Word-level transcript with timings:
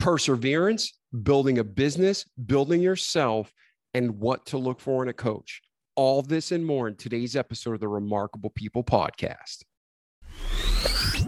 perseverance, 0.00 0.98
building 1.22 1.58
a 1.58 1.64
business, 1.64 2.24
building 2.46 2.80
yourself, 2.80 3.52
and 3.94 4.18
what 4.18 4.46
to 4.46 4.58
look 4.58 4.80
for 4.80 5.02
in 5.02 5.08
a 5.08 5.12
coach. 5.12 5.60
All 5.94 6.22
this 6.22 6.50
and 6.50 6.64
more 6.64 6.88
in 6.88 6.96
today's 6.96 7.36
episode 7.36 7.74
of 7.74 7.80
the 7.80 7.88
Remarkable 7.88 8.50
People 8.50 8.82
Podcast. 8.82 9.64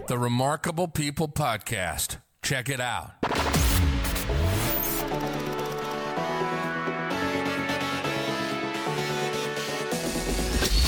The 0.09 0.19
Remarkable 0.19 0.89
People 0.89 1.29
Podcast. 1.29 2.19
Check 2.43 2.69
it 2.69 2.81
out. 2.81 3.21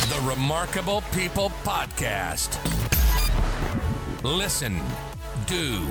The 0.09 0.21
Remarkable 0.23 1.03
People 1.13 1.51
Podcast. 1.65 2.59
Listen, 4.23 4.81
do, 5.47 5.87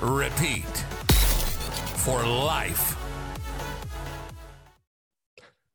repeat 0.00 0.84
for 1.98 2.24
life. 2.24 2.96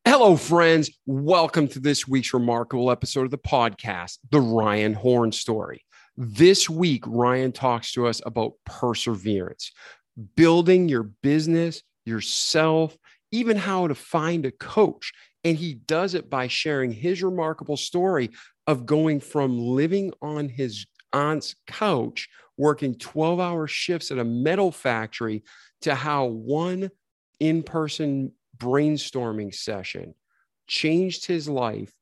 Hello, 0.05 0.37
friends. 0.37 0.89
Welcome 1.05 1.67
to 1.69 1.79
this 1.79 2.07
week's 2.07 2.33
remarkable 2.33 2.91
episode 2.91 3.25
of 3.25 3.31
the 3.31 3.37
podcast, 3.37 4.19
The 4.29 4.39
Ryan 4.39 4.93
Horn 4.93 5.33
Story. 5.33 5.83
This 6.15 6.69
week, 6.69 7.03
Ryan 7.05 7.51
talks 7.51 7.91
to 7.93 8.07
us 8.07 8.21
about 8.25 8.53
perseverance, 8.65 9.73
building 10.35 10.87
your 10.87 11.03
business, 11.03 11.81
yourself, 12.05 12.97
even 13.31 13.57
how 13.57 13.87
to 13.87 13.95
find 13.95 14.45
a 14.45 14.51
coach. 14.51 15.11
And 15.43 15.57
he 15.57 15.73
does 15.73 16.13
it 16.13 16.29
by 16.29 16.47
sharing 16.47 16.91
his 16.91 17.21
remarkable 17.21 17.77
story 17.77 18.29
of 18.65 18.85
going 18.85 19.19
from 19.19 19.59
living 19.59 20.13
on 20.21 20.47
his 20.47 20.85
aunt's 21.11 21.55
couch, 21.67 22.29
working 22.57 22.95
12 22.95 23.39
hour 23.39 23.67
shifts 23.67 24.11
at 24.11 24.19
a 24.19 24.23
metal 24.23 24.71
factory, 24.71 25.43
to 25.83 25.95
how 25.95 26.25
one 26.25 26.89
in 27.39 27.63
person 27.63 28.31
brainstorming 28.57 29.53
session 29.53 30.13
changed 30.67 31.25
his 31.25 31.49
life, 31.49 31.93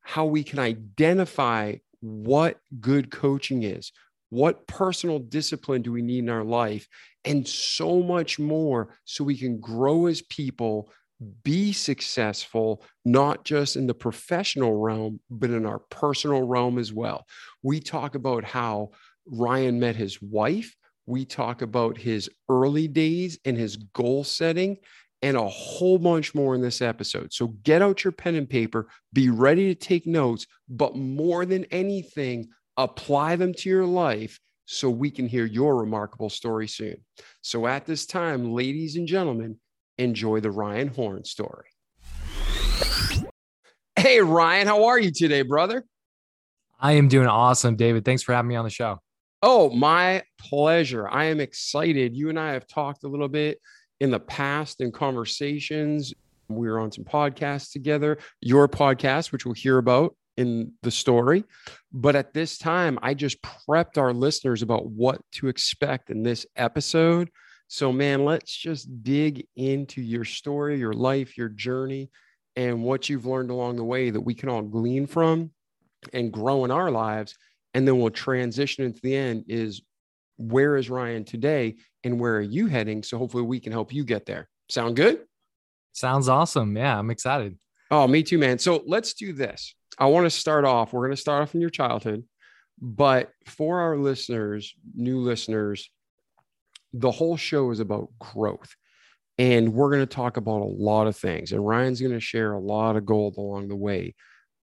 how 0.00 0.24
we 0.24 0.44
can 0.44 0.58
identify 0.58 1.74
what 2.00 2.58
good 2.80 3.10
coaching 3.10 3.62
is, 3.62 3.92
what 4.30 4.66
personal 4.66 5.18
discipline 5.18 5.82
do 5.82 5.92
we 5.92 6.02
need 6.02 6.20
in 6.20 6.28
our 6.28 6.44
life, 6.44 6.86
and 7.24 7.46
so 7.46 8.02
much 8.02 8.38
more 8.38 8.94
so 9.04 9.24
we 9.24 9.36
can 9.36 9.58
grow 9.58 10.06
as 10.06 10.22
people, 10.22 10.92
be 11.42 11.72
successful, 11.72 12.84
not 13.04 13.44
just 13.44 13.76
in 13.76 13.86
the 13.86 13.94
professional 13.94 14.74
realm, 14.74 15.20
but 15.30 15.50
in 15.50 15.64
our 15.64 15.78
personal 15.90 16.42
realm 16.42 16.78
as 16.78 16.92
well. 16.92 17.24
We 17.62 17.80
talk 17.80 18.14
about 18.14 18.44
how 18.44 18.90
Ryan 19.26 19.80
met 19.80 19.96
his 19.96 20.20
wife. 20.20 20.76
We 21.06 21.24
talk 21.24 21.62
about 21.62 21.98
his 21.98 22.30
early 22.48 22.88
days 22.88 23.38
and 23.44 23.56
his 23.56 23.76
goal 23.76 24.24
setting 24.24 24.78
and 25.22 25.36
a 25.36 25.48
whole 25.48 25.98
bunch 25.98 26.34
more 26.34 26.54
in 26.54 26.60
this 26.60 26.82
episode. 26.82 27.32
So 27.32 27.48
get 27.62 27.82
out 27.82 28.04
your 28.04 28.12
pen 28.12 28.34
and 28.34 28.48
paper, 28.48 28.88
be 29.12 29.30
ready 29.30 29.74
to 29.74 29.74
take 29.74 30.06
notes, 30.06 30.46
but 30.68 30.96
more 30.96 31.46
than 31.46 31.64
anything, 31.66 32.48
apply 32.76 33.36
them 33.36 33.54
to 33.54 33.68
your 33.68 33.86
life 33.86 34.38
so 34.66 34.88
we 34.88 35.10
can 35.10 35.28
hear 35.28 35.44
your 35.44 35.76
remarkable 35.76 36.30
story 36.30 36.68
soon. 36.68 36.96
So 37.42 37.66
at 37.66 37.86
this 37.86 38.06
time, 38.06 38.52
ladies 38.52 38.96
and 38.96 39.06
gentlemen, 39.06 39.58
enjoy 39.98 40.40
the 40.40 40.50
Ryan 40.50 40.88
Horn 40.88 41.24
story. 41.24 41.68
Hey, 43.96 44.20
Ryan, 44.20 44.66
how 44.66 44.84
are 44.84 44.98
you 44.98 45.10
today, 45.10 45.42
brother? 45.42 45.84
I 46.78 46.92
am 46.92 47.08
doing 47.08 47.28
awesome, 47.28 47.76
David. 47.76 48.04
Thanks 48.04 48.22
for 48.22 48.34
having 48.34 48.48
me 48.48 48.56
on 48.56 48.64
the 48.64 48.70
show. 48.70 49.00
Oh, 49.46 49.68
my 49.68 50.22
pleasure. 50.38 51.06
I 51.06 51.24
am 51.26 51.38
excited. 51.38 52.16
You 52.16 52.30
and 52.30 52.40
I 52.40 52.54
have 52.54 52.66
talked 52.66 53.04
a 53.04 53.08
little 53.08 53.28
bit 53.28 53.60
in 54.00 54.10
the 54.10 54.18
past 54.18 54.80
in 54.80 54.90
conversations. 54.90 56.14
We 56.48 56.66
were 56.66 56.80
on 56.80 56.90
some 56.90 57.04
podcasts 57.04 57.70
together, 57.70 58.16
your 58.40 58.68
podcast, 58.68 59.32
which 59.32 59.44
we'll 59.44 59.52
hear 59.52 59.76
about 59.76 60.16
in 60.38 60.72
the 60.82 60.90
story. 60.90 61.44
But 61.92 62.16
at 62.16 62.32
this 62.32 62.56
time, 62.56 62.98
I 63.02 63.12
just 63.12 63.36
prepped 63.42 63.98
our 63.98 64.14
listeners 64.14 64.62
about 64.62 64.86
what 64.86 65.20
to 65.32 65.48
expect 65.48 66.08
in 66.08 66.22
this 66.22 66.46
episode. 66.56 67.28
So, 67.68 67.92
man, 67.92 68.24
let's 68.24 68.56
just 68.56 69.02
dig 69.02 69.46
into 69.56 70.00
your 70.00 70.24
story, 70.24 70.78
your 70.78 70.94
life, 70.94 71.36
your 71.36 71.50
journey, 71.50 72.08
and 72.56 72.82
what 72.82 73.10
you've 73.10 73.26
learned 73.26 73.50
along 73.50 73.76
the 73.76 73.84
way 73.84 74.08
that 74.08 74.22
we 74.22 74.32
can 74.32 74.48
all 74.48 74.62
glean 74.62 75.06
from 75.06 75.50
and 76.14 76.32
grow 76.32 76.64
in 76.64 76.70
our 76.70 76.90
lives. 76.90 77.36
And 77.74 77.86
then 77.86 77.98
we'll 77.98 78.10
transition 78.10 78.84
into 78.84 79.00
the 79.02 79.16
end 79.16 79.44
is 79.48 79.82
where 80.36 80.76
is 80.76 80.90
Ryan 80.90 81.24
today 81.24 81.76
and 82.02 82.18
where 82.18 82.36
are 82.36 82.40
you 82.40 82.66
heading? 82.66 83.02
So 83.02 83.18
hopefully 83.18 83.42
we 83.42 83.60
can 83.60 83.72
help 83.72 83.92
you 83.92 84.04
get 84.04 84.26
there. 84.26 84.48
Sound 84.68 84.96
good? 84.96 85.20
Sounds 85.92 86.28
awesome. 86.28 86.76
Yeah, 86.76 86.98
I'm 86.98 87.10
excited. 87.10 87.58
Oh, 87.90 88.06
me 88.08 88.22
too, 88.22 88.38
man. 88.38 88.58
So 88.58 88.82
let's 88.86 89.14
do 89.14 89.32
this. 89.32 89.74
I 89.98 90.06
want 90.06 90.26
to 90.26 90.30
start 90.30 90.64
off. 90.64 90.92
We're 90.92 91.06
going 91.06 91.16
to 91.16 91.20
start 91.20 91.42
off 91.42 91.54
in 91.54 91.60
your 91.60 91.70
childhood, 91.70 92.24
but 92.80 93.30
for 93.46 93.80
our 93.80 93.96
listeners, 93.96 94.74
new 94.94 95.20
listeners, 95.20 95.88
the 96.92 97.10
whole 97.10 97.36
show 97.36 97.70
is 97.70 97.80
about 97.80 98.08
growth. 98.18 98.74
And 99.38 99.74
we're 99.74 99.90
going 99.90 100.02
to 100.02 100.06
talk 100.06 100.36
about 100.36 100.62
a 100.62 100.64
lot 100.64 101.06
of 101.06 101.16
things. 101.16 101.52
And 101.52 101.66
Ryan's 101.66 102.00
going 102.00 102.12
to 102.12 102.20
share 102.20 102.52
a 102.52 102.60
lot 102.60 102.96
of 102.96 103.04
gold 103.04 103.36
along 103.36 103.68
the 103.68 103.76
way 103.76 104.14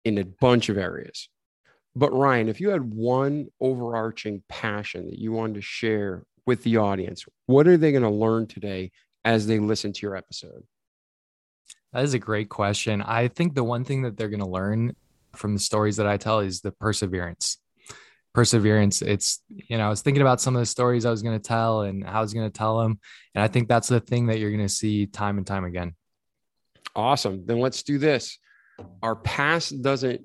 in 0.04 0.18
a 0.18 0.24
bunch 0.24 0.68
of 0.68 0.76
areas. 0.76 1.28
But 1.96 2.12
Ryan, 2.12 2.48
if 2.48 2.60
you 2.60 2.70
had 2.70 2.94
one 2.94 3.48
overarching 3.60 4.42
passion 4.48 5.06
that 5.06 5.18
you 5.18 5.32
wanted 5.32 5.54
to 5.54 5.62
share 5.62 6.24
with 6.46 6.62
the 6.62 6.76
audience, 6.76 7.24
what 7.46 7.66
are 7.66 7.76
they 7.76 7.90
going 7.90 8.04
to 8.04 8.10
learn 8.10 8.46
today 8.46 8.92
as 9.24 9.46
they 9.46 9.58
listen 9.58 9.92
to 9.92 10.02
your 10.02 10.16
episode? 10.16 10.64
That 11.92 12.04
is 12.04 12.14
a 12.14 12.18
great 12.20 12.48
question. 12.48 13.02
I 13.02 13.28
think 13.28 13.54
the 13.54 13.64
one 13.64 13.84
thing 13.84 14.02
that 14.02 14.16
they're 14.16 14.28
going 14.28 14.40
to 14.40 14.46
learn 14.46 14.94
from 15.34 15.54
the 15.54 15.60
stories 15.60 15.96
that 15.96 16.06
I 16.06 16.16
tell 16.16 16.40
is 16.40 16.60
the 16.60 16.70
perseverance. 16.70 17.58
Perseverance. 18.32 19.02
It's, 19.02 19.42
you 19.48 19.76
know, 19.76 19.86
I 19.86 19.88
was 19.88 20.02
thinking 20.02 20.22
about 20.22 20.40
some 20.40 20.54
of 20.54 20.60
the 20.60 20.66
stories 20.66 21.04
I 21.04 21.10
was 21.10 21.22
going 21.22 21.38
to 21.38 21.42
tell 21.42 21.82
and 21.82 22.04
how 22.04 22.20
I 22.20 22.22
was 22.22 22.32
going 22.32 22.48
to 22.48 22.56
tell 22.56 22.78
them. 22.78 23.00
And 23.34 23.42
I 23.42 23.48
think 23.48 23.68
that's 23.68 23.88
the 23.88 23.98
thing 23.98 24.26
that 24.26 24.38
you're 24.38 24.50
going 24.50 24.62
to 24.62 24.68
see 24.68 25.06
time 25.06 25.38
and 25.38 25.46
time 25.46 25.64
again. 25.64 25.96
Awesome. 26.94 27.44
Then 27.44 27.58
let's 27.58 27.82
do 27.82 27.98
this. 27.98 28.38
Our 29.02 29.16
past 29.16 29.82
doesn't 29.82 30.22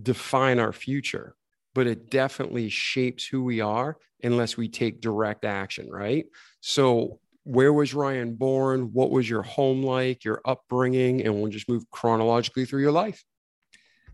define 0.00 0.58
our 0.58 0.72
future, 0.72 1.34
but 1.74 1.86
it 1.86 2.10
definitely 2.10 2.68
shapes 2.68 3.26
who 3.26 3.42
we 3.44 3.60
are 3.60 3.96
unless 4.22 4.56
we 4.56 4.68
take 4.68 5.00
direct 5.00 5.44
action, 5.44 5.90
right? 5.90 6.26
So, 6.60 7.18
where 7.44 7.72
was 7.72 7.92
Ryan 7.92 8.34
born? 8.34 8.92
What 8.92 9.10
was 9.10 9.28
your 9.28 9.42
home 9.42 9.82
like, 9.82 10.24
your 10.24 10.40
upbringing? 10.44 11.22
And 11.22 11.34
we'll 11.34 11.50
just 11.50 11.68
move 11.68 11.82
chronologically 11.90 12.64
through 12.64 12.82
your 12.82 12.92
life. 12.92 13.24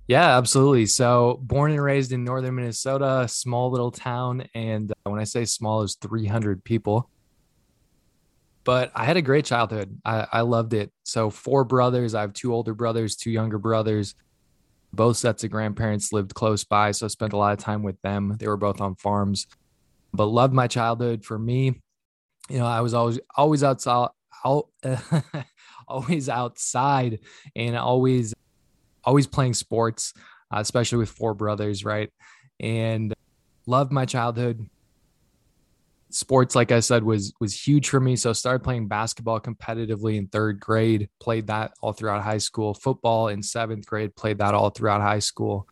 Yeah, 0.07 0.39
absolutely. 0.39 0.87
So, 0.87 1.39
born 1.43 1.71
and 1.71 1.83
raised 1.83 2.13
in 2.13 2.25
northern 2.25 2.55
Minnesota, 2.55 3.27
small 3.29 3.71
little 3.71 3.91
town. 3.91 4.49
And 4.55 4.91
uh, 4.91 5.11
when 5.11 5.21
I 5.21 5.25
say 5.25 5.45
small, 5.45 5.83
is 5.83 5.97
300 6.01 6.65
people. 6.65 7.11
But 8.65 8.91
I 8.95 9.05
had 9.05 9.19
a 9.19 9.23
great 9.23 9.45
childhood. 9.45 10.01
I, 10.07 10.27
I 10.33 10.41
loved 10.41 10.73
it. 10.73 10.91
So, 11.03 11.29
four 11.29 11.65
brothers. 11.65 12.15
I 12.15 12.23
have 12.23 12.33
two 12.33 12.55
older 12.55 12.73
brothers, 12.73 13.17
two 13.17 13.31
younger 13.31 13.59
brothers. 13.59 14.15
Both 14.93 15.19
sets 15.19 15.45
of 15.45 15.51
grandparents 15.51 16.13
lived 16.13 16.35
close 16.35 16.65
by, 16.65 16.93
so 16.93 17.07
I 17.07 17.09
spent 17.09 17.33
a 17.33 17.37
lot 17.37 17.53
of 17.53 17.59
time 17.59 17.83
with 17.83 18.01
them. 18.03 18.37
They 18.39 18.49
were 18.49 18.57
both 18.57 18.81
on 18.81 18.95
farms, 18.97 19.47
but 20.13 20.27
loved 20.27 20.55
my 20.55 20.67
childhood. 20.67 21.25
For 21.25 21.39
me, 21.39 21.81
you 22.49 22.59
know, 22.59 22.67
I 22.67 22.81
was 22.81 22.95
always 22.95 23.21
always 23.37 23.63
outside, 23.63 24.09
out, 24.45 24.69
always 25.89 26.29
outside, 26.29 27.21
and 27.55 27.77
always 27.77 28.35
always 29.05 29.27
playing 29.27 29.55
sports, 29.55 30.15
uh, 30.55 30.59
especially 30.61 30.99
with 30.99 31.11
four 31.11 31.35
brothers, 31.35 31.85
right? 31.85 32.11
And 32.61 33.15
loved 33.67 33.93
my 33.93 34.07
childhood 34.07 34.67
sports 36.11 36.55
like 36.55 36.73
i 36.73 36.81
said 36.81 37.03
was 37.03 37.35
was 37.41 37.55
huge 37.55 37.89
for 37.89 38.01
me. 38.01 38.17
So 38.17 38.31
I 38.31 38.33
started 38.33 38.65
playing 38.65 38.89
basketball 38.89 39.41
competitively 39.41 40.17
in 40.17 40.27
third 40.27 40.59
grade 40.59 41.09
played 41.21 41.49
that 41.49 41.73
all 41.81 41.93
throughout 41.93 42.23
high 42.23 42.39
school. 42.39 42.75
Football 42.75 43.29
in 43.29 43.43
seventh 43.43 43.87
grade 43.87 44.17
played 44.17 44.39
that 44.39 44.55
all 44.55 44.71
throughout 44.71 45.01
high 45.01 45.19
school. 45.19 45.67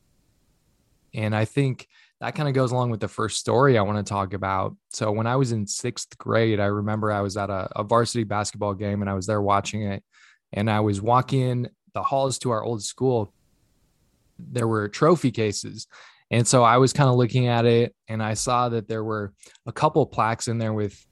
And 1.14 1.34
i 1.34 1.44
think 1.44 1.88
that 2.20 2.34
kind 2.34 2.48
of 2.48 2.54
goes 2.54 2.72
along 2.72 2.90
with 2.90 3.00
the 3.00 3.08
first 3.08 3.38
story 3.38 3.78
i 3.78 3.82
want 3.82 4.04
to 4.04 4.08
talk 4.08 4.34
about. 4.34 4.76
So 4.90 5.10
when 5.10 5.26
i 5.26 5.36
was 5.36 5.52
in 5.52 5.66
sixth 5.66 6.18
grade 6.18 6.60
i 6.60 6.66
remember 6.66 7.10
i 7.10 7.20
was 7.20 7.36
at 7.36 7.50
a, 7.50 7.68
a 7.74 7.82
varsity 7.82 8.24
basketball 8.24 8.74
game 8.74 9.00
and 9.00 9.10
i 9.10 9.14
was 9.14 9.26
there 9.26 9.42
watching 9.42 9.82
it. 9.82 10.02
And 10.52 10.70
i 10.70 10.80
was 10.80 11.00
walking 11.00 11.68
the 11.94 12.02
halls 12.02 12.38
to 12.40 12.50
our 12.50 12.62
old 12.62 12.82
school. 12.82 13.32
There 14.38 14.68
were 14.68 14.88
trophy 14.88 15.30
cases 15.30 15.86
and 16.30 16.46
so 16.46 16.62
I 16.62 16.78
was 16.78 16.92
kind 16.92 17.08
of 17.08 17.16
looking 17.16 17.46
at 17.46 17.66
it 17.66 17.94
and 18.08 18.22
I 18.22 18.34
saw 18.34 18.68
that 18.70 18.88
there 18.88 19.04
were 19.04 19.32
a 19.66 19.72
couple 19.72 20.04
plaques 20.06 20.48
in 20.48 20.58
there 20.58 20.72
with 20.72 21.04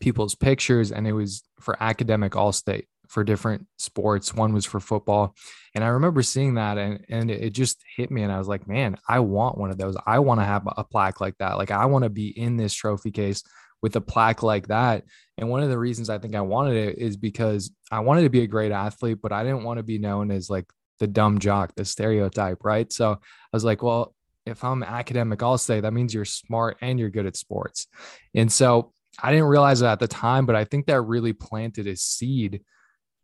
people's 0.00 0.34
pictures 0.34 0.92
and 0.92 1.06
it 1.06 1.12
was 1.12 1.42
for 1.60 1.82
academic 1.82 2.36
all 2.36 2.52
state 2.52 2.86
for 3.08 3.24
different 3.24 3.66
sports. 3.76 4.34
One 4.34 4.52
was 4.52 4.64
for 4.64 4.78
football. 4.78 5.34
And 5.74 5.82
I 5.82 5.88
remember 5.88 6.22
seeing 6.22 6.54
that 6.54 6.78
and, 6.78 7.04
and 7.08 7.30
it 7.30 7.50
just 7.50 7.82
hit 7.96 8.10
me. 8.10 8.22
And 8.22 8.32
I 8.32 8.38
was 8.38 8.48
like, 8.48 8.68
man, 8.68 8.96
I 9.08 9.18
want 9.20 9.58
one 9.58 9.70
of 9.70 9.78
those. 9.78 9.96
I 10.06 10.20
want 10.20 10.40
to 10.40 10.44
have 10.44 10.68
a 10.76 10.84
plaque 10.84 11.20
like 11.20 11.36
that. 11.38 11.58
Like 11.58 11.70
I 11.70 11.86
want 11.86 12.04
to 12.04 12.10
be 12.10 12.28
in 12.28 12.56
this 12.56 12.72
trophy 12.72 13.10
case 13.10 13.42
with 13.82 13.96
a 13.96 14.00
plaque 14.00 14.42
like 14.42 14.68
that. 14.68 15.04
And 15.38 15.48
one 15.48 15.62
of 15.62 15.70
the 15.70 15.78
reasons 15.78 16.10
I 16.10 16.18
think 16.18 16.34
I 16.34 16.40
wanted 16.42 16.76
it 16.76 16.98
is 16.98 17.16
because 17.16 17.72
I 17.90 18.00
wanted 18.00 18.22
to 18.22 18.30
be 18.30 18.42
a 18.42 18.46
great 18.46 18.72
athlete, 18.72 19.18
but 19.22 19.32
I 19.32 19.42
didn't 19.42 19.64
want 19.64 19.78
to 19.78 19.82
be 19.82 19.98
known 19.98 20.30
as 20.30 20.50
like 20.50 20.66
the 21.00 21.06
dumb 21.06 21.38
jock, 21.38 21.74
the 21.74 21.84
stereotype, 21.84 22.58
right? 22.62 22.92
So 22.92 23.12
I 23.12 23.16
was 23.52 23.64
like, 23.64 23.82
well, 23.82 24.14
if 24.46 24.64
I'm 24.64 24.82
academic 24.82 25.42
all 25.42 25.58
state, 25.58 25.80
that 25.80 25.92
means 25.92 26.14
you're 26.14 26.24
smart 26.24 26.78
and 26.80 26.98
you're 26.98 27.10
good 27.10 27.26
at 27.26 27.36
sports. 27.36 27.86
And 28.34 28.50
so 28.50 28.92
I 29.22 29.30
didn't 29.30 29.46
realize 29.46 29.82
it 29.82 29.86
at 29.86 30.00
the 30.00 30.08
time, 30.08 30.46
but 30.46 30.56
I 30.56 30.64
think 30.64 30.86
that 30.86 31.02
really 31.02 31.32
planted 31.32 31.86
a 31.86 31.96
seed 31.96 32.62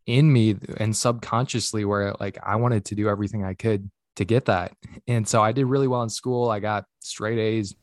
in 0.05 0.31
me 0.31 0.55
and 0.77 0.95
subconsciously 0.95 1.85
where 1.85 2.13
like 2.19 2.37
I 2.43 2.55
wanted 2.55 2.85
to 2.85 2.95
do 2.95 3.09
everything 3.09 3.43
I 3.43 3.53
could 3.53 3.89
to 4.15 4.25
get 4.25 4.45
that. 4.45 4.73
And 5.07 5.27
so 5.27 5.41
I 5.41 5.51
did 5.51 5.65
really 5.65 5.87
well 5.87 6.03
in 6.03 6.09
school. 6.09 6.49
I 6.49 6.59
got 6.59 6.85
straight 6.99 7.39
A's 7.39 7.75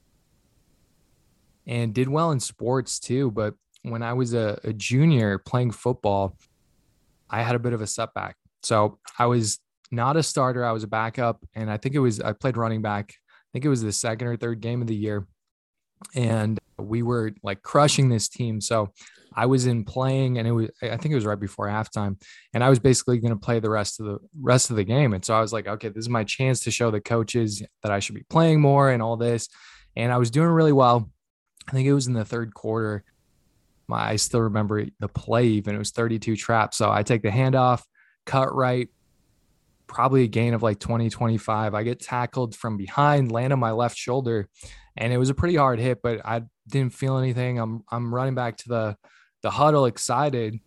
and 1.67 1.95
did 1.95 2.09
well 2.09 2.31
in 2.33 2.41
sports 2.41 2.99
too. 2.99 3.31
But 3.31 3.55
when 3.83 4.03
I 4.03 4.15
was 4.15 4.35
a, 4.35 4.59
a 4.65 4.73
junior 4.73 5.39
playing 5.39 5.73
football, 5.73 6.37
I 7.29 7.43
had 7.43 7.55
a 7.55 7.59
bit 7.59 7.73
of 7.73 7.81
a 7.81 7.87
setback. 7.87 8.37
So 8.63 8.99
I 9.19 9.27
was 9.27 9.61
not 9.91 10.17
a 10.17 10.23
starter. 10.23 10.65
I 10.65 10.73
was 10.73 10.83
a 10.83 10.89
backup. 10.89 11.45
And 11.55 11.71
I 11.71 11.77
think 11.77 11.95
it 11.95 12.01
was, 12.01 12.21
I 12.21 12.33
played 12.33 12.57
running 12.57 12.83
back. 12.83 13.15
I 13.55 13.57
think 13.57 13.67
it 13.67 13.71
was 13.71 13.83
the 13.83 13.93
second 13.93 14.27
or 14.27 14.37
third 14.37 14.61
game 14.61 14.81
of 14.81 14.89
the 14.89 14.97
year. 14.97 15.29
And 16.17 16.59
we 16.77 17.03
were 17.03 17.33
like 17.45 17.63
crushing 17.63 18.09
this 18.09 18.29
team. 18.29 18.61
So 18.61 18.91
I 19.33 19.47
was 19.47 19.67
in 19.67 19.85
playing 19.85 20.39
and 20.39 20.49
it 20.49 20.51
was 20.51 20.71
I 20.83 20.97
think 20.97 21.13
it 21.13 21.15
was 21.15 21.25
right 21.25 21.39
before 21.39 21.69
halftime 21.69 22.21
and 22.53 22.65
I 22.65 22.69
was 22.69 22.81
basically 22.81 23.19
going 23.19 23.33
to 23.33 23.39
play 23.39 23.61
the 23.61 23.71
rest 23.71 24.01
of 24.01 24.07
the 24.07 24.19
rest 24.41 24.71
of 24.71 24.77
the 24.77 24.83
game. 24.83 25.13
And 25.13 25.25
so 25.25 25.35
I 25.35 25.41
was 25.41 25.53
like 25.53 25.69
okay 25.69 25.89
this 25.89 26.03
is 26.03 26.09
my 26.09 26.25
chance 26.25 26.61
to 26.65 26.73
show 26.73 26.91
the 26.91 27.01
coaches 27.01 27.63
that 27.85 27.93
I 27.93 28.01
should 28.01 28.17
be 28.17 28.25
playing 28.29 28.61
more 28.61 28.91
and 28.91 29.01
all 29.01 29.17
this. 29.17 29.49
And 29.95 30.13
I 30.13 30.19
was 30.19 30.33
doing 30.33 30.49
really 30.49 30.73
well. 30.73 31.09
I 31.69 31.71
think 31.71 31.87
it 31.87 31.95
was 31.95 32.09
in 32.09 32.13
the 32.13 32.25
third 32.25 32.55
quarter. 32.55 33.05
My 33.87 34.11
I 34.11 34.17
still 34.17 34.41
remember 34.41 34.85
the 34.99 35.09
play 35.09 35.47
even. 35.47 35.77
It 35.77 35.79
was 35.79 35.93
32 35.93 36.35
traps. 36.35 36.77
So 36.77 36.91
I 36.91 37.05
take 37.05 37.23
the 37.23 37.31
handoff 37.31 37.83
cut 38.27 38.53
right 38.53 38.89
probably 39.87 40.25
a 40.25 40.29
gain 40.29 40.55
of 40.55 40.63
like 40.63 40.79
20 40.79 41.11
25 41.11 41.75
I 41.75 41.83
get 41.83 42.01
tackled 42.01 42.55
from 42.55 42.77
behind 42.77 43.31
land 43.31 43.53
on 43.53 43.59
my 43.59 43.73
left 43.73 43.97
shoulder 43.97 44.49
and 44.97 45.13
it 45.13 45.19
was 45.19 45.31
a 45.31 45.35
pretty 45.35 45.57
hard 45.57 45.79
hit 45.79 46.01
but 46.03 46.25
I 46.25 46.43
didn't 46.69 46.95
feel 46.95 47.19
anything 47.19 47.59
I'm 47.59 47.85
I'm 47.91 48.15
running 48.15 48.35
back 48.35 48.57
to 48.59 48.69
the 48.69 48.97
the 49.43 49.51
huddle 49.51 49.87
excited 49.87 50.59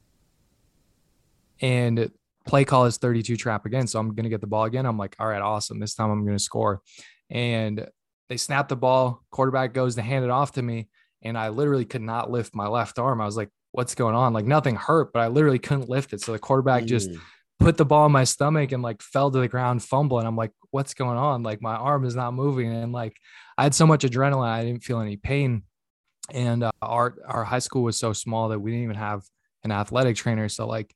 and 1.61 2.11
play 2.47 2.65
call 2.65 2.85
is 2.85 2.97
32 2.97 3.35
trap 3.35 3.65
again. 3.65 3.87
So 3.87 3.99
I'm 3.99 4.15
to 4.15 4.29
get 4.29 4.41
the 4.41 4.47
ball 4.47 4.63
again. 4.63 4.85
I'm 4.85 4.97
like, 4.97 5.15
all 5.19 5.27
right, 5.27 5.41
awesome. 5.41 5.79
This 5.79 5.93
time 5.93 6.09
I'm 6.09 6.25
to 6.27 6.39
score. 6.39 6.81
And 7.29 7.87
they 8.29 8.37
snap 8.37 8.69
the 8.69 8.75
ball. 8.75 9.23
Quarterback 9.31 9.73
goes 9.73 9.95
to 9.95 10.01
hand 10.01 10.25
it 10.25 10.31
off 10.31 10.53
to 10.53 10.61
me. 10.61 10.87
And 11.21 11.37
I 11.37 11.49
literally 11.49 11.85
could 11.85 12.01
not 12.01 12.31
lift 12.31 12.55
my 12.55 12.67
left 12.67 12.99
arm. 12.99 13.21
I 13.21 13.25
was 13.25 13.37
like, 13.37 13.49
what's 13.71 13.95
going 13.95 14.15
on? 14.15 14.33
Like 14.33 14.45
nothing 14.45 14.75
hurt, 14.75 15.11
but 15.13 15.19
I 15.19 15.27
literally 15.27 15.59
couldn't 15.59 15.89
lift 15.89 16.13
it. 16.13 16.21
So 16.21 16.31
the 16.31 16.39
quarterback 16.39 16.83
mm. 16.83 16.87
just 16.87 17.09
put 17.67 17.77
the 17.77 17.85
ball 17.85 18.05
in 18.05 18.11
my 18.11 18.23
stomach 18.23 18.71
and 18.71 18.81
like 18.81 19.01
fell 19.01 19.29
to 19.29 19.39
the 19.39 19.47
ground, 19.47 19.83
fumbling. 19.83 20.25
I'm 20.25 20.37
like, 20.37 20.51
what's 20.71 20.93
going 20.93 21.17
on? 21.17 21.43
Like 21.43 21.61
my 21.61 21.75
arm 21.75 22.05
is 22.05 22.15
not 22.15 22.33
moving. 22.33 22.71
And 22.71 22.93
like 22.93 23.17
I 23.57 23.63
had 23.63 23.75
so 23.75 23.85
much 23.85 24.03
adrenaline, 24.03 24.47
I 24.47 24.63
didn't 24.63 24.83
feel 24.83 25.01
any 25.01 25.17
pain 25.17 25.63
and 26.33 26.63
uh, 26.63 26.71
our 26.81 27.15
our 27.25 27.43
high 27.43 27.59
school 27.59 27.83
was 27.83 27.97
so 27.97 28.13
small 28.13 28.49
that 28.49 28.59
we 28.59 28.71
didn't 28.71 28.83
even 28.83 28.95
have 28.95 29.23
an 29.63 29.71
athletic 29.71 30.15
trainer 30.15 30.49
so 30.49 30.67
like 30.67 30.93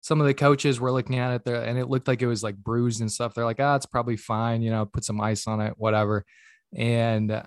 some 0.00 0.20
of 0.20 0.26
the 0.26 0.34
coaches 0.34 0.78
were 0.78 0.92
looking 0.92 1.18
at 1.18 1.32
it 1.32 1.44
there 1.44 1.62
and 1.62 1.78
it 1.78 1.88
looked 1.88 2.08
like 2.08 2.20
it 2.20 2.26
was 2.26 2.42
like 2.42 2.56
bruised 2.56 3.00
and 3.00 3.10
stuff 3.10 3.34
they're 3.34 3.44
like 3.44 3.60
ah 3.60 3.76
it's 3.76 3.86
probably 3.86 4.16
fine 4.16 4.62
you 4.62 4.70
know 4.70 4.84
put 4.84 5.04
some 5.04 5.20
ice 5.20 5.46
on 5.46 5.60
it 5.60 5.74
whatever 5.76 6.24
and 6.74 7.30
uh, 7.30 7.42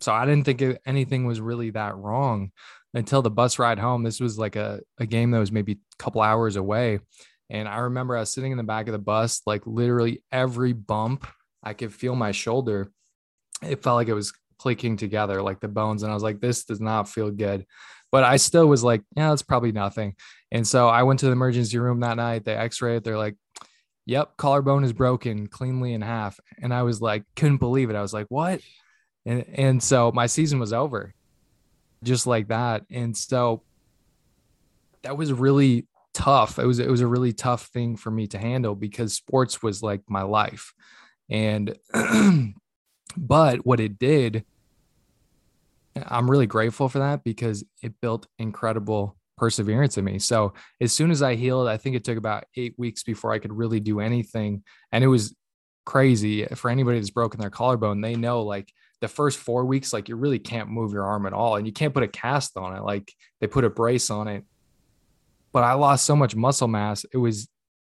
so 0.00 0.12
i 0.12 0.24
didn't 0.24 0.44
think 0.44 0.78
anything 0.86 1.26
was 1.26 1.40
really 1.40 1.70
that 1.70 1.96
wrong 1.96 2.50
until 2.94 3.22
the 3.22 3.30
bus 3.30 3.58
ride 3.58 3.78
home 3.78 4.02
this 4.02 4.20
was 4.20 4.38
like 4.38 4.56
a, 4.56 4.80
a 4.98 5.06
game 5.06 5.30
that 5.30 5.38
was 5.38 5.52
maybe 5.52 5.72
a 5.72 6.02
couple 6.02 6.22
hours 6.22 6.56
away 6.56 6.98
and 7.50 7.68
i 7.68 7.78
remember 7.78 8.16
i 8.16 8.20
was 8.20 8.30
sitting 8.30 8.52
in 8.52 8.58
the 8.58 8.64
back 8.64 8.86
of 8.86 8.92
the 8.92 8.98
bus 8.98 9.42
like 9.46 9.66
literally 9.66 10.22
every 10.32 10.72
bump 10.72 11.26
i 11.62 11.72
could 11.72 11.92
feel 11.92 12.14
my 12.14 12.32
shoulder 12.32 12.90
it 13.62 13.82
felt 13.82 13.96
like 13.96 14.08
it 14.08 14.14
was 14.14 14.32
clicking 14.58 14.96
together 14.96 15.42
like 15.42 15.60
the 15.60 15.68
bones. 15.68 16.02
And 16.02 16.10
i 16.10 16.14
was 16.14 16.22
like 16.22 16.40
this 16.40 16.64
does 16.64 16.80
not 16.80 17.08
feel 17.08 17.30
good. 17.30 17.66
But 18.10 18.24
i 18.24 18.36
still 18.36 18.66
was 18.66 18.84
like 18.84 19.02
yeah 19.16 19.30
that's 19.30 19.42
probably 19.42 19.72
nothing. 19.72 20.14
And 20.50 20.66
so 20.66 20.88
i 20.88 21.02
went 21.02 21.20
to 21.20 21.26
the 21.26 21.32
emergency 21.32 21.78
room 21.78 22.00
that 22.00 22.16
night 22.16 22.44
they 22.44 22.54
x 22.54 22.80
rayed 22.80 22.96
it 22.96 23.04
they're 23.04 23.18
like 23.18 23.36
yep 24.06 24.36
collarbone 24.36 24.84
is 24.84 24.92
broken 24.92 25.48
cleanly 25.48 25.92
in 25.92 26.02
half. 26.02 26.38
And 26.62 26.72
i 26.72 26.82
was 26.82 27.00
like 27.00 27.24
couldn't 27.36 27.58
believe 27.58 27.90
it. 27.90 27.96
I 27.96 28.02
was 28.02 28.14
like 28.14 28.26
what? 28.28 28.60
And 29.26 29.44
and 29.54 29.82
so 29.82 30.12
my 30.12 30.26
season 30.26 30.58
was 30.58 30.72
over 30.72 31.14
just 32.02 32.26
like 32.26 32.48
that. 32.48 32.84
And 32.90 33.16
so 33.16 33.62
that 35.02 35.16
was 35.16 35.32
really 35.32 35.86
tough 36.14 36.58
it 36.58 36.66
was 36.66 36.78
it 36.78 36.88
was 36.88 37.00
a 37.00 37.06
really 37.06 37.32
tough 37.32 37.66
thing 37.66 37.96
for 37.96 38.10
me 38.10 38.26
to 38.26 38.38
handle 38.38 38.74
because 38.74 39.12
sports 39.12 39.62
was 39.62 39.82
like 39.82 40.00
my 40.08 40.22
life 40.22 40.72
and 41.28 41.76
but 43.16 43.66
what 43.66 43.80
it 43.80 43.98
did 43.98 44.44
I'm 46.06 46.30
really 46.30 46.46
grateful 46.46 46.88
for 46.88 46.98
that 47.00 47.24
because 47.24 47.64
it 47.82 48.00
built 48.00 48.26
incredible 48.38 49.16
perseverance 49.36 49.98
in 49.98 50.04
me. 50.04 50.18
So 50.18 50.54
as 50.80 50.92
soon 50.92 51.10
as 51.10 51.22
I 51.22 51.34
healed, 51.34 51.68
I 51.68 51.76
think 51.76 51.96
it 51.96 52.04
took 52.04 52.18
about 52.18 52.44
eight 52.56 52.74
weeks 52.78 53.02
before 53.02 53.32
I 53.32 53.38
could 53.38 53.52
really 53.52 53.80
do 53.80 54.00
anything. 54.00 54.62
And 54.92 55.04
it 55.04 55.08
was 55.08 55.34
crazy 55.84 56.46
for 56.46 56.70
anybody 56.70 56.98
that's 56.98 57.10
broken 57.10 57.40
their 57.40 57.50
collarbone. 57.50 58.00
They 58.00 58.16
know 58.16 58.42
like 58.42 58.72
the 59.00 59.08
first 59.08 59.38
four 59.38 59.64
weeks, 59.64 59.92
like 59.92 60.08
you 60.08 60.16
really 60.16 60.38
can't 60.38 60.68
move 60.68 60.92
your 60.92 61.04
arm 61.04 61.26
at 61.26 61.32
all. 61.32 61.56
And 61.56 61.66
you 61.66 61.72
can't 61.72 61.94
put 61.94 62.02
a 62.02 62.08
cast 62.08 62.56
on 62.56 62.76
it. 62.76 62.82
Like 62.82 63.12
they 63.40 63.46
put 63.46 63.64
a 63.64 63.70
brace 63.70 64.10
on 64.10 64.28
it. 64.28 64.44
But 65.54 65.64
I 65.64 65.72
lost 65.72 66.04
so 66.04 66.14
much 66.14 66.36
muscle 66.36 66.68
mass. 66.68 67.06
It 67.14 67.16
was 67.16 67.48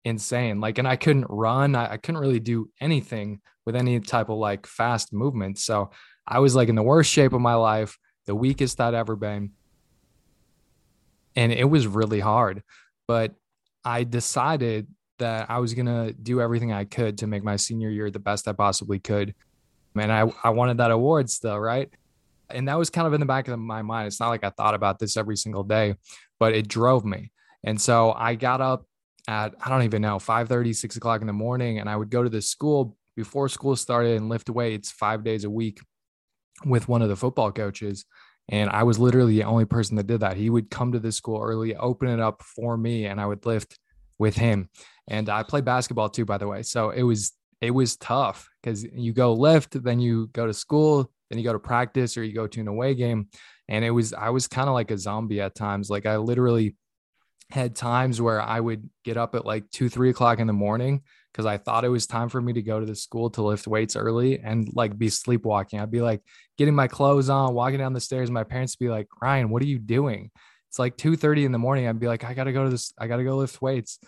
insane. 0.05 0.61
Like, 0.61 0.77
and 0.77 0.87
I 0.87 0.97
couldn't 0.97 1.27
run. 1.31 1.75
I, 1.75 1.93
I 1.93 1.97
couldn't 1.97 2.21
really 2.21 2.41
do 2.41 2.69
anything 2.81 3.41
with 3.65 3.77
any 3.77 3.99
type 4.01 4.29
of 4.29 4.37
like 4.37 4.67
fast 4.67 5.13
movement. 5.13 5.59
So 5.59 5.91
I 6.27 6.41
was 6.41 6.55
like 6.55 6.69
in 6.69 6.75
the 6.75 6.83
worst 6.83 7.11
shape 7.11 7.33
of 7.33 7.41
my 7.41 7.55
life, 7.55 7.97
the 8.27 8.35
weakest 8.35 8.81
I'd 8.81 8.95
ever 8.95 9.17
been. 9.17 9.53
And 11.37 11.53
it 11.53 11.65
was 11.65 11.87
really 11.87 12.21
hard. 12.21 12.63
But 13.07 13.33
I 13.85 14.05
decided 14.05 14.87
that 15.19 15.49
I 15.49 15.59
was 15.59 15.75
going 15.75 15.87
to 15.87 16.13
do 16.13 16.41
everything 16.41 16.73
I 16.73 16.85
could 16.85 17.19
to 17.19 17.27
make 17.27 17.45
my 17.45 17.57
senior 17.57 17.89
year 17.89 18.11
the 18.11 18.19
best 18.19 18.49
I 18.49 18.53
possibly 18.53 18.99
could. 18.99 19.35
And 19.97 20.11
I, 20.11 20.31
I 20.43 20.51
wanted 20.51 20.79
that 20.79 20.91
award 20.91 21.31
still, 21.31 21.59
right? 21.59 21.89
And 22.51 22.69
that 22.69 22.79
was 22.79 22.91
kind 22.91 23.07
of 23.07 23.13
in 23.15 23.21
the 23.21 23.27
back 23.27 23.47
of 23.47 23.59
my 23.59 23.83
mind. 23.83 24.09
It's 24.09 24.21
not 24.21 24.29
like 24.29 24.45
I 24.45 24.51
thought 24.51 24.75
about 24.75 24.99
this 24.99 25.17
every 25.17 25.37
single 25.37 25.63
day, 25.63 25.95
but 26.39 26.53
it 26.53 26.69
drove 26.69 27.05
me. 27.05 27.31
And 27.65 27.81
so 27.81 28.13
I 28.13 28.35
got 28.35 28.61
up 28.61 28.87
at, 29.27 29.55
I 29.65 29.69
don't 29.69 29.83
even 29.83 30.03
know, 30.03 30.19
5 30.19 30.49
30, 30.49 30.73
6 30.73 30.97
o'clock 30.97 31.21
in 31.21 31.27
the 31.27 31.33
morning, 31.33 31.79
and 31.79 31.89
I 31.89 31.97
would 31.97 32.11
go 32.11 32.23
to 32.23 32.29
the 32.29 32.43
school 32.43 32.97
before 33.17 33.49
school 33.49 33.77
started 33.77 34.17
and 34.17 34.29
lift 34.29 34.51
weights 34.51 34.91
five 34.91 35.25
days 35.25 35.45
a 35.45 35.51
week 35.51 35.81
with 36.65 36.89
one 36.89 37.03
of 37.03 37.09
the 37.09 37.17
football 37.17 37.53
coaches. 37.53 38.05
And 38.49 38.69
I 38.71 38.83
was 38.83 38.99
literally 38.99 39.37
the 39.37 39.45
only 39.45 39.65
person 39.65 39.97
that 39.97 40.07
did 40.07 40.21
that. 40.21 40.37
He 40.37 40.51
would 40.51 40.71
come 40.71 40.93
to 40.93 40.99
the 40.99 41.13
school 41.13 41.41
early, 41.43 41.75
open 41.77 42.09
it 42.09 42.21
up 42.21 42.43
for 42.43 42.77
me, 42.77 43.07
and 43.07 43.21
I 43.21 43.27
would 43.27 43.47
lift 43.47 43.79
with 44.19 44.37
him. 44.37 44.69
And 45.09 45.29
I 45.29 45.43
played 45.43 45.65
basketball 45.65 46.11
too, 46.11 46.25
by 46.25 46.39
the 46.39 46.49
way. 46.49 46.63
So 46.63 46.91
it 46.91 47.03
was 47.03 47.33
it 47.61 47.71
was 47.71 47.97
tough 47.97 48.49
because 48.63 48.85
you 48.85 49.13
go 49.13 49.33
lift, 49.33 49.83
then 49.83 49.99
you 49.99 50.29
go 50.33 50.47
to 50.47 50.53
school, 50.53 51.11
then 51.31 51.39
you 51.39 51.45
go 51.45 51.53
to 51.55 51.59
practice 51.59 52.17
or 52.17 52.25
you 52.25 52.35
go 52.35 52.47
to 52.47 52.61
an 52.61 52.69
away 52.69 52.95
game. 52.95 53.29
And 53.69 53.85
it 53.85 53.91
was 53.91 54.13
I 54.13 54.29
was 54.29 54.47
kind 54.47 54.69
of 54.69 54.75
like 54.75 54.91
a 54.91 54.99
zombie 54.99 55.41
at 55.41 55.55
times. 55.55 55.89
Like 55.89 56.05
I 56.05 56.19
literally 56.19 56.77
had 57.51 57.77
times 57.77 58.21
where 58.21 58.41
I 58.41 58.59
would 58.61 58.89
get 59.05 59.17
up 59.17 59.35
at 59.35 59.47
like 59.47 59.71
two, 59.71 59.89
three 59.89 60.11
o'clock 60.11 60.39
in 60.39 60.47
the 60.47 60.53
morning 60.53 61.03
because 61.33 61.47
I 61.47 61.59
thought 61.59 61.85
it 61.85 61.89
was 61.89 62.07
time 62.07 62.29
for 62.29 62.41
me 62.41 62.53
to 62.53 62.63
go 62.63 62.81
to 62.81 62.87
the 62.87 62.95
school 62.95 63.31
to 63.31 63.43
lift 63.43 63.67
weights 63.67 63.97
early 63.97 64.39
and 64.39 64.69
like 64.73 64.97
be 64.97 65.09
sleepwalking. 65.09 65.81
I'd 65.81 65.91
be 65.91 66.01
like 66.01 66.23
getting 66.57 66.75
my 66.75 66.89
clothes 66.89 67.29
on, 67.29 67.55
walking 67.55 67.79
down 67.79 67.93
the 67.93 68.01
stairs. 68.01 68.31
My 68.31 68.45
parents 68.45 68.77
would 68.79 68.85
be 68.85 68.91
like, 68.91 69.09
Ryan, 69.21 69.51
what 69.51 69.63
are 69.63 69.67
you 69.67 69.79
doing? 69.79 70.31
It's 70.69 70.79
like 70.79 70.97
2 70.97 71.17
30 71.17 71.45
in 71.45 71.53
the 71.53 71.59
morning. 71.59 71.89
I'd 71.89 72.01
be 72.01 72.09
like, 72.09 72.25
I 72.25 72.35
gotta 72.35 72.53
go 72.53 72.65
to 72.65 72.71
this, 72.71 72.93
I 72.99 73.07
gotta 73.09 73.25
go 73.25 73.37
lift 73.37 73.61
weights. 73.61 73.99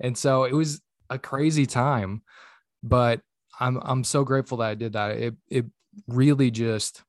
And 0.00 0.16
so 0.16 0.44
it 0.44 0.54
was 0.54 0.80
a 1.10 1.18
crazy 1.18 1.66
time, 1.66 2.22
but 2.82 3.20
I'm 3.58 3.78
I'm 3.82 4.04
so 4.04 4.24
grateful 4.24 4.58
that 4.58 4.70
I 4.70 4.74
did 4.74 4.94
that. 4.94 5.12
It 5.12 5.34
it 5.48 5.66
really 6.08 6.50
just 6.50 7.02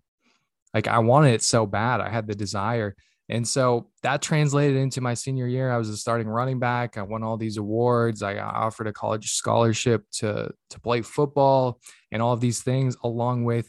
like 0.73 0.87
I 0.87 0.99
wanted 0.99 1.33
it 1.33 1.43
so 1.43 1.65
bad. 1.65 2.01
I 2.01 2.09
had 2.09 2.27
the 2.27 2.35
desire. 2.35 2.95
And 3.27 3.47
so 3.47 3.89
that 4.03 4.21
translated 4.21 4.77
into 4.77 5.01
my 5.01 5.15
senior 5.15 5.47
year. 5.47 5.71
I 5.71 5.77
was 5.77 5.89
a 5.89 5.97
starting 5.97 6.27
running 6.27 6.59
back. 6.59 6.97
I 6.97 7.01
won 7.01 7.23
all 7.23 7.37
these 7.37 7.57
awards. 7.57 8.21
I 8.21 8.37
offered 8.37 8.87
a 8.87 8.93
college 8.93 9.31
scholarship 9.31 10.03
to, 10.19 10.51
to 10.69 10.79
play 10.79 11.01
football 11.01 11.79
and 12.11 12.21
all 12.21 12.33
of 12.33 12.41
these 12.41 12.61
things, 12.61 12.95
along 13.03 13.45
with 13.45 13.67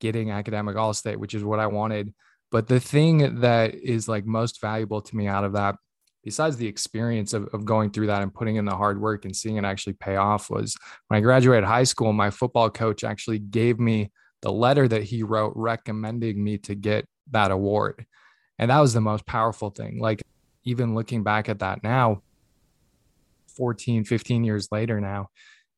getting 0.00 0.30
academic 0.30 0.76
all 0.76 0.92
state, 0.92 1.18
which 1.18 1.34
is 1.34 1.44
what 1.44 1.58
I 1.58 1.68
wanted. 1.68 2.12
But 2.50 2.68
the 2.68 2.80
thing 2.80 3.40
that 3.40 3.74
is 3.74 4.08
like 4.08 4.26
most 4.26 4.60
valuable 4.60 5.00
to 5.00 5.16
me 5.16 5.26
out 5.26 5.44
of 5.44 5.54
that, 5.54 5.76
besides 6.22 6.58
the 6.58 6.66
experience 6.66 7.32
of, 7.32 7.48
of 7.54 7.64
going 7.64 7.92
through 7.92 8.08
that 8.08 8.22
and 8.22 8.34
putting 8.34 8.56
in 8.56 8.66
the 8.66 8.76
hard 8.76 9.00
work 9.00 9.24
and 9.24 9.34
seeing 9.34 9.56
it 9.56 9.64
actually 9.64 9.94
pay 9.94 10.16
off, 10.16 10.50
was 10.50 10.76
when 11.08 11.16
I 11.16 11.22
graduated 11.22 11.64
high 11.64 11.84
school, 11.84 12.12
my 12.12 12.28
football 12.28 12.68
coach 12.68 13.04
actually 13.04 13.38
gave 13.38 13.80
me 13.80 14.12
the 14.42 14.52
letter 14.52 14.86
that 14.86 15.04
he 15.04 15.22
wrote 15.22 15.54
recommending 15.56 16.44
me 16.44 16.58
to 16.58 16.74
get 16.74 17.06
that 17.30 17.50
award. 17.50 18.04
And 18.62 18.70
that 18.70 18.78
was 18.78 18.92
the 18.92 19.00
most 19.00 19.26
powerful 19.26 19.70
thing. 19.70 19.98
Like, 19.98 20.22
even 20.62 20.94
looking 20.94 21.24
back 21.24 21.48
at 21.48 21.58
that 21.58 21.82
now, 21.82 22.22
14, 23.56 24.04
15 24.04 24.44
years 24.44 24.68
later 24.70 25.00
now, 25.00 25.30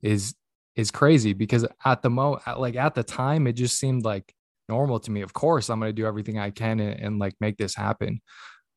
is 0.03 0.35
is 0.77 0.91
crazy 0.91 1.33
because 1.33 1.67
at 1.87 2.03
the 2.03 2.11
mo 2.11 2.39
like 2.59 2.77
at 2.77 2.95
the 2.95 3.03
time 3.03 3.47
it 3.47 3.55
just 3.55 3.79
seemed 3.79 4.05
like 4.05 4.35
normal 4.69 5.01
to 5.01 5.11
me. 5.11 5.23
Of 5.23 5.33
course 5.33 5.71
i'm 5.71 5.81
going 5.81 5.89
to 5.89 5.95
do 5.95 6.05
everything 6.05 6.39
i 6.39 6.51
can 6.51 6.79
and, 6.79 7.01
and, 7.01 7.19
like 7.19 7.33
make 7.41 7.57
this 7.57 7.75
happen. 7.75 8.21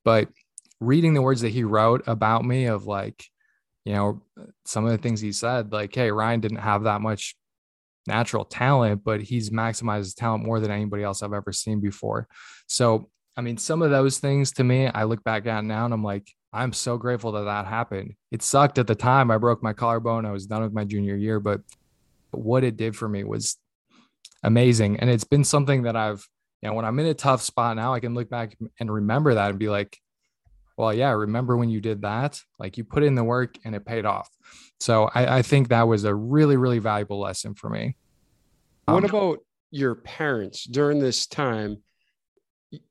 But 0.05 0.29
reading 0.79 1.13
the 1.13 1.21
words 1.21 1.41
that 1.41 1.49
he 1.49 1.65
wrote 1.65 2.03
about 2.07 2.45
me 2.45 2.67
of 2.67 2.87
like 2.87 3.25
you 3.83 3.93
know 3.93 4.21
some 4.63 4.85
of 4.85 4.91
the 4.91 4.97
things 4.99 5.19
he 5.19 5.33
said 5.33 5.73
like 5.73 5.93
hey 5.93 6.11
ryan 6.11 6.39
didn't 6.39 6.59
have 6.59 6.83
that 6.83 7.01
much 7.01 7.35
natural 8.05 8.45
talent 8.45 9.03
but 9.03 9.21
he's 9.21 9.49
maximized 9.49 9.97
his 9.97 10.13
talent 10.13 10.45
more 10.45 10.61
than 10.61 10.71
anybody 10.71 11.03
else 11.03 11.21
i've 11.21 11.33
ever 11.33 11.51
seen 11.51 11.81
before. 11.81 12.25
So 12.67 13.09
i 13.37 13.41
mean 13.41 13.57
some 13.57 13.81
of 13.81 13.91
those 13.91 14.17
things 14.17 14.51
to 14.51 14.63
me 14.63 14.87
i 14.87 15.03
look 15.03 15.23
back 15.23 15.45
at 15.47 15.63
now 15.63 15.85
and 15.85 15.93
i'm 15.93 16.03
like 16.03 16.29
i'm 16.51 16.73
so 16.73 16.97
grateful 16.97 17.31
that 17.31 17.43
that 17.43 17.65
happened 17.65 18.13
it 18.31 18.41
sucked 18.41 18.77
at 18.77 18.87
the 18.87 18.95
time 18.95 19.31
i 19.31 19.37
broke 19.37 19.63
my 19.63 19.73
collarbone 19.73 20.25
i 20.25 20.31
was 20.31 20.45
done 20.45 20.61
with 20.61 20.73
my 20.73 20.83
junior 20.83 21.15
year 21.15 21.39
but 21.39 21.61
what 22.31 22.63
it 22.63 22.77
did 22.77 22.95
for 22.95 23.07
me 23.07 23.23
was 23.23 23.57
amazing. 24.43 24.99
And 24.99 25.09
it's 25.09 25.23
been 25.23 25.43
something 25.43 25.83
that 25.83 25.95
I've, 25.95 26.27
you 26.61 26.69
know, 26.69 26.75
when 26.75 26.85
I'm 26.85 26.99
in 26.99 27.05
a 27.07 27.13
tough 27.13 27.41
spot 27.41 27.75
now, 27.75 27.93
I 27.93 27.99
can 27.99 28.13
look 28.13 28.29
back 28.29 28.57
and 28.79 28.91
remember 28.91 29.33
that 29.35 29.49
and 29.49 29.59
be 29.59 29.69
like, 29.69 29.97
well, 30.77 30.93
yeah, 30.93 31.11
remember 31.11 31.57
when 31.57 31.69
you 31.69 31.81
did 31.81 32.01
that? 32.03 32.41
Like 32.59 32.77
you 32.77 32.83
put 32.83 33.03
in 33.03 33.15
the 33.15 33.23
work 33.23 33.57
and 33.65 33.75
it 33.75 33.85
paid 33.85 34.05
off. 34.05 34.29
So 34.79 35.09
I, 35.13 35.37
I 35.39 35.41
think 35.41 35.69
that 35.69 35.87
was 35.87 36.03
a 36.03 36.13
really, 36.13 36.55
really 36.55 36.79
valuable 36.79 37.19
lesson 37.19 37.55
for 37.55 37.69
me. 37.69 37.95
What 38.85 39.03
um, 39.03 39.05
about 39.05 39.39
your 39.71 39.95
parents 39.95 40.65
during 40.65 40.99
this 40.99 41.25
time? 41.25 41.81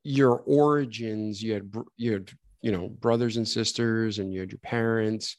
Your 0.03 0.41
origins, 0.45 1.41
you 1.41 1.53
had, 1.53 1.73
you 1.95 2.13
had, 2.13 2.31
you 2.61 2.71
know, 2.71 2.89
brothers 2.89 3.37
and 3.37 3.47
sisters, 3.47 4.19
and 4.19 4.33
you 4.33 4.39
had 4.39 4.51
your 4.51 4.59
parents. 4.59 5.37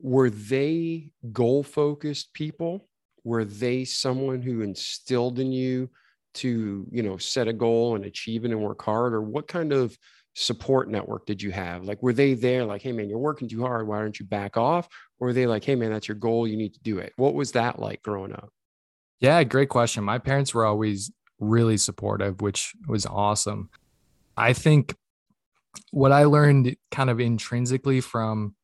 Were 0.00 0.30
they 0.30 1.10
goal 1.32 1.62
focused 1.62 2.32
people? 2.32 2.88
were 3.26 3.44
they 3.44 3.84
someone 3.84 4.40
who 4.40 4.62
instilled 4.62 5.40
in 5.40 5.50
you 5.50 5.90
to 6.32 6.86
you 6.92 7.02
know 7.02 7.16
set 7.16 7.48
a 7.48 7.52
goal 7.52 7.96
and 7.96 8.04
achieve 8.04 8.44
it 8.44 8.52
and 8.52 8.62
work 8.62 8.80
hard? 8.82 9.12
Or 9.12 9.20
what 9.20 9.48
kind 9.48 9.72
of 9.72 9.98
support 10.34 10.88
network 10.88 11.26
did 11.26 11.42
you 11.42 11.50
have? 11.50 11.82
Like 11.84 12.00
were 12.02 12.12
they 12.12 12.34
there 12.34 12.64
like 12.64 12.82
hey 12.82 12.92
man 12.92 13.08
you're 13.08 13.18
working 13.18 13.48
too 13.48 13.62
hard. 13.62 13.88
Why 13.88 13.98
don't 13.98 14.18
you 14.18 14.26
back 14.26 14.56
off? 14.56 14.86
Or 15.18 15.28
were 15.28 15.32
they 15.32 15.46
like 15.46 15.64
hey 15.64 15.74
man 15.74 15.90
that's 15.90 16.06
your 16.06 16.14
goal. 16.14 16.46
You 16.46 16.56
need 16.56 16.74
to 16.74 16.80
do 16.80 16.98
it. 16.98 17.14
What 17.16 17.34
was 17.34 17.52
that 17.52 17.80
like 17.80 18.00
growing 18.02 18.32
up? 18.32 18.50
Yeah 19.18 19.42
great 19.42 19.70
question. 19.70 20.04
My 20.04 20.18
parents 20.18 20.54
were 20.54 20.64
always 20.64 21.10
really 21.38 21.76
supportive 21.76 22.40
which 22.40 22.74
was 22.88 23.06
awesome 23.06 23.68
i 24.36 24.52
think 24.52 24.94
what 25.90 26.12
i 26.12 26.24
learned 26.24 26.76
kind 26.90 27.10
of 27.10 27.20
intrinsically 27.20 28.00
from 28.00 28.54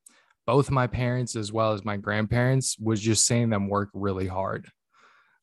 both 0.46 0.70
my 0.70 0.86
parents 0.86 1.36
as 1.36 1.52
well 1.52 1.72
as 1.72 1.84
my 1.84 1.96
grandparents 1.96 2.76
was 2.78 3.00
just 3.00 3.26
seeing 3.26 3.50
them 3.50 3.68
work 3.68 3.90
really 3.94 4.26
hard. 4.26 4.68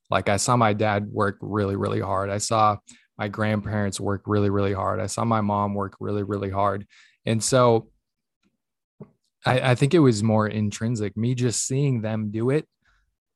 Like 0.09 0.29
I 0.29 0.37
saw 0.37 0.57
my 0.57 0.73
dad 0.73 1.07
work 1.11 1.37
really, 1.41 1.75
really 1.75 2.01
hard. 2.01 2.29
I 2.29 2.39
saw 2.39 2.77
my 3.17 3.27
grandparents 3.27 3.99
work 3.99 4.23
really, 4.25 4.49
really 4.49 4.73
hard. 4.73 4.99
I 4.99 5.05
saw 5.05 5.23
my 5.23 5.41
mom 5.41 5.73
work 5.73 5.95
really, 5.99 6.23
really 6.23 6.49
hard. 6.49 6.85
And 7.25 7.43
so 7.43 7.89
I, 9.45 9.71
I 9.71 9.75
think 9.75 9.93
it 9.93 9.99
was 9.99 10.23
more 10.23 10.47
intrinsic, 10.47 11.15
me 11.15 11.35
just 11.35 11.65
seeing 11.65 12.01
them 12.01 12.31
do 12.31 12.49
it 12.49 12.67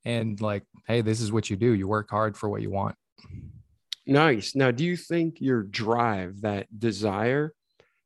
and 0.03 0.39
like, 0.41 0.63
hey, 0.87 1.01
this 1.01 1.21
is 1.21 1.31
what 1.31 1.49
you 1.49 1.55
do. 1.55 1.71
You 1.71 1.87
work 1.87 2.09
hard 2.09 2.35
for 2.35 2.49
what 2.49 2.61
you 2.61 2.71
want. 2.71 2.95
Nice. 4.05 4.55
Now, 4.55 4.71
do 4.71 4.83
you 4.83 4.97
think 4.97 5.39
your 5.39 5.63
drive, 5.63 6.41
that 6.41 6.67
desire, 6.77 7.53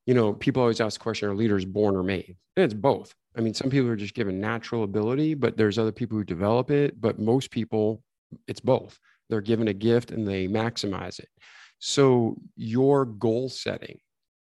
you 0.06 0.14
know, 0.14 0.34
people 0.34 0.62
always 0.62 0.80
ask 0.80 1.00
the 1.00 1.04
question, 1.04 1.30
are 1.30 1.36
leaders 1.36 1.66
born 1.66 1.96
or 1.96 2.04
made? 2.04 2.38
It's 2.56 2.74
both. 2.74 3.14
I 3.36 3.42
mean, 3.42 3.54
some 3.54 3.70
people 3.70 3.90
are 3.90 3.96
just 3.96 4.14
given 4.14 4.40
natural 4.40 4.84
ability, 4.84 5.34
but 5.34 5.58
there's 5.58 5.78
other 5.78 5.92
people 5.92 6.18
who 6.18 6.24
develop 6.24 6.72
it. 6.72 7.00
But 7.00 7.20
most 7.20 7.52
people, 7.52 8.04
it's 8.48 8.60
both. 8.60 8.98
They're 9.30 9.42
given 9.42 9.68
a 9.68 9.74
gift 9.74 10.12
and 10.12 10.28
they 10.28 10.48
maximize 10.48 11.20
it. 11.20 11.30
So 11.80 12.38
your 12.56 13.06
goal 13.06 13.50
setting, 13.50 14.00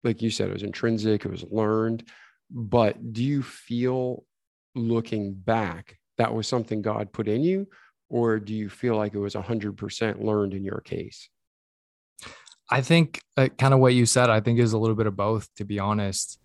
like 0.05 0.23
you 0.23 0.31
said, 0.31 0.49
it 0.49 0.55
was 0.55 0.63
intrinsic, 0.63 1.25
it 1.25 1.31
was 1.31 1.45
learned. 1.51 2.09
But 2.51 3.13
do 3.13 3.23
you 3.23 3.43
feel 3.43 4.25
looking 4.75 5.35
back 5.35 5.99
that 6.17 6.33
was 6.33 6.47
something 6.47 6.83
God 6.83 7.13
put 7.13 7.29
in 7.29 7.43
you? 7.43 7.69
Or 8.11 8.39
do 8.39 8.55
you 8.55 8.71
feel 8.71 8.97
like 8.97 9.15
it 9.15 9.19
was 9.19 9.35
100% 9.35 10.23
learned 10.23 10.55
in 10.55 10.65
your 10.65 10.81
case? 10.81 11.29
I 12.71 12.83
think 12.83 13.21
uh, 13.37 13.49
kind 13.59 13.73
of 13.73 13.81
what 13.81 13.95
you 13.95 14.07
said, 14.07 14.31
I 14.31 14.41
think 14.41 14.59
is 14.59 14.73
a 14.73 14.79
little 14.79 14.97
bit 14.97 15.07
of 15.07 15.17
both, 15.17 15.49
to 15.57 15.65
be 15.65 15.79
honest. 15.79 16.39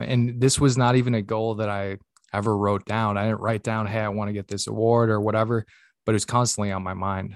And 0.00 0.40
this 0.40 0.60
was 0.60 0.76
not 0.76 0.96
even 0.96 1.14
a 1.14 1.22
goal 1.22 1.56
that 1.56 1.68
I 1.68 1.98
ever 2.32 2.56
wrote 2.56 2.84
down. 2.84 3.16
I 3.16 3.24
didn't 3.24 3.40
write 3.40 3.62
down, 3.62 3.86
hey, 3.86 4.00
I 4.00 4.08
want 4.08 4.28
to 4.28 4.34
get 4.34 4.48
this 4.48 4.66
award 4.66 5.10
or 5.10 5.20
whatever, 5.20 5.64
but 6.04 6.12
it 6.12 6.16
was 6.16 6.24
constantly 6.24 6.70
on 6.70 6.82
my 6.82 6.94
mind. 6.94 7.34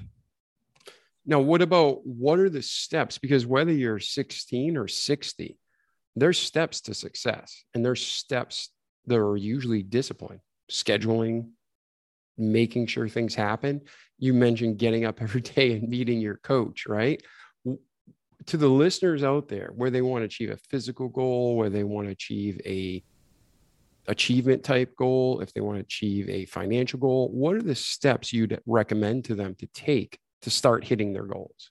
Now, 1.25 1.41
what 1.41 1.63
about 1.63 2.07
what 2.07 2.39
are 2.39 2.51
the 2.51 2.63
steps? 2.63 3.19
Because 3.19 3.47
whether 3.47 3.73
you're 3.73 4.01
16 4.01 4.77
or 4.77 4.89
60, 4.89 5.59
there's 6.17 6.39
steps 6.39 6.81
to 6.83 6.95
success 6.95 7.65
and 7.75 7.85
there's 7.85 8.05
steps 8.05 8.71
that 9.07 9.19
are 9.19 9.37
usually 9.37 9.83
discipline, 9.83 10.41
scheduling, 10.71 11.51
making 12.37 12.87
sure 12.87 13.09
things 13.09 13.35
happen. 13.35 13.83
You 14.19 14.35
mentioned 14.35 14.79
getting 14.79 15.05
up 15.05 15.23
every 15.23 15.41
day 15.41 15.73
and 15.73 15.89
meeting 15.89 16.21
your 16.21 16.37
coach, 16.37 16.87
right? 16.87 17.23
To 18.47 18.57
the 18.57 18.69
listeners 18.69 19.23
out 19.23 19.49
there 19.49 19.71
where 19.75 19.91
they 19.91 20.03
want 20.03 20.23
to 20.23 20.27
achieve 20.27 20.51
a 20.51 20.57
physical 20.57 21.09
goal, 21.09 21.57
where 21.57 21.71
they 21.71 21.85
want 21.85 22.09
to 22.09 22.13
achieve 22.13 22.61
a 22.65 23.03
achievement 24.09 24.65
type 24.65 24.95
goal, 24.97 25.41
if 25.41 25.53
they 25.53 25.61
want 25.61 25.79
to 25.79 25.83
achieve 25.83 26.29
a 26.29 26.45
financial 26.47 26.99
goal, 26.99 27.29
what 27.31 27.55
are 27.55 27.63
the 27.63 27.75
steps 27.75 28.33
you'd 28.33 28.61
recommend 28.67 29.25
to 29.27 29.35
them 29.35 29.55
to 29.57 29.67
take 29.75 30.19
to 30.43 30.51
start 30.51 30.85
hitting 30.85 31.13
their 31.13 31.25
goals? 31.25 31.71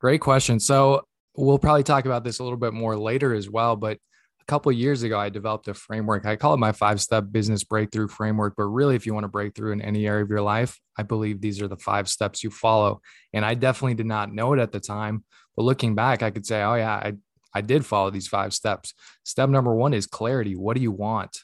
Great 0.00 0.20
question. 0.20 0.58
So 0.58 1.06
we'll 1.36 1.58
probably 1.58 1.84
talk 1.84 2.04
about 2.04 2.24
this 2.24 2.38
a 2.38 2.42
little 2.42 2.58
bit 2.58 2.72
more 2.72 2.96
later 2.96 3.34
as 3.34 3.48
well, 3.48 3.76
but 3.76 3.98
couple 4.46 4.70
years 4.72 5.02
ago 5.02 5.18
I 5.18 5.28
developed 5.28 5.68
a 5.68 5.74
framework. 5.74 6.24
I 6.24 6.36
call 6.36 6.54
it 6.54 6.58
my 6.58 6.72
five-step 6.72 7.32
business 7.32 7.64
breakthrough 7.64 8.08
framework, 8.08 8.54
but 8.56 8.64
really 8.64 8.96
if 8.96 9.06
you 9.06 9.12
want 9.12 9.24
to 9.24 9.28
break 9.28 9.54
through 9.54 9.72
in 9.72 9.82
any 9.82 10.06
area 10.06 10.22
of 10.22 10.30
your 10.30 10.42
life, 10.42 10.78
I 10.96 11.02
believe 11.02 11.40
these 11.40 11.60
are 11.60 11.68
the 11.68 11.76
five 11.76 12.08
steps 12.08 12.44
you 12.44 12.50
follow. 12.50 13.00
And 13.32 13.44
I 13.44 13.54
definitely 13.54 13.94
did 13.94 14.06
not 14.06 14.32
know 14.32 14.52
it 14.52 14.60
at 14.60 14.72
the 14.72 14.80
time, 14.80 15.24
but 15.56 15.64
looking 15.64 15.94
back, 15.94 16.22
I 16.22 16.30
could 16.30 16.46
say, 16.46 16.62
oh, 16.62 16.74
yeah, 16.74 16.94
I, 16.94 17.14
I 17.52 17.60
did 17.60 17.84
follow 17.84 18.10
these 18.10 18.28
five 18.28 18.54
steps. 18.54 18.94
Step 19.24 19.48
number 19.48 19.74
one 19.74 19.94
is 19.94 20.06
clarity. 20.06 20.54
What 20.54 20.76
do 20.76 20.82
you 20.82 20.92
want? 20.92 21.42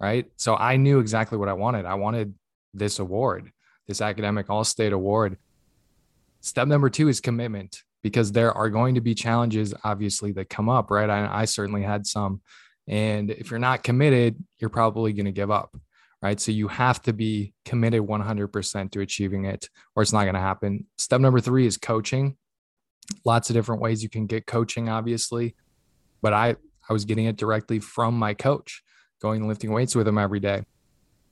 Right. 0.00 0.26
So 0.36 0.56
I 0.56 0.76
knew 0.76 0.98
exactly 0.98 1.38
what 1.38 1.48
I 1.48 1.52
wanted. 1.52 1.86
I 1.86 1.94
wanted 1.94 2.34
this 2.74 2.98
award, 2.98 3.52
this 3.86 4.00
academic 4.00 4.50
all 4.50 4.64
state 4.64 4.92
award. 4.92 5.38
Step 6.40 6.66
number 6.68 6.90
two 6.90 7.08
is 7.08 7.20
commitment 7.20 7.84
because 8.04 8.30
there 8.30 8.52
are 8.52 8.70
going 8.70 8.94
to 8.94 9.00
be 9.00 9.16
challenges, 9.16 9.74
obviously, 9.82 10.30
that 10.32 10.48
come 10.48 10.68
up. 10.68 10.92
Right. 10.92 11.10
I, 11.10 11.40
I 11.40 11.44
certainly 11.46 11.82
had 11.82 12.06
some. 12.06 12.40
And 12.86 13.32
if 13.32 13.50
you're 13.50 13.58
not 13.58 13.82
committed, 13.82 14.36
you're 14.60 14.70
probably 14.70 15.12
going 15.12 15.26
to 15.26 15.32
give 15.32 15.50
up. 15.50 15.76
Right. 16.22 16.38
So 16.38 16.52
you 16.52 16.68
have 16.68 17.02
to 17.02 17.12
be 17.12 17.52
committed 17.64 18.02
100% 18.02 18.90
to 18.92 19.00
achieving 19.00 19.46
it, 19.46 19.68
or 19.96 20.02
it's 20.02 20.12
not 20.12 20.22
going 20.22 20.34
to 20.34 20.40
happen. 20.40 20.86
Step 20.98 21.20
number 21.20 21.40
three 21.40 21.66
is 21.66 21.76
coaching 21.76 22.36
lots 23.24 23.50
of 23.50 23.54
different 23.54 23.82
ways 23.82 24.02
you 24.02 24.08
can 24.08 24.26
get 24.26 24.46
coaching, 24.46 24.88
obviously. 24.88 25.54
But 26.22 26.32
I, 26.32 26.56
I 26.88 26.92
was 26.92 27.04
getting 27.04 27.26
it 27.26 27.36
directly 27.36 27.78
from 27.80 28.18
my 28.18 28.34
coach, 28.34 28.82
going 29.20 29.46
lifting 29.46 29.72
weights 29.72 29.94
with 29.94 30.08
him 30.08 30.18
every 30.18 30.40
day. 30.40 30.64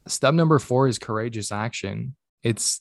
Step 0.06 0.34
number 0.34 0.58
four 0.58 0.88
is 0.88 0.98
courageous 0.98 1.52
action. 1.52 2.16
It's 2.42 2.80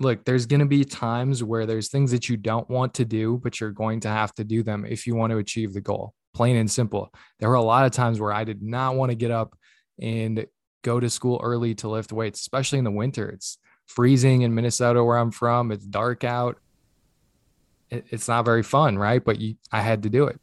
look, 0.00 0.24
there's 0.24 0.46
going 0.46 0.60
to 0.60 0.66
be 0.66 0.84
times 0.84 1.42
where 1.44 1.66
there's 1.66 1.88
things 1.88 2.10
that 2.12 2.28
you 2.28 2.36
don't 2.36 2.68
want 2.68 2.94
to 2.94 3.04
do, 3.04 3.38
but 3.42 3.60
you're 3.60 3.70
going 3.70 4.00
to 4.00 4.08
have 4.08 4.34
to 4.34 4.44
do 4.44 4.62
them 4.62 4.84
if 4.84 5.06
you 5.06 5.14
want 5.14 5.32
to 5.32 5.38
achieve 5.38 5.72
the 5.72 5.80
goal. 5.80 6.14
Plain 6.34 6.56
and 6.56 6.70
simple. 6.70 7.12
There 7.38 7.48
were 7.48 7.56
a 7.56 7.62
lot 7.62 7.84
of 7.84 7.92
times 7.92 8.20
where 8.20 8.32
I 8.32 8.44
did 8.44 8.62
not 8.62 8.96
want 8.96 9.10
to 9.10 9.16
get 9.16 9.30
up 9.30 9.56
and 10.00 10.46
go 10.82 10.98
to 10.98 11.10
school 11.10 11.40
early 11.42 11.74
to 11.76 11.88
lift 11.88 12.12
weights, 12.12 12.40
especially 12.40 12.78
in 12.78 12.84
the 12.84 12.90
winter. 12.90 13.28
It's 13.28 13.58
freezing 13.86 14.42
in 14.42 14.54
Minnesota 14.54 15.04
where 15.04 15.18
I'm 15.18 15.30
from. 15.30 15.70
It's 15.70 15.84
dark 15.84 16.24
out 16.24 16.58
it's 17.92 18.28
not 18.28 18.44
very 18.44 18.62
fun, 18.62 18.96
right? 18.96 19.22
But 19.22 19.40
you, 19.40 19.56
I 19.70 19.82
had 19.82 20.04
to 20.04 20.10
do 20.10 20.24
it. 20.26 20.40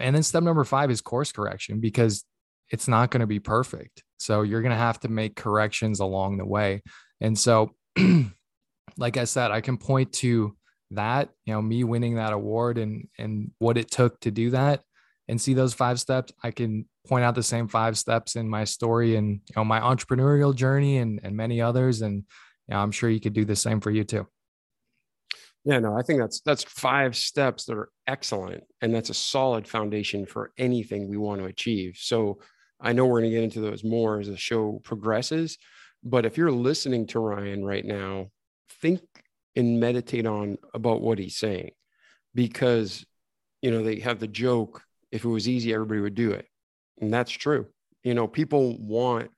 And 0.00 0.14
then 0.14 0.22
step 0.22 0.42
number 0.42 0.64
five 0.64 0.90
is 0.90 1.00
course 1.00 1.32
correction 1.32 1.80
because 1.80 2.24
it's 2.70 2.88
not 2.88 3.10
going 3.10 3.20
to 3.20 3.26
be 3.26 3.40
perfect. 3.40 4.04
So 4.18 4.42
you're 4.42 4.62
going 4.62 4.72
to 4.72 4.76
have 4.76 5.00
to 5.00 5.08
make 5.08 5.34
corrections 5.34 6.00
along 6.00 6.36
the 6.36 6.44
way. 6.44 6.82
And 7.20 7.38
so, 7.38 7.74
like 8.96 9.16
I 9.16 9.24
said, 9.24 9.50
I 9.50 9.60
can 9.60 9.76
point 9.76 10.12
to 10.14 10.56
that, 10.92 11.30
you 11.44 11.52
know, 11.52 11.62
me 11.62 11.84
winning 11.84 12.16
that 12.16 12.32
award 12.32 12.78
and 12.78 13.08
and 13.18 13.50
what 13.58 13.76
it 13.76 13.90
took 13.90 14.18
to 14.20 14.30
do 14.30 14.50
that 14.50 14.82
and 15.28 15.40
see 15.40 15.54
those 15.54 15.74
five 15.74 16.00
steps. 16.00 16.32
I 16.42 16.50
can 16.50 16.86
point 17.06 17.24
out 17.24 17.34
the 17.34 17.42
same 17.42 17.68
five 17.68 17.96
steps 17.98 18.36
in 18.36 18.48
my 18.48 18.64
story 18.64 19.16
and 19.16 19.40
you 19.46 19.54
know 19.56 19.64
my 19.64 19.80
entrepreneurial 19.80 20.54
journey 20.54 20.98
and 20.98 21.20
and 21.22 21.36
many 21.36 21.60
others. 21.60 22.02
And 22.02 22.24
you 22.66 22.74
know, 22.74 22.78
I'm 22.78 22.90
sure 22.90 23.10
you 23.10 23.20
could 23.20 23.34
do 23.34 23.44
the 23.44 23.56
same 23.56 23.80
for 23.80 23.90
you 23.90 24.04
too. 24.04 24.26
Yeah, 25.64 25.80
no, 25.80 25.96
I 25.96 26.02
think 26.02 26.20
that's 26.20 26.40
that's 26.40 26.64
five 26.64 27.14
steps 27.16 27.66
that 27.66 27.76
are 27.76 27.90
excellent, 28.06 28.64
and 28.80 28.94
that's 28.94 29.10
a 29.10 29.14
solid 29.14 29.68
foundation 29.68 30.24
for 30.24 30.52
anything 30.56 31.08
we 31.08 31.16
want 31.16 31.40
to 31.40 31.46
achieve. 31.46 31.96
So 31.98 32.38
I 32.80 32.92
know 32.92 33.06
we're 33.06 33.20
going 33.20 33.30
to 33.30 33.36
get 33.36 33.44
into 33.44 33.60
those 33.60 33.84
more 33.84 34.20
as 34.20 34.28
the 34.28 34.36
show 34.36 34.80
progresses, 34.84 35.58
but 36.02 36.26
if 36.26 36.36
you're 36.36 36.52
listening 36.52 37.06
to 37.08 37.20
Ryan 37.20 37.64
right 37.64 37.84
now, 37.84 38.28
think 38.80 39.00
and 39.56 39.80
meditate 39.80 40.26
on 40.26 40.58
about 40.74 41.00
what 41.00 41.18
he's 41.18 41.36
saying, 41.36 41.70
because 42.34 43.04
you 43.62 43.70
know 43.70 43.82
they 43.82 44.00
have 44.00 44.18
the 44.18 44.28
joke: 44.28 44.82
if 45.10 45.24
it 45.24 45.28
was 45.28 45.48
easy, 45.48 45.72
everybody 45.72 46.00
would 46.00 46.14
do 46.14 46.32
it, 46.32 46.46
and 47.00 47.12
that's 47.12 47.32
true. 47.32 47.66
You 48.04 48.14
know, 48.14 48.28
people 48.28 48.78
want 48.78 49.30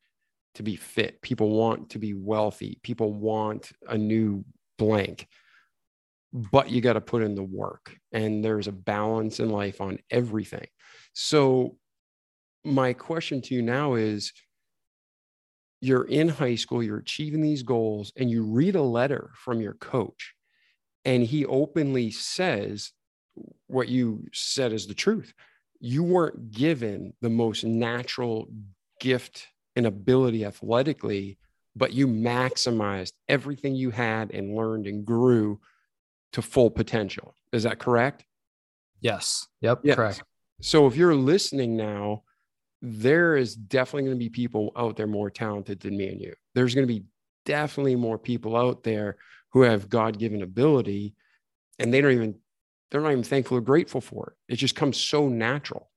to 0.54 0.62
be 0.62 0.76
fit, 0.76 1.22
people 1.22 1.50
want 1.50 1.90
to 1.90 1.98
be 1.98 2.14
wealthy, 2.14 2.78
people 2.82 3.12
want 3.12 3.70
a 3.88 3.96
new 3.96 4.44
blank. 4.78 5.26
But 6.32 6.70
you 6.70 6.80
got 6.80 6.92
to 6.92 7.00
put 7.00 7.22
in 7.22 7.34
the 7.34 7.42
work. 7.42 7.96
And 8.12 8.44
there's 8.44 8.68
a 8.68 8.72
balance 8.72 9.40
in 9.40 9.50
life 9.50 9.80
on 9.80 9.98
everything. 10.10 10.66
So 11.12 11.76
my 12.64 12.92
question 12.92 13.42
to 13.42 13.54
you 13.54 13.62
now 13.62 13.94
is 13.94 14.32
you're 15.80 16.04
in 16.04 16.28
high 16.28 16.54
school 16.54 16.82
you're 16.82 16.98
achieving 16.98 17.40
these 17.40 17.62
goals 17.62 18.12
and 18.16 18.30
you 18.30 18.42
read 18.42 18.74
a 18.74 18.82
letter 18.82 19.30
from 19.34 19.60
your 19.60 19.74
coach 19.74 20.34
and 21.04 21.24
he 21.24 21.46
openly 21.46 22.10
says 22.10 22.92
what 23.66 23.88
you 23.88 24.24
said 24.32 24.72
is 24.72 24.86
the 24.86 24.94
truth 24.94 25.32
you 25.80 26.02
weren't 26.02 26.50
given 26.50 27.12
the 27.22 27.30
most 27.30 27.64
natural 27.64 28.48
gift 29.00 29.46
and 29.76 29.86
ability 29.86 30.44
athletically 30.44 31.38
but 31.76 31.92
you 31.92 32.06
maximized 32.06 33.12
everything 33.28 33.74
you 33.74 33.90
had 33.90 34.32
and 34.32 34.54
learned 34.54 34.86
and 34.86 35.04
grew 35.04 35.60
to 36.32 36.42
full 36.42 36.70
potential. 36.70 37.34
Is 37.52 37.64
that 37.64 37.78
correct? 37.78 38.24
Yes. 39.00 39.46
Yep. 39.60 39.80
Yes. 39.84 39.96
Correct. 39.96 40.22
So 40.60 40.86
if 40.86 40.96
you're 40.96 41.14
listening 41.14 41.76
now, 41.76 42.22
there 42.82 43.36
is 43.36 43.54
definitely 43.54 44.02
going 44.02 44.18
to 44.18 44.24
be 44.24 44.30
people 44.30 44.72
out 44.76 44.96
there 44.96 45.06
more 45.06 45.30
talented 45.30 45.80
than 45.80 45.96
me 45.96 46.08
and 46.08 46.20
you. 46.20 46.32
There's 46.54 46.74
going 46.74 46.86
to 46.86 46.92
be 46.92 47.04
definitely 47.44 47.96
more 47.96 48.18
people 48.18 48.56
out 48.56 48.82
there 48.82 49.16
who 49.52 49.62
have 49.62 49.88
God 49.88 50.18
given 50.18 50.42
ability 50.42 51.14
and 51.78 51.92
they 51.92 52.00
don't 52.00 52.12
even, 52.12 52.34
they're 52.90 53.00
not 53.00 53.12
even 53.12 53.24
thankful 53.24 53.58
or 53.58 53.62
grateful 53.62 54.00
for 54.00 54.34
it. 54.48 54.54
It 54.54 54.56
just 54.56 54.76
comes 54.76 54.96
so 54.96 55.28
natural. 55.28 55.90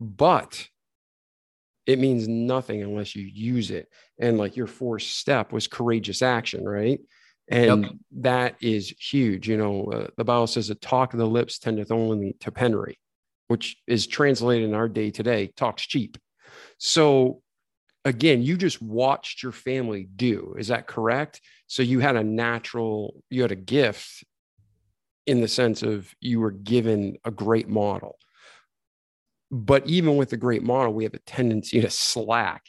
But 0.00 0.68
it 1.86 1.98
means 1.98 2.28
nothing 2.28 2.82
unless 2.82 3.16
you 3.16 3.24
use 3.24 3.70
it. 3.70 3.88
And 4.18 4.38
like 4.38 4.56
your 4.56 4.66
fourth 4.66 5.02
step 5.02 5.52
was 5.52 5.66
courageous 5.66 6.22
action, 6.22 6.64
right? 6.64 7.00
and 7.50 7.84
yep. 7.84 7.92
that 8.12 8.56
is 8.60 8.94
huge 8.98 9.48
you 9.48 9.56
know 9.56 9.84
uh, 9.86 10.06
the 10.16 10.24
bible 10.24 10.46
says 10.46 10.68
that 10.68 10.80
talk 10.80 11.12
of 11.12 11.18
the 11.18 11.26
lips 11.26 11.58
tendeth 11.58 11.90
only 11.90 12.34
to 12.40 12.50
penury 12.50 12.98
which 13.48 13.76
is 13.86 14.06
translated 14.06 14.68
in 14.68 14.74
our 14.74 14.88
day 14.88 15.10
today 15.10 15.52
talks 15.56 15.82
cheap. 15.82 16.16
So 16.78 17.42
again 18.04 18.42
you 18.42 18.56
just 18.56 18.80
watched 18.80 19.42
your 19.42 19.52
family 19.52 20.08
do. 20.14 20.54
Is 20.58 20.68
that 20.68 20.86
correct? 20.86 21.40
So 21.66 21.82
you 21.82 22.00
had 22.00 22.16
a 22.16 22.24
natural 22.24 23.22
you 23.30 23.42
had 23.42 23.52
a 23.52 23.56
gift 23.56 24.24
in 25.26 25.40
the 25.40 25.48
sense 25.48 25.82
of 25.82 26.14
you 26.20 26.40
were 26.40 26.50
given 26.50 27.18
a 27.24 27.30
great 27.30 27.68
model. 27.68 28.16
But 29.50 29.86
even 29.86 30.16
with 30.16 30.32
a 30.32 30.36
great 30.38 30.62
model 30.62 30.92
we 30.92 31.04
have 31.04 31.14
a 31.14 31.18
tendency 31.20 31.80
to 31.80 31.90
slack 31.90 32.64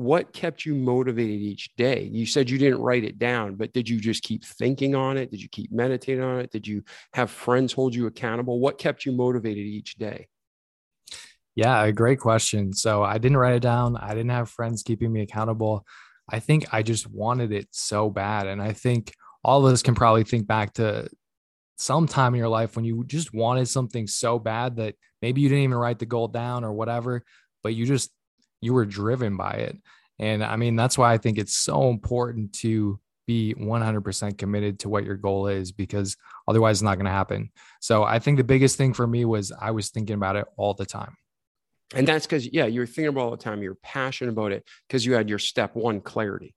what 0.00 0.32
kept 0.32 0.64
you 0.64 0.74
motivated 0.74 1.40
each 1.40 1.76
day? 1.76 2.08
You 2.10 2.24
said 2.24 2.48
you 2.48 2.56
didn't 2.56 2.80
write 2.80 3.04
it 3.04 3.18
down, 3.18 3.56
but 3.56 3.74
did 3.74 3.86
you 3.86 4.00
just 4.00 4.22
keep 4.22 4.44
thinking 4.44 4.94
on 4.94 5.18
it? 5.18 5.30
Did 5.30 5.42
you 5.42 5.48
keep 5.50 5.70
meditating 5.70 6.24
on 6.24 6.40
it? 6.40 6.50
Did 6.50 6.66
you 6.66 6.82
have 7.12 7.30
friends 7.30 7.74
hold 7.74 7.94
you 7.94 8.06
accountable? 8.06 8.60
What 8.60 8.78
kept 8.78 9.04
you 9.04 9.12
motivated 9.12 9.66
each 9.66 9.96
day? 9.96 10.28
Yeah, 11.54 11.84
a 11.84 11.92
great 11.92 12.18
question. 12.18 12.72
So 12.72 13.02
I 13.02 13.18
didn't 13.18 13.36
write 13.36 13.56
it 13.56 13.62
down. 13.62 13.98
I 13.98 14.10
didn't 14.10 14.30
have 14.30 14.48
friends 14.48 14.82
keeping 14.82 15.12
me 15.12 15.20
accountable. 15.20 15.84
I 16.26 16.40
think 16.40 16.72
I 16.72 16.82
just 16.82 17.06
wanted 17.06 17.52
it 17.52 17.68
so 17.70 18.08
bad. 18.08 18.46
And 18.46 18.62
I 18.62 18.72
think 18.72 19.12
all 19.44 19.66
of 19.66 19.72
us 19.72 19.82
can 19.82 19.94
probably 19.94 20.24
think 20.24 20.46
back 20.46 20.72
to 20.74 21.10
some 21.76 22.06
time 22.06 22.34
in 22.34 22.38
your 22.38 22.48
life 22.48 22.74
when 22.74 22.86
you 22.86 23.04
just 23.06 23.34
wanted 23.34 23.68
something 23.68 24.06
so 24.06 24.38
bad 24.38 24.76
that 24.76 24.94
maybe 25.20 25.42
you 25.42 25.50
didn't 25.50 25.64
even 25.64 25.76
write 25.76 25.98
the 25.98 26.06
goal 26.06 26.28
down 26.28 26.64
or 26.64 26.72
whatever, 26.72 27.22
but 27.62 27.74
you 27.74 27.84
just 27.84 28.10
you 28.60 28.74
were 28.74 28.84
driven 28.84 29.36
by 29.36 29.52
it. 29.52 29.76
And 30.20 30.44
I 30.44 30.56
mean, 30.56 30.76
that's 30.76 30.98
why 30.98 31.12
I 31.12 31.18
think 31.18 31.38
it's 31.38 31.56
so 31.56 31.88
important 31.88 32.52
to 32.56 33.00
be 33.26 33.54
100% 33.54 34.36
committed 34.38 34.80
to 34.80 34.88
what 34.88 35.04
your 35.04 35.16
goal 35.16 35.46
is 35.46 35.72
because 35.72 36.16
otherwise 36.46 36.76
it's 36.76 36.82
not 36.82 36.96
going 36.96 37.06
to 37.06 37.10
happen. 37.10 37.50
So 37.80 38.04
I 38.04 38.18
think 38.18 38.36
the 38.36 38.44
biggest 38.44 38.76
thing 38.76 38.92
for 38.92 39.06
me 39.06 39.24
was 39.24 39.50
I 39.50 39.70
was 39.70 39.88
thinking 39.88 40.14
about 40.14 40.36
it 40.36 40.46
all 40.56 40.74
the 40.74 40.84
time. 40.84 41.16
And 41.94 42.06
that's 42.06 42.26
because, 42.26 42.52
yeah, 42.52 42.66
you're 42.66 42.86
thinking 42.86 43.06
about 43.06 43.22
all 43.22 43.30
the 43.30 43.36
time. 43.38 43.62
You're 43.62 43.78
passionate 43.82 44.30
about 44.30 44.52
it 44.52 44.64
because 44.86 45.06
you 45.06 45.14
had 45.14 45.28
your 45.28 45.38
step 45.38 45.74
one 45.74 46.00
clarity. 46.00 46.54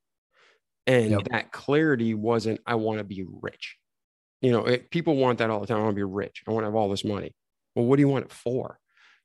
And 0.85 1.11
yep. 1.11 1.23
that 1.31 1.51
clarity 1.53 2.13
wasn't, 2.13 2.59
I 2.65 2.75
want 2.75 2.97
to 2.97 3.05
be 3.05 3.25
rich. 3.41 3.77
You 4.41 4.51
know, 4.51 4.65
it, 4.65 4.91
people 4.91 5.15
want 5.15 5.39
that 5.39 5.49
all 5.49 5.61
the 5.61 5.67
time. 5.67 5.77
I 5.77 5.83
want 5.83 5.93
to 5.93 5.99
be 5.99 6.03
rich. 6.03 6.43
I 6.45 6.51
want 6.51 6.63
to 6.63 6.67
have 6.67 6.75
all 6.75 6.89
this 6.89 7.05
money. 7.05 7.33
Well, 7.75 7.85
what 7.85 7.95
do 7.95 8.01
you 8.01 8.09
want 8.09 8.25
it 8.25 8.31
for? 8.31 8.77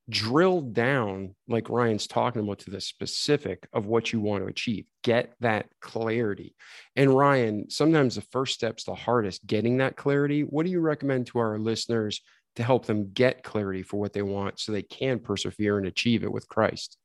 Drill 0.08 0.62
down 0.62 1.34
like 1.48 1.68
ryan's 1.68 2.06
talking 2.06 2.42
about 2.42 2.58
to 2.60 2.70
the 2.70 2.80
specific 2.80 3.68
of 3.72 3.86
what 3.86 4.12
you 4.12 4.20
want 4.20 4.42
to 4.42 4.48
achieve. 4.48 4.86
Get 5.04 5.34
that 5.40 5.66
clarity. 5.80 6.54
And 6.96 7.14
ryan 7.14 7.68
sometimes 7.70 8.14
the 8.14 8.22
first 8.22 8.54
step's 8.54 8.84
the 8.84 8.94
hardest 8.94 9.46
getting 9.46 9.78
that 9.78 9.96
clarity. 9.96 10.42
What 10.42 10.64
do 10.64 10.72
you 10.72 10.80
recommend 10.80 11.26
to 11.28 11.38
our 11.38 11.58
listeners 11.58 12.22
to 12.56 12.62
help 12.62 12.86
them 12.86 13.10
get 13.12 13.42
clarity 13.42 13.82
for 13.82 13.98
what 13.98 14.12
they 14.12 14.22
want 14.22 14.58
so 14.58 14.72
they 14.72 14.82
can 14.82 15.18
persevere 15.18 15.78
and 15.78 15.86
achieve 15.86 16.24
it 16.24 16.32
with 16.32 16.48
christ? 16.48 16.96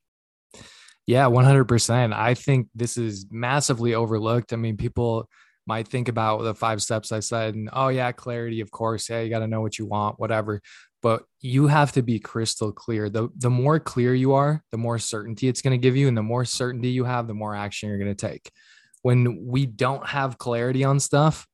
Yeah 1.05 1.25
100% 1.25 2.13
i 2.13 2.33
think 2.33 2.69
this 2.73 2.97
is 2.97 3.25
massively 3.29 3.93
overlooked. 3.95 4.53
I 4.53 4.55
mean 4.55 4.77
people 4.77 5.27
might 5.65 5.87
think 5.87 6.07
about 6.07 6.43
the 6.43 6.55
five 6.55 6.81
steps 6.81 7.11
I 7.11 7.19
said, 7.19 7.55
and 7.55 7.69
oh 7.73 7.87
yeah, 7.89 8.11
clarity, 8.11 8.61
of 8.61 8.71
course. 8.71 9.09
Yeah, 9.09 9.21
you 9.21 9.29
got 9.29 9.39
to 9.39 9.47
know 9.47 9.61
what 9.61 9.79
you 9.79 9.85
want, 9.85 10.19
whatever 10.19 10.61
but 11.03 11.25
you 11.41 11.67
have 11.67 11.91
to 11.91 12.01
be 12.01 12.17
crystal 12.17 12.71
clear. 12.71 13.09
The 13.09 13.27
the 13.35 13.49
more 13.49 13.79
clear 13.79 14.15
you 14.15 14.33
are, 14.33 14.63
the 14.71 14.77
more 14.77 14.97
certainty 14.97 15.49
it's 15.49 15.61
going 15.61 15.77
to 15.77 15.77
give 15.77 15.97
you 15.97 16.07
and 16.07 16.17
the 16.17 16.23
more 16.23 16.45
certainty 16.45 16.89
you 16.89 17.03
have, 17.03 17.27
the 17.27 17.33
more 17.33 17.53
action 17.53 17.89
you're 17.89 17.99
going 17.99 18.15
to 18.15 18.27
take. 18.27 18.49
When 19.01 19.45
we 19.45 19.65
don't 19.65 20.07
have 20.07 20.37
clarity 20.37 20.85
on 20.85 21.01
stuff, 21.01 21.45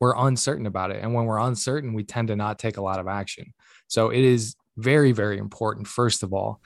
we're 0.00 0.16
uncertain 0.16 0.64
about 0.64 0.90
it 0.90 1.02
and 1.02 1.12
when 1.12 1.26
we're 1.26 1.38
uncertain, 1.38 1.92
we 1.92 2.04
tend 2.04 2.28
to 2.28 2.36
not 2.36 2.58
take 2.58 2.78
a 2.78 2.82
lot 2.82 2.98
of 2.98 3.06
action. 3.06 3.52
So 3.86 4.08
it 4.08 4.24
is 4.24 4.56
very 4.78 5.12
very 5.12 5.36
important 5.36 5.86
first 5.86 6.22
of 6.22 6.32
all. 6.32 6.60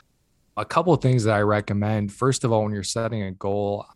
A 0.57 0.65
couple 0.65 0.93
of 0.93 1.03
things 1.03 1.25
that 1.25 1.35
I 1.35 1.41
recommend. 1.41 2.13
First 2.13 2.45
of 2.45 2.53
all, 2.53 2.63
when 2.63 2.73
you're 2.73 2.83
setting 2.85 3.23
a 3.23 3.33
goal, 3.33 3.87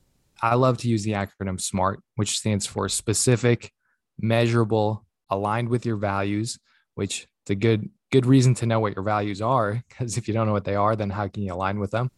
I 0.43 0.55
love 0.55 0.79
to 0.79 0.89
use 0.89 1.05
the 1.05 1.13
acronym 1.13 1.61
SMART, 1.61 2.03
which 2.17 2.39
stands 2.39 2.67
for 2.67 2.89
specific, 2.89 3.73
measurable, 4.21 5.07
aligned 5.31 5.69
with 5.69 5.87
your 5.87 5.97
values, 5.97 6.59
which 6.95 7.27
it's 7.43 7.51
a 7.51 7.55
good 7.55 7.91
good 8.13 8.27
reason 8.27 8.55
to 8.55 8.67
know 8.67 8.79
what 8.79 8.95
your 8.95 9.03
values 9.03 9.43
are 9.43 9.83
because 9.89 10.17
if 10.17 10.29
you 10.29 10.35
don't 10.35 10.47
know 10.47 10.53
what 10.53 10.65
they 10.65 10.77
are 10.77 10.95
then 10.95 11.11
how 11.11 11.27
can 11.27 11.43
you 11.43 11.53
align 11.53 11.79
with 11.79 11.91
them? 11.91 12.11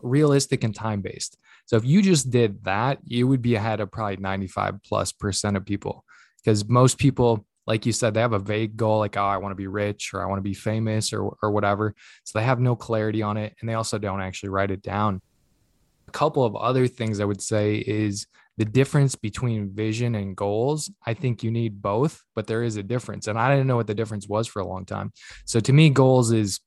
Realistic 0.00 0.62
and 0.62 0.74
time 0.74 1.00
based 1.00 1.38
so 1.66 1.76
if 1.76 1.84
you 1.84 2.02
just 2.02 2.30
did 2.30 2.62
that 2.64 2.98
you 3.04 3.26
would 3.26 3.42
be 3.42 3.56
ahead 3.56 3.80
of 3.80 3.90
probably 3.90 4.16
95 4.16 4.82
plus 4.84 5.12
percent 5.12 5.56
of 5.56 5.64
people. 5.64 6.04
Because 6.42 6.68
most 6.68 6.98
people 6.98 7.44
like 7.66 7.84
you 7.84 7.92
said 7.92 8.14
they 8.14 8.20
have 8.20 8.32
a 8.32 8.38
vague 8.38 8.76
goal 8.76 9.00
like 9.00 9.16
oh 9.16 9.22
i 9.24 9.36
want 9.36 9.50
to 9.50 9.56
be 9.56 9.66
rich 9.66 10.12
or 10.14 10.22
i 10.22 10.26
want 10.26 10.38
to 10.38 10.42
be 10.42 10.54
famous 10.54 11.12
or 11.12 11.36
or 11.42 11.50
whatever. 11.50 11.94
So 12.24 12.38
they 12.38 12.44
have 12.44 12.60
no 12.60 12.76
clarity 12.76 13.22
on 13.22 13.36
it 13.36 13.54
and 13.60 13.68
they 13.68 13.74
also 13.74 13.98
don't 13.98 14.20
actually 14.20 14.50
write 14.50 14.70
it 14.70 14.82
down 14.82 15.20
a 16.08 16.10
couple 16.12 16.44
of 16.44 16.56
other 16.56 16.86
things 16.86 17.20
i 17.20 17.24
would 17.24 17.42
say 17.42 17.76
is 17.76 18.26
the 18.58 18.64
difference 18.64 19.14
between 19.14 19.70
vision 19.70 20.14
and 20.14 20.34
goals, 20.34 20.90
I 21.04 21.12
think 21.14 21.42
you 21.42 21.50
need 21.50 21.82
both, 21.82 22.22
but 22.34 22.46
there 22.46 22.62
is 22.62 22.76
a 22.76 22.82
difference. 22.82 23.26
And 23.26 23.38
I 23.38 23.50
didn't 23.50 23.66
know 23.66 23.76
what 23.76 23.86
the 23.86 23.94
difference 23.94 24.28
was 24.28 24.46
for 24.46 24.60
a 24.60 24.66
long 24.66 24.86
time. 24.86 25.12
So 25.44 25.60
to 25.60 25.72
me, 25.72 25.90
goals 25.90 26.32
is, 26.32 26.60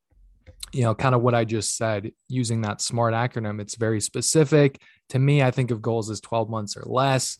you 0.72 0.84
know, 0.84 0.94
kind 0.94 1.16
of 1.16 1.22
what 1.22 1.34
I 1.34 1.46
just 1.46 1.76
said 1.76 2.12
using 2.28 2.62
that 2.62 2.82
SMART 2.82 3.14
acronym. 3.14 3.60
It's 3.60 3.76
very 3.76 4.02
specific. 4.02 4.80
To 5.10 5.20
me, 5.20 5.42
I 5.42 5.50
think 5.50 5.72
of 5.72 5.82
goals 5.82 6.12
as 6.12 6.22
12 6.22 6.50
months 6.50 6.78
or 6.78 6.84
less. 6.86 7.40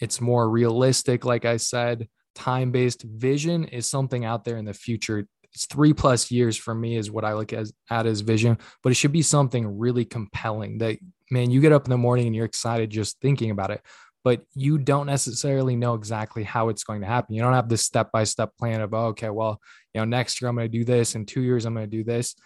It's 0.00 0.20
more 0.20 0.48
realistic, 0.48 1.24
like 1.26 1.44
I 1.44 1.58
said. 1.58 2.08
Time 2.34 2.70
based 2.70 3.02
vision 3.02 3.64
is 3.64 3.86
something 3.86 4.24
out 4.24 4.44
there 4.44 4.56
in 4.56 4.64
the 4.64 4.74
future 4.74 5.26
three 5.64 5.94
plus 5.94 6.30
years 6.30 6.56
for 6.56 6.74
me 6.74 6.96
is 6.96 7.10
what 7.10 7.24
I 7.24 7.32
look 7.32 7.54
as, 7.54 7.72
at 7.88 8.04
as 8.04 8.20
vision, 8.20 8.58
but 8.82 8.92
it 8.92 8.96
should 8.96 9.12
be 9.12 9.22
something 9.22 9.78
really 9.78 10.04
compelling 10.04 10.78
that 10.78 10.98
man, 11.30 11.50
you 11.50 11.60
get 11.60 11.72
up 11.72 11.86
in 11.86 11.90
the 11.90 11.96
morning 11.96 12.26
and 12.26 12.36
you're 12.36 12.44
excited 12.44 12.90
just 12.90 13.18
thinking 13.20 13.50
about 13.50 13.70
it, 13.70 13.80
but 14.22 14.42
you 14.54 14.78
don't 14.78 15.06
necessarily 15.06 15.74
know 15.74 15.94
exactly 15.94 16.44
how 16.44 16.68
it's 16.68 16.84
going 16.84 17.00
to 17.00 17.06
happen. 17.06 17.34
You 17.34 17.42
don't 17.42 17.52
have 17.52 17.68
this 17.68 17.82
step 17.82 18.12
by 18.12 18.24
step 18.24 18.50
plan 18.58 18.80
of, 18.80 18.94
oh, 18.94 19.06
okay, 19.06 19.30
well, 19.30 19.60
you 19.92 20.00
know, 20.00 20.04
next 20.04 20.40
year 20.40 20.48
I'm 20.48 20.56
going 20.56 20.70
to 20.70 20.78
do 20.78 20.84
this, 20.84 21.14
in 21.16 21.26
two 21.26 21.42
years 21.42 21.64
I'm 21.64 21.74
going 21.74 21.90
to 21.90 21.96
do 21.96 22.04
this. 22.04 22.36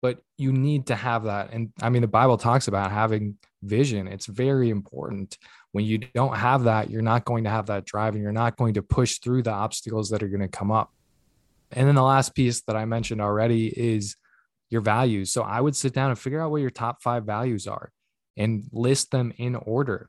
but 0.00 0.18
you 0.36 0.52
need 0.52 0.86
to 0.86 0.94
have 0.94 1.24
that. 1.24 1.52
And 1.52 1.72
I 1.82 1.90
mean, 1.90 2.02
the 2.02 2.08
Bible 2.08 2.36
talks 2.36 2.68
about 2.68 2.92
having 2.92 3.36
vision. 3.62 4.06
It's 4.06 4.26
very 4.26 4.70
important. 4.70 5.36
When 5.72 5.84
you 5.84 5.98
don't 5.98 6.36
have 6.36 6.64
that, 6.64 6.90
you're 6.90 7.02
not 7.02 7.24
going 7.24 7.44
to 7.44 7.50
have 7.50 7.66
that 7.66 7.84
drive 7.84 8.14
and 8.14 8.22
you're 8.22 8.32
not 8.32 8.56
going 8.56 8.74
to 8.74 8.82
push 8.82 9.18
through 9.18 9.42
the 9.42 9.52
obstacles 9.52 10.10
that 10.10 10.22
are 10.22 10.28
going 10.28 10.40
to 10.40 10.48
come 10.48 10.70
up. 10.70 10.92
And 11.72 11.86
then 11.86 11.94
the 11.94 12.02
last 12.02 12.34
piece 12.34 12.62
that 12.62 12.76
I 12.76 12.84
mentioned 12.84 13.20
already 13.20 13.66
is 13.68 14.16
your 14.70 14.80
values. 14.80 15.32
So 15.32 15.42
I 15.42 15.60
would 15.60 15.76
sit 15.76 15.92
down 15.92 16.10
and 16.10 16.18
figure 16.18 16.40
out 16.40 16.50
what 16.50 16.60
your 16.60 16.70
top 16.70 17.02
five 17.02 17.24
values 17.24 17.66
are 17.66 17.90
and 18.36 18.64
list 18.72 19.10
them 19.10 19.32
in 19.36 19.54
order. 19.54 20.08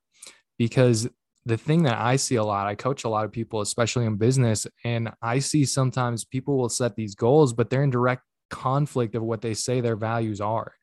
Because 0.58 1.08
the 1.46 1.58
thing 1.58 1.84
that 1.84 1.98
I 1.98 2.18
see 2.18 2.36
a 2.36 2.44
lot, 2.44 2.68
I 2.68 2.76
coach 2.76 3.04
a 3.04 3.10
lot 3.10 3.26
of 3.26 3.32
people, 3.32 3.62
especially 3.62 4.06
in 4.06 4.18
business, 4.18 4.68
and 4.84 5.12
I 5.22 5.40
see 5.40 5.66
sometimes 5.66 6.26
people 6.26 6.58
will 6.58 6.70
set 6.70 6.96
these 6.96 7.16
goals, 7.16 7.54
but 7.54 7.70
they're 7.70 7.84
in 7.84 7.90
direct 7.90 8.24
conflict 8.50 9.16
of 9.16 9.24
what 9.24 9.42
they 9.42 9.54
say 9.54 9.82
their 9.82 9.96
values 9.96 10.42
are. 10.42 10.74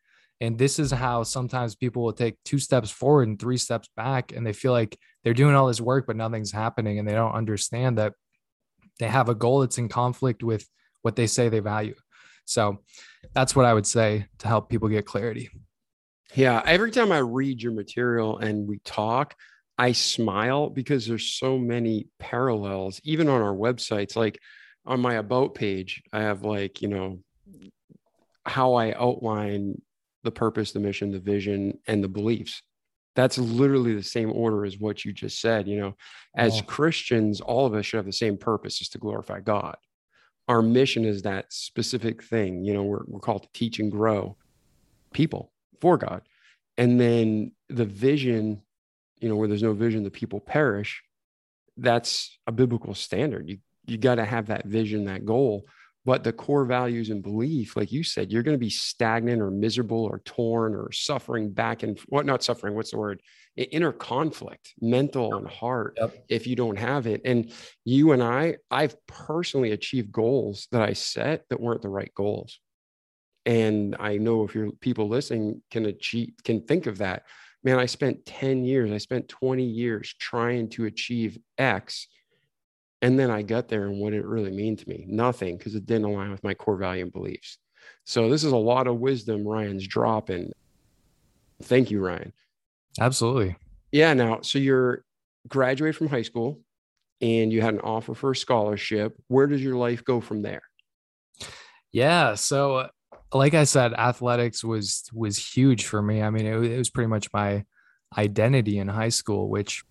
And 0.41 0.59
this 0.59 0.79
is 0.79 0.91
how 0.91 1.23
sometimes 1.23 1.75
people 1.75 2.03
will 2.03 2.13
take 2.13 2.37
two 2.45 2.59
steps 2.59 2.91
forward 2.91 3.29
and 3.29 3.39
three 3.39 3.57
steps 3.57 3.89
back, 3.97 4.33
and 4.33 4.47
they 4.47 4.53
feel 4.53 4.73
like 4.73 4.99
they're 5.25 5.35
doing 5.35 5.55
all 5.55 5.69
this 5.69 5.81
work, 5.81 6.07
but 6.07 6.17
nothing's 6.17 6.53
happening. 6.53 6.99
And 6.99 7.09
they 7.09 7.15
don't 7.15 7.33
understand 7.33 7.99
that 7.99 8.15
they 8.99 9.09
have 9.09 9.29
a 9.29 9.35
goal 9.35 9.61
that's 9.61 9.79
in 9.79 9.89
conflict 9.89 10.43
with 10.43 10.69
what 11.03 11.17
they 11.17 11.27
say 11.27 11.49
they 11.49 11.61
value. 11.61 11.95
So 12.45 12.79
that's 13.35 13.57
what 13.57 13.67
I 13.67 13.75
would 13.75 13.87
say 13.87 14.27
to 14.39 14.49
help 14.49 14.69
people 14.69 14.89
get 14.89 15.07
clarity. 15.07 15.51
Yeah. 16.35 16.63
Every 16.65 16.91
time 16.91 17.13
I 17.13 17.19
read 17.19 17.63
your 17.63 17.73
material 17.73 18.39
and 18.39 18.69
we 18.69 18.79
talk, 18.85 19.35
I 19.79 19.93
smile 19.93 20.71
because 20.71 21.07
there's 21.07 21.33
so 21.33 21.59
many 21.59 22.09
parallels, 22.19 23.01
even 23.05 23.29
on 23.29 23.43
our 23.43 23.55
websites. 23.55 24.17
Like 24.17 24.39
on 24.85 25.01
my 25.01 25.15
about 25.15 25.55
page, 25.55 26.03
I 26.13 26.23
have 26.23 26.43
like, 26.43 26.83
you 26.83 26.89
know, 26.89 27.21
how 28.45 28.75
I 28.75 28.93
outline 28.95 29.81
the 30.23 30.31
purpose, 30.31 30.73
the 30.73 30.81
mission, 30.81 31.11
the 31.11 31.21
vision, 31.21 31.79
and 31.87 32.03
the 32.03 32.09
beliefs. 32.09 32.63
That's 33.17 33.39
literally 33.39 33.95
the 33.95 34.03
same 34.03 34.31
order 34.31 34.65
as 34.65 34.79
what 34.79 35.05
you 35.05 35.13
just 35.13 35.41
said. 35.41 35.67
You 35.67 35.81
know, 35.81 35.97
as 36.37 36.61
Christians, 36.63 37.41
all 37.41 37.67
of 37.67 37.75
us 37.75 37.87
should 37.87 37.97
have 37.97 38.07
the 38.07 38.13
same 38.13 38.37
purpose, 38.37 38.81
is 38.81 38.89
to 38.91 38.99
glorify 38.99 39.41
God. 39.41 39.77
Our 40.47 40.63
mission 40.63 41.05
is 41.05 41.23
that 41.23 41.53
specific 41.53 42.23
thing. 42.23 42.63
You 42.63 42.75
know, 42.75 42.85
we're, 42.85 43.03
we're 43.09 43.21
called 43.21 43.43
to 43.43 43.49
teach 43.53 43.81
and 43.81 43.91
grow 43.91 44.37
people 45.13 45.51
for 45.81 45.97
God. 45.97 46.23
And 46.79 47.01
then 47.01 47.53
the 47.69 47.87
vision, 47.87 48.63
you 49.19 49.29
know, 49.29 49.37
where 49.37 49.49
there's 49.49 49.63
no 49.63 49.73
vision, 49.73 50.05
the 50.05 50.11
people 50.11 50.39
perish. 50.39 51.03
That's 51.77 52.39
a 52.47 52.53
biblical 52.53 52.95
standard. 52.95 53.49
You 53.49 53.59
you 53.87 53.99
got 53.99 54.17
to 54.17 54.25
have 54.25 54.47
that 54.47 54.67
vision, 54.67 55.05
that 55.05 55.25
goal 55.25 55.65
but 56.07 56.23
the 56.23 56.33
core 56.33 56.65
values 56.65 57.11
and 57.11 57.23
belief 57.23 57.77
like 57.77 57.91
you 57.91 58.05
said 58.05 58.31
you're 58.31 58.45
going 58.45 58.55
to 58.55 58.59
be 58.59 58.71
stagnant 58.71 59.43
or 59.43 59.51
miserable 59.51 60.05
or 60.05 60.21
torn 60.25 60.75
or 60.75 60.91
suffering 60.93 61.51
back 61.51 61.83
and 61.83 61.99
what 62.07 62.25
not 62.25 62.43
suffering 62.43 62.75
what's 62.75 62.93
the 62.93 62.97
word? 62.97 63.21
Inner 63.57 63.93
conflict 63.93 64.75
mental 64.81 65.35
and 65.35 65.49
heart 65.49 65.97
yep. 65.99 66.25
if 66.29 66.47
you 66.47 66.57
don't 66.57 66.79
have 66.79 67.07
it. 67.07 67.23
And 67.25 67.53
you 67.85 68.13
and 68.13 68.23
i 68.23 68.57
i've 68.71 68.95
personally 69.07 69.73
achieved 69.73 70.13
goals 70.13 70.69
that 70.73 70.83
i 70.83 70.93
set 70.93 71.45
that 71.51 71.61
weren't 71.61 71.83
the 71.83 71.89
right 71.89 72.13
goals. 72.15 72.61
And 73.45 73.97
i 73.99 74.17
know 74.17 74.45
if 74.45 74.55
your 74.55 74.71
people 74.73 75.09
listening 75.09 75.63
can 75.71 75.87
achieve 75.87 76.35
can 76.45 76.63
think 76.63 76.87
of 76.87 76.99
that. 76.99 77.25
Man 77.65 77.79
i 77.79 77.87
spent 77.87 78.25
10 78.27 78.65
years 78.65 78.93
i 78.93 78.99
spent 78.99 79.29
20 79.29 79.65
years 79.65 80.15
trying 80.21 80.69
to 80.71 80.85
achieve 80.85 81.39
x 81.59 82.07
and 83.07 83.17
then 83.17 83.31
I 83.31 83.43
got 83.43 83.69
there 83.69 83.87
and 83.87 84.01
what 84.01 84.11
did 84.11 84.19
it 84.19 84.27
really 84.27 84.51
mean 84.51 84.77
to 84.77 84.89
me? 84.89 85.05
Nothing, 85.09 85.57
because 85.57 85.77
it 85.77 85.87
didn't 85.87 86.07
align 86.07 86.33
with 86.33 86.43
my 86.43 86.55
core 86.55 86.77
value 86.77 87.05
and 87.05 87.13
beliefs. 87.13 87.59
So 88.05 88.29
this 88.29 88.43
is 88.43 88.51
a 88.51 88.57
lot 88.57 88.89
of 88.89 88.99
wisdom 88.99 89.47
Ryan's 89.47 89.87
dropping. 89.87 90.51
Thank 91.63 91.93
you, 91.93 92.01
Ryan. 92.05 92.33
Absolutely. 92.99 93.55
Yeah. 93.93 94.13
Now, 94.15 94.41
so 94.41 94.59
you're 94.59 95.05
graduated 95.47 95.95
from 95.95 96.09
high 96.09 96.23
school 96.23 96.63
and 97.21 97.53
you 97.53 97.63
had 97.63 97.75
an 97.75 97.81
offer 97.81 98.13
for 98.13 98.33
a 98.33 98.37
scholarship. 98.37 99.17
Where 99.29 99.47
does 99.47 99.63
your 99.63 99.77
life 99.77 100.05
go 100.05 100.21
from 100.21 100.43
there? 100.43 100.63
Yeah. 101.93 102.35
So 102.35 102.89
like 103.33 103.55
I 103.55 103.65
said, 103.65 103.95
athletics 103.95 104.65
was 104.65 105.05
was 105.13 105.39
huge 105.39 105.85
for 105.85 106.03
me. 106.03 106.23
I 106.23 106.31
mean, 106.31 106.45
it, 106.45 106.73
it 106.73 106.77
was 106.77 106.91
pretty 106.91 107.09
much 107.09 107.33
my 107.33 107.65
identity 108.19 108.79
in 108.79 108.89
high 108.89 109.11
school, 109.11 109.49
which 109.49 109.85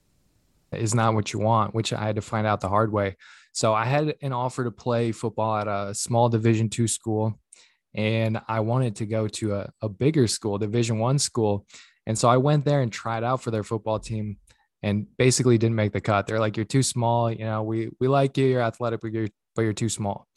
is 0.78 0.94
not 0.94 1.14
what 1.14 1.34
you 1.34 1.40
want, 1.40 1.74
which 1.74 1.94
I 1.94 2.06
had 2.06 2.16
to 2.16 2.22
find 2.22 2.46
out 2.48 2.62
the 2.62 2.70
hard 2.70 2.92
way. 2.92 3.16
So 3.54 3.74
I 3.74 3.86
had 3.86 4.16
an 4.22 4.34
offer 4.34 4.64
to 4.64 4.72
play 4.72 5.12
football 5.12 5.58
at 5.58 5.68
a 5.68 5.94
small 5.94 6.30
division 6.30 6.70
two 6.70 6.88
school 6.88 7.40
and 7.94 8.42
I 8.48 8.60
wanted 8.60 8.98
to 8.98 9.06
go 9.06 9.28
to 9.30 9.56
a, 9.56 9.70
a 9.82 9.88
bigger 9.88 10.28
school, 10.28 10.58
division 10.58 11.00
one 11.00 11.18
school. 11.18 11.66
And 12.06 12.18
so 12.18 12.28
I 12.28 12.38
went 12.38 12.66
there 12.66 12.82
and 12.82 12.92
tried 12.92 13.24
out 13.24 13.42
for 13.42 13.52
their 13.52 13.64
football 13.64 14.00
team 14.00 14.38
and 14.84 15.08
basically 15.18 15.58
didn't 15.58 15.76
make 15.76 15.94
the 15.94 16.02
cut. 16.02 16.28
They're 16.28 16.40
like, 16.40 16.58
you're 16.58 16.66
too 16.66 16.84
small. 16.84 17.32
You 17.32 17.46
know, 17.46 17.64
we, 17.64 17.90
we 18.00 18.08
like 18.08 18.38
you, 18.38 18.46
you're 18.46 18.62
athletic, 18.62 19.02
but 19.02 19.14
you're, 19.14 19.30
but 19.56 19.62
you're 19.62 19.74
too 19.74 19.90
small. 19.90 20.28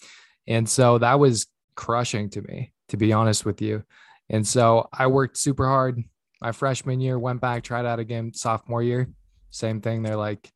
And 0.47 0.69
so 0.69 0.99
that 0.99 1.19
was 1.19 1.47
crushing 1.75 2.31
to 2.31 2.43
me, 2.43 2.73
to 2.91 2.97
be 2.97 3.13
honest 3.13 3.45
with 3.45 3.61
you. 3.61 3.83
And 4.31 4.47
so 4.47 4.89
I 4.93 5.09
worked 5.09 5.37
super 5.37 5.67
hard 5.67 6.03
my 6.41 6.53
freshman 6.53 7.01
year, 7.01 7.19
went 7.19 7.41
back, 7.41 7.65
tried 7.65 7.87
out 7.87 7.99
again 7.99 8.33
sophomore 8.33 8.83
year, 8.83 9.09
same 9.51 9.81
thing. 9.81 10.03
They're 10.03 10.17
like, 10.17 10.51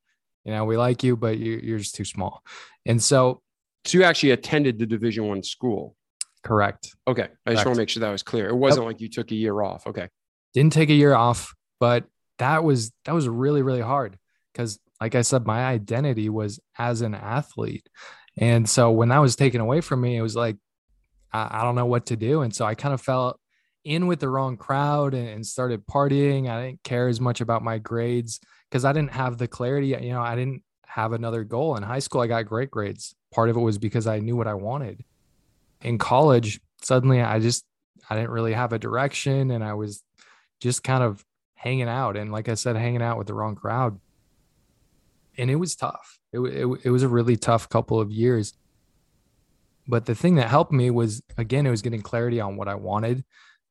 you 0.44 0.52
know, 0.52 0.64
we 0.64 0.76
like 0.76 1.02
you, 1.02 1.16
but 1.16 1.38
you, 1.38 1.60
you're 1.62 1.78
just 1.78 1.94
too 1.94 2.04
small. 2.04 2.42
And 2.86 3.02
so, 3.02 3.42
so 3.84 3.98
you 3.98 4.04
actually 4.04 4.30
attended 4.30 4.78
the 4.78 4.86
Division 4.86 5.26
One 5.26 5.42
school. 5.42 5.96
Correct. 6.42 6.94
Okay, 7.06 7.28
I 7.46 7.52
just 7.52 7.64
want 7.64 7.76
to 7.76 7.80
make 7.80 7.88
sure 7.88 8.00
that 8.00 8.10
was 8.10 8.22
clear. 8.22 8.48
It 8.48 8.56
wasn't 8.56 8.84
yep. 8.84 8.94
like 8.94 9.00
you 9.00 9.08
took 9.08 9.30
a 9.30 9.34
year 9.34 9.62
off. 9.62 9.86
Okay. 9.86 10.08
Didn't 10.54 10.72
take 10.72 10.90
a 10.90 10.94
year 10.94 11.14
off, 11.14 11.54
but 11.78 12.04
that 12.38 12.64
was 12.64 12.92
that 13.04 13.14
was 13.14 13.28
really 13.28 13.62
really 13.62 13.80
hard 13.80 14.18
because, 14.52 14.78
like 15.00 15.14
I 15.14 15.22
said, 15.22 15.46
my 15.46 15.64
identity 15.64 16.28
was 16.28 16.58
as 16.76 17.00
an 17.00 17.14
athlete, 17.14 17.88
and 18.36 18.68
so 18.68 18.90
when 18.90 19.10
that 19.10 19.18
was 19.18 19.36
taken 19.36 19.60
away 19.60 19.80
from 19.80 20.00
me, 20.00 20.16
it 20.16 20.22
was 20.22 20.34
like 20.34 20.56
I, 21.32 21.60
I 21.60 21.62
don't 21.62 21.76
know 21.76 21.86
what 21.86 22.06
to 22.06 22.16
do, 22.16 22.42
and 22.42 22.54
so 22.54 22.64
I 22.64 22.74
kind 22.74 22.92
of 22.92 23.00
felt 23.00 23.38
in 23.84 24.08
with 24.08 24.20
the 24.20 24.28
wrong 24.28 24.56
crowd 24.56 25.14
and 25.14 25.46
started 25.46 25.86
partying. 25.86 26.50
I 26.50 26.66
didn't 26.66 26.82
care 26.82 27.08
as 27.08 27.20
much 27.20 27.40
about 27.40 27.62
my 27.62 27.78
grades 27.78 28.40
because 28.72 28.86
I 28.86 28.94
didn't 28.94 29.12
have 29.12 29.36
the 29.36 29.46
clarity. 29.46 29.88
You 29.88 30.14
know, 30.14 30.22
I 30.22 30.34
didn't 30.34 30.62
have 30.86 31.12
another 31.12 31.44
goal. 31.44 31.76
In 31.76 31.82
high 31.82 31.98
school, 31.98 32.22
I 32.22 32.26
got 32.26 32.46
great 32.46 32.70
grades. 32.70 33.14
Part 33.30 33.50
of 33.50 33.56
it 33.58 33.60
was 33.60 33.76
because 33.76 34.06
I 34.06 34.18
knew 34.18 34.34
what 34.34 34.46
I 34.46 34.54
wanted. 34.54 35.04
In 35.82 35.98
college, 35.98 36.58
suddenly 36.80 37.20
I 37.20 37.38
just 37.38 37.66
I 38.08 38.16
didn't 38.16 38.30
really 38.30 38.54
have 38.54 38.72
a 38.72 38.78
direction 38.78 39.50
and 39.50 39.62
I 39.62 39.74
was 39.74 40.02
just 40.58 40.82
kind 40.82 41.02
of 41.02 41.22
hanging 41.54 41.88
out 41.88 42.16
and 42.16 42.32
like 42.32 42.48
I 42.48 42.54
said 42.54 42.76
hanging 42.76 43.02
out 43.02 43.18
with 43.18 43.26
the 43.26 43.34
wrong 43.34 43.56
crowd. 43.56 44.00
And 45.36 45.50
it 45.50 45.56
was 45.56 45.76
tough. 45.76 46.18
It, 46.32 46.40
it, 46.40 46.66
it 46.84 46.90
was 46.90 47.02
a 47.02 47.08
really 47.08 47.36
tough 47.36 47.68
couple 47.68 48.00
of 48.00 48.10
years. 48.10 48.54
But 49.86 50.06
the 50.06 50.14
thing 50.14 50.36
that 50.36 50.48
helped 50.48 50.72
me 50.72 50.90
was 50.90 51.22
again 51.36 51.66
it 51.66 51.70
was 51.70 51.82
getting 51.82 52.00
clarity 52.00 52.40
on 52.40 52.56
what 52.56 52.68
I 52.68 52.76
wanted 52.76 53.22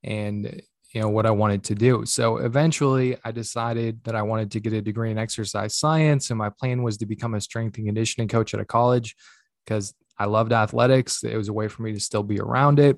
and 0.04 0.62
you 0.94 1.02
know 1.02 1.10
what 1.10 1.26
I 1.26 1.32
wanted 1.32 1.64
to 1.66 1.76
do. 1.76 2.06
So 2.06 2.38
eventually 2.38 3.18
I 3.24 3.32
decided 3.32 4.04
that 4.04 4.16
I 4.16 4.22
wanted 4.22 4.52
to 4.52 4.60
get 4.60 4.74
a 4.74 4.82
degree 4.82 5.10
in 5.10 5.18
exercise 5.18 5.76
science 5.76 6.30
and 6.30 6.38
my 6.38 6.50
plan 6.50 6.84
was 6.84 6.98
to 6.98 7.06
become 7.06 7.34
a 7.34 7.42
strength 7.42 7.78
and 7.78 7.88
conditioning 7.88 8.28
coach 8.28 8.54
at 8.54 8.60
a 8.60 8.66
college 8.66 9.16
because 9.64 9.94
I 10.18 10.26
loved 10.26 10.52
athletics. 10.52 11.24
It 11.24 11.38
was 11.38 11.48
a 11.48 11.54
way 11.54 11.68
for 11.68 11.82
me 11.84 11.94
to 11.94 12.00
still 12.00 12.24
be 12.24 12.40
around 12.40 12.80
it. 12.80 12.98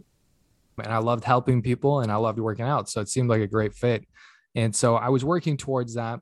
And 0.84 0.92
I 0.92 0.98
loved 0.98 1.24
helping 1.24 1.62
people 1.62 2.00
and 2.00 2.12
I 2.12 2.16
loved 2.16 2.40
working 2.40 2.66
out. 2.66 2.90
So 2.90 3.00
it 3.00 3.10
seemed 3.10 3.30
like 3.30 3.42
a 3.42 3.48
great 3.48 3.76
fit. 3.76 4.08
And 4.56 4.76
so 4.76 4.96
I 4.96 5.10
was 5.10 5.24
working 5.24 5.56
towards 5.56 5.96
that. 5.96 6.20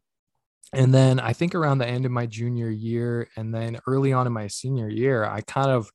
And 0.74 0.94
then 0.94 1.20
I 1.20 1.34
think 1.34 1.56
around 1.56 1.78
the 1.78 1.88
end 1.88 2.06
of 2.06 2.12
my 2.12 2.26
junior 2.26 2.70
year 2.70 3.30
and 3.38 3.54
then 3.54 3.80
early 3.88 4.14
on 4.14 4.28
in 4.28 4.34
my 4.34 4.48
senior 4.48 4.90
year, 4.90 5.26
I 5.26 5.42
kind 5.42 5.70
of 5.70 5.90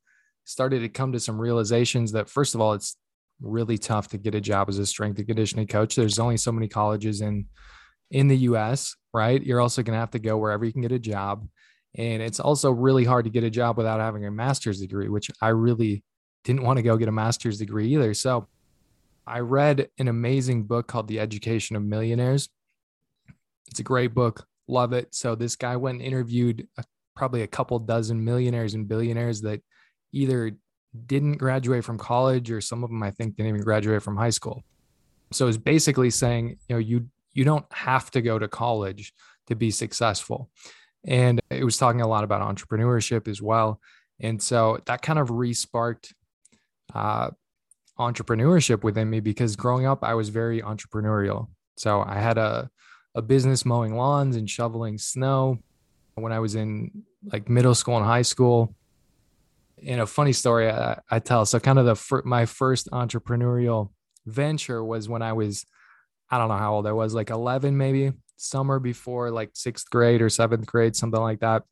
started 0.45 0.81
to 0.81 0.89
come 0.89 1.13
to 1.13 1.21
some 1.21 1.41
realizations 1.41 2.13
that 2.13 2.29
first 2.29 2.55
of 2.55 2.61
all, 2.61 2.73
it's 2.73 2.97
really 3.41 3.79
tough 3.79 4.09
to 4.09 4.19
get 4.19 4.35
a 4.35 4.41
job 4.41 4.69
as 4.69 4.79
a 4.79 4.87
strength 4.87 5.19
and 5.19 5.27
conditioning 5.27 5.67
coach. 5.67 5.95
There's 5.95 6.19
only 6.19 6.37
so 6.37 6.53
many 6.53 6.69
colleges 6.69 7.21
in 7.21 7.47
in 8.11 8.29
the 8.29 8.37
US, 8.39 8.95
right? 9.13 9.43
You're 9.43 9.61
also 9.61 9.83
going 9.83 9.95
to 9.95 10.01
have 10.01 10.13
to 10.13 10.19
go 10.19 10.37
wherever 10.39 10.65
you 10.65 10.73
can 10.73 10.83
get 10.83 10.93
a 10.93 10.99
job. 10.99 11.49
And 11.97 12.23
it's 12.23 12.41
also 12.41 12.71
really 12.71 13.05
hard 13.05 13.25
to 13.25 13.31
get 13.31 13.43
a 13.43 13.51
job 13.51 13.77
without 13.77 14.01
having 14.01 14.25
a 14.27 14.31
master's 14.31 14.81
degree, 14.81 15.09
which 15.09 15.31
I 15.41 15.49
really 15.49 16.05
didn't 16.45 16.63
want 16.63 16.77
to 16.77 16.83
go 16.83 16.97
get 16.97 17.09
a 17.09 17.13
master's 17.13 17.59
degree 17.59 17.89
either. 17.95 18.15
So 18.15 18.47
I 19.27 19.41
read 19.41 19.89
an 19.99 20.09
amazing 20.09 20.65
book 20.65 20.87
called 20.87 21.09
The 21.09 21.19
Education 21.19 21.75
of 21.75 21.83
Millionaires. 21.83 22.49
It's 23.69 23.81
a 23.81 23.85
great 23.85 24.15
book. 24.15 24.47
Love 24.69 24.93
it. 24.93 25.15
So 25.15 25.35
this 25.35 25.57
guy 25.57 25.77
went 25.77 25.99
and 25.99 26.07
interviewed 26.07 26.69
a, 26.79 26.85
probably 27.17 27.43
a 27.43 27.49
couple 27.49 27.79
dozen 27.79 28.25
millionaires 28.25 28.75
and 28.75 28.87
billionaires 28.87 29.41
that 29.41 29.63
either 30.13 30.53
didn't 31.07 31.37
graduate 31.37 31.85
from 31.85 31.99
college 31.99 32.51
or 32.51 32.61
some 32.61 32.85
of 32.85 32.91
them 32.91 33.03
I 33.03 33.11
think 33.11 33.37
didn't 33.37 33.49
even 33.49 33.63
graduate 33.63 34.03
from 34.03 34.17
high 34.17 34.31
school. 34.31 34.63
So 35.33 35.49
it's 35.49 35.57
basically 35.57 36.11
saying, 36.11 36.59
you 36.69 36.77
know, 36.77 36.79
you 36.79 37.09
you 37.33 37.45
don't 37.45 37.67
have 37.73 38.11
to 38.13 38.23
go 38.23 38.39
to 38.39 38.49
college 38.49 39.13
to 39.49 39.55
be 39.55 39.71
successful. 39.71 40.51
And 41.07 41.41
it 41.51 41.65
was 41.65 41.77
talking 41.77 42.01
a 42.01 42.09
lot 42.09 42.25
about 42.25 42.41
entrepreneurship 42.43 43.29
as 43.29 43.43
well. 43.43 43.81
And 44.21 44.43
so 44.43 44.79
that 44.87 45.03
kind 45.03 45.19
of 45.19 45.29
resparked 45.29 46.13
uh, 46.95 47.31
entrepreneurship 47.99 48.83
within 48.83 49.11
me 49.11 49.21
because 49.21 49.57
growing 49.57 49.87
up 49.87 50.03
I 50.03 50.15
was 50.15 50.31
very 50.31 50.63
entrepreneurial. 50.63 51.49
So 51.77 52.03
I 52.03 52.15
had 52.15 52.39
a 52.39 52.71
a 53.15 53.23
business 53.23 53.65
mowing 53.65 53.97
lawns 53.97 54.37
and 54.37 54.49
shoveling 54.49 54.99
snow 54.99 55.59
when 56.17 56.33
I 56.33 56.39
was 56.39 56.55
in 56.55 56.91
like 57.33 57.49
middle 57.49 57.75
school 57.75 57.97
and 57.97 58.05
high 58.05 58.23
school. 58.23 58.75
And 59.79 59.99
know, 59.99 60.07
funny 60.07 60.33
story 60.33 60.71
I, 60.71 61.01
I 61.11 61.19
tell. 61.19 61.45
So 61.47 61.61
kind 61.61 61.79
of 61.79 61.87
the 61.87 61.97
fir- 61.97 62.23
my 62.25 62.47
first 62.47 62.91
entrepreneurial 62.93 63.91
venture 64.25 64.83
was 64.83 65.09
when 65.09 65.23
I 65.23 65.33
was 65.33 65.67
I 66.31 66.39
don't 66.39 66.49
know 66.49 66.57
how 66.57 66.75
old 66.75 66.87
I 66.87 66.93
was, 66.93 67.15
like 67.15 67.31
11 67.31 67.77
maybe, 67.77 68.13
summer 68.37 68.79
before 68.79 69.31
like 69.31 69.53
6th 69.53 69.89
grade 69.91 70.21
or 70.21 70.27
7th 70.27 70.67
grade, 70.67 70.97
something 70.97 71.21
like 71.21 71.41
that. 71.41 71.63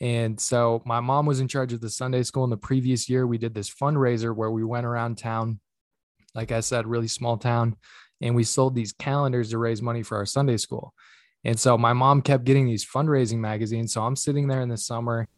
And 0.00 0.40
so 0.40 0.82
my 0.84 1.00
mom 1.00 1.26
was 1.26 1.40
in 1.40 1.48
charge 1.48 1.72
of 1.72 1.80
the 1.80 1.90
Sunday 1.90 2.22
school. 2.22 2.44
In 2.44 2.50
the 2.50 2.56
previous 2.56 3.08
year, 3.08 3.26
we 3.26 3.38
did 3.38 3.54
this 3.54 3.70
fundraiser 3.70 4.34
where 4.34 4.50
we 4.50 4.64
went 4.64 4.86
around 4.86 5.18
town, 5.18 5.60
like 6.34 6.50
I 6.50 6.60
said, 6.60 6.86
really 6.86 7.06
small 7.06 7.36
town, 7.36 7.76
and 8.20 8.34
we 8.34 8.44
sold 8.44 8.74
these 8.74 8.92
calendars 8.92 9.50
to 9.50 9.58
raise 9.58 9.82
money 9.82 10.02
for 10.02 10.16
our 10.16 10.26
Sunday 10.26 10.56
school. 10.56 10.92
And 11.44 11.58
so 11.58 11.76
my 11.76 11.92
mom 11.92 12.22
kept 12.22 12.44
getting 12.44 12.66
these 12.66 12.84
fundraising 12.84 13.38
magazines. 13.38 13.92
So 13.92 14.02
I'm 14.02 14.16
sitting 14.16 14.48
there 14.48 14.62
in 14.62 14.68
the 14.68 14.76
summer, 14.76 15.28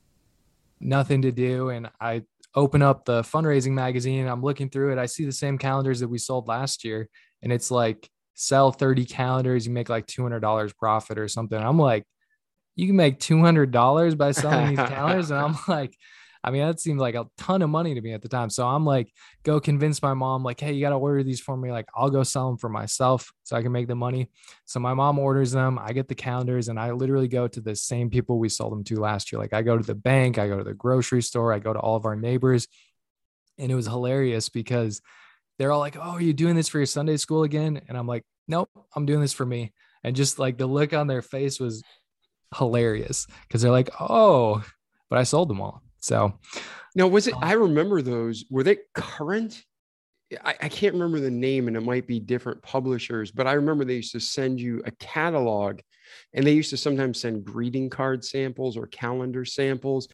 nothing 0.84 1.22
to 1.22 1.32
do. 1.32 1.70
And 1.70 1.90
I 2.00 2.22
open 2.54 2.82
up 2.82 3.04
the 3.04 3.22
fundraising 3.22 3.72
magazine. 3.72 4.26
I'm 4.26 4.42
looking 4.42 4.70
through 4.70 4.92
it. 4.92 4.98
I 4.98 5.06
see 5.06 5.24
the 5.24 5.32
same 5.32 5.58
calendars 5.58 6.00
that 6.00 6.08
we 6.08 6.18
sold 6.18 6.48
last 6.48 6.84
year. 6.84 7.08
And 7.42 7.52
it's 7.52 7.70
like 7.70 8.08
sell 8.34 8.70
30 8.72 9.04
calendars, 9.06 9.66
you 9.66 9.72
make 9.72 9.88
like 9.88 10.06
$200 10.06 10.76
profit 10.76 11.18
or 11.18 11.28
something. 11.28 11.58
I'm 11.58 11.78
like, 11.78 12.04
you 12.76 12.86
can 12.86 12.96
make 12.96 13.18
$200 13.18 14.16
by 14.16 14.32
selling 14.32 14.68
these 14.68 14.76
calendars. 14.88 15.30
And 15.30 15.40
I'm 15.40 15.56
like, 15.68 15.96
I 16.44 16.50
mean, 16.50 16.66
that 16.66 16.78
seemed 16.78 17.00
like 17.00 17.14
a 17.14 17.26
ton 17.38 17.62
of 17.62 17.70
money 17.70 17.94
to 17.94 18.00
me 18.02 18.12
at 18.12 18.20
the 18.20 18.28
time. 18.28 18.50
So 18.50 18.66
I'm 18.68 18.84
like, 18.84 19.10
go 19.44 19.58
convince 19.60 20.02
my 20.02 20.12
mom, 20.12 20.44
like, 20.44 20.60
hey, 20.60 20.74
you 20.74 20.82
got 20.82 20.90
to 20.90 20.96
order 20.96 21.22
these 21.22 21.40
for 21.40 21.56
me. 21.56 21.72
Like, 21.72 21.88
I'll 21.96 22.10
go 22.10 22.22
sell 22.22 22.48
them 22.48 22.58
for 22.58 22.68
myself 22.68 23.32
so 23.44 23.56
I 23.56 23.62
can 23.62 23.72
make 23.72 23.88
the 23.88 23.94
money. 23.94 24.28
So 24.66 24.78
my 24.78 24.92
mom 24.92 25.18
orders 25.18 25.52
them. 25.52 25.78
I 25.80 25.94
get 25.94 26.06
the 26.06 26.14
calendars 26.14 26.68
and 26.68 26.78
I 26.78 26.92
literally 26.92 27.28
go 27.28 27.48
to 27.48 27.60
the 27.62 27.74
same 27.74 28.10
people 28.10 28.38
we 28.38 28.50
sold 28.50 28.72
them 28.72 28.84
to 28.84 29.00
last 29.00 29.32
year. 29.32 29.40
Like, 29.40 29.54
I 29.54 29.62
go 29.62 29.78
to 29.78 29.82
the 29.82 29.94
bank, 29.94 30.36
I 30.36 30.46
go 30.46 30.58
to 30.58 30.64
the 30.64 30.74
grocery 30.74 31.22
store, 31.22 31.50
I 31.50 31.60
go 31.60 31.72
to 31.72 31.80
all 31.80 31.96
of 31.96 32.04
our 32.04 32.16
neighbors. 32.16 32.68
And 33.56 33.72
it 33.72 33.74
was 33.74 33.86
hilarious 33.86 34.50
because 34.50 35.00
they're 35.58 35.72
all 35.72 35.80
like, 35.80 35.96
oh, 35.96 36.00
are 36.00 36.22
you 36.22 36.34
doing 36.34 36.56
this 36.56 36.68
for 36.68 36.78
your 36.78 36.86
Sunday 36.86 37.16
school 37.16 37.44
again? 37.44 37.80
And 37.88 37.96
I'm 37.96 38.06
like, 38.06 38.24
nope, 38.48 38.68
I'm 38.94 39.06
doing 39.06 39.22
this 39.22 39.32
for 39.32 39.46
me. 39.46 39.72
And 40.02 40.14
just 40.14 40.38
like 40.38 40.58
the 40.58 40.66
look 40.66 40.92
on 40.92 41.06
their 41.06 41.22
face 41.22 41.58
was 41.58 41.82
hilarious 42.54 43.26
because 43.48 43.62
they're 43.62 43.70
like, 43.70 43.88
oh, 43.98 44.62
but 45.08 45.18
I 45.18 45.22
sold 45.22 45.48
them 45.48 45.62
all. 45.62 45.82
So 46.04 46.38
now 46.94 47.08
was 47.08 47.28
it? 47.28 47.34
I 47.40 47.54
remember 47.54 48.02
those. 48.02 48.44
Were 48.50 48.62
they 48.62 48.76
current? 48.94 49.64
I, 50.44 50.54
I, 50.62 50.68
can't 50.68 50.92
remember 50.92 51.18
the 51.18 51.30
name, 51.30 51.66
and 51.66 51.78
it 51.78 51.80
might 51.80 52.06
be 52.06 52.20
different 52.20 52.60
publishers, 52.62 53.30
but 53.30 53.46
I 53.46 53.52
remember 53.52 53.84
they 53.84 53.96
used 53.96 54.12
to 54.12 54.20
send 54.20 54.60
you 54.60 54.82
a 54.84 54.90
catalog, 54.92 55.80
and 56.34 56.46
they 56.46 56.52
used 56.52 56.68
to 56.70 56.76
sometimes 56.76 57.20
send 57.20 57.46
greeting 57.46 57.88
card 57.88 58.22
samples 58.22 58.76
or 58.76 58.86
calendar 58.88 59.46
samples. 59.46 60.08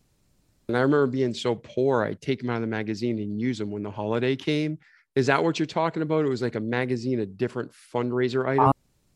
And 0.68 0.76
I 0.76 0.80
remember 0.82 1.08
being 1.08 1.34
so 1.34 1.56
poor, 1.56 2.04
I'd 2.04 2.20
take 2.20 2.40
them 2.40 2.50
out 2.50 2.56
of 2.56 2.60
the 2.62 2.68
magazine 2.68 3.18
and 3.18 3.40
use 3.40 3.58
them 3.58 3.72
when 3.72 3.82
the 3.82 3.90
holiday 3.90 4.36
came. 4.36 4.78
Is 5.16 5.26
that 5.26 5.42
what 5.42 5.58
you're 5.58 5.66
talking 5.66 6.02
about? 6.02 6.24
It 6.24 6.28
was 6.28 6.42
like 6.42 6.54
a 6.54 6.60
magazine 6.60 7.18
a 7.18 7.26
different 7.26 7.72
fundraiser 7.92 8.46
item. 8.46 8.66
Uh, 8.66 8.72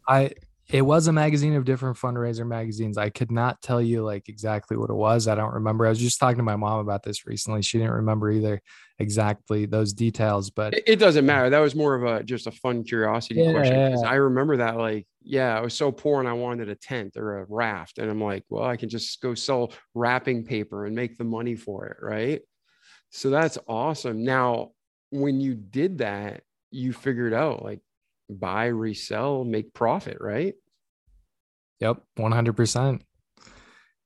I 0.09 0.33
it 0.69 0.83
was 0.83 1.07
a 1.09 1.13
magazine 1.13 1.55
of 1.55 1.65
different 1.65 1.99
fundraiser 1.99 2.47
magazines. 2.47 2.97
I 2.97 3.11
could 3.11 3.31
not 3.31 3.61
tell 3.61 3.83
you 3.83 4.03
like 4.03 4.29
exactly 4.29 4.77
what 4.77 4.89
it 4.89 4.95
was. 4.95 5.29
I 5.29 5.35
don't 5.35 5.53
remember. 5.53 5.87
I 5.87 5.91
was 5.91 5.99
just 5.99 6.19
talking 6.19 6.39
to 6.39 6.43
my 6.43 6.57
mom 6.57 6.81
about 6.81 7.03
this 7.03 7.27
recently. 7.27 7.61
She 7.61 7.79
didn't 7.79 7.93
remember 7.93 8.31
either 8.31 8.63
exactly 8.99 9.67
those 9.67 9.93
details, 9.93 10.51
but 10.51 10.73
it, 10.73 10.85
it 10.87 10.97
doesn't 10.97 11.27
matter. 11.27 11.51
That 11.51 11.59
was 11.59 11.75
more 11.75 11.95
of 11.95 12.05
a 12.05 12.23
just 12.23 12.47
a 12.47 12.51
fun 12.51 12.83
curiosity 12.83 13.43
yeah, 13.43 13.53
question 13.53 13.75
yeah. 13.75 14.09
I 14.09 14.15
remember 14.15 14.57
that 14.59 14.79
like 14.79 15.07
yeah, 15.23 15.57
I 15.57 15.61
was 15.61 15.75
so 15.75 15.91
poor 15.93 16.21
and 16.21 16.29
I 16.29 16.35
wanted 16.35 16.69
a 16.69 16.75
tent 16.75 17.17
or 17.17 17.39
a 17.39 17.47
raft, 17.49 17.99
and 17.99 18.11
I'm 18.11 18.23
like, 18.23 18.45
well, 18.49 18.65
I 18.65 18.77
can 18.77 18.89
just 18.89 19.21
go 19.21 19.35
sell 19.35 19.73
wrapping 19.95 20.45
paper 20.45 20.87
and 20.87 20.95
make 20.95 21.19
the 21.19 21.25
money 21.25 21.57
for 21.57 21.87
it, 21.87 21.97
right? 22.01 22.41
So 23.11 23.31
that's 23.31 23.59
awesome. 23.69 24.25
Now, 24.25 24.73
when 25.11 25.41
you 25.41 25.55
did 25.55 25.99
that, 25.99 26.43
you 26.71 26.93
figured 26.93 27.33
out 27.33 27.63
like 27.63 27.81
buy, 28.29 28.67
resell, 28.67 29.45
make 29.45 29.75
profit, 29.75 30.19
right? 30.21 30.55
Yep, 31.81 32.03
100%. 32.19 33.01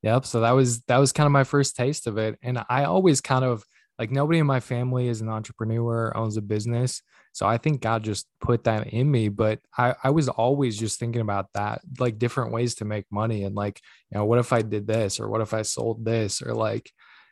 Yep, 0.02 0.26
so 0.26 0.40
that 0.40 0.52
was 0.52 0.82
that 0.82 0.98
was 0.98 1.12
kind 1.12 1.26
of 1.26 1.32
my 1.32 1.44
first 1.44 1.74
taste 1.74 2.06
of 2.06 2.18
it 2.18 2.38
and 2.40 2.64
I 2.68 2.84
always 2.84 3.20
kind 3.20 3.44
of 3.44 3.64
like 3.98 4.12
nobody 4.12 4.38
in 4.38 4.46
my 4.46 4.60
family 4.60 5.08
is 5.08 5.20
an 5.20 5.28
entrepreneur, 5.28 6.16
owns 6.16 6.36
a 6.36 6.42
business. 6.42 7.02
So 7.32 7.46
I 7.46 7.58
think 7.58 7.80
God 7.80 8.04
just 8.04 8.26
put 8.40 8.64
that 8.64 8.88
in 8.88 9.10
me, 9.10 9.28
but 9.28 9.58
I 9.76 9.94
I 10.04 10.10
was 10.10 10.28
always 10.28 10.78
just 10.78 11.00
thinking 11.00 11.20
about 11.20 11.46
that, 11.54 11.80
like 11.98 12.18
different 12.18 12.52
ways 12.52 12.76
to 12.76 12.84
make 12.84 13.06
money 13.10 13.42
and 13.44 13.56
like, 13.56 13.80
you 14.10 14.18
know, 14.18 14.24
what 14.24 14.38
if 14.38 14.52
I 14.52 14.62
did 14.62 14.86
this 14.86 15.18
or 15.18 15.28
what 15.28 15.40
if 15.40 15.52
I 15.52 15.62
sold 15.62 16.04
this 16.04 16.42
or 16.42 16.54
like 16.54 16.90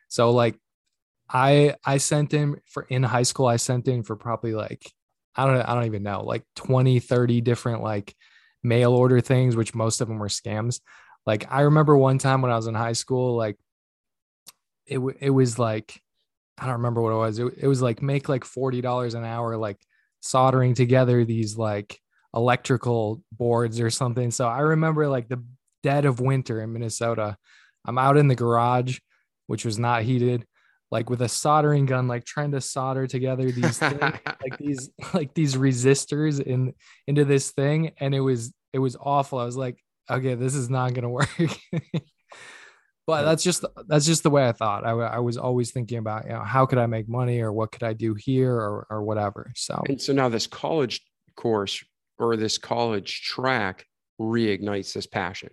so 0.09 0.31
like 0.31 0.59
I 1.29 1.77
I 1.85 1.99
sent 1.99 2.35
in 2.35 2.57
for 2.67 2.87
in 2.89 3.03
high 3.05 3.25
school 3.25 3.47
I 3.47 3.57
sent 3.57 3.89
in 3.89 4.03
for 4.03 4.17
probably 4.17 4.55
like 4.55 4.91
I 5.37 5.47
don't 5.47 5.61
I 5.61 5.75
don't 5.75 5.87
even 5.87 6.03
know, 6.03 6.23
like 6.23 6.45
20, 6.57 7.01
30 7.01 7.41
different 7.41 7.83
like 7.83 8.15
mail 8.63 8.93
order 8.93 9.21
things, 9.21 9.57
which 9.57 9.75
most 9.75 10.01
of 10.01 10.09
them 10.09 10.19
were 10.19 10.29
scams. 10.29 10.81
Like 11.27 11.47
I 11.51 11.63
remember 11.63 11.97
one 11.97 12.19
time 12.19 12.43
when 12.43 12.51
I 12.51 12.57
was 12.57 12.67
in 12.67 12.75
high 12.75 12.93
school, 12.93 13.37
like 13.37 13.57
it 14.87 14.99
it 15.21 15.31
was 15.31 15.59
like 15.59 16.01
I 16.59 16.65
don't 16.65 16.77
remember 16.77 17.03
what 17.03 17.13
it 17.13 17.17
was. 17.17 17.39
It, 17.39 17.55
it 17.59 17.67
was 17.67 17.83
like 17.83 18.03
make 18.03 18.29
like 18.29 18.45
forty 18.45 18.81
dollars 18.81 19.15
an 19.15 19.25
hour, 19.25 19.57
like 19.57 19.79
soldering 20.21 20.75
together 20.75 21.25
these 21.25 21.57
like 21.57 22.01
electrical 22.35 23.23
boards 23.33 23.81
or 23.81 23.91
something. 23.91 24.31
So 24.31 24.47
I 24.47 24.61
remember 24.61 25.09
like 25.09 25.29
the 25.29 25.43
dead 25.83 26.05
of 26.05 26.21
winter 26.21 26.61
in 26.61 26.73
Minnesota. 26.73 27.37
I'm 27.85 27.99
out 27.99 28.17
in 28.17 28.29
the 28.29 28.35
garage, 28.35 28.99
which 29.47 29.65
was 29.65 29.79
not 29.79 30.03
heated 30.03 30.47
like 30.97 31.11
with 31.11 31.21
a 31.21 31.29
soldering 31.29 31.85
gun, 31.85 32.09
like 32.09 32.25
trying 32.25 32.53
to 32.53 32.61
solder 32.63 33.07
together 33.07 33.51
these 33.51 33.79
things, 33.79 34.01
like 34.01 34.57
these 34.59 34.89
like 35.13 35.35
these 35.35 35.55
resistors 35.55 36.41
in 36.41 36.73
into 37.07 37.27
this 37.27 37.51
thing, 37.51 37.93
and 38.01 38.15
it 38.15 38.21
was 38.21 38.55
it 38.73 38.79
was 38.79 38.97
awful. 38.99 39.39
I 39.39 39.45
was 39.45 39.59
like, 39.59 39.79
okay, 40.11 40.37
this 40.37 40.55
is 40.55 40.71
not 40.71 40.95
gonna 40.95 41.11
work. 41.21 41.29
but 43.07 43.25
that's 43.25 43.45
just 43.45 43.63
that's 43.87 44.07
just 44.07 44.23
the 44.23 44.31
way 44.31 44.49
I 44.49 44.53
thought. 44.53 44.87
I, 44.87 44.93
I 44.93 45.19
was 45.19 45.37
always 45.37 45.71
thinking 45.71 45.99
about 45.99 46.25
you 46.25 46.31
know 46.31 46.41
how 46.41 46.65
could 46.65 46.79
I 46.79 46.87
make 46.87 47.11
money 47.11 47.43
or 47.43 47.53
what 47.53 47.73
could 47.73 47.83
I 47.83 47.93
do 47.93 48.15
here 48.15 48.55
or 48.55 48.87
or 48.89 49.03
whatever. 49.03 49.53
So 49.55 49.83
and 49.87 50.01
so 50.01 50.15
now 50.15 50.31
this 50.31 50.47
college 50.47 51.03
course 51.37 51.85
or 52.19 52.37
this 52.37 52.57
college 52.57 53.21
track 53.21 53.85
reignites 54.19 54.95
this 54.95 55.07
passion. 55.07 55.51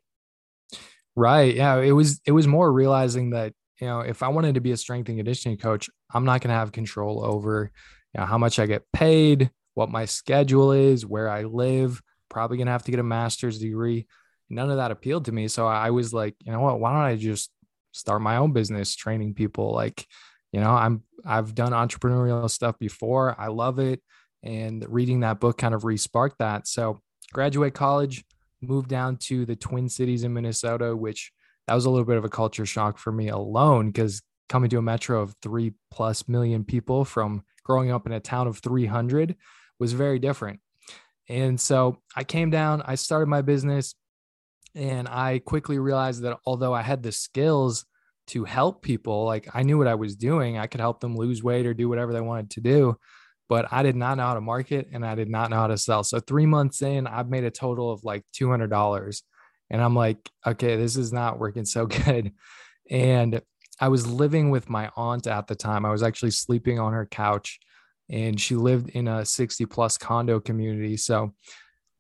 Right. 1.18 1.54
Yeah. 1.54 1.82
It 1.82 1.92
was 1.92 2.22
it 2.26 2.32
was 2.32 2.48
more 2.48 2.72
realizing 2.72 3.32
that 3.32 3.52
you 3.84 3.90
know, 3.90 4.00
if 4.00 4.24
I 4.24 4.30
wanted 4.30 4.56
to 4.56 4.62
be 4.62 4.72
a 4.72 4.78
strength 4.78 5.10
and 5.10 5.18
conditioning 5.18 5.58
coach, 5.58 5.90
I'm 6.14 6.24
not 6.24 6.40
going 6.40 6.50
to 6.50 6.56
have 6.56 6.72
control 6.72 7.26
over 7.26 7.70
you 8.14 8.22
know, 8.22 8.26
how 8.26 8.38
much 8.38 8.58
I 8.58 8.66
get 8.66 8.90
paid, 8.94 9.52
what 9.74 9.90
my 9.90 10.06
schedule 10.06 10.72
is, 10.72 11.06
where 11.06 11.28
I 11.28 11.44
live, 11.44 12.02
probably 12.30 12.56
going 12.56 12.68
to 12.68 12.72
have 12.72 12.84
to 12.84 12.92
get 12.92 13.02
a 13.02 13.04
master's 13.04 13.60
degree. 13.60 14.08
None 14.50 14.72
of 14.72 14.78
that 14.78 14.92
appealed 14.92 15.26
to 15.26 15.34
me. 15.34 15.50
So 15.50 15.68
I 15.68 15.90
was 15.90 16.14
like, 16.14 16.34
you 16.46 16.54
know 16.54 16.62
what, 16.62 16.80
why 16.80 16.94
don't 16.94 17.02
I 17.02 17.18
just 17.18 17.52
start 17.92 18.22
my 18.22 18.38
own 18.38 18.54
business 18.54 18.96
training 18.96 19.34
people? 19.34 19.74
Like, 19.74 20.08
you 20.54 20.62
know, 20.62 20.72
I'm, 20.72 21.04
I've 21.26 21.54
done 21.54 21.74
entrepreneurial 21.74 22.50
stuff 22.50 22.80
before. 22.80 23.36
I 23.38 23.48
love 23.48 23.80
it. 23.80 24.02
And 24.44 24.86
reading 24.88 25.20
that 25.22 25.42
book 25.42 25.58
kind 25.58 25.74
of 25.74 25.84
re-sparked 25.84 26.40
that. 26.40 26.70
So 26.70 27.02
graduate 27.34 27.74
college, 27.74 28.24
moved 28.62 28.88
down 28.88 29.18
to 29.18 29.46
the 29.46 29.58
Twin 29.58 29.90
Cities 29.90 30.24
in 30.24 30.34
Minnesota, 30.34 30.96
which 30.96 31.34
that 31.68 31.76
was 31.76 31.86
a 31.86 31.90
little 31.90 32.06
bit 32.06 32.18
of 32.18 32.26
a 32.26 32.30
culture 32.30 32.66
shock 32.66 32.98
for 32.98 33.12
me 33.12 33.30
alone 33.30 33.88
because 33.88 34.22
coming 34.50 34.70
to 34.70 34.78
a 34.78 34.82
metro 34.82 35.22
of 35.22 35.36
three 35.42 35.74
plus 35.92 36.28
million 36.28 36.64
people 36.64 37.06
from 37.06 37.44
growing 37.64 37.92
up 37.92 38.06
in 38.06 38.12
a 38.12 38.20
town 38.20 38.48
of 38.48 38.60
300 38.60 39.36
was 39.80 39.94
very 39.94 40.20
different. 40.20 40.60
And 41.30 41.60
so 41.60 41.98
I 42.16 42.24
came 42.24 42.50
down, 42.50 42.82
I 42.86 42.96
started 42.96 43.28
my 43.28 43.42
business, 43.42 43.96
and 44.76 45.08
I 45.08 45.40
quickly 45.40 45.80
realized 45.80 46.24
that 46.24 46.40
although 46.46 46.74
I 46.74 46.82
had 46.82 47.04
the 47.04 47.12
skills 47.12 47.86
to 48.28 48.44
help 48.44 48.82
people, 48.82 49.26
like 49.26 49.48
I 49.54 49.64
knew 49.64 49.78
what 49.78 49.88
I 49.88 49.96
was 49.96 50.16
doing, 50.16 50.58
I 50.58 50.68
could 50.68 50.82
help 50.82 51.00
them 51.00 51.16
lose 51.16 51.44
weight 51.44 51.66
or 51.66 51.74
do 51.74 51.88
whatever 51.88 52.12
they 52.12 52.22
wanted 52.22 52.52
to 52.52 52.62
do. 52.62 52.98
But 53.50 53.72
I 53.72 53.84
did 53.84 53.96
not 53.96 54.18
know 54.18 54.24
how 54.24 54.34
to 54.34 54.42
market 54.42 54.88
and 54.92 55.06
I 55.06 55.16
did 55.16 55.30
not 55.30 55.50
know 55.50 55.58
how 55.58 55.68
to 55.68 55.78
sell. 55.78 56.04
So, 56.04 56.20
three 56.20 56.46
months 56.46 56.82
in, 56.82 57.08
I've 57.08 57.30
made 57.30 57.44
a 57.44 57.52
total 57.52 57.92
of 57.92 58.04
like 58.04 58.24
$200 58.34 59.22
and 59.74 59.82
I'm 59.82 59.96
like, 59.96 60.30
okay, 60.46 60.78
this 60.78 60.96
is 60.96 61.12
not 61.12 61.40
working 61.40 61.66
so 61.66 61.86
good. 62.06 62.32
And 62.92 63.42
I 63.80 63.88
was 63.88 64.06
living 64.06 64.52
with 64.52 64.70
my 64.70 64.92
aunt 64.96 65.26
at 65.26 65.48
the 65.48 65.56
time. 65.56 65.84
I 65.84 65.92
was 65.92 66.04
actually 66.04 66.30
sleeping 66.32 66.80
on 66.80 66.94
her 66.94 67.08
couch 67.08 67.60
and 68.08 68.40
she 68.40 68.56
lived 68.56 68.92
in 68.92 69.08
a 69.08 69.26
60 69.26 69.66
plus 69.66 69.98
condo 69.98 70.40
community. 70.40 70.96
So 70.96 71.34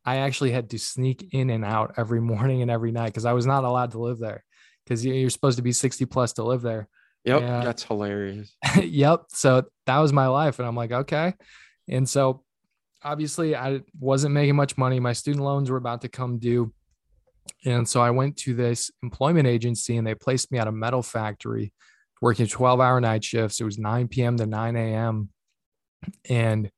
I 0.05 0.17
actually 0.17 0.51
had 0.51 0.69
to 0.69 0.77
sneak 0.77 1.33
in 1.33 1.49
and 1.49 1.65
out 1.65 1.95
every 1.97 2.21
morning 2.33 2.61
and 2.61 2.69
every 2.69 2.91
night 2.91 3.07
because 3.07 3.25
I 3.25 3.33
was 3.33 3.47
not 3.47 3.63
allowed 3.63 3.91
to 3.91 3.99
live 3.99 4.19
there 4.19 4.43
because 4.85 5.03
you're 5.03 5.31
supposed 5.31 5.57
to 5.57 5.63
be 5.63 5.71
60 5.71 6.05
plus 6.05 6.33
to 6.33 6.43
live 6.43 6.61
there. 6.61 6.87
Yep. 7.25 7.41
And, 7.41 7.65
that's 7.65 7.83
hilarious. 7.83 8.55
yep. 8.83 9.23
So 9.29 9.63
that 9.87 9.97
was 9.97 10.13
my 10.13 10.27
life. 10.27 10.59
And 10.59 10.67
I'm 10.67 10.75
like, 10.75 10.91
okay. 10.91 11.33
And 11.89 12.07
so 12.07 12.43
obviously 13.01 13.55
I 13.55 13.81
wasn't 13.99 14.35
making 14.35 14.55
much 14.55 14.77
money. 14.77 14.99
My 14.99 15.13
student 15.13 15.43
loans 15.43 15.71
were 15.71 15.77
about 15.77 16.01
to 16.01 16.07
come 16.07 16.37
due. 16.37 16.71
And 17.65 17.87
so 17.87 18.01
I 18.01 18.11
went 18.11 18.37
to 18.37 18.53
this 18.53 18.91
employment 19.01 19.47
agency 19.47 19.97
and 19.97 20.05
they 20.05 20.15
placed 20.15 20.51
me 20.51 20.59
at 20.59 20.67
a 20.67 20.71
metal 20.71 21.01
factory 21.01 21.73
working 22.21 22.47
12 22.47 22.79
hour 22.79 22.99
night 22.99 23.23
shifts. 23.23 23.59
It 23.59 23.65
was 23.65 23.77
9 23.77 24.07
p.m. 24.07 24.37
to 24.37 24.45
9 24.45 24.75
a.m. 24.75 25.29
And 26.29 26.69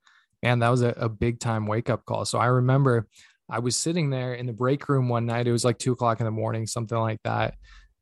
man, 0.41 0.59
that 0.59 0.69
was 0.69 0.81
a, 0.81 0.89
a 0.89 1.09
big 1.09 1.39
time 1.39 1.67
wake 1.67 1.89
up 1.89 2.05
call. 2.05 2.25
So 2.25 2.37
I 2.37 2.47
remember 2.47 3.07
I 3.49 3.59
was 3.59 3.75
sitting 3.75 4.09
there 4.09 4.33
in 4.33 4.47
the 4.47 4.53
break 4.53 4.89
room 4.89 5.07
one 5.09 5.25
night. 5.25 5.47
It 5.47 5.51
was 5.51 5.65
like 5.65 5.77
two 5.77 5.91
o'clock 5.91 6.19
in 6.19 6.25
the 6.25 6.31
morning, 6.31 6.65
something 6.65 6.97
like 6.97 7.21
that. 7.23 7.55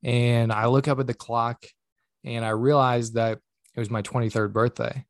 And 0.03 0.51
I 0.51 0.67
look 0.67 0.87
up 0.87 0.99
at 0.99 1.07
the 1.07 1.13
clock 1.13 1.65
and 2.23 2.45
I 2.45 2.49
realized 2.49 3.15
that 3.15 3.39
it 3.75 3.79
was 3.79 3.89
my 3.89 4.01
23rd 4.01 4.53
birthday. 4.53 5.05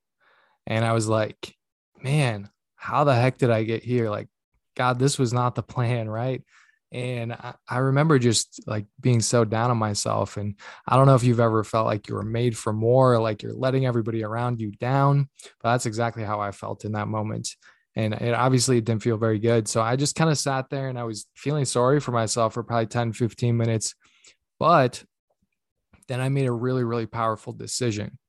And 0.65 0.85
I 0.85 0.93
was 0.93 1.07
like, 1.07 1.55
man, 2.01 2.49
how 2.75 3.03
the 3.03 3.15
heck 3.15 3.37
did 3.37 3.49
I 3.49 3.63
get 3.63 3.83
here? 3.83 4.09
Like, 4.09 4.27
God, 4.75 4.99
this 4.99 5.19
was 5.19 5.33
not 5.33 5.55
the 5.55 5.63
plan, 5.73 6.09
right? 6.09 6.43
And 6.93 7.33
I, 7.33 7.55
I, 7.67 7.77
remember 7.79 8.19
just 8.19 8.63
like 8.67 8.85
being 9.01 9.19
so 9.19 9.43
down 9.45 9.71
on 9.71 9.77
myself. 9.77 10.37
And 10.37 10.55
I 10.87 10.95
don't 10.95 11.07
know 11.07 11.15
if 11.15 11.23
you've 11.23 11.39
ever 11.39 11.63
felt 11.63 11.87
like 11.87 12.07
you 12.07 12.13
were 12.13 12.23
made 12.23 12.55
for 12.55 12.71
more, 12.71 13.19
like 13.19 13.41
you're 13.41 13.53
letting 13.53 13.87
everybody 13.87 14.23
around 14.23 14.61
you 14.61 14.71
down, 14.71 15.27
but 15.61 15.71
that's 15.71 15.87
exactly 15.87 16.23
how 16.23 16.39
I 16.39 16.51
felt 16.51 16.85
in 16.85 16.91
that 16.91 17.07
moment. 17.07 17.49
And 17.95 18.13
it 18.13 18.35
obviously 18.35 18.79
didn't 18.79 19.01
feel 19.01 19.17
very 19.17 19.39
good. 19.39 19.67
So 19.67 19.81
I 19.81 19.95
just 19.95 20.15
kind 20.15 20.29
of 20.29 20.37
sat 20.37 20.69
there 20.69 20.87
and 20.87 20.99
I 20.99 21.03
was 21.03 21.25
feeling 21.35 21.65
sorry 21.65 21.99
for 21.99 22.11
myself 22.11 22.53
for 22.53 22.63
probably 22.63 22.87
10, 22.87 23.13
15 23.13 23.57
minutes. 23.57 23.95
But 24.59 25.03
then 26.07 26.21
I 26.21 26.29
made 26.29 26.45
a 26.45 26.51
really, 26.51 26.83
really 26.83 27.07
powerful 27.07 27.53
decision. 27.53 28.19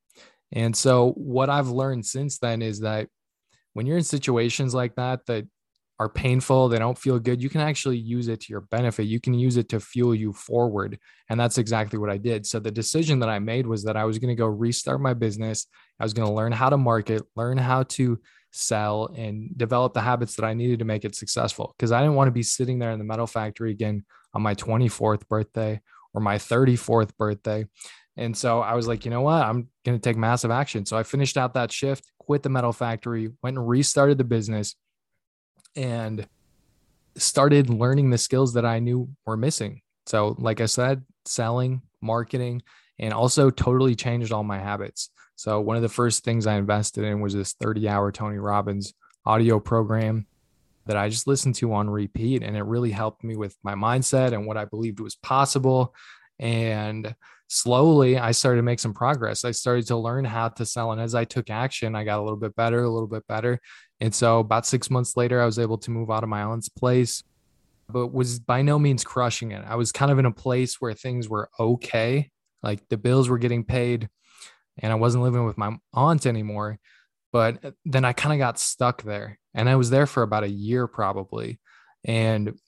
And 0.52 0.74
so 0.74 1.12
what 1.12 1.50
I've 1.50 1.68
learned 1.68 2.06
since 2.06 2.38
then 2.38 2.62
is 2.62 2.80
that 2.80 3.08
when 3.74 3.86
you're 3.86 3.98
in 3.98 4.04
situations 4.04 4.74
like 4.74 4.94
that 4.94 5.26
that 5.26 5.46
are 6.00 6.08
painful, 6.08 6.68
they 6.68 6.78
don't 6.78 6.98
feel 6.98 7.18
good, 7.18 7.40
you 7.40 7.48
can 7.48 7.60
actually 7.60 7.96
use 7.96 8.28
it 8.28 8.40
to 8.40 8.46
your 8.52 8.62
benefit. 8.62 9.04
You 9.04 9.20
can 9.20 9.34
use 9.34 9.56
it 9.56 9.68
to 9.68 9.80
fuel 9.80 10.14
you 10.14 10.32
forward. 10.32 10.98
And 11.28 11.38
that's 11.38 11.58
exactly 11.58 11.98
what 11.98 12.10
I 12.10 12.16
did. 12.16 12.46
So 12.46 12.58
the 12.58 12.70
decision 12.70 13.20
that 13.20 13.28
I 13.28 13.38
made 13.38 13.66
was 13.66 13.84
that 13.84 13.96
I 13.96 14.04
was 14.04 14.18
going 14.18 14.34
to 14.34 14.40
go 14.40 14.46
restart 14.46 15.00
my 15.00 15.14
business. 15.14 15.66
I 16.00 16.04
was 16.04 16.12
going 16.12 16.26
to 16.28 16.34
learn 16.34 16.52
how 16.52 16.68
to 16.68 16.76
market, 16.76 17.22
learn 17.36 17.58
how 17.58 17.84
to 17.84 18.18
sell, 18.50 19.12
and 19.16 19.56
develop 19.56 19.94
the 19.94 20.00
habits 20.00 20.34
that 20.36 20.44
I 20.44 20.54
needed 20.54 20.80
to 20.80 20.84
make 20.84 21.04
it 21.04 21.14
successful. 21.14 21.74
Because 21.76 21.92
I 21.92 22.00
didn't 22.00 22.16
want 22.16 22.28
to 22.28 22.32
be 22.32 22.42
sitting 22.42 22.80
there 22.80 22.90
in 22.90 22.98
the 22.98 23.04
metal 23.04 23.26
factory 23.26 23.70
again 23.70 24.04
on 24.34 24.42
my 24.42 24.54
24th 24.56 25.28
birthday 25.28 25.80
or 26.12 26.20
my 26.20 26.38
34th 26.38 27.16
birthday. 27.16 27.66
And 28.16 28.36
so 28.36 28.60
I 28.60 28.74
was 28.74 28.86
like, 28.86 29.04
you 29.04 29.10
know 29.10 29.22
what? 29.22 29.42
I'm 29.44 29.68
going 29.84 29.98
to 29.98 30.02
take 30.02 30.16
massive 30.16 30.50
action. 30.50 30.86
So 30.86 30.96
I 30.96 31.02
finished 31.02 31.36
out 31.36 31.54
that 31.54 31.72
shift, 31.72 32.10
quit 32.18 32.42
the 32.42 32.48
metal 32.48 32.72
factory, 32.72 33.30
went 33.42 33.56
and 33.56 33.68
restarted 33.68 34.18
the 34.18 34.24
business 34.24 34.76
and 35.76 36.26
started 37.16 37.70
learning 37.70 38.10
the 38.10 38.18
skills 38.18 38.54
that 38.54 38.64
I 38.64 38.78
knew 38.78 39.08
were 39.26 39.36
missing. 39.36 39.82
So, 40.06 40.34
like 40.38 40.60
I 40.60 40.66
said, 40.66 41.02
selling, 41.24 41.82
marketing, 42.00 42.62
and 42.98 43.12
also 43.12 43.50
totally 43.50 43.94
changed 43.94 44.32
all 44.32 44.44
my 44.44 44.58
habits. 44.58 45.10
So, 45.36 45.60
one 45.60 45.76
of 45.76 45.82
the 45.82 45.88
first 45.88 46.24
things 46.24 46.46
I 46.46 46.56
invested 46.56 47.04
in 47.04 47.20
was 47.20 47.34
this 47.34 47.54
30 47.54 47.88
hour 47.88 48.12
Tony 48.12 48.38
Robbins 48.38 48.94
audio 49.26 49.58
program 49.58 50.26
that 50.86 50.96
I 50.96 51.08
just 51.08 51.26
listened 51.26 51.54
to 51.56 51.72
on 51.72 51.88
repeat. 51.88 52.42
And 52.42 52.56
it 52.56 52.62
really 52.62 52.90
helped 52.90 53.24
me 53.24 53.36
with 53.36 53.56
my 53.62 53.74
mindset 53.74 54.32
and 54.32 54.46
what 54.46 54.56
I 54.56 54.66
believed 54.66 55.00
was 55.00 55.16
possible. 55.16 55.94
And 56.38 57.14
slowly 57.48 58.18
I 58.18 58.32
started 58.32 58.58
to 58.58 58.62
make 58.64 58.80
some 58.80 58.94
progress. 58.94 59.44
I 59.44 59.52
started 59.52 59.86
to 59.88 59.96
learn 59.96 60.24
how 60.24 60.48
to 60.50 60.66
sell. 60.66 60.92
And 60.92 61.00
as 61.00 61.14
I 61.14 61.24
took 61.24 61.50
action, 61.50 61.94
I 61.94 62.04
got 62.04 62.18
a 62.18 62.22
little 62.22 62.38
bit 62.38 62.54
better, 62.54 62.82
a 62.82 62.90
little 62.90 63.08
bit 63.08 63.26
better. 63.26 63.60
And 64.04 64.14
so 64.14 64.38
about 64.38 64.66
six 64.66 64.90
months 64.90 65.16
later, 65.16 65.40
I 65.40 65.46
was 65.46 65.58
able 65.58 65.78
to 65.78 65.90
move 65.90 66.10
out 66.10 66.22
of 66.22 66.28
my 66.28 66.42
aunt's 66.42 66.68
place, 66.68 67.22
but 67.88 68.08
was 68.08 68.38
by 68.38 68.60
no 68.60 68.78
means 68.78 69.02
crushing 69.02 69.52
it. 69.52 69.64
I 69.66 69.76
was 69.76 69.92
kind 69.92 70.12
of 70.12 70.18
in 70.18 70.26
a 70.26 70.30
place 70.30 70.78
where 70.78 70.92
things 70.92 71.26
were 71.26 71.48
okay. 71.58 72.30
Like 72.62 72.86
the 72.90 72.98
bills 72.98 73.30
were 73.30 73.38
getting 73.38 73.64
paid 73.64 74.10
and 74.76 74.92
I 74.92 74.96
wasn't 74.96 75.24
living 75.24 75.46
with 75.46 75.56
my 75.56 75.78
aunt 75.94 76.26
anymore. 76.26 76.78
But 77.32 77.76
then 77.86 78.04
I 78.04 78.12
kind 78.12 78.34
of 78.34 78.38
got 78.38 78.58
stuck 78.58 79.04
there 79.04 79.38
and 79.54 79.70
I 79.70 79.76
was 79.76 79.88
there 79.88 80.06
for 80.06 80.22
about 80.22 80.44
a 80.44 80.50
year 80.50 80.86
probably. 80.86 81.58
And 82.04 82.58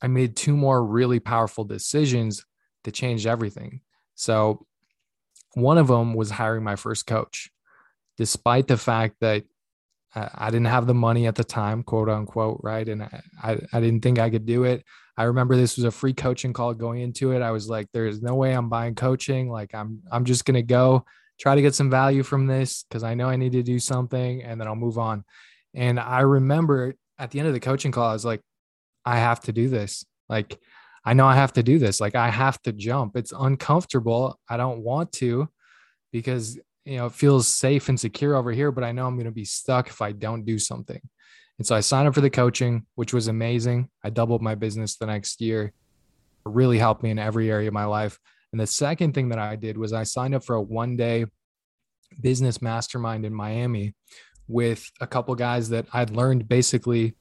I 0.00 0.06
made 0.06 0.36
two 0.36 0.56
more 0.56 0.82
really 0.82 1.20
powerful 1.20 1.64
decisions 1.64 2.46
that 2.84 2.94
changed 2.94 3.26
everything. 3.26 3.82
So 4.14 4.64
one 5.52 5.76
of 5.76 5.88
them 5.88 6.14
was 6.14 6.30
hiring 6.30 6.64
my 6.64 6.76
first 6.76 7.06
coach, 7.06 7.50
despite 8.16 8.68
the 8.68 8.78
fact 8.78 9.16
that 9.20 9.44
I 10.14 10.50
didn't 10.50 10.66
have 10.66 10.86
the 10.86 10.94
money 10.94 11.26
at 11.26 11.36
the 11.36 11.44
time, 11.44 11.82
quote 11.82 12.08
unquote, 12.08 12.60
right? 12.62 12.88
And 12.88 13.04
I, 13.04 13.22
I, 13.42 13.58
I, 13.72 13.80
didn't 13.80 14.00
think 14.00 14.18
I 14.18 14.28
could 14.28 14.44
do 14.44 14.64
it. 14.64 14.84
I 15.16 15.24
remember 15.24 15.54
this 15.54 15.76
was 15.76 15.84
a 15.84 15.90
free 15.90 16.12
coaching 16.12 16.52
call 16.52 16.74
going 16.74 17.00
into 17.00 17.32
it. 17.32 17.42
I 17.42 17.52
was 17.52 17.68
like, 17.68 17.86
there's 17.92 18.20
no 18.20 18.34
way 18.34 18.52
I'm 18.52 18.68
buying 18.68 18.96
coaching. 18.96 19.50
Like 19.50 19.74
I'm 19.74 20.00
I'm 20.10 20.24
just 20.24 20.44
gonna 20.44 20.62
go 20.62 21.04
try 21.38 21.54
to 21.54 21.62
get 21.62 21.74
some 21.74 21.90
value 21.90 22.22
from 22.22 22.46
this 22.46 22.84
because 22.88 23.04
I 23.04 23.14
know 23.14 23.28
I 23.28 23.36
need 23.36 23.52
to 23.52 23.62
do 23.62 23.78
something 23.78 24.42
and 24.42 24.60
then 24.60 24.66
I'll 24.66 24.74
move 24.74 24.98
on. 24.98 25.24
And 25.74 26.00
I 26.00 26.20
remember 26.20 26.94
at 27.18 27.30
the 27.30 27.38
end 27.38 27.48
of 27.48 27.54
the 27.54 27.60
coaching 27.60 27.92
call, 27.92 28.08
I 28.08 28.12
was 28.12 28.24
like, 28.24 28.40
I 29.04 29.18
have 29.18 29.40
to 29.42 29.52
do 29.52 29.68
this. 29.68 30.04
Like 30.28 30.58
I 31.04 31.14
know 31.14 31.26
I 31.26 31.36
have 31.36 31.52
to 31.54 31.62
do 31.62 31.78
this. 31.78 32.00
Like 32.00 32.14
I 32.14 32.30
have 32.30 32.60
to 32.62 32.72
jump. 32.72 33.16
It's 33.16 33.32
uncomfortable. 33.38 34.40
I 34.48 34.56
don't 34.56 34.82
want 34.82 35.12
to 35.12 35.48
because 36.12 36.58
you 36.84 36.96
know, 36.96 37.06
it 37.06 37.12
feels 37.12 37.48
safe 37.48 37.88
and 37.88 37.98
secure 37.98 38.34
over 38.34 38.52
here, 38.52 38.72
but 38.72 38.84
I 38.84 38.92
know 38.92 39.06
I'm 39.06 39.16
going 39.16 39.26
to 39.26 39.32
be 39.32 39.44
stuck 39.44 39.88
if 39.88 40.00
I 40.00 40.12
don't 40.12 40.44
do 40.44 40.58
something. 40.58 41.00
And 41.58 41.66
so 41.66 41.76
I 41.76 41.80
signed 41.80 42.08
up 42.08 42.14
for 42.14 42.22
the 42.22 42.30
coaching, 42.30 42.86
which 42.94 43.12
was 43.12 43.28
amazing. 43.28 43.90
I 44.02 44.10
doubled 44.10 44.40
my 44.40 44.54
business 44.54 44.96
the 44.96 45.06
next 45.06 45.40
year. 45.42 45.64
It 45.64 45.72
really 46.46 46.78
helped 46.78 47.02
me 47.02 47.10
in 47.10 47.18
every 47.18 47.50
area 47.50 47.68
of 47.68 47.74
my 47.74 47.84
life. 47.84 48.18
And 48.52 48.60
the 48.60 48.66
second 48.66 49.12
thing 49.12 49.28
that 49.28 49.38
I 49.38 49.56
did 49.56 49.76
was 49.76 49.92
I 49.92 50.04
signed 50.04 50.34
up 50.34 50.44
for 50.44 50.56
a 50.56 50.62
one 50.62 50.96
day 50.96 51.26
business 52.20 52.62
mastermind 52.62 53.24
in 53.24 53.34
Miami 53.34 53.94
with 54.48 54.90
a 55.00 55.06
couple 55.06 55.34
guys 55.34 55.68
that 55.68 55.86
I'd 55.92 56.10
learned 56.10 56.48
basically. 56.48 57.14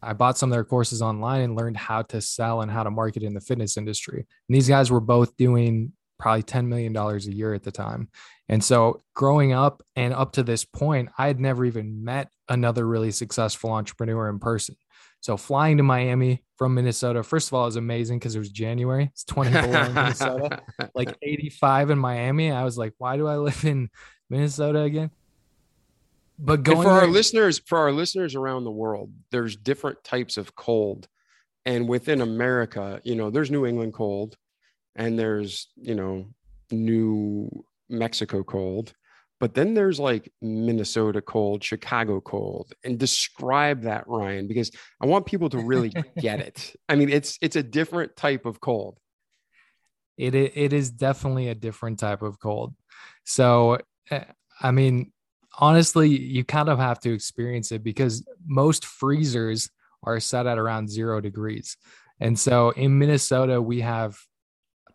I 0.00 0.12
bought 0.12 0.38
some 0.38 0.50
of 0.50 0.54
their 0.54 0.64
courses 0.64 1.02
online 1.02 1.40
and 1.40 1.56
learned 1.56 1.76
how 1.76 2.02
to 2.02 2.20
sell 2.20 2.60
and 2.60 2.70
how 2.70 2.84
to 2.84 2.90
market 2.90 3.24
in 3.24 3.34
the 3.34 3.40
fitness 3.40 3.76
industry. 3.76 4.18
And 4.48 4.54
these 4.54 4.68
guys 4.68 4.90
were 4.90 5.00
both 5.00 5.36
doing 5.36 5.92
probably 6.18 6.42
$10 6.42 6.66
million 6.66 6.96
a 6.96 7.18
year 7.18 7.54
at 7.54 7.62
the 7.62 7.72
time. 7.72 8.08
And 8.48 8.62
so 8.62 9.02
growing 9.14 9.52
up 9.52 9.82
and 9.94 10.12
up 10.12 10.32
to 10.32 10.42
this 10.42 10.64
point, 10.64 11.10
I 11.18 11.26
had 11.26 11.38
never 11.38 11.64
even 11.64 12.04
met 12.04 12.30
another 12.48 12.86
really 12.86 13.10
successful 13.10 13.70
entrepreneur 13.70 14.28
in 14.28 14.38
person. 14.38 14.76
So 15.20 15.36
flying 15.36 15.78
to 15.78 15.82
Miami 15.82 16.44
from 16.56 16.74
Minnesota, 16.74 17.22
first 17.22 17.48
of 17.48 17.54
all, 17.54 17.66
is 17.66 17.76
amazing 17.76 18.18
because 18.18 18.36
it 18.36 18.38
was 18.38 18.50
January. 18.50 19.10
It's 19.12 19.24
20 19.24 19.50
below 19.50 19.82
in 19.82 19.94
Minnesota, 19.94 20.62
like 20.94 21.16
85 21.20 21.90
in 21.90 21.98
Miami. 21.98 22.52
I 22.52 22.64
was 22.64 22.78
like, 22.78 22.94
why 22.98 23.16
do 23.16 23.26
I 23.26 23.36
live 23.36 23.64
in 23.64 23.90
Minnesota 24.30 24.80
again? 24.80 25.10
But 26.38 26.62
going 26.62 26.78
and 26.78 26.86
for 26.86 26.92
there- 26.92 27.02
our 27.02 27.06
listeners, 27.08 27.58
for 27.58 27.78
our 27.78 27.92
listeners 27.92 28.34
around 28.34 28.64
the 28.64 28.70
world, 28.70 29.12
there's 29.30 29.56
different 29.56 30.04
types 30.04 30.36
of 30.36 30.54
cold. 30.54 31.08
And 31.66 31.88
within 31.88 32.20
America, 32.20 33.00
you 33.04 33.16
know, 33.16 33.28
there's 33.28 33.50
New 33.50 33.66
England 33.66 33.92
cold, 33.92 34.36
and 34.98 35.18
there's 35.18 35.68
you 35.76 35.94
know 35.94 36.26
new 36.70 37.48
mexico 37.88 38.42
cold 38.42 38.92
but 39.40 39.54
then 39.54 39.72
there's 39.72 39.98
like 39.98 40.30
minnesota 40.42 41.22
cold 41.22 41.64
chicago 41.64 42.20
cold 42.20 42.74
and 42.84 42.98
describe 42.98 43.82
that 43.82 44.04
ryan 44.06 44.46
because 44.46 44.70
i 45.00 45.06
want 45.06 45.24
people 45.24 45.48
to 45.48 45.58
really 45.58 45.92
get 46.20 46.40
it. 46.40 46.74
I 46.88 46.96
mean 46.96 47.08
it's 47.08 47.38
it's 47.40 47.56
a 47.56 47.62
different 47.62 48.16
type 48.16 48.44
of 48.44 48.60
cold. 48.60 48.98
It 50.16 50.34
it 50.34 50.72
is 50.72 50.90
definitely 50.90 51.48
a 51.48 51.54
different 51.54 51.98
type 51.98 52.22
of 52.22 52.38
cold. 52.40 52.74
So 53.24 53.78
eh, 54.10 54.24
i 54.60 54.70
mean 54.70 55.12
honestly 55.58 56.08
you 56.08 56.44
kind 56.44 56.68
of 56.68 56.78
have 56.78 57.00
to 57.00 57.12
experience 57.12 57.72
it 57.72 57.82
because 57.82 58.26
most 58.46 58.84
freezers 58.84 59.70
are 60.02 60.20
set 60.20 60.46
at 60.46 60.58
around 60.58 60.90
zero 60.90 61.20
degrees. 61.20 61.76
And 62.20 62.38
so 62.38 62.70
in 62.70 62.98
minnesota 62.98 63.62
we 63.62 63.80
have 63.80 64.18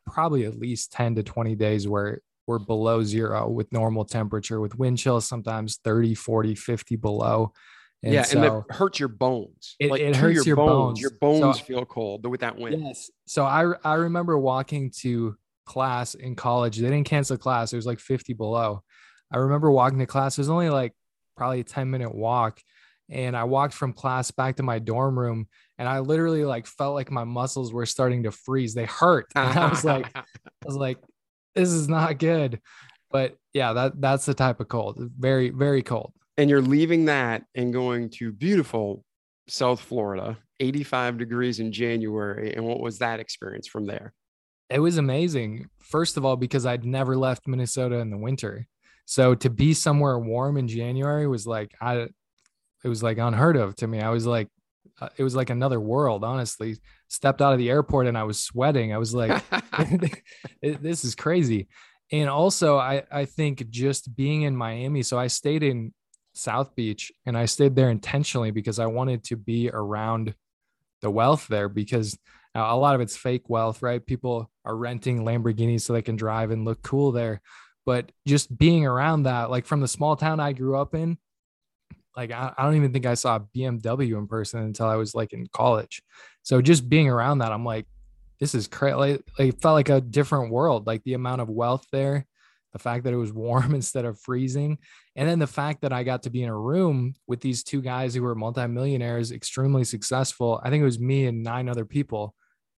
probably 0.05 0.45
at 0.45 0.57
least 0.57 0.91
10 0.91 1.15
to 1.15 1.23
20 1.23 1.55
days 1.55 1.87
where 1.87 2.21
we're 2.47 2.59
below 2.59 3.03
zero 3.03 3.47
with 3.49 3.71
normal 3.71 4.05
temperature 4.05 4.59
with 4.59 4.77
wind 4.77 4.97
chills 4.97 5.25
sometimes 5.25 5.77
30 5.83 6.15
40 6.15 6.55
50 6.55 6.95
below. 6.97 7.53
And 8.03 8.13
yeah 8.13 8.23
so 8.23 8.41
and 8.41 8.45
it 8.69 8.75
hurts 8.75 8.99
your 8.99 9.09
bones. 9.09 9.75
It, 9.79 9.89
like 9.89 10.01
it 10.01 10.15
hurts 10.15 10.35
your, 10.35 10.45
your 10.45 10.55
bones. 10.57 10.69
bones. 10.69 11.01
your 11.01 11.11
bones 11.11 11.59
so, 11.59 11.63
feel 11.63 11.85
cold 11.85 12.25
with 12.25 12.41
that 12.41 12.57
wind. 12.57 12.83
Yes. 12.83 13.09
So 13.25 13.45
i 13.45 13.73
i 13.83 13.93
remember 13.95 14.37
walking 14.37 14.91
to 15.01 15.37
class 15.65 16.13
in 16.15 16.35
college. 16.35 16.77
They 16.77 16.89
didn't 16.89 17.05
cancel 17.05 17.37
class. 17.37 17.73
It 17.73 17.77
was 17.77 17.85
like 17.85 17.99
50 17.99 18.33
below. 18.33 18.83
I 19.31 19.37
remember 19.37 19.71
walking 19.71 19.99
to 19.99 20.05
class. 20.05 20.37
It 20.37 20.41
was 20.41 20.49
only 20.49 20.69
like 20.69 20.93
probably 21.35 21.61
a 21.61 21.63
10 21.63 21.89
minute 21.89 22.13
walk. 22.13 22.61
And 23.09 23.35
I 23.35 23.43
walked 23.45 23.73
from 23.73 23.93
class 23.93 24.31
back 24.31 24.57
to 24.57 24.63
my 24.63 24.79
dorm 24.79 25.17
room 25.17 25.47
and 25.77 25.87
I 25.87 25.99
literally 25.99 26.45
like 26.45 26.67
felt 26.67 26.93
like 26.95 27.11
my 27.11 27.23
muscles 27.23 27.73
were 27.73 27.85
starting 27.85 28.23
to 28.23 28.31
freeze. 28.31 28.73
They 28.73 28.85
hurt. 28.85 29.27
And 29.35 29.57
I 29.57 29.67
was 29.69 29.83
like, 29.83 30.09
I 30.15 30.23
was 30.65 30.75
like, 30.75 30.97
this 31.55 31.69
is 31.69 31.87
not 31.89 32.19
good. 32.19 32.59
But 33.11 33.35
yeah, 33.53 33.73
that 33.73 34.01
that's 34.01 34.25
the 34.25 34.33
type 34.33 34.59
of 34.59 34.67
cold. 34.67 34.97
Very, 35.17 35.49
very 35.49 35.83
cold. 35.83 36.13
and 36.37 36.49
you're 36.49 36.61
leaving 36.61 37.05
that 37.05 37.43
and 37.55 37.71
going 37.73 38.09
to 38.09 38.31
beautiful 38.31 39.03
South 39.47 39.79
Florida, 39.81 40.37
85 40.59 41.17
degrees 41.17 41.59
in 41.59 41.71
January. 41.71 42.53
And 42.55 42.65
what 42.65 42.79
was 42.79 42.99
that 42.99 43.19
experience 43.19 43.67
from 43.67 43.85
there? 43.85 44.13
It 44.69 44.79
was 44.79 44.97
amazing. 44.97 45.67
First 45.79 46.17
of 46.17 46.25
all, 46.25 46.37
because 46.37 46.65
I'd 46.65 46.85
never 46.85 47.15
left 47.15 47.47
Minnesota 47.47 47.97
in 47.97 48.09
the 48.09 48.17
winter. 48.17 48.67
So 49.05 49.35
to 49.35 49.49
be 49.49 49.73
somewhere 49.73 50.17
warm 50.17 50.57
in 50.57 50.67
January 50.67 51.27
was 51.27 51.45
like 51.45 51.73
I 51.81 52.07
it 52.83 52.89
was 52.89 53.03
like 53.03 53.17
unheard 53.17 53.57
of 53.57 53.75
to 53.77 53.87
me. 53.87 53.99
I 53.99 54.09
was 54.09 54.25
like 54.25 54.47
uh, 55.01 55.09
it 55.17 55.23
was 55.23 55.35
like 55.35 55.49
another 55.49 55.79
world, 55.79 56.23
honestly. 56.23 56.77
Stepped 57.07 57.41
out 57.41 57.53
of 57.53 57.59
the 57.59 57.69
airport 57.69 58.07
and 58.07 58.17
I 58.17 58.23
was 58.23 58.41
sweating. 58.41 58.93
I 58.93 58.97
was 58.97 59.13
like 59.13 59.43
this 60.61 61.03
is 61.03 61.15
crazy. 61.15 61.67
And 62.11 62.29
also 62.29 62.77
I 62.77 63.03
I 63.11 63.25
think 63.25 63.69
just 63.69 64.15
being 64.15 64.43
in 64.43 64.55
Miami, 64.55 65.03
so 65.03 65.17
I 65.17 65.27
stayed 65.27 65.63
in 65.63 65.93
South 66.33 66.75
Beach 66.75 67.11
and 67.25 67.37
I 67.37 67.45
stayed 67.45 67.75
there 67.75 67.89
intentionally 67.89 68.51
because 68.51 68.79
I 68.79 68.87
wanted 68.87 69.23
to 69.25 69.35
be 69.35 69.69
around 69.69 70.33
the 71.01 71.11
wealth 71.11 71.47
there 71.47 71.69
because 71.69 72.17
a 72.55 72.77
lot 72.77 72.95
of 72.95 73.01
it's 73.01 73.17
fake 73.17 73.49
wealth, 73.49 73.81
right? 73.81 74.05
People 74.05 74.49
are 74.65 74.75
renting 74.75 75.23
Lamborghinis 75.23 75.81
so 75.81 75.93
they 75.93 76.01
can 76.01 76.15
drive 76.15 76.51
and 76.51 76.65
look 76.65 76.81
cool 76.83 77.11
there. 77.11 77.41
But 77.85 78.11
just 78.27 78.55
being 78.55 78.85
around 78.85 79.23
that, 79.23 79.49
like 79.49 79.65
from 79.65 79.81
the 79.81 79.87
small 79.87 80.15
town 80.15 80.39
I 80.39 80.53
grew 80.53 80.77
up 80.77 80.95
in, 80.95 81.17
like 82.15 82.31
I, 82.31 82.53
I 82.57 82.63
don't 82.63 82.75
even 82.75 82.93
think 82.93 83.05
I 83.05 83.13
saw 83.15 83.37
a 83.37 83.39
BMW 83.39 84.17
in 84.17 84.27
person 84.27 84.61
until 84.61 84.87
I 84.87 84.95
was 84.95 85.15
like 85.15 85.33
in 85.33 85.47
college. 85.47 86.01
So 86.43 86.61
just 86.61 86.89
being 86.89 87.09
around 87.09 87.39
that, 87.39 87.51
I'm 87.51 87.65
like, 87.65 87.85
this 88.39 88.55
is 88.55 88.67
crazy. 88.67 88.95
Like, 88.95 89.23
like, 89.39 89.49
it 89.49 89.61
felt 89.61 89.75
like 89.75 89.89
a 89.89 90.01
different 90.01 90.51
world. 90.51 90.85
Like 90.85 91.03
the 91.03 91.13
amount 91.13 91.41
of 91.41 91.49
wealth 91.49 91.85
there, 91.91 92.25
the 92.73 92.79
fact 92.79 93.05
that 93.05 93.13
it 93.13 93.17
was 93.17 93.33
warm 93.33 93.73
instead 93.75 94.05
of 94.05 94.19
freezing, 94.19 94.77
and 95.15 95.29
then 95.29 95.39
the 95.39 95.47
fact 95.47 95.81
that 95.81 95.93
I 95.93 96.03
got 96.03 96.23
to 96.23 96.29
be 96.29 96.43
in 96.43 96.49
a 96.49 96.57
room 96.57 97.13
with 97.27 97.39
these 97.39 97.63
two 97.63 97.81
guys 97.81 98.15
who 98.15 98.23
were 98.23 98.35
multimillionaires, 98.35 99.31
extremely 99.31 99.83
successful. 99.83 100.59
I 100.63 100.69
think 100.69 100.81
it 100.81 100.85
was 100.85 100.99
me 100.99 101.25
and 101.27 101.43
nine 101.43 101.69
other 101.69 101.85
people 101.85 102.35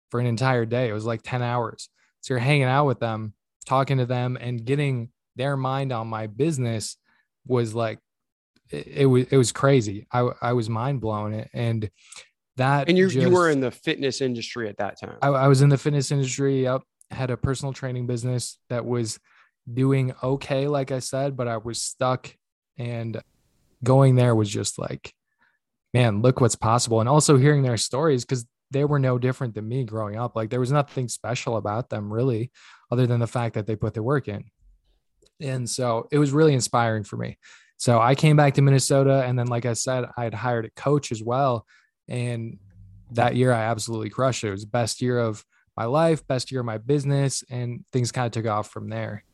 for 0.10 0.20
an 0.20 0.26
entire 0.26 0.66
day. 0.66 0.90
It 0.90 0.94
was 0.94 1.06
like 1.06 1.22
10 1.24 1.42
hours. 1.42 1.90
So 2.22 2.34
you're 2.34 2.40
hanging 2.40 2.64
out 2.64 2.86
with 2.86 3.00
them, 3.00 3.34
talking 3.66 3.98
to 3.98 4.06
them, 4.06 4.38
and 4.40 4.64
getting 4.64 5.10
their 5.36 5.58
mind 5.58 5.92
on 5.92 6.08
my 6.08 6.28
business 6.28 6.98
was 7.46 7.76
like 7.76 8.00
it, 8.74 8.88
it 8.88 9.06
was 9.06 9.26
it 9.30 9.38
was 9.38 9.52
crazy. 9.52 10.08
I 10.12 10.30
I 10.42 10.54
was 10.54 10.70
mind 10.70 11.00
blown, 11.02 11.46
and 11.54 11.90
that 12.58 12.90
and 12.90 12.98
you 12.98 13.08
you 13.08 13.30
were 13.30 13.50
in 13.50 13.60
the 13.60 13.72
fitness 13.72 14.20
industry 14.22 14.68
at 14.68 14.78
that 14.78 15.00
time. 15.00 15.18
I, 15.22 15.28
I 15.30 15.48
was 15.48 15.62
in 15.62 15.70
the 15.70 15.78
fitness 15.78 16.12
industry. 16.12 16.64
Yep, 16.64 16.82
had 17.12 17.30
a 17.30 17.38
personal 17.38 17.74
training 17.74 18.08
business 18.08 18.58
that 18.70 18.86
was 18.86 19.20
doing 19.72 20.14
okay, 20.22 20.68
like 20.68 20.92
I 20.92 21.00
said, 21.00 21.38
but 21.38 21.48
I 21.48 21.58
was 21.58 21.82
stuck, 21.82 22.36
and 22.78 23.22
going 23.84 24.16
there 24.16 24.36
was 24.36 24.50
just 24.50 24.80
like, 24.80 25.14
man, 25.94 26.22
look 26.22 26.42
what's 26.42 26.56
possible, 26.56 27.00
and 27.00 27.08
also 27.08 27.38
hearing 27.38 27.64
their 27.64 27.78
stories 27.78 28.26
because 28.26 28.46
they 28.72 28.86
were 28.86 29.00
no 29.00 29.20
different 29.20 29.54
than 29.54 29.68
me 29.68 29.84
growing 29.84 30.18
up. 30.18 30.36
Like 30.36 30.50
there 30.50 30.60
was 30.60 30.72
nothing 30.72 31.08
special 31.08 31.58
about 31.58 31.90
them 31.90 32.12
really, 32.12 32.52
other 32.92 33.06
than 33.06 33.20
the 33.20 33.28
fact 33.28 33.54
that 33.54 33.68
they 33.68 33.76
put 33.76 33.94
their 33.94 34.04
work 34.04 34.28
in. 34.28 34.46
And 35.40 35.70
so 35.70 36.08
it 36.12 36.18
was 36.18 36.32
really 36.32 36.54
inspiring 36.54 37.04
for 37.04 37.18
me. 37.18 37.38
So 37.84 38.00
I 38.00 38.16
came 38.16 38.38
back 38.38 38.54
to 38.54 38.62
Minnesota. 38.62 39.26
And 39.26 39.38
then, 39.38 39.48
like 39.48 39.66
I 39.66 39.74
said, 39.74 40.06
I 40.16 40.24
had 40.24 40.34
hired 40.34 40.64
a 40.64 40.70
coach 40.70 41.12
as 41.12 41.22
well. 41.22 41.68
And 42.08 42.58
that 43.12 43.36
year 43.36 43.52
I 43.52 43.64
absolutely 43.64 44.10
crushed 44.10 44.46
it. 44.46 44.48
It 44.48 44.52
was 44.52 44.62
the 44.62 44.68
best 44.68 45.02
year 45.02 45.20
of 45.20 45.44
my 45.76 45.84
life, 45.84 46.26
best 46.26 46.50
year 46.50 46.62
of 46.62 46.66
my 46.66 46.78
business, 46.78 47.44
and 47.50 47.84
things 47.92 48.14
kind 48.14 48.26
of 48.26 48.32
took 48.32 48.50
off 48.50 48.70
from 48.70 48.88
there. 48.88 49.26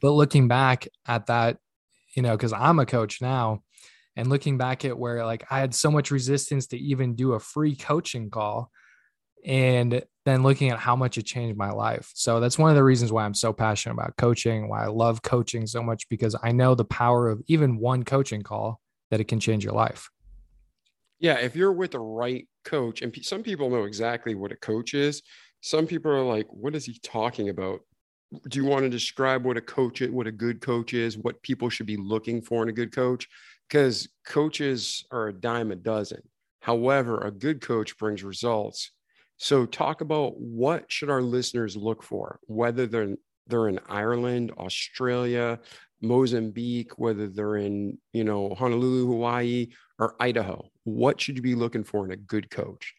But 0.00 0.12
looking 0.12 0.48
back 0.48 0.88
at 1.04 1.26
that, 1.26 1.58
you 2.16 2.22
know, 2.22 2.34
because 2.34 2.54
I'm 2.54 2.78
a 2.78 2.86
coach 2.86 3.20
now, 3.20 3.62
and 4.16 4.30
looking 4.30 4.56
back 4.56 4.86
at 4.86 4.98
where 4.98 5.26
like 5.26 5.44
I 5.50 5.60
had 5.60 5.74
so 5.74 5.90
much 5.90 6.10
resistance 6.10 6.68
to 6.68 6.78
even 6.78 7.14
do 7.14 7.34
a 7.34 7.40
free 7.40 7.76
coaching 7.76 8.30
call 8.30 8.70
and 9.44 10.02
then 10.28 10.42
looking 10.42 10.70
at 10.70 10.78
how 10.78 10.94
much 10.94 11.18
it 11.18 11.22
changed 11.22 11.56
my 11.56 11.70
life. 11.70 12.10
So 12.14 12.40
that's 12.40 12.58
one 12.58 12.70
of 12.70 12.76
the 12.76 12.84
reasons 12.84 13.12
why 13.12 13.24
I'm 13.24 13.34
so 13.34 13.52
passionate 13.52 13.94
about 13.94 14.16
coaching, 14.16 14.68
why 14.68 14.84
I 14.84 14.88
love 14.88 15.22
coaching 15.22 15.66
so 15.66 15.82
much 15.82 16.08
because 16.08 16.36
I 16.42 16.52
know 16.52 16.74
the 16.74 16.84
power 16.84 17.28
of 17.28 17.42
even 17.46 17.78
one 17.78 18.04
coaching 18.04 18.42
call 18.42 18.80
that 19.10 19.20
it 19.20 19.24
can 19.24 19.40
change 19.40 19.64
your 19.64 19.74
life. 19.74 20.10
Yeah, 21.18 21.34
if 21.34 21.56
you're 21.56 21.72
with 21.72 21.92
the 21.92 22.00
right 22.00 22.46
coach 22.64 23.02
and 23.02 23.14
some 23.24 23.42
people 23.42 23.70
know 23.70 23.84
exactly 23.84 24.34
what 24.34 24.52
a 24.52 24.56
coach 24.56 24.94
is, 24.94 25.22
some 25.60 25.86
people 25.86 26.12
are 26.12 26.22
like 26.22 26.46
what 26.50 26.76
is 26.76 26.84
he 26.84 26.98
talking 27.02 27.48
about? 27.48 27.80
Do 28.48 28.58
you 28.58 28.66
want 28.66 28.82
to 28.82 28.90
describe 28.90 29.44
what 29.44 29.56
a 29.56 29.60
coach 29.62 30.02
is, 30.02 30.10
what 30.10 30.26
a 30.26 30.32
good 30.32 30.60
coach 30.60 30.92
is, 30.92 31.16
what 31.16 31.42
people 31.42 31.70
should 31.70 31.86
be 31.86 31.96
looking 31.96 32.42
for 32.42 32.62
in 32.62 32.68
a 32.68 32.72
good 32.72 32.94
coach? 32.94 33.26
because 33.68 34.08
coaches 34.26 35.04
are 35.10 35.28
a 35.28 35.32
dime 35.32 35.70
a 35.70 35.76
dozen. 35.76 36.22
However, 36.60 37.20
a 37.20 37.30
good 37.30 37.60
coach 37.60 37.96
brings 37.98 38.24
results. 38.24 38.90
So 39.38 39.66
talk 39.66 40.00
about 40.00 40.38
what 40.38 40.90
should 40.90 41.10
our 41.10 41.22
listeners 41.22 41.76
look 41.76 42.02
for, 42.02 42.40
whether 42.46 42.86
they're 42.86 43.16
they're 43.46 43.68
in 43.68 43.80
Ireland, 43.88 44.52
Australia, 44.58 45.58
Mozambique, 46.02 46.98
whether 46.98 47.28
they're 47.28 47.56
in, 47.56 47.98
you 48.12 48.24
know, 48.24 48.54
Honolulu, 48.54 49.06
Hawaii, 49.06 49.68
or 49.98 50.14
Idaho. 50.20 50.68
What 50.84 51.20
should 51.20 51.36
you 51.36 51.42
be 51.42 51.54
looking 51.54 51.84
for 51.84 52.04
in 52.04 52.12
a 52.12 52.16
good 52.16 52.50
coach? 52.50 52.94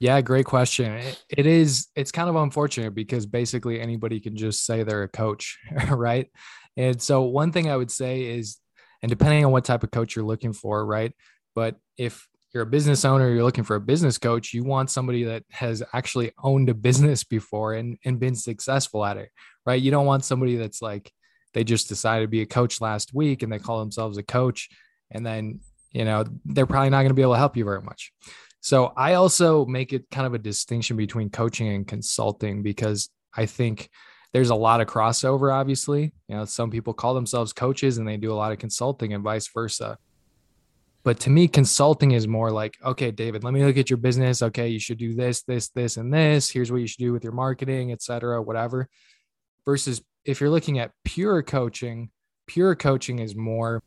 Yeah, 0.00 0.20
great 0.20 0.46
question. 0.46 1.00
It 1.28 1.46
is 1.46 1.88
it's 1.94 2.10
kind 2.10 2.28
of 2.28 2.36
unfortunate 2.36 2.94
because 2.94 3.24
basically 3.24 3.80
anybody 3.80 4.18
can 4.18 4.36
just 4.36 4.66
say 4.66 4.82
they're 4.82 5.04
a 5.04 5.08
coach, 5.08 5.58
right? 5.90 6.28
And 6.76 7.00
so 7.00 7.22
one 7.22 7.52
thing 7.52 7.70
I 7.70 7.76
would 7.76 7.90
say 7.90 8.22
is 8.22 8.58
and 9.02 9.10
depending 9.10 9.44
on 9.44 9.52
what 9.52 9.64
type 9.64 9.82
of 9.82 9.90
coach 9.90 10.16
you're 10.16 10.24
looking 10.24 10.52
for, 10.52 10.84
right? 10.84 11.12
But 11.54 11.76
if 11.96 12.26
you're 12.52 12.64
a 12.64 12.66
business 12.66 13.04
owner, 13.04 13.30
you're 13.30 13.44
looking 13.44 13.64
for 13.64 13.76
a 13.76 13.80
business 13.80 14.18
coach, 14.18 14.52
you 14.52 14.64
want 14.64 14.90
somebody 14.90 15.24
that 15.24 15.44
has 15.50 15.82
actually 15.92 16.32
owned 16.42 16.68
a 16.68 16.74
business 16.74 17.24
before 17.24 17.74
and, 17.74 17.98
and 18.04 18.20
been 18.20 18.34
successful 18.34 19.04
at 19.04 19.16
it, 19.16 19.30
right? 19.64 19.80
You 19.80 19.90
don't 19.90 20.06
want 20.06 20.24
somebody 20.24 20.56
that's 20.56 20.82
like, 20.82 21.10
they 21.54 21.64
just 21.64 21.88
decided 21.88 22.24
to 22.24 22.28
be 22.28 22.42
a 22.42 22.46
coach 22.46 22.80
last 22.80 23.14
week 23.14 23.42
and 23.42 23.52
they 23.52 23.58
call 23.58 23.80
themselves 23.80 24.18
a 24.18 24.22
coach. 24.22 24.68
And 25.10 25.24
then, 25.24 25.60
you 25.92 26.04
know, 26.04 26.24
they're 26.44 26.66
probably 26.66 26.90
not 26.90 26.98
going 26.98 27.10
to 27.10 27.14
be 27.14 27.22
able 27.22 27.34
to 27.34 27.38
help 27.38 27.56
you 27.56 27.64
very 27.64 27.82
much. 27.82 28.12
So 28.60 28.92
I 28.96 29.14
also 29.14 29.66
make 29.66 29.92
it 29.92 30.08
kind 30.10 30.26
of 30.26 30.34
a 30.34 30.38
distinction 30.38 30.96
between 30.96 31.30
coaching 31.30 31.68
and 31.68 31.86
consulting 31.86 32.62
because 32.62 33.10
I 33.34 33.46
think 33.46 33.90
there's 34.32 34.50
a 34.50 34.54
lot 34.54 34.80
of 34.80 34.86
crossover, 34.86 35.52
obviously. 35.52 36.14
You 36.28 36.36
know, 36.36 36.44
some 36.44 36.70
people 36.70 36.94
call 36.94 37.14
themselves 37.14 37.52
coaches 37.52 37.98
and 37.98 38.06
they 38.06 38.16
do 38.16 38.32
a 38.32 38.34
lot 38.34 38.52
of 38.52 38.58
consulting 38.58 39.12
and 39.12 39.24
vice 39.24 39.48
versa. 39.52 39.98
But 41.04 41.18
to 41.20 41.30
me, 41.30 41.48
consulting 41.48 42.12
is 42.12 42.28
more 42.28 42.50
like, 42.52 42.78
okay, 42.84 43.10
David, 43.10 43.42
let 43.42 43.52
me 43.52 43.64
look 43.64 43.76
at 43.76 43.90
your 43.90 43.96
business. 43.96 44.40
Okay, 44.40 44.68
you 44.68 44.78
should 44.78 44.98
do 44.98 45.14
this, 45.14 45.42
this, 45.42 45.68
this, 45.70 45.96
and 45.96 46.14
this. 46.14 46.48
Here's 46.48 46.70
what 46.70 46.80
you 46.80 46.86
should 46.86 46.98
do 46.98 47.12
with 47.12 47.24
your 47.24 47.32
marketing, 47.32 47.90
et 47.90 48.02
cetera, 48.02 48.40
whatever. 48.40 48.88
Versus 49.64 50.00
if 50.24 50.40
you're 50.40 50.50
looking 50.50 50.78
at 50.78 50.92
pure 51.04 51.42
coaching, 51.42 52.10
pure 52.46 52.76
coaching 52.76 53.18
is 53.18 53.34
more, 53.34 53.82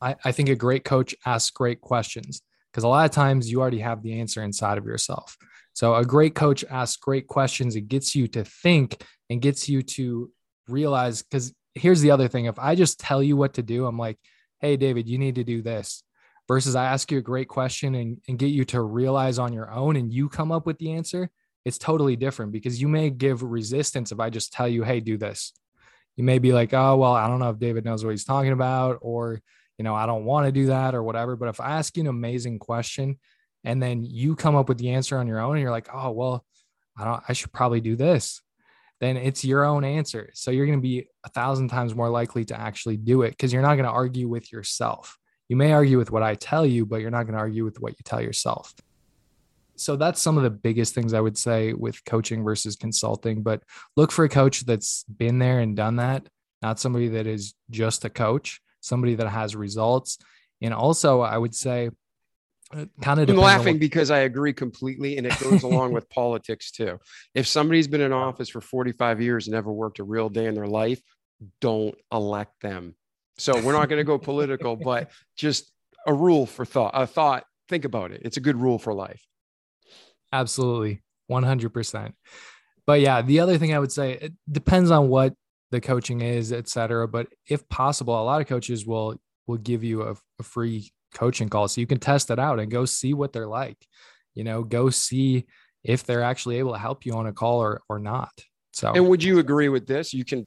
I, 0.00 0.14
I 0.24 0.32
think 0.32 0.48
a 0.48 0.54
great 0.54 0.84
coach 0.84 1.14
asks 1.26 1.50
great 1.50 1.80
questions 1.80 2.40
because 2.70 2.84
a 2.84 2.88
lot 2.88 3.04
of 3.04 3.10
times 3.10 3.50
you 3.50 3.60
already 3.60 3.80
have 3.80 4.02
the 4.02 4.20
answer 4.20 4.44
inside 4.44 4.78
of 4.78 4.84
yourself. 4.84 5.36
So 5.72 5.94
a 5.94 6.04
great 6.04 6.34
coach 6.36 6.64
asks 6.70 6.96
great 6.98 7.26
questions. 7.26 7.74
It 7.74 7.88
gets 7.88 8.14
you 8.14 8.28
to 8.28 8.44
think 8.44 9.02
and 9.28 9.42
gets 9.42 9.68
you 9.68 9.82
to 9.82 10.30
realize. 10.68 11.22
Because 11.22 11.52
here's 11.74 12.00
the 12.00 12.10
other 12.12 12.28
thing: 12.28 12.44
if 12.44 12.58
I 12.58 12.74
just 12.74 13.00
tell 13.00 13.22
you 13.22 13.36
what 13.36 13.54
to 13.54 13.62
do, 13.62 13.86
I'm 13.86 13.98
like, 13.98 14.18
"Hey, 14.60 14.76
David, 14.76 15.08
you 15.08 15.18
need 15.18 15.36
to 15.36 15.44
do 15.44 15.62
this." 15.62 16.02
Versus 16.48 16.74
I 16.74 16.86
ask 16.86 17.10
you 17.12 17.18
a 17.18 17.22
great 17.22 17.48
question 17.48 17.94
and, 17.94 18.18
and 18.26 18.38
get 18.38 18.48
you 18.48 18.64
to 18.66 18.82
realize 18.82 19.38
on 19.38 19.52
your 19.52 19.70
own, 19.70 19.96
and 19.96 20.12
you 20.12 20.28
come 20.28 20.50
up 20.50 20.66
with 20.66 20.78
the 20.78 20.92
answer. 20.92 21.30
It's 21.64 21.78
totally 21.78 22.16
different 22.16 22.52
because 22.52 22.80
you 22.80 22.88
may 22.88 23.10
give 23.10 23.42
resistance 23.42 24.10
if 24.12 24.20
I 24.20 24.30
just 24.30 24.52
tell 24.52 24.68
you, 24.68 24.82
"Hey, 24.82 25.00
do 25.00 25.16
this." 25.16 25.52
You 26.16 26.24
may 26.24 26.38
be 26.38 26.52
like, 26.52 26.74
"Oh, 26.74 26.96
well, 26.96 27.12
I 27.12 27.28
don't 27.28 27.38
know 27.38 27.50
if 27.50 27.58
David 27.58 27.84
knows 27.84 28.04
what 28.04 28.10
he's 28.10 28.24
talking 28.24 28.52
about," 28.52 28.98
or 29.00 29.40
you 29.78 29.84
know, 29.84 29.94
I 29.94 30.04
don't 30.04 30.26
want 30.26 30.46
to 30.46 30.52
do 30.52 30.66
that 30.66 30.94
or 30.94 31.02
whatever. 31.02 31.36
But 31.36 31.48
if 31.48 31.60
I 31.60 31.78
ask 31.78 31.96
you 31.96 32.02
an 32.02 32.08
amazing 32.08 32.58
question 32.58 33.18
and 33.64 33.82
then 33.82 34.04
you 34.04 34.36
come 34.36 34.56
up 34.56 34.68
with 34.68 34.78
the 34.78 34.90
answer 34.90 35.18
on 35.18 35.26
your 35.26 35.40
own 35.40 35.56
and 35.56 35.62
you're 35.62 35.70
like 35.70 35.88
oh 35.92 36.10
well 36.10 36.44
i 36.96 37.04
don't 37.04 37.22
i 37.28 37.32
should 37.32 37.52
probably 37.52 37.80
do 37.80 37.96
this 37.96 38.42
then 39.00 39.16
it's 39.16 39.44
your 39.44 39.64
own 39.64 39.82
answer. 39.82 40.30
So 40.34 40.50
you're 40.50 40.66
going 40.66 40.78
to 40.78 40.82
be 40.82 41.08
a 41.24 41.30
thousand 41.30 41.68
times 41.68 41.94
more 41.94 42.10
likely 42.10 42.44
to 42.46 42.60
actually 42.60 42.98
do 42.98 43.22
it 43.22 43.30
because 43.30 43.52
you're 43.52 43.62
not 43.62 43.74
going 43.74 43.86
to 43.86 43.90
argue 43.90 44.28
with 44.28 44.52
yourself. 44.52 45.16
You 45.48 45.56
may 45.56 45.72
argue 45.72 45.98
with 45.98 46.12
what 46.12 46.22
i 46.22 46.36
tell 46.36 46.64
you 46.64 46.86
but 46.86 47.00
you're 47.00 47.10
not 47.10 47.24
going 47.24 47.34
to 47.34 47.40
argue 47.40 47.64
with 47.64 47.80
what 47.80 47.92
you 47.92 48.04
tell 48.04 48.20
yourself. 48.20 48.72
So 49.76 49.96
that's 49.96 50.20
some 50.20 50.36
of 50.36 50.42
the 50.42 50.50
biggest 50.50 50.94
things 50.94 51.14
i 51.14 51.20
would 51.20 51.38
say 51.38 51.72
with 51.72 52.04
coaching 52.04 52.44
versus 52.44 52.76
consulting 52.76 53.42
but 53.42 53.62
look 53.96 54.12
for 54.12 54.24
a 54.24 54.28
coach 54.28 54.60
that's 54.60 55.04
been 55.04 55.38
there 55.38 55.60
and 55.60 55.74
done 55.74 55.96
that 55.96 56.28
not 56.62 56.78
somebody 56.78 57.08
that 57.08 57.26
is 57.26 57.54
just 57.70 58.04
a 58.04 58.10
coach 58.10 58.60
somebody 58.82 59.14
that 59.14 59.28
has 59.28 59.56
results. 59.56 60.18
And 60.62 60.74
also 60.74 61.20
i 61.20 61.36
would 61.36 61.54
say 61.54 61.90
kind 63.02 63.20
of 63.20 63.28
I'm 63.28 63.36
laughing 63.36 63.74
what- 63.74 63.80
because 63.80 64.10
I 64.10 64.20
agree 64.20 64.52
completely, 64.52 65.18
and 65.18 65.26
it 65.26 65.38
goes 65.40 65.62
along 65.62 65.92
with 65.92 66.08
politics 66.10 66.70
too. 66.70 66.98
If 67.34 67.46
somebody's 67.46 67.88
been 67.88 68.00
in 68.00 68.12
office 68.12 68.48
for 68.48 68.60
45 68.60 69.20
years 69.20 69.46
and 69.46 69.54
never 69.54 69.72
worked 69.72 69.98
a 69.98 70.04
real 70.04 70.28
day 70.28 70.46
in 70.46 70.54
their 70.54 70.66
life, 70.68 71.00
don't 71.60 71.94
elect 72.12 72.60
them. 72.60 72.94
So 73.38 73.60
we're 73.60 73.72
not 73.72 73.88
going 73.88 73.98
to 74.00 74.04
go 74.04 74.18
political, 74.32 74.76
but 74.76 75.10
just 75.36 75.70
a 76.06 76.14
rule 76.14 76.46
for 76.46 76.64
thought, 76.64 76.92
a 76.94 77.06
thought. 77.06 77.44
Think 77.68 77.84
about 77.84 78.10
it. 78.12 78.22
It's 78.24 78.36
a 78.36 78.40
good 78.40 78.56
rule 78.56 78.78
for 78.78 78.92
life. 78.92 79.24
Absolutely. 80.32 81.02
100%. 81.30 82.12
But 82.86 83.00
yeah, 83.00 83.22
the 83.22 83.40
other 83.40 83.58
thing 83.58 83.74
I 83.74 83.78
would 83.78 83.92
say, 83.92 84.12
it 84.12 84.32
depends 84.50 84.90
on 84.90 85.08
what 85.08 85.34
the 85.70 85.80
coaching 85.80 86.20
is, 86.20 86.52
et 86.52 86.68
cetera. 86.68 87.06
But 87.06 87.28
if 87.48 87.68
possible, 87.68 88.20
a 88.20 88.24
lot 88.24 88.40
of 88.40 88.48
coaches 88.48 88.86
will 88.86 89.16
will 89.46 89.56
give 89.58 89.82
you 89.82 90.02
a, 90.02 90.14
a 90.38 90.42
free 90.42 90.90
coaching 91.14 91.48
call 91.48 91.68
so 91.68 91.80
you 91.80 91.86
can 91.86 91.98
test 91.98 92.30
it 92.30 92.38
out 92.38 92.60
and 92.60 92.70
go 92.70 92.84
see 92.84 93.14
what 93.14 93.32
they're 93.32 93.46
like. 93.46 93.78
You 94.34 94.44
know, 94.44 94.62
go 94.62 94.90
see 94.90 95.46
if 95.82 96.04
they're 96.04 96.22
actually 96.22 96.58
able 96.58 96.72
to 96.72 96.78
help 96.78 97.06
you 97.06 97.14
on 97.14 97.26
a 97.26 97.32
call 97.32 97.60
or 97.60 97.82
or 97.88 97.98
not. 97.98 98.32
So 98.72 98.92
And 98.92 99.08
would 99.08 99.22
you 99.22 99.38
agree 99.38 99.68
with 99.68 99.86
this? 99.86 100.14
You 100.14 100.24
can 100.24 100.46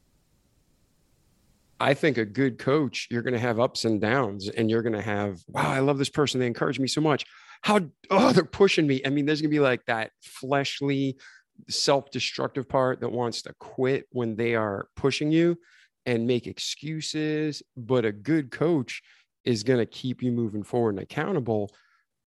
I 1.83 1.93
think 1.93 2.17
a 2.17 2.25
good 2.25 2.59
coach, 2.59 3.07
you're 3.11 3.21
going 3.21 3.33
to 3.33 3.39
have 3.39 3.59
ups 3.59 3.83
and 3.83 3.99
downs, 3.99 4.47
and 4.47 4.69
you're 4.69 4.83
going 4.83 4.93
to 4.93 5.01
have, 5.01 5.41
wow, 5.49 5.69
I 5.69 5.79
love 5.79 5.97
this 5.97 6.09
person. 6.09 6.39
They 6.39 6.47
encourage 6.47 6.79
me 6.79 6.87
so 6.87 7.01
much. 7.01 7.25
How, 7.61 7.81
oh, 8.09 8.31
they're 8.31 8.45
pushing 8.45 8.87
me. 8.87 9.01
I 9.05 9.09
mean, 9.09 9.25
there's 9.25 9.41
going 9.41 9.49
to 9.49 9.55
be 9.55 9.59
like 9.59 9.85
that 9.87 10.11
fleshly, 10.21 11.17
self 11.69 12.09
destructive 12.09 12.69
part 12.69 13.01
that 13.01 13.11
wants 13.11 13.41
to 13.43 13.53
quit 13.59 14.05
when 14.11 14.37
they 14.37 14.55
are 14.55 14.87
pushing 14.95 15.29
you 15.29 15.57
and 16.05 16.25
make 16.25 16.47
excuses. 16.47 17.63
But 17.75 18.05
a 18.05 18.13
good 18.13 18.49
coach 18.49 19.01
is 19.45 19.63
going 19.63 19.79
to 19.79 19.85
keep 19.85 20.21
you 20.21 20.31
moving 20.31 20.63
forward 20.63 20.95
and 20.95 21.03
accountable. 21.03 21.73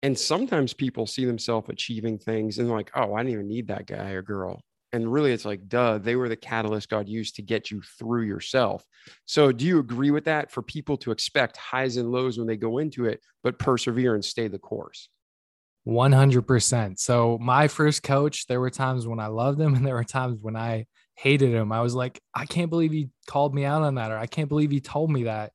And 0.03 0.17
sometimes 0.17 0.73
people 0.73 1.07
see 1.07 1.25
themselves 1.25 1.69
achieving 1.69 2.17
things 2.17 2.59
and 2.59 2.69
like, 2.69 2.91
oh, 2.95 3.13
I 3.13 3.23
didn't 3.23 3.33
even 3.33 3.47
need 3.47 3.67
that 3.67 3.87
guy 3.87 4.11
or 4.11 4.21
girl. 4.21 4.61
And 4.93 5.11
really 5.11 5.33
it's 5.33 5.43
like 5.43 5.67
duh 5.67 5.97
they 5.97 6.15
were 6.15 6.29
the 6.29 6.37
catalyst 6.37 6.87
god 6.87 7.09
used 7.09 7.35
to 7.35 7.41
get 7.41 7.69
you 7.69 7.81
through 7.99 8.23
yourself. 8.23 8.85
So 9.25 9.51
do 9.51 9.65
you 9.65 9.79
agree 9.79 10.11
with 10.11 10.25
that 10.25 10.49
for 10.49 10.61
people 10.61 10.95
to 10.97 11.11
expect 11.11 11.57
highs 11.57 11.97
and 11.97 12.09
lows 12.09 12.37
when 12.37 12.47
they 12.47 12.57
go 12.57 12.77
into 12.77 13.05
it 13.05 13.19
but 13.43 13.59
persevere 13.59 14.15
and 14.15 14.23
stay 14.23 14.47
the 14.47 14.59
course? 14.59 15.09
100% 15.87 16.99
so 16.99 17.37
my 17.39 17.67
first 17.69 18.03
coach 18.03 18.45
there 18.47 18.59
were 18.59 18.69
times 18.69 19.07
when 19.07 19.21
i 19.21 19.27
loved 19.27 19.57
him 19.57 19.73
and 19.73 19.87
there 19.87 19.95
were 19.95 20.03
times 20.03 20.37
when 20.41 20.57
i 20.57 20.85
hated 21.15 21.49
him. 21.49 21.71
I 21.71 21.81
was 21.81 21.95
like 21.95 22.21
i 22.33 22.45
can't 22.45 22.69
believe 22.69 22.91
he 22.91 23.09
called 23.25 23.55
me 23.55 23.65
out 23.65 23.83
on 23.83 23.95
that 23.95 24.11
or 24.11 24.17
i 24.17 24.27
can't 24.27 24.49
believe 24.49 24.71
he 24.71 24.79
told 24.79 25.11
me 25.11 25.23
that. 25.23 25.51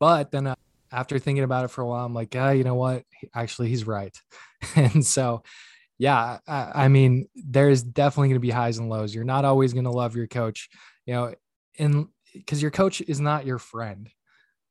But 0.00 0.30
then 0.30 0.46
uh, 0.48 0.54
after 0.92 1.18
thinking 1.18 1.44
about 1.44 1.64
it 1.64 1.68
for 1.68 1.82
a 1.82 1.86
while 1.86 2.04
i'm 2.04 2.14
like 2.14 2.34
you 2.34 2.64
know 2.64 2.74
what 2.74 3.02
actually 3.34 3.68
he's 3.68 3.86
right 3.86 4.16
and 4.76 5.04
so 5.04 5.42
yeah, 5.98 6.38
I, 6.46 6.84
I 6.84 6.88
mean, 6.88 7.28
there's 7.34 7.82
definitely 7.82 8.28
going 8.28 8.36
to 8.36 8.40
be 8.40 8.50
highs 8.50 8.78
and 8.78 8.88
lows. 8.88 9.14
You're 9.14 9.24
not 9.24 9.44
always 9.44 9.72
going 9.72 9.84
to 9.84 9.90
love 9.90 10.14
your 10.14 10.28
coach, 10.28 10.68
you 11.06 11.14
know, 11.14 11.34
and 11.78 12.06
because 12.32 12.62
your 12.62 12.70
coach 12.70 13.00
is 13.00 13.20
not 13.20 13.46
your 13.46 13.58
friend. 13.58 14.08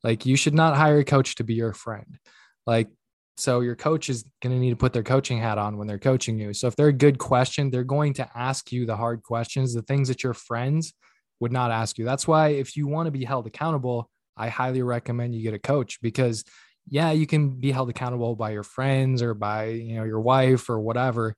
Like, 0.04 0.26
you 0.26 0.38
should 0.38 0.54
not 0.54 0.78
hire 0.78 1.00
a 1.00 1.04
coach 1.04 1.36
to 1.36 1.44
be 1.44 1.56
your 1.56 1.74
friend. 1.74 2.18
Like, 2.66 2.88
so 3.36 3.60
your 3.60 3.76
coach 3.76 4.10
is 4.10 4.24
going 4.42 4.56
to 4.56 4.60
need 4.60 4.70
to 4.70 4.78
put 4.78 4.94
their 4.94 5.04
coaching 5.04 5.40
hat 5.40 5.58
on 5.58 5.78
when 5.78 5.88
they're 5.88 6.00
coaching 6.00 6.40
you. 6.40 6.54
So 6.54 6.68
if 6.68 6.76
they're 6.76 6.88
a 6.88 6.94
good 6.94 7.18
question, 7.18 7.70
they're 7.70 7.84
going 7.84 8.14
to 8.14 8.30
ask 8.34 8.72
you 8.72 8.86
the 8.86 8.96
hard 8.96 9.22
questions, 9.22 9.74
the 9.74 9.82
things 9.82 10.08
that 10.08 10.24
your 10.24 10.34
friends 10.34 10.94
would 11.40 11.52
not 11.52 11.72
ask 11.72 11.98
you. 11.98 12.06
That's 12.06 12.28
why 12.28 12.50
if 12.50 12.78
you 12.78 12.88
want 12.88 13.08
to 13.08 13.12
be 13.12 13.26
held 13.26 13.48
accountable, 13.48 14.10
I 14.38 14.50
highly 14.50 14.82
recommend 14.82 15.36
you 15.36 15.44
get 15.44 15.54
a 15.54 15.60
coach 15.60 16.00
because 16.02 16.44
yeah, 16.90 17.12
you 17.12 17.28
can 17.28 17.60
be 17.60 17.72
held 17.72 17.90
accountable 17.90 18.36
by 18.36 18.52
your 18.52 18.64
friends 18.64 19.22
or 19.22 19.34
by, 19.34 19.66
you 19.66 19.96
know, 19.96 20.04
your 20.04 20.22
wife 20.22 20.70
or 20.70 20.80
whatever, 20.80 21.36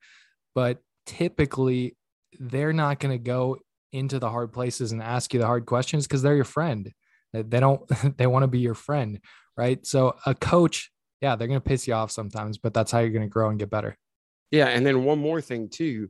but 0.53 0.79
typically 1.05 1.95
they're 2.39 2.73
not 2.73 2.99
going 2.99 3.17
to 3.17 3.23
go 3.23 3.57
into 3.91 4.19
the 4.19 4.29
hard 4.29 4.53
places 4.53 4.91
and 4.91 5.01
ask 5.01 5.33
you 5.33 5.39
the 5.39 5.45
hard 5.47 5.65
questions 5.65 6.05
because 6.05 6.21
they're 6.21 6.35
your 6.35 6.43
friend. 6.43 6.91
They 7.33 7.59
don't 7.59 7.87
they 8.17 8.27
want 8.27 8.43
to 8.43 8.47
be 8.47 8.59
your 8.59 8.75
friend, 8.75 9.19
right? 9.57 9.85
So 9.85 10.15
a 10.25 10.35
coach, 10.35 10.91
yeah, 11.21 11.35
they're 11.35 11.47
going 11.47 11.59
to 11.59 11.67
piss 11.67 11.87
you 11.87 11.93
off 11.93 12.11
sometimes, 12.11 12.57
but 12.57 12.73
that's 12.73 12.91
how 12.91 12.99
you're 12.99 13.09
going 13.09 13.23
to 13.23 13.27
grow 13.27 13.49
and 13.49 13.59
get 13.59 13.69
better. 13.69 13.97
Yeah, 14.51 14.67
and 14.67 14.85
then 14.85 15.03
one 15.03 15.19
more 15.19 15.41
thing 15.41 15.69
too. 15.69 16.09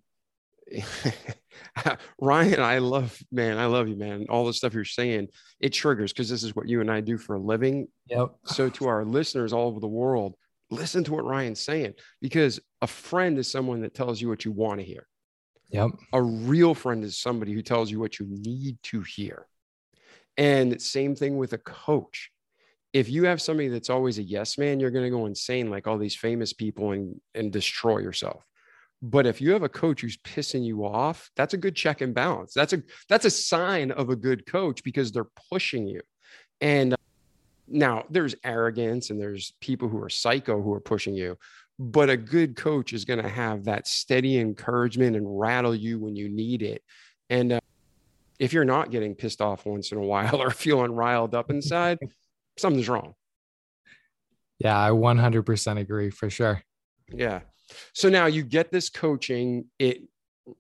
Ryan, 2.22 2.62
I 2.62 2.78
love, 2.80 3.18
man, 3.32 3.58
I 3.58 3.66
love 3.66 3.88
you, 3.88 3.96
man. 3.96 4.26
All 4.30 4.46
the 4.46 4.54
stuff 4.54 4.74
you're 4.74 4.86
saying, 4.86 5.30
it 5.60 5.70
triggers 5.70 6.14
because 6.14 6.30
this 6.30 6.44
is 6.44 6.56
what 6.56 6.68
you 6.68 6.82
and 6.82 6.92
I 6.92 7.02
do 7.02 7.18
for 7.18 7.36
a 7.36 7.40
living. 7.40 7.88
Yep. 8.08 8.30
So 8.46 8.70
to 8.70 8.88
our 8.88 9.06
listeners 9.06 9.54
all 9.54 9.68
over 9.68 9.80
the 9.80 9.88
world, 9.88 10.36
listen 10.72 11.04
to 11.06 11.14
what 11.14 11.26
Ryan's 11.26 11.62
saying 11.62 11.94
because 12.22 12.60
a 12.82 12.88
friend 12.88 13.38
is 13.38 13.52
someone 13.52 13.82
that 13.82 13.94
tells 13.94 14.22
you 14.22 14.30
what 14.30 14.46
you 14.46 14.52
want 14.52 14.80
to 14.80 14.86
hear. 14.86 15.08
Yep. 15.72 15.92
A 16.14 16.22
real 16.22 16.74
friend 16.74 17.04
is 17.04 17.20
somebody 17.20 17.54
who 17.54 17.62
tells 17.62 17.92
you 17.92 18.00
what 18.00 18.20
you 18.20 18.26
need 18.28 18.78
to 18.84 19.02
hear. 19.02 19.46
And 20.38 20.82
same 20.82 21.16
thing 21.16 21.38
with 21.38 21.54
a 21.54 21.58
coach. 21.58 22.32
If 22.92 23.10
you 23.10 23.26
have 23.26 23.42
somebody 23.42 23.68
that's 23.68 23.90
always 23.90 24.18
a 24.18 24.24
yes 24.24 24.58
man, 24.58 24.80
you're 24.80 24.90
going 24.90 25.06
to 25.06 25.12
go 25.12 25.28
insane 25.28 25.70
like 25.70 25.86
all 25.86 26.00
these 26.00 26.16
famous 26.16 26.54
people 26.54 26.92
and, 26.92 27.20
and 27.36 27.52
destroy 27.52 28.00
yourself. 28.00 28.44
But 29.02 29.26
if 29.26 29.40
you 29.40 29.54
have 29.54 29.64
a 29.64 29.70
coach 29.70 30.02
who's 30.02 30.18
pissing 30.18 30.66
you 30.66 30.86
off, 30.86 31.30
that's 31.36 31.54
a 31.54 31.58
good 31.58 31.76
check 31.76 32.02
and 32.02 32.14
balance. 32.14 32.54
That's 32.54 32.74
a 32.74 32.84
that's 33.08 33.26
a 33.26 33.30
sign 33.30 33.92
of 33.92 34.10
a 34.10 34.16
good 34.16 34.46
coach 34.46 34.84
because 34.84 35.12
they're 35.12 35.30
pushing 35.50 35.88
you. 35.88 36.02
And 36.60 36.96
now 37.68 38.04
there's 38.10 38.36
arrogance 38.44 39.10
and 39.10 39.22
there's 39.22 39.54
people 39.62 39.88
who 39.88 40.02
are 40.04 40.10
psycho 40.10 40.62
who 40.62 40.74
are 40.74 40.82
pushing 40.82 41.14
you, 41.14 41.38
but 41.78 42.10
a 42.10 42.18
good 42.18 42.58
coach 42.58 42.92
is 42.92 43.06
going 43.06 43.22
to 43.22 43.30
have 43.30 43.66
that 43.66 43.88
steady 43.88 44.38
encouragement 44.38 45.16
and 45.16 45.40
rattle 45.40 45.76
you 45.76 46.00
when 46.00 46.16
you 46.16 46.28
need 46.28 46.62
it. 46.62 46.84
And 47.30 47.54
uh, 47.54 47.60
if 48.38 48.52
you're 48.54 48.66
not 48.66 48.92
getting 48.92 49.16
pissed 49.16 49.42
off 49.42 49.66
once 49.66 49.92
in 49.92 49.98
a 49.98 50.02
while 50.06 50.42
or 50.42 50.52
feeling 50.52 50.92
riled 50.92 51.36
up 51.36 51.50
inside, 51.50 52.00
something's 52.58 52.90
wrong. 52.90 53.14
Yeah, 54.60 54.78
I 54.78 54.90
100% 54.90 55.80
agree 55.80 56.10
for 56.10 56.30
sure. 56.30 56.62
Yeah. 57.08 57.42
So 57.94 58.10
now 58.10 58.26
you 58.26 58.44
get 58.44 58.72
this 58.72 58.90
coaching, 58.90 59.66
it 59.80 60.02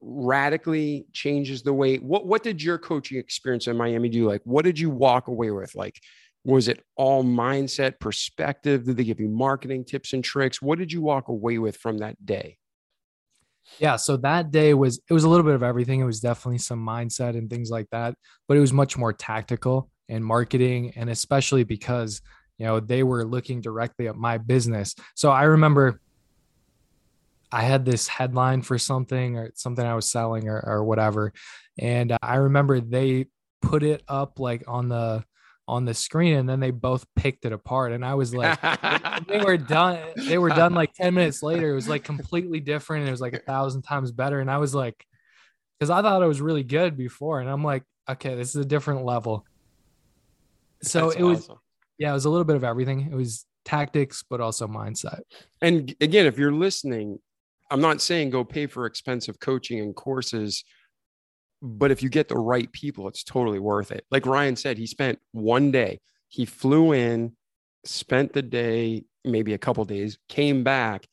radically 0.01 1.05
changes 1.14 1.64
the 1.64 1.74
way 1.74 1.97
what 1.97 2.26
what 2.26 2.43
did 2.43 2.62
your 2.62 2.78
coaching 2.78 3.18
experience 3.18 3.68
in 3.68 3.78
Miami 3.78 4.10
do? 4.10 4.28
Like 4.28 4.41
what 4.43 4.66
did 4.66 4.80
you 4.80 4.89
walk 4.89 5.28
away 5.28 5.51
with? 5.51 5.76
Like 5.76 5.99
was 6.45 6.68
it 6.68 6.84
all 6.95 7.24
mindset 7.24 7.99
perspective? 7.99 8.86
Did 8.86 8.97
they 8.97 9.03
give 9.03 9.20
you 9.20 9.30
marketing 9.30 9.86
tips 9.86 10.14
and 10.14 10.24
tricks? 10.24 10.62
What 10.62 10.80
did 10.80 10.91
you 10.91 11.01
walk 11.01 11.28
away 11.28 11.57
with 11.57 11.78
from 11.78 11.97
that 11.99 12.24
day? 12.26 12.57
Yeah 13.80 13.95
so 13.97 14.18
that 14.18 14.51
day 14.51 14.74
was 14.74 14.99
it 15.10 15.14
was 15.14 15.24
a 15.24 15.30
little 15.30 15.45
bit 15.45 15.55
of 15.55 15.64
everything. 15.64 15.99
It 15.99 16.05
was 16.05 16.20
definitely 16.20 16.60
some 16.60 16.86
mindset 16.86 17.38
and 17.38 17.49
things 17.49 17.70
like 17.70 17.88
that 17.91 18.16
but 18.47 18.57
it 18.57 18.62
was 18.62 18.74
much 18.74 18.97
more 18.97 19.14
tactical 19.14 19.89
and 20.07 20.26
marketing 20.26 20.93
and 20.95 21.10
especially 21.10 21.64
because 21.64 22.22
you 22.57 22.66
know 22.66 22.80
they 22.80 23.03
were 23.03 23.26
looking 23.26 23.62
directly 23.62 24.07
at 24.07 24.16
my 24.16 24.38
business. 24.38 24.95
So 25.16 25.32
i 25.32 25.43
remember 25.43 25.99
I 27.52 27.62
had 27.64 27.86
this 27.86 28.08
headline 28.08 28.62
for 28.62 28.78
something 28.78 29.38
or 29.38 29.52
something 29.56 29.86
I 29.86 29.95
was 29.95 30.10
selling 30.10 30.47
or, 30.47 30.64
or 30.66 30.84
whatever. 30.84 31.34
And 31.78 32.12
uh, 32.12 32.18
I 32.22 32.36
remember 32.36 32.80
they 32.80 33.28
put 33.62 33.84
it 33.84 34.04
up 34.08 34.39
like 34.39 34.64
on 34.68 34.89
the 34.89 35.24
on 35.70 35.86
the 35.86 35.93
screen 35.93 36.36
and 36.36 36.50
then 36.50 36.60
they 36.60 36.72
both 36.72 37.06
picked 37.16 37.45
it 37.45 37.52
apart 37.52 37.91
and 37.91 38.04
i 38.04 38.16
was 38.16 38.34
like 38.34 38.60
they 39.28 39.39
were 39.39 39.56
done 39.56 40.00
they 40.28 40.39
were 40.39 40.50
done 40.50 40.74
like 40.74 40.91
10 40.95 41.14
minutes 41.14 41.43
later 41.43 41.70
it 41.70 41.76
was 41.76 41.88
like 41.88 42.04
completely 42.04 42.60
different 42.60 43.08
it 43.08 43.12
was 43.12 43.22
like 43.22 43.34
a 43.34 43.39
thousand 43.39 43.84
times 43.84 44.12
better 44.12 44.39
and 44.39 44.50
i 44.50 44.58
was 44.58 44.74
like 44.74 45.06
because 45.78 45.91
i 45.91 46.02
thought 46.02 46.24
it 46.24 46.28
was 46.28 46.41
really 46.41 46.64
good 46.64 46.97
before 46.97 47.39
and 47.39 47.47
i'm 47.47 47.64
like 47.64 47.84
okay 48.10 48.34
this 48.34 48.50
is 48.50 48.56
a 48.56 48.66
different 48.66 49.06
level 49.06 49.45
so 50.82 51.10
That's 51.10 51.20
it 51.20 51.24
was 51.24 51.41
awesome. 51.41 51.60
yeah 52.00 52.10
it 52.10 52.14
was 52.14 52.26
a 52.26 52.32
little 52.32 52.45
bit 52.45 52.56
of 52.56 52.64
everything 52.64 53.08
it 53.12 53.16
was 53.16 53.45
tactics 53.64 54.24
but 54.28 54.41
also 54.41 54.66
mindset 54.66 55.20
and 55.62 55.93
again 56.02 56.26
if 56.26 56.39
you're 56.39 56.52
listening 56.52 57.20
I'm 57.70 57.82
not 57.82 58.01
saying 58.01 58.32
go 58.32 58.43
pay 58.43 58.67
for 58.67 58.86
expensive 58.86 59.39
coaching 59.39 59.80
and 59.80 59.95
courses, 59.95 60.63
but 61.61 61.91
if 61.91 62.01
you 62.01 62.09
get 62.09 62.28
the 62.28 62.38
right 62.38 62.72
people, 62.72 63.07
it's 63.07 63.24
totally 63.24 63.59
worth 63.59 63.91
it. 63.91 64.05
Like 64.11 64.26
Ryan 64.26 64.55
said, 64.55 64.78
he 64.78 64.88
spent 64.88 65.20
one 65.32 65.72
day, 65.72 65.99
he 66.30 66.45
flew 66.45 66.93
in, 66.93 67.36
spent 67.86 68.34
the 68.34 68.41
day, 68.41 69.03
maybe 69.24 69.53
a 69.53 69.57
couple 69.57 69.86
days, 69.86 70.17
came 70.28 70.63
back, 70.63 71.05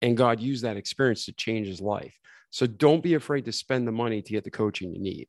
and 0.00 0.16
God 0.16 0.40
used 0.40 0.64
that 0.64 0.76
experience 0.76 1.24
to 1.26 1.32
change 1.32 1.66
his 1.66 1.80
life. 1.80 2.14
So 2.50 2.66
don't 2.66 3.02
be 3.02 3.14
afraid 3.14 3.46
to 3.46 3.52
spend 3.52 3.88
the 3.88 3.92
money 3.92 4.20
to 4.20 4.32
get 4.32 4.44
the 4.44 4.50
coaching 4.50 4.92
you 4.92 5.00
need. 5.00 5.28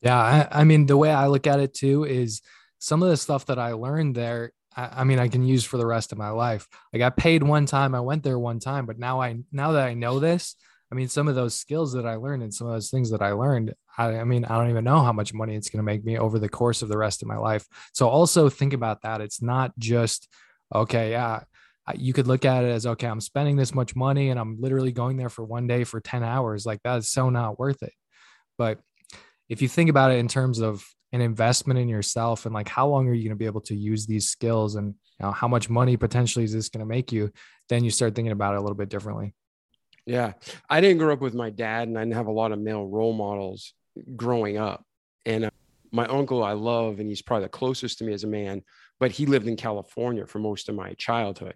Yeah. 0.00 0.18
I, 0.18 0.60
I 0.60 0.64
mean, 0.64 0.86
the 0.86 0.96
way 0.96 1.10
I 1.10 1.26
look 1.28 1.46
at 1.46 1.60
it 1.60 1.74
too 1.74 2.04
is 2.04 2.42
some 2.78 3.02
of 3.02 3.08
the 3.08 3.16
stuff 3.16 3.46
that 3.46 3.58
I 3.58 3.72
learned 3.72 4.14
there 4.14 4.52
I, 4.76 5.00
I 5.00 5.04
mean, 5.04 5.18
I 5.18 5.28
can 5.28 5.44
use 5.44 5.64
for 5.64 5.76
the 5.76 5.86
rest 5.86 6.12
of 6.12 6.18
my 6.18 6.30
life. 6.30 6.66
I 6.94 6.98
got 6.98 7.16
paid 7.16 7.42
one 7.42 7.66
time. 7.66 7.94
I 7.94 8.00
went 8.00 8.22
there 8.22 8.38
one 8.38 8.58
time, 8.58 8.86
but 8.86 8.98
now 8.98 9.20
I 9.20 9.38
now 9.52 9.72
that 9.72 9.86
I 9.86 9.94
know 9.94 10.18
this, 10.20 10.56
I 10.90 10.94
mean, 10.94 11.08
some 11.08 11.28
of 11.28 11.34
those 11.34 11.54
skills 11.54 11.92
that 11.92 12.06
I 12.06 12.14
learned 12.14 12.42
and 12.42 12.52
some 12.52 12.66
of 12.66 12.72
those 12.72 12.90
things 12.90 13.10
that 13.10 13.20
I 13.20 13.32
learned, 13.32 13.74
I, 13.98 14.18
I 14.18 14.24
mean, 14.24 14.44
I 14.44 14.56
don't 14.56 14.70
even 14.70 14.84
know 14.84 15.00
how 15.00 15.12
much 15.12 15.34
money 15.34 15.54
it's 15.54 15.68
going 15.68 15.78
to 15.78 15.84
make 15.84 16.04
me 16.04 16.18
over 16.18 16.38
the 16.38 16.48
course 16.48 16.80
of 16.80 16.88
the 16.88 16.96
rest 16.96 17.20
of 17.22 17.28
my 17.28 17.36
life. 17.36 17.66
So 17.92 18.08
also 18.08 18.48
think 18.48 18.72
about 18.72 19.02
that. 19.02 19.20
It's 19.20 19.42
not 19.42 19.72
just 19.78 20.28
okay, 20.74 21.10
yeah. 21.10 21.42
You 21.94 22.12
could 22.12 22.26
look 22.26 22.44
at 22.44 22.64
it 22.64 22.68
as 22.68 22.86
okay, 22.86 23.06
I'm 23.06 23.20
spending 23.20 23.56
this 23.56 23.74
much 23.74 23.96
money 23.96 24.30
and 24.30 24.38
I'm 24.38 24.60
literally 24.60 24.92
going 24.92 25.16
there 25.16 25.30
for 25.30 25.44
one 25.44 25.66
day 25.66 25.84
for 25.84 26.00
10 26.00 26.22
hours. 26.22 26.66
Like 26.66 26.82
that 26.84 26.98
is 26.98 27.08
so 27.08 27.30
not 27.30 27.58
worth 27.58 27.82
it. 27.82 27.92
But 28.56 28.78
if 29.48 29.62
you 29.62 29.68
think 29.68 29.88
about 29.88 30.10
it 30.10 30.18
in 30.18 30.28
terms 30.28 30.58
of 30.60 30.84
an 31.12 31.20
investment 31.20 31.78
in 31.78 31.88
yourself 31.88 32.44
and 32.44 32.54
like 32.54 32.68
how 32.68 32.86
long 32.86 33.08
are 33.08 33.14
you 33.14 33.22
going 33.22 33.36
to 33.36 33.38
be 33.38 33.46
able 33.46 33.62
to 33.62 33.74
use 33.74 34.06
these 34.06 34.28
skills 34.28 34.74
and 34.74 34.88
you 34.88 35.26
know, 35.26 35.32
how 35.32 35.48
much 35.48 35.70
money 35.70 35.96
potentially 35.96 36.44
is 36.44 36.52
this 36.52 36.68
going 36.68 36.80
to 36.80 36.86
make 36.86 37.12
you? 37.12 37.32
Then 37.68 37.84
you 37.84 37.90
start 37.90 38.14
thinking 38.14 38.32
about 38.32 38.54
it 38.54 38.58
a 38.58 38.60
little 38.60 38.76
bit 38.76 38.88
differently. 38.88 39.34
Yeah. 40.06 40.32
I 40.68 40.80
didn't 40.80 40.98
grow 40.98 41.12
up 41.12 41.20
with 41.20 41.34
my 41.34 41.50
dad 41.50 41.88
and 41.88 41.98
i 41.98 42.00
didn't 42.02 42.14
have 42.14 42.28
a 42.28 42.32
lot 42.32 42.52
of 42.52 42.58
male 42.58 42.86
role 42.86 43.12
models 43.12 43.74
growing 44.16 44.56
up. 44.56 44.84
And 45.26 45.46
uh, 45.46 45.50
my 45.90 46.06
uncle 46.06 46.44
i 46.44 46.52
love 46.52 47.00
and 47.00 47.08
he's 47.08 47.22
probably 47.22 47.46
the 47.46 47.50
closest 47.50 47.98
to 47.98 48.04
me 48.04 48.12
as 48.12 48.22
a 48.22 48.26
man 48.26 48.62
but 49.00 49.10
he 49.10 49.24
lived 49.24 49.48
in 49.48 49.56
california 49.56 50.26
for 50.26 50.38
most 50.38 50.68
of 50.68 50.74
my 50.74 50.92
childhood. 50.94 51.54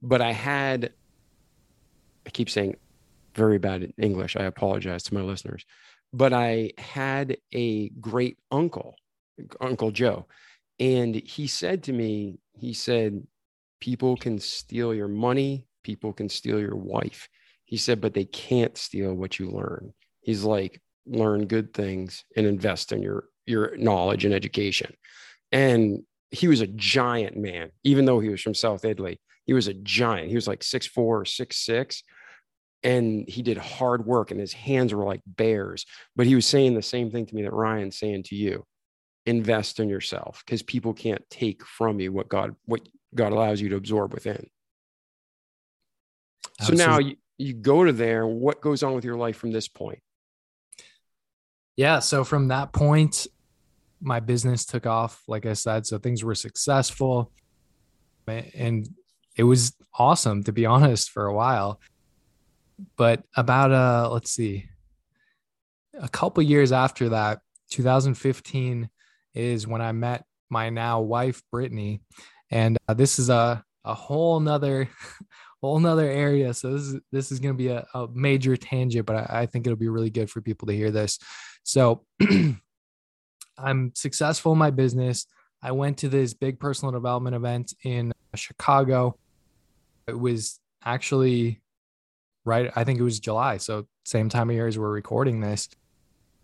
But 0.00 0.20
i 0.20 0.32
had 0.32 0.92
i 2.26 2.30
keep 2.30 2.48
saying 2.48 2.76
very 3.34 3.58
bad 3.58 3.92
english. 3.98 4.36
I 4.36 4.44
apologize 4.44 5.02
to 5.04 5.14
my 5.14 5.22
listeners 5.22 5.64
but 6.12 6.32
I 6.32 6.72
had 6.78 7.38
a 7.52 7.88
great 7.88 8.38
uncle, 8.50 8.96
Uncle 9.60 9.90
Joe. 9.90 10.26
And 10.78 11.14
he 11.14 11.46
said 11.46 11.84
to 11.84 11.92
me, 11.92 12.38
he 12.52 12.72
said, 12.72 13.26
people 13.80 14.16
can 14.16 14.38
steal 14.38 14.94
your 14.94 15.08
money, 15.08 15.66
people 15.82 16.12
can 16.12 16.28
steal 16.28 16.60
your 16.60 16.76
wife. 16.76 17.28
He 17.64 17.76
said, 17.76 18.00
but 18.00 18.14
they 18.14 18.24
can't 18.24 18.76
steal 18.76 19.14
what 19.14 19.38
you 19.38 19.50
learn. 19.50 19.92
He's 20.20 20.44
like, 20.44 20.80
learn 21.06 21.46
good 21.46 21.74
things 21.74 22.24
and 22.36 22.46
invest 22.46 22.92
in 22.92 23.02
your 23.02 23.24
your 23.44 23.76
knowledge 23.76 24.24
and 24.24 24.32
education. 24.32 24.94
And 25.50 26.02
he 26.30 26.46
was 26.46 26.60
a 26.60 26.68
giant 26.68 27.36
man, 27.36 27.70
even 27.82 28.04
though 28.04 28.20
he 28.20 28.28
was 28.28 28.40
from 28.40 28.54
South 28.54 28.84
Italy. 28.84 29.18
He 29.44 29.52
was 29.52 29.66
a 29.66 29.74
giant. 29.74 30.28
He 30.28 30.36
was 30.36 30.46
like 30.46 30.62
six 30.62 30.86
four 30.86 31.20
or 31.20 31.24
six 31.24 31.56
six, 31.56 32.04
and 32.84 33.28
he 33.28 33.42
did 33.42 33.56
hard 33.56 34.04
work 34.04 34.30
and 34.30 34.40
his 34.40 34.52
hands 34.52 34.92
were 34.92 35.04
like 35.04 35.20
bears 35.26 35.86
but 36.16 36.26
he 36.26 36.34
was 36.34 36.46
saying 36.46 36.74
the 36.74 36.82
same 36.82 37.10
thing 37.10 37.26
to 37.26 37.34
me 37.34 37.42
that 37.42 37.52
ryan's 37.52 37.98
saying 37.98 38.22
to 38.22 38.34
you 38.34 38.64
invest 39.26 39.78
in 39.78 39.88
yourself 39.88 40.42
because 40.44 40.62
people 40.62 40.92
can't 40.92 41.24
take 41.30 41.64
from 41.64 42.00
you 42.00 42.12
what 42.12 42.28
god 42.28 42.54
what 42.64 42.86
god 43.14 43.32
allows 43.32 43.60
you 43.60 43.68
to 43.68 43.76
absorb 43.76 44.12
within 44.12 44.46
Absolutely. 46.60 46.84
so 46.84 46.90
now 46.90 46.98
you, 46.98 47.16
you 47.38 47.54
go 47.54 47.84
to 47.84 47.92
there 47.92 48.26
what 48.26 48.60
goes 48.60 48.82
on 48.82 48.94
with 48.94 49.04
your 49.04 49.16
life 49.16 49.36
from 49.36 49.52
this 49.52 49.68
point 49.68 50.00
yeah 51.76 52.00
so 52.00 52.24
from 52.24 52.48
that 52.48 52.72
point 52.72 53.26
my 54.00 54.18
business 54.18 54.64
took 54.64 54.86
off 54.86 55.22
like 55.28 55.46
i 55.46 55.52
said 55.52 55.86
so 55.86 55.98
things 55.98 56.24
were 56.24 56.34
successful 56.34 57.30
and 58.26 58.88
it 59.36 59.44
was 59.44 59.74
awesome 59.98 60.42
to 60.42 60.52
be 60.52 60.66
honest 60.66 61.10
for 61.10 61.26
a 61.26 61.34
while 61.34 61.80
but 62.96 63.22
about 63.36 63.72
uh 63.72 64.08
let's 64.10 64.30
see. 64.30 64.68
A 66.00 66.08
couple 66.08 66.42
years 66.42 66.72
after 66.72 67.10
that 67.10 67.40
2015 67.70 68.88
is 69.34 69.66
when 69.66 69.80
i 69.80 69.92
met 69.92 70.24
my 70.52 70.68
now 70.70 71.00
wife 71.00 71.42
brittany. 71.50 72.02
And 72.50 72.76
uh, 72.86 72.94
this 72.94 73.18
is 73.18 73.30
a 73.30 73.64
a 73.84 73.94
whole 73.94 74.38
nother 74.38 74.88
whole 75.62 75.80
nother 75.80 76.08
area. 76.08 76.54
So 76.54 76.72
this 76.72 76.82
is 76.82 77.00
this 77.10 77.32
is 77.32 77.40
going 77.40 77.54
to 77.54 77.58
be 77.58 77.68
a, 77.68 77.84
a, 77.94 78.06
major 78.12 78.56
tangent 78.56 79.06
but 79.06 79.16
I, 79.16 79.40
I 79.42 79.46
think 79.46 79.66
it'll 79.66 79.76
be 79.76 79.88
really 79.88 80.10
good 80.10 80.30
for 80.30 80.40
people 80.40 80.68
to 80.68 80.74
hear 80.74 80.90
this. 80.90 81.18
So 81.64 82.04
i'm 83.58 83.92
successful 83.94 84.52
in 84.52 84.58
my 84.58 84.70
business. 84.70 85.26
I 85.62 85.72
went 85.72 85.98
to 85.98 86.08
this 86.08 86.34
big 86.34 86.58
personal 86.58 86.92
development 86.92 87.36
event 87.36 87.74
in 87.84 88.12
chicago. 88.34 89.18
It 90.06 90.18
was 90.18 90.58
actually 90.84 91.62
right? 92.44 92.70
I 92.74 92.84
think 92.84 92.98
it 92.98 93.04
was 93.04 93.20
july. 93.20 93.58
So 93.58 93.86
same 94.04 94.28
time 94.28 94.50
of 94.50 94.56
year 94.56 94.66
as 94.66 94.78
we're 94.78 94.90
recording 94.90 95.40
this. 95.40 95.68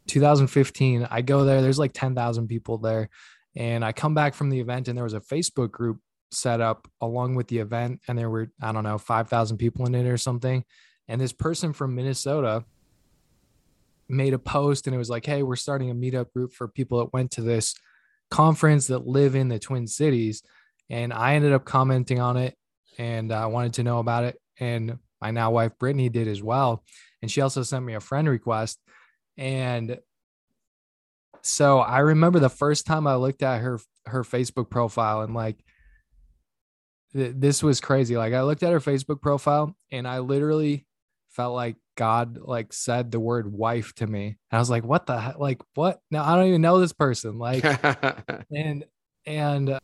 2015 0.09 1.07
i 1.11 1.20
go 1.20 1.44
there 1.44 1.61
there's 1.61 1.78
like 1.78 1.92
10,000 1.92 2.49
people 2.49 2.78
there. 2.78 3.09
And 3.57 3.84
i 3.84 3.92
come 3.92 4.14
back 4.14 4.34
from 4.34 4.51
the 4.51 4.61
event 4.61 4.88
and 4.88 4.96
there 4.96 5.05
was 5.05 5.14
a 5.14 5.20
facebook 5.20 5.70
group 5.70 5.99
set 6.30 6.61
up 6.61 6.88
along 7.01 7.34
with 7.34 7.49
the 7.49 7.59
event 7.59 8.01
and 8.09 8.18
there 8.18 8.30
were 8.30 8.51
i 8.61 8.72
don't 8.72 8.84
know 8.84 8.99
5,000 8.99 9.57
people 9.59 9.86
in 9.86 9.94
it 9.94 10.07
or 10.07 10.16
something. 10.16 10.64
And 11.09 11.20
this 11.20 11.32
person 11.32 11.72
from 11.72 11.94
minnesota 11.94 12.64
made 14.09 14.32
a 14.32 14.38
post 14.38 14.86
and 14.86 14.94
it 14.94 14.99
was 14.99 15.11
like 15.11 15.26
hey 15.26 15.42
we're 15.42 15.57
starting 15.57 15.90
a 15.90 15.94
meetup 15.94 16.32
group 16.32 16.53
for 16.53 16.68
people 16.68 16.99
that 16.99 17.12
went 17.12 17.30
to 17.32 17.42
this 17.42 17.74
conference 18.30 18.86
that 18.86 19.07
live 19.07 19.34
in 19.34 19.49
the 19.49 19.59
twin 19.59 19.86
cities. 19.86 20.42
And 20.88 21.12
i 21.12 21.34
ended 21.34 21.53
up 21.53 21.64
commenting 21.64 22.20
on 22.20 22.36
it 22.38 22.57
and 22.99 23.30
i 23.32 23.46
wanted 23.46 23.74
to 23.74 23.82
know 23.82 23.99
about 23.99 24.24
it. 24.24 24.40
And 24.59 24.99
my 25.21 25.31
now 25.31 25.51
wife 25.51 25.73
Brittany 25.79 26.09
did 26.09 26.29
as 26.29 26.43
well. 26.43 26.83
And 27.23 27.31
she 27.31 27.41
also 27.41 27.62
sent 27.62 27.85
me 27.85 27.95
a 27.95 28.01
friend 28.01 28.29
request. 28.29 28.79
And 29.37 29.99
so 31.43 31.79
I 31.79 32.01
remember 32.01 32.39
the 32.39 32.49
first 32.49 32.87
time 32.87 33.07
I 33.07 33.16
looked 33.16 33.43
at 33.43 33.61
her 33.61 33.79
her 34.07 34.25
Facebook 34.25 34.71
profile 34.71 35.23
and 35.23 35.35
like 35.35 35.62
th- 37.12 37.35
this 37.37 37.62
was 37.62 37.81
crazy. 37.81 38.16
Like 38.16 38.33
I 38.33 38.43
looked 38.43 38.62
at 38.62 38.73
her 38.73 38.81
Facebook 38.81 39.21
profile 39.21 39.77
and 39.91 40.07
I 40.07 40.19
literally 40.21 40.87
felt 41.31 41.55
like 41.55 41.77
God 41.97 42.39
like 42.39 42.73
said 42.73 43.11
the 43.11 43.21
word 43.21 43.53
wife 43.53 43.95
to 43.97 44.07
me. 44.07 44.27
And 44.51 44.57
I 44.57 44.59
was 44.59 44.71
like, 44.71 44.85
what 44.85 45.07
the 45.07 45.21
heck? 45.21 45.39
Like 45.39 45.62
what? 45.75 46.01
Now 46.11 46.25
I 46.25 46.37
don't 46.37 46.49
even 46.49 46.62
know 46.62 46.81
this 46.81 46.93
person. 46.93 47.39
Like 47.39 47.64
and 48.55 48.85
and 49.27 49.71
uh, 49.71 49.81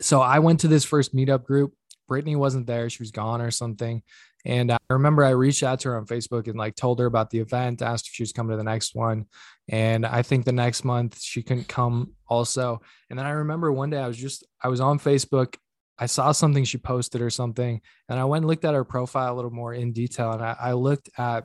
so 0.00 0.20
I 0.20 0.38
went 0.38 0.60
to 0.60 0.68
this 0.68 0.84
first 0.84 1.14
meetup 1.14 1.44
group 1.44 1.74
Brittany 2.10 2.34
wasn't 2.34 2.66
there. 2.66 2.90
She 2.90 3.00
was 3.00 3.12
gone 3.12 3.40
or 3.40 3.52
something. 3.52 4.02
And 4.44 4.72
I 4.72 4.78
remember 4.88 5.22
I 5.22 5.30
reached 5.30 5.62
out 5.62 5.78
to 5.80 5.90
her 5.90 5.96
on 5.96 6.06
Facebook 6.06 6.48
and 6.48 6.58
like 6.58 6.74
told 6.74 6.98
her 6.98 7.06
about 7.06 7.30
the 7.30 7.38
event, 7.38 7.82
asked 7.82 8.08
if 8.08 8.14
she 8.14 8.24
was 8.24 8.32
coming 8.32 8.50
to 8.50 8.56
the 8.56 8.64
next 8.64 8.96
one. 8.96 9.26
And 9.68 10.04
I 10.04 10.22
think 10.22 10.44
the 10.44 10.50
next 10.50 10.84
month 10.84 11.20
she 11.22 11.40
couldn't 11.40 11.68
come 11.68 12.14
also. 12.26 12.82
And 13.10 13.18
then 13.18 13.26
I 13.26 13.30
remember 13.30 13.70
one 13.70 13.90
day 13.90 13.98
I 13.98 14.08
was 14.08 14.16
just, 14.16 14.44
I 14.60 14.66
was 14.66 14.80
on 14.80 14.98
Facebook. 14.98 15.54
I 16.00 16.06
saw 16.06 16.32
something 16.32 16.64
she 16.64 16.78
posted 16.78 17.22
or 17.22 17.30
something. 17.30 17.80
And 18.08 18.18
I 18.18 18.24
went 18.24 18.42
and 18.42 18.48
looked 18.48 18.64
at 18.64 18.74
her 18.74 18.82
profile 18.82 19.32
a 19.32 19.36
little 19.36 19.52
more 19.52 19.72
in 19.72 19.92
detail. 19.92 20.32
And 20.32 20.42
I, 20.42 20.56
I 20.58 20.72
looked 20.72 21.10
at, 21.16 21.44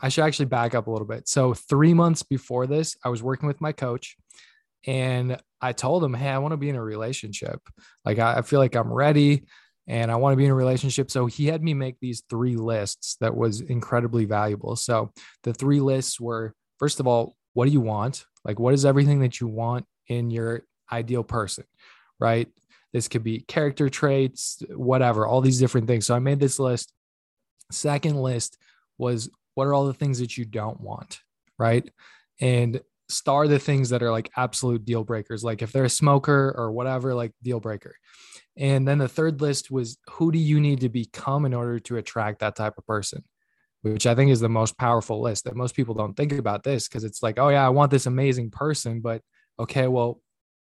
I 0.00 0.08
should 0.08 0.24
actually 0.24 0.46
back 0.46 0.76
up 0.76 0.86
a 0.86 0.90
little 0.92 1.08
bit. 1.08 1.26
So 1.26 1.52
three 1.52 1.94
months 1.94 2.22
before 2.22 2.68
this, 2.68 2.96
I 3.02 3.08
was 3.08 3.24
working 3.24 3.48
with 3.48 3.60
my 3.60 3.72
coach 3.72 4.16
and 4.86 5.36
I 5.60 5.72
told 5.72 6.04
him, 6.04 6.14
Hey, 6.14 6.28
I 6.28 6.38
want 6.38 6.52
to 6.52 6.58
be 6.58 6.68
in 6.68 6.76
a 6.76 6.82
relationship. 6.82 7.60
Like 8.04 8.20
I, 8.20 8.38
I 8.38 8.42
feel 8.42 8.60
like 8.60 8.76
I'm 8.76 8.92
ready 8.92 9.44
and 9.86 10.10
I 10.10 10.16
want 10.16 10.32
to 10.32 10.36
be 10.36 10.44
in 10.44 10.50
a 10.50 10.54
relationship. 10.54 11.10
So 11.10 11.26
he 11.26 11.46
had 11.46 11.62
me 11.62 11.74
make 11.74 11.96
these 12.00 12.22
three 12.30 12.56
lists 12.56 13.16
that 13.20 13.36
was 13.36 13.60
incredibly 13.60 14.24
valuable. 14.24 14.76
So 14.76 15.12
the 15.42 15.52
three 15.52 15.80
lists 15.80 16.20
were 16.20 16.54
first 16.78 17.00
of 17.00 17.06
all, 17.06 17.36
what 17.52 17.66
do 17.66 17.70
you 17.70 17.80
want? 17.80 18.24
Like, 18.44 18.58
what 18.58 18.74
is 18.74 18.84
everything 18.84 19.20
that 19.20 19.40
you 19.40 19.46
want 19.46 19.86
in 20.08 20.30
your 20.30 20.62
ideal 20.92 21.24
person, 21.24 21.64
right? 22.18 22.48
This 22.92 23.08
could 23.08 23.24
be 23.24 23.40
character 23.40 23.88
traits, 23.88 24.62
whatever, 24.70 25.26
all 25.26 25.40
these 25.40 25.58
different 25.58 25.86
things. 25.86 26.06
So 26.06 26.14
I 26.14 26.18
made 26.18 26.40
this 26.40 26.58
list. 26.58 26.92
Second 27.70 28.16
list 28.16 28.58
was 28.98 29.30
what 29.54 29.66
are 29.66 29.74
all 29.74 29.86
the 29.86 29.94
things 29.94 30.18
that 30.18 30.36
you 30.36 30.44
don't 30.44 30.80
want, 30.80 31.20
right? 31.58 31.88
And 32.40 32.80
star 33.08 33.48
the 33.48 33.58
things 33.58 33.90
that 33.90 34.02
are 34.02 34.10
like 34.10 34.30
absolute 34.36 34.84
deal 34.84 35.04
breakers. 35.04 35.42
Like 35.42 35.62
if 35.62 35.72
they're 35.72 35.84
a 35.84 35.90
smoker 35.90 36.54
or 36.56 36.72
whatever, 36.72 37.14
like 37.14 37.32
deal 37.42 37.60
breaker. 37.60 37.94
And 38.56 38.86
then 38.86 38.98
the 38.98 39.08
third 39.08 39.40
list 39.40 39.70
was 39.70 39.98
who 40.10 40.30
do 40.30 40.38
you 40.38 40.60
need 40.60 40.80
to 40.80 40.88
become 40.88 41.44
in 41.44 41.54
order 41.54 41.78
to 41.80 41.96
attract 41.96 42.40
that 42.40 42.56
type 42.56 42.78
of 42.78 42.86
person? 42.86 43.24
Which 43.82 44.06
I 44.06 44.14
think 44.14 44.30
is 44.30 44.40
the 44.40 44.48
most 44.48 44.78
powerful 44.78 45.20
list 45.20 45.44
that 45.44 45.56
most 45.56 45.74
people 45.74 45.94
don't 45.94 46.14
think 46.14 46.32
about 46.32 46.62
this 46.62 46.88
because 46.88 47.04
it's 47.04 47.22
like, 47.22 47.38
oh, 47.38 47.48
yeah, 47.48 47.66
I 47.66 47.70
want 47.70 47.90
this 47.90 48.06
amazing 48.06 48.50
person. 48.50 49.00
But 49.00 49.22
okay, 49.58 49.88
well, 49.88 50.20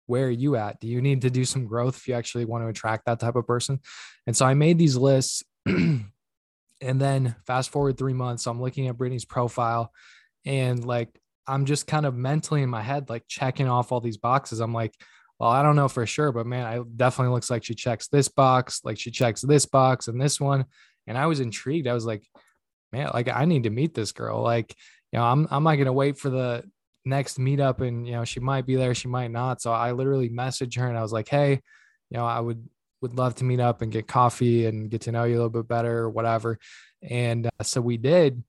where 0.07 0.27
are 0.27 0.31
you 0.31 0.57
at? 0.57 0.81
Do 0.81 0.89
you 0.89 1.01
need 1.01 1.23
to 1.23 1.31
do 1.31 1.45
some 1.45 1.67
growth 1.67 1.97
if 1.97 2.09
you 2.09 2.15
actually 2.15 2.45
want 2.45 2.65
to 2.65 2.69
attract 2.69 3.07
that 3.07 3.21
type 3.21 3.37
of 3.37 3.47
person? 3.47 3.81
And 4.27 4.37
so 4.37 4.45
I 4.47 4.55
made 4.55 4.79
these 4.79 4.97
lists. 4.97 5.43
and 5.67 7.01
then 7.01 7.35
fast 7.47 7.71
forward 7.71 7.97
three 7.97 8.13
months, 8.13 8.45
so 8.45 8.51
I'm 8.51 8.61
looking 8.61 8.87
at 8.89 8.99
Brittany's 8.99 9.25
profile 9.25 9.91
and 10.45 10.85
like 10.85 11.09
I'm 11.47 11.65
just 11.65 11.87
kind 11.87 12.07
of 12.07 12.15
mentally 12.15 12.63
in 12.63 12.71
my 12.71 12.83
head, 12.83 13.09
like 13.09 13.25
checking 13.29 13.69
off 13.69 13.93
all 13.93 14.01
these 14.01 14.17
boxes. 14.17 14.61
I'm 14.61 14.73
like, 14.73 14.95
well, 15.39 15.51
I 15.51 15.63
don't 15.63 15.77
know 15.77 15.89
for 15.89 16.07
sure, 16.07 16.33
but 16.33 16.47
man, 16.47 16.65
I 16.65 16.81
definitely 16.97 17.35
looks 17.35 17.51
like 17.51 17.65
she 17.65 17.75
checks 17.75 18.09
this 18.09 18.29
box, 18.29 18.81
like 18.85 18.99
she 18.99 19.11
checks 19.11 19.43
this 19.43 19.67
box 19.67 20.09
and 20.09 20.21
this 20.21 20.41
one. 20.41 20.65
And 21.07 21.17
I 21.17 21.27
was 21.27 21.41
intrigued. 21.41 21.87
I 21.87 21.93
was 21.93 22.07
like, 22.07 22.27
man, 22.93 23.11
like 23.13 23.29
I 23.29 23.45
need 23.45 23.65
to 23.65 23.71
meet 23.71 23.95
this 23.95 24.13
girl. 24.13 24.43
Like, 24.43 24.75
you 25.13 25.19
know, 25.19 25.25
I'm 25.25 25.47
I'm 25.51 25.63
not 25.63 25.77
gonna 25.77 25.93
wait 25.93 26.19
for 26.19 26.31
the 26.31 26.65
next 27.05 27.39
meetup 27.39 27.81
and 27.81 28.07
you 28.07 28.15
know, 28.15 28.25
she 28.25 28.41
might 28.41 28.67
be 28.67 28.77
there, 28.77 28.95
she 28.95 29.09
might 29.09 29.31
not. 29.31 29.61
So 29.61 29.73
I 29.73 29.93
literally 29.93 30.31
messaged 30.31 30.79
her 30.79 30.89
and 30.89 30.99
I 30.99 31.03
was 31.03 31.13
like, 31.13 31.29
hey, 31.29 31.61
you 32.11 32.17
know, 32.17 32.25
I 32.25 32.41
would 32.41 32.67
would 33.03 33.17
love 33.17 33.35
to 33.37 33.45
meet 33.45 33.61
up 33.61 33.83
and 33.83 33.93
get 33.93 34.09
coffee 34.09 34.67
and 34.67 34.91
get 34.91 35.03
to 35.03 35.13
know 35.13 35.25
you 35.25 35.35
a 35.35 35.37
little 35.37 35.51
bit 35.51 35.69
better 35.69 35.99
or 35.99 36.11
whatever. 36.11 36.59
And 37.03 37.47
uh, 37.47 37.63
so 37.63 37.81
we 37.81 37.99
did. 37.99 38.43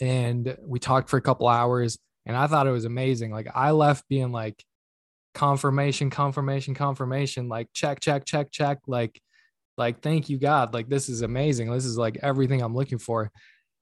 And 0.00 0.56
we 0.62 0.80
talked 0.80 1.08
for 1.08 1.16
a 1.16 1.22
couple 1.22 1.46
hours 1.46 1.96
and 2.26 2.36
I 2.36 2.48
thought 2.48 2.66
it 2.66 2.72
was 2.72 2.84
amazing. 2.84 3.30
Like 3.30 3.48
I 3.54 3.70
left 3.70 4.08
being 4.08 4.32
like, 4.32 4.62
confirmation, 5.34 6.10
confirmation, 6.10 6.74
confirmation, 6.74 7.48
like 7.48 7.68
check, 7.72 8.00
check, 8.00 8.24
check, 8.24 8.50
check, 8.50 8.78
like, 8.86 9.20
like, 9.78 10.02
thank 10.02 10.28
you, 10.28 10.38
God. 10.38 10.74
Like, 10.74 10.88
this 10.88 11.08
is 11.08 11.22
amazing. 11.22 11.70
This 11.70 11.86
is 11.86 11.96
like 11.96 12.18
everything 12.22 12.60
I'm 12.60 12.74
looking 12.74 12.98
for. 12.98 13.30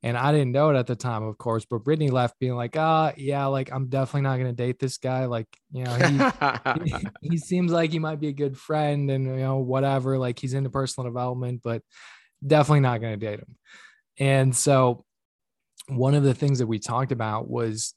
And 0.03 0.17
I 0.17 0.33
didn't 0.33 0.53
know 0.53 0.71
it 0.71 0.79
at 0.79 0.87
the 0.87 0.97
time, 0.97 1.23
of 1.25 1.37
course, 1.37 1.67
but 1.67 1.85
Brittany 1.85 2.09
left 2.09 2.39
being 2.39 2.55
like, 2.55 2.75
ah, 2.79 3.13
yeah, 3.19 3.45
like 3.47 3.71
I'm 3.71 3.89
definitely 3.89 4.23
not 4.23 4.39
gonna 4.39 4.55
date 4.55 4.79
this 4.79 4.97
guy. 4.97 5.27
Like, 5.27 5.47
you 5.73 5.85
know, 5.85 5.93
he, 6.85 6.91
he, 6.91 7.07
he 7.33 7.37
seems 7.37 7.71
like 7.71 7.91
he 7.91 7.99
might 7.99 8.19
be 8.19 8.29
a 8.29 8.33
good 8.33 8.57
friend 8.57 9.11
and 9.11 9.27
you 9.27 9.37
know, 9.37 9.59
whatever. 9.59 10.17
Like 10.17 10.39
he's 10.39 10.55
into 10.55 10.71
personal 10.71 11.11
development, 11.11 11.61
but 11.63 11.83
definitely 12.47 12.81
not 12.81 13.03
gonna 13.03 13.19
date 13.19 13.41
him. 13.41 13.57
And 14.19 14.57
so 14.57 15.05
one 15.89 16.15
of 16.15 16.23
the 16.23 16.35
things 16.35 16.61
that 16.61 16.67
we 16.67 16.79
talked 16.79 17.13
about 17.13 17.51
was 17.51 17.95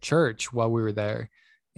church 0.00 0.52
while 0.52 0.70
we 0.70 0.82
were 0.82 0.92
there. 0.92 1.30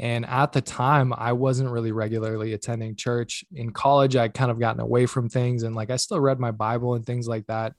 And 0.03 0.26
at 0.26 0.50
the 0.50 0.61
time, 0.61 1.14
I 1.16 1.32
wasn't 1.32 1.70
really 1.70 1.92
regularly 1.92 2.55
attending 2.55 2.96
church. 2.96 3.44
In 3.55 3.70
college, 3.70 4.16
I'd 4.16 4.34
kind 4.34 4.50
of 4.50 4.59
gotten 4.59 4.80
away 4.80 5.07
from 5.07 5.28
things 5.28 5.62
and 5.62 5.76
like 5.76 5.90
I 5.90 5.96
still 5.96 6.18
read 6.18 6.40
my 6.40 6.50
Bible 6.50 6.94
and 6.94 7.07
things 7.07 7.28
like 7.28 7.46
that. 7.46 7.74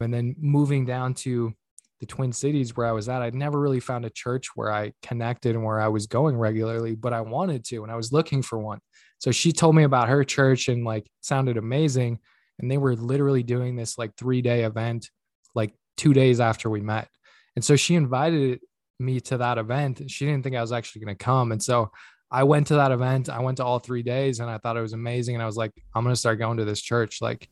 And 0.00 0.12
then 0.12 0.34
moving 0.38 0.86
down 0.86 1.12
to 1.16 1.52
the 2.00 2.06
Twin 2.06 2.32
Cities 2.32 2.74
where 2.74 2.86
I 2.86 2.92
was 2.92 3.10
at, 3.10 3.20
I'd 3.20 3.34
never 3.34 3.60
really 3.60 3.78
found 3.78 4.06
a 4.06 4.10
church 4.10 4.48
where 4.54 4.72
I 4.72 4.94
connected 5.02 5.54
and 5.54 5.62
where 5.62 5.78
I 5.78 5.88
was 5.88 6.06
going 6.06 6.38
regularly, 6.38 6.94
but 6.94 7.12
I 7.12 7.20
wanted 7.20 7.62
to 7.66 7.82
and 7.82 7.92
I 7.92 7.96
was 7.96 8.10
looking 8.10 8.40
for 8.40 8.58
one. 8.58 8.80
So 9.18 9.30
she 9.30 9.52
told 9.52 9.76
me 9.76 9.82
about 9.82 10.08
her 10.08 10.24
church 10.24 10.68
and 10.68 10.82
like 10.82 11.06
sounded 11.20 11.58
amazing. 11.58 12.20
And 12.58 12.70
they 12.70 12.78
were 12.78 12.96
literally 12.96 13.42
doing 13.42 13.76
this 13.76 13.98
like 13.98 14.16
three 14.16 14.40
day 14.40 14.64
event, 14.64 15.10
like 15.54 15.74
two 15.98 16.14
days 16.14 16.40
after 16.40 16.70
we 16.70 16.80
met. 16.80 17.08
And 17.54 17.62
so 17.62 17.76
she 17.76 17.96
invited 17.96 18.60
me 19.00 19.20
to 19.20 19.38
that 19.38 19.58
event. 19.58 20.02
She 20.10 20.26
didn't 20.26 20.42
think 20.44 20.56
I 20.56 20.60
was 20.60 20.72
actually 20.72 21.04
going 21.04 21.16
to 21.16 21.24
come. 21.24 21.52
And 21.52 21.62
so 21.62 21.90
I 22.30 22.44
went 22.44 22.68
to 22.68 22.74
that 22.74 22.92
event. 22.92 23.28
I 23.28 23.40
went 23.40 23.56
to 23.56 23.64
all 23.64 23.78
three 23.78 24.02
days 24.02 24.40
and 24.40 24.48
I 24.48 24.58
thought 24.58 24.76
it 24.76 24.82
was 24.82 24.92
amazing. 24.92 25.34
And 25.34 25.42
I 25.42 25.46
was 25.46 25.56
like, 25.56 25.72
I'm 25.94 26.04
going 26.04 26.12
to 26.12 26.18
start 26.18 26.38
going 26.38 26.58
to 26.58 26.64
this 26.64 26.80
church. 26.80 27.20
Like, 27.20 27.48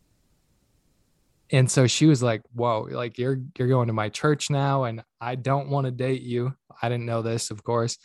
and 1.51 1.71
so 1.71 1.87
she 1.87 2.07
was 2.07 2.23
like, 2.23 2.43
whoa, 2.55 2.87
like 2.91 3.19
you're, 3.19 3.41
you're 3.59 3.69
going 3.69 3.89
to 3.89 3.93
my 3.93 4.09
church 4.09 4.51
now. 4.51 4.85
And 4.85 5.03
I 5.21 5.35
don't 5.35 5.69
want 5.69 5.87
to 5.87 5.91
date 5.91 6.23
you. 6.23 6.55
I 6.81 6.89
didn't 6.89 7.07
know 7.07 7.23
this, 7.23 7.51
of 7.51 7.65
course. 7.65 7.99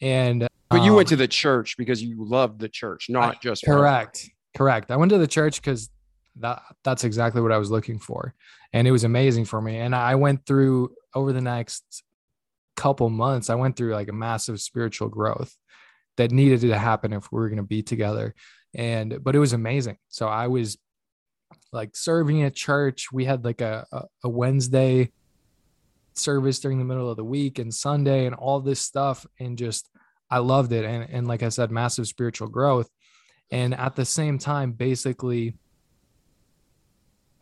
And, 0.00 0.48
but 0.70 0.82
you 0.82 0.90
um, 0.90 0.96
went 0.96 1.08
to 1.08 1.16
the 1.16 1.28
church 1.28 1.76
because 1.76 2.02
you 2.02 2.24
loved 2.24 2.60
the 2.60 2.68
church, 2.68 3.06
not 3.10 3.36
I, 3.36 3.38
just 3.42 3.64
correct. 3.64 4.30
Correct. 4.56 4.90
I 4.90 4.96
went 4.96 5.10
to 5.10 5.18
the 5.18 5.26
church 5.26 5.60
because 5.60 5.90
that 6.36 6.62
that's 6.82 7.04
exactly 7.04 7.40
what 7.40 7.52
I 7.52 7.58
was 7.58 7.70
looking 7.70 7.98
for. 7.98 8.34
And 8.72 8.88
it 8.88 8.90
was 8.90 9.04
amazing 9.04 9.44
for 9.44 9.60
me. 9.60 9.78
And 9.78 9.94
I 9.94 10.14
went 10.14 10.46
through 10.46 10.94
over 11.14 11.32
the 11.32 11.40
next 11.40 12.02
couple 12.76 13.08
months, 13.10 13.50
I 13.50 13.54
went 13.54 13.76
through 13.76 13.94
like 13.94 14.08
a 14.08 14.12
massive 14.12 14.60
spiritual 14.60 15.08
growth 15.08 15.56
that 16.16 16.30
needed 16.30 16.60
to 16.60 16.78
happen 16.78 17.12
if 17.12 17.30
we 17.30 17.40
were 17.40 17.48
going 17.48 17.56
to 17.56 17.62
be 17.62 17.82
together. 17.82 18.34
And 18.74 19.22
but 19.22 19.36
it 19.36 19.38
was 19.38 19.52
amazing. 19.52 19.98
So 20.08 20.28
I 20.28 20.48
was 20.48 20.78
like 21.72 21.96
serving 21.96 22.42
at 22.42 22.54
church. 22.54 23.12
We 23.12 23.24
had 23.24 23.44
like 23.44 23.60
a, 23.60 23.86
a, 24.22 24.28
Wednesday 24.28 25.12
service 26.14 26.58
during 26.60 26.78
the 26.78 26.84
middle 26.84 27.10
of 27.10 27.16
the 27.16 27.24
week 27.24 27.58
and 27.58 27.72
Sunday 27.72 28.26
and 28.26 28.34
all 28.34 28.60
this 28.60 28.80
stuff. 28.80 29.26
And 29.38 29.58
just 29.58 29.88
I 30.30 30.38
loved 30.38 30.72
it. 30.72 30.84
And 30.84 31.08
and 31.10 31.28
like 31.28 31.42
I 31.42 31.48
said, 31.48 31.70
massive 31.70 32.06
spiritual 32.06 32.48
growth. 32.48 32.88
And 33.50 33.74
at 33.74 33.94
the 33.94 34.04
same 34.04 34.38
time, 34.38 34.72
basically 34.72 35.54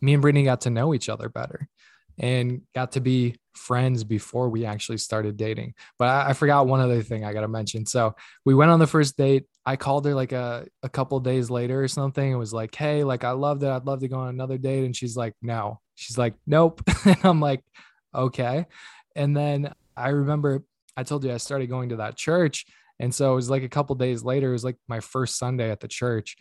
me 0.00 0.14
and 0.14 0.22
Brittany 0.22 0.44
got 0.44 0.62
to 0.62 0.70
know 0.70 0.92
each 0.92 1.08
other 1.08 1.28
better 1.28 1.68
and 2.18 2.62
got 2.74 2.92
to 2.92 3.00
be 3.00 3.36
friends 3.54 4.04
before 4.04 4.48
we 4.48 4.64
actually 4.64 4.98
started 4.98 5.36
dating. 5.36 5.74
But 5.98 6.08
I, 6.08 6.30
I 6.30 6.32
forgot 6.32 6.66
one 6.66 6.80
other 6.80 7.02
thing 7.02 7.24
I 7.24 7.32
got 7.32 7.42
to 7.42 7.48
mention. 7.48 7.86
So 7.86 8.14
we 8.44 8.54
went 8.54 8.70
on 8.70 8.78
the 8.78 8.86
first 8.86 9.16
date. 9.16 9.44
I 9.64 9.76
called 9.76 10.04
her 10.06 10.14
like 10.14 10.32
a, 10.32 10.66
a 10.82 10.88
couple 10.88 11.18
days 11.20 11.50
later 11.50 11.82
or 11.82 11.88
something. 11.88 12.30
It 12.30 12.36
was 12.36 12.52
like, 12.52 12.74
Hey, 12.74 13.04
like, 13.04 13.24
I 13.24 13.32
loved 13.32 13.62
it. 13.62 13.68
I'd 13.68 13.86
love 13.86 14.00
to 14.00 14.08
go 14.08 14.18
on 14.18 14.28
another 14.28 14.58
date. 14.58 14.84
And 14.84 14.96
she's 14.96 15.16
like, 15.16 15.34
no, 15.42 15.80
she's 15.94 16.18
like, 16.18 16.34
nope. 16.46 16.82
and 17.04 17.18
I'm 17.24 17.40
like, 17.40 17.62
okay. 18.14 18.66
And 19.14 19.36
then 19.36 19.72
I 19.96 20.08
remember 20.08 20.64
I 20.96 21.02
told 21.04 21.24
you 21.24 21.32
I 21.32 21.38
started 21.38 21.68
going 21.68 21.90
to 21.90 21.96
that 21.96 22.16
church. 22.16 22.66
And 22.98 23.14
so 23.14 23.32
it 23.32 23.36
was 23.36 23.50
like 23.50 23.62
a 23.62 23.68
couple 23.68 23.94
days 23.96 24.22
later, 24.22 24.50
it 24.50 24.52
was 24.52 24.64
like 24.64 24.76
my 24.88 25.00
first 25.00 25.38
Sunday 25.38 25.70
at 25.70 25.80
the 25.80 25.88
church. 25.88 26.36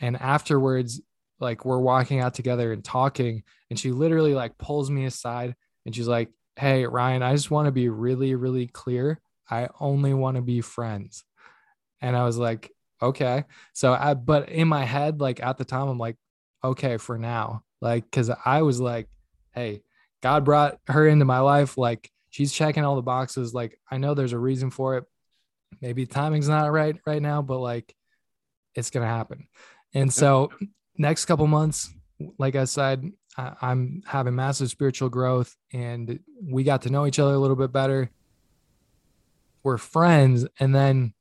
And 0.00 0.16
afterwards, 0.16 1.00
like 1.40 1.64
we're 1.64 1.78
walking 1.78 2.20
out 2.20 2.34
together 2.34 2.72
and 2.72 2.84
talking 2.84 3.42
and 3.70 3.78
she 3.78 3.90
literally 3.90 4.34
like 4.34 4.58
pulls 4.58 4.90
me 4.90 5.06
aside 5.06 5.54
and 5.86 5.94
she's 5.94 6.08
like 6.08 6.28
hey 6.56 6.86
ryan 6.86 7.22
i 7.22 7.32
just 7.32 7.50
want 7.50 7.66
to 7.66 7.72
be 7.72 7.88
really 7.88 8.34
really 8.34 8.66
clear. 8.66 9.20
I 9.48 9.68
only 9.80 10.14
want 10.14 10.36
to 10.36 10.42
be 10.42 10.60
friends. 10.60 11.24
And 12.00 12.16
i 12.16 12.24
was 12.24 12.38
like 12.38 12.70
okay. 13.02 13.44
So 13.72 13.92
i 13.92 14.14
but 14.14 14.48
in 14.48 14.68
my 14.68 14.84
head 14.84 15.20
like 15.20 15.42
at 15.42 15.58
the 15.58 15.64
time 15.64 15.88
i'm 15.88 15.98
like 15.98 16.16
okay 16.62 16.96
for 16.98 17.18
now. 17.18 17.62
Like 17.80 18.04
because 18.04 18.30
i 18.44 18.62
was 18.62 18.80
like 18.80 19.08
hey 19.54 19.82
god 20.22 20.44
brought 20.44 20.78
her 20.86 21.06
into 21.06 21.24
my 21.24 21.40
life. 21.40 21.76
Like 21.78 22.10
she's 22.30 22.52
checking 22.52 22.84
all 22.84 22.96
the 22.96 23.02
boxes. 23.02 23.54
Like 23.54 23.78
i 23.90 23.96
know 23.98 24.14
there's 24.14 24.34
a 24.34 24.38
reason 24.38 24.70
for 24.70 24.96
it. 24.96 25.04
Maybe 25.80 26.06
timing's 26.06 26.48
not 26.48 26.70
right 26.70 26.96
right 27.06 27.22
now 27.22 27.42
but 27.42 27.58
like 27.58 27.94
it's 28.74 28.90
gonna 28.90 29.06
happen. 29.06 29.48
And 29.94 30.12
so 30.12 30.50
next 30.96 31.24
couple 31.24 31.46
months, 31.46 31.92
like 32.38 32.54
I 32.54 32.64
said, 32.64 33.10
I'm 33.36 34.02
having 34.06 34.34
massive 34.34 34.70
spiritual 34.70 35.08
growth 35.08 35.54
and 35.72 36.18
we 36.42 36.64
got 36.64 36.82
to 36.82 36.90
know 36.90 37.06
each 37.06 37.18
other 37.18 37.34
a 37.34 37.38
little 37.38 37.56
bit 37.56 37.72
better. 37.72 38.10
We're 39.62 39.78
friends. 39.78 40.46
And 40.58 40.74
then 40.74 41.14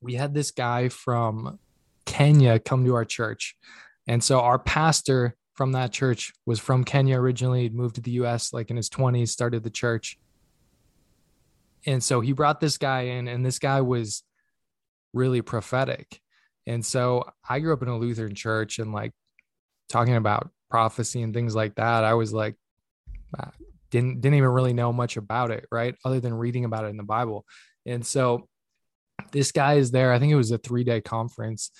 we 0.00 0.14
had 0.14 0.34
this 0.34 0.50
guy 0.50 0.88
from 0.88 1.58
Kenya 2.04 2.58
come 2.58 2.84
to 2.84 2.94
our 2.94 3.04
church. 3.04 3.56
And 4.06 4.22
so 4.22 4.40
our 4.40 4.58
pastor 4.58 5.36
from 5.54 5.72
that 5.72 5.92
church 5.92 6.32
was 6.46 6.58
from 6.58 6.84
Kenya 6.84 7.16
originally, 7.16 7.62
He'd 7.62 7.74
moved 7.74 7.94
to 7.94 8.00
the 8.00 8.10
US 8.12 8.52
like 8.52 8.70
in 8.70 8.76
his 8.76 8.90
20s, 8.90 9.28
started 9.28 9.62
the 9.62 9.70
church. 9.70 10.18
And 11.86 12.02
so 12.02 12.20
he 12.20 12.32
brought 12.32 12.60
this 12.60 12.78
guy 12.78 13.02
in, 13.02 13.28
and 13.28 13.44
this 13.44 13.58
guy 13.58 13.80
was 13.82 14.24
really 15.12 15.42
prophetic. 15.42 16.20
And 16.66 16.84
so 16.84 17.24
I 17.48 17.60
grew 17.60 17.72
up 17.72 17.82
in 17.82 17.88
a 17.88 17.98
Lutheran 17.98 18.34
church 18.34 18.78
and 18.78 18.92
like 18.92 19.12
talking 19.88 20.16
about 20.16 20.50
prophecy 20.74 21.22
and 21.22 21.32
things 21.32 21.54
like 21.54 21.76
that. 21.76 22.02
I 22.02 22.14
was 22.14 22.32
like, 22.32 22.56
uh, 23.38 23.52
didn't 23.92 24.20
didn't 24.20 24.38
even 24.38 24.50
really 24.50 24.72
know 24.72 24.92
much 24.92 25.16
about 25.16 25.52
it, 25.52 25.68
right? 25.70 25.94
Other 26.04 26.18
than 26.18 26.34
reading 26.34 26.64
about 26.64 26.84
it 26.84 26.88
in 26.88 26.96
the 26.96 27.04
Bible. 27.04 27.46
And 27.86 28.04
so 28.04 28.48
this 29.30 29.52
guy 29.52 29.74
is 29.74 29.92
there. 29.92 30.12
I 30.12 30.18
think 30.18 30.32
it 30.32 30.36
was 30.36 30.50
a 30.50 30.58
three 30.58 30.82
day 30.82 31.00
conference, 31.00 31.70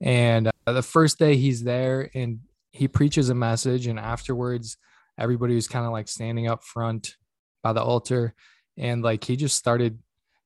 and 0.00 0.46
uh, 0.68 0.72
the 0.72 0.82
first 0.82 1.18
day 1.18 1.34
he's 1.34 1.64
there 1.64 2.08
and 2.14 2.38
he 2.70 2.86
preaches 2.86 3.28
a 3.28 3.34
message, 3.34 3.88
and 3.88 3.98
afterwards 3.98 4.76
everybody 5.18 5.56
was 5.56 5.66
kind 5.66 5.84
of 5.84 5.90
like 5.90 6.06
standing 6.06 6.46
up 6.46 6.62
front 6.62 7.16
by 7.64 7.72
the 7.72 7.82
altar, 7.82 8.34
and 8.78 9.02
like 9.02 9.24
he 9.24 9.34
just 9.34 9.56
started 9.56 9.98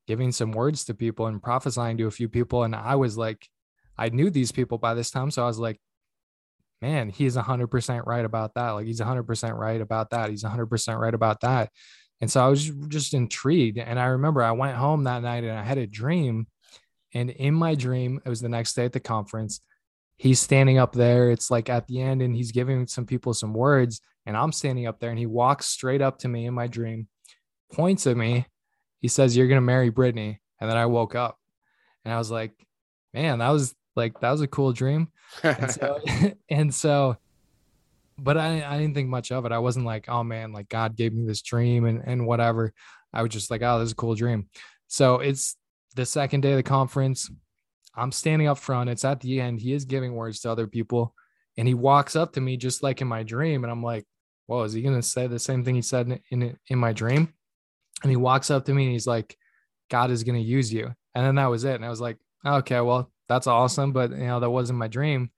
giving 0.06 0.32
some 0.32 0.52
words 0.52 0.86
to 0.86 0.94
people 0.94 1.26
and 1.26 1.42
prophesying 1.42 1.98
to 1.98 2.06
a 2.06 2.11
few 2.11 2.30
people, 2.30 2.62
and 2.62 2.74
I 2.74 2.94
was 2.94 3.18
like 3.18 3.46
I 3.98 4.09
knew 4.09 4.30
these 4.30 4.50
people 4.50 4.78
by 4.78 4.94
this 4.94 5.11
time. 5.11 5.30
So 5.30 5.42
I 5.42 5.46
was 5.46 5.59
like, 5.59 5.78
man, 6.81 7.09
he's 7.09 7.37
100% 7.37 8.07
right 8.07 8.24
about 8.24 8.55
that. 8.55 8.70
Like 8.70 8.87
he's 8.87 9.01
100% 9.01 9.57
right 9.57 9.81
about 9.81 10.11
that. 10.11 10.31
He's 10.31 10.45
100% 10.45 10.99
right 10.99 11.14
about 11.14 11.41
that. 11.41 11.70
And 12.20 12.31
so 12.31 12.45
I 12.45 12.49
was 12.49 12.70
just 12.89 13.14
intrigued. 13.14 13.79
And 13.79 13.99
I 13.99 14.07
remember 14.07 14.43
I 14.43 14.53
went 14.53 14.76
home 14.76 15.05
that 15.05 15.22
night 15.22 15.45
and 15.45 15.57
I 15.57 15.62
had 15.62 15.79
a 15.79 15.87
dream. 15.87 16.47
And 17.14 17.31
in 17.31 17.55
my 17.55 17.74
dream, 17.74 18.20
it 18.24 18.29
was 18.29 18.41
the 18.41 18.49
next 18.49 18.74
day 18.74 18.85
at 18.85 18.93
the 18.93 19.01
conference. 19.01 19.61
He's 20.16 20.41
standing 20.41 20.79
up 20.79 20.93
there. 20.93 21.31
It's 21.31 21.51
like 21.51 21.68
at 21.70 21.87
the 21.87 22.01
end, 22.01 22.22
and 22.22 22.35
he's 22.35 22.51
giving 22.51 22.89
some 22.89 23.07
people 23.07 23.33
some 23.35 23.55
words. 23.55 24.01
And 24.26 24.37
I'm 24.37 24.53
standing 24.53 24.87
up 24.87 24.99
there, 24.99 25.11
and 25.11 25.18
he 25.18 25.26
walks 25.26 25.66
straight 25.66 26.03
up 26.03 26.18
to 26.18 26.29
me 26.29 26.47
in 26.47 26.55
my 26.55 26.66
dream, 26.66 27.07
points 27.72 28.07
at 28.07 28.16
me. 28.16 28.47
He 29.01 29.07
says, 29.07 29.37
You're 29.37 29.47
going 29.47 29.59
to 29.59 29.62
marry 29.62 29.91
Brittany. 29.91 30.41
And 30.61 30.68
then 30.68 30.76
I 30.76 30.87
woke 30.87 31.14
up 31.14 31.39
and 32.05 32.12
I 32.12 32.18
was 32.18 32.31
like, 32.31 32.53
Man, 33.14 33.39
that 33.39 33.51
was 33.51 33.74
like 33.99 34.18
that 34.20 34.30
was 34.30 34.40
a 34.40 34.46
cool 34.46 34.72
dream. 34.72 35.09
And 35.42 35.70
so, 35.70 36.01
and 36.49 36.74
so 36.74 37.18
but 38.18 38.36
I, 38.36 38.64
I 38.68 38.78
didn't 38.78 38.94
think 38.94 39.09
much 39.09 39.30
of 39.30 39.46
it. 39.46 39.53
I 39.53 39.59
wasn't 39.59 39.86
like, 39.86 40.09
oh 40.09 40.24
man, 40.24 40.53
like 40.53 40.68
God 40.68 40.96
gave 40.96 41.14
me 41.14 41.26
this 41.26 41.40
dream 41.40 41.86
and, 41.86 42.03
and 42.05 42.26
whatever. 42.26 42.72
I 43.12 43.22
was 43.22 43.30
just 43.30 43.51
like, 43.51 43.62
oh, 43.62 43.78
this 43.78 43.86
is 43.86 43.92
a 43.92 43.96
cool 43.96 44.14
dream. 44.14 44.49
So 44.88 45.16
it's 45.16 45.57
the 45.94 46.05
second 46.05 46.40
day 46.40 46.51
of 46.51 46.57
the 46.57 46.62
conference. 46.62 47.30
I'm 47.94 48.12
standing 48.12 48.49
up 48.49 48.59
front. 48.59 48.90
It's 48.90 49.05
at 49.05 49.20
the 49.20 49.40
end. 49.40 49.61
He 49.61 49.72
is 49.72 49.84
giving 49.84 50.14
words 50.14 50.40
to 50.40 50.51
other 50.51 50.66
people. 50.66 51.14
And 51.57 51.66
he 51.66 51.74
walks 51.74 52.16
up 52.16 52.32
to 52.34 52.40
me 52.40 52.57
just 52.57 52.82
like 52.82 53.01
in 53.01 53.09
my 53.09 53.22
dream. 53.22 53.64
And 53.64 53.70
I'm 53.70 53.82
like, 53.82 54.05
whoa, 54.46 54.62
is 54.62 54.72
he 54.72 54.82
going 54.82 54.94
to 54.94 55.03
say 55.03 55.26
the 55.26 55.38
same 55.38 55.64
thing 55.64 55.74
he 55.74 55.82
said 55.82 56.07
in, 56.07 56.20
in, 56.42 56.59
in 56.68 56.78
my 56.78 56.92
dream? 56.92 57.32
And 58.03 58.11
he 58.11 58.16
walks 58.16 58.51
up 58.51 58.64
to 58.66 58.74
me 58.74 58.84
and 58.84 58.92
he's 58.92 59.07
like, 59.07 59.36
God 59.90 60.11
is 60.11 60.24
going 60.24 60.40
to 60.40 60.44
use 60.44 60.72
you. 60.72 60.92
And 61.14 61.26
then 61.26 61.36
that 61.36 61.46
was 61.46 61.64
it. 61.64 61.74
And 61.74 61.84
I 61.84 61.88
was 61.88 62.01
like, 62.01 62.18
okay, 62.44 62.80
well, 62.80 63.11
that's 63.29 63.47
awesome, 63.47 63.93
but 63.93 64.11
you 64.11 64.26
know, 64.26 64.41
that 64.41 64.51
wasn't 64.51 64.79
my 64.79 64.89
dream. 64.89 65.31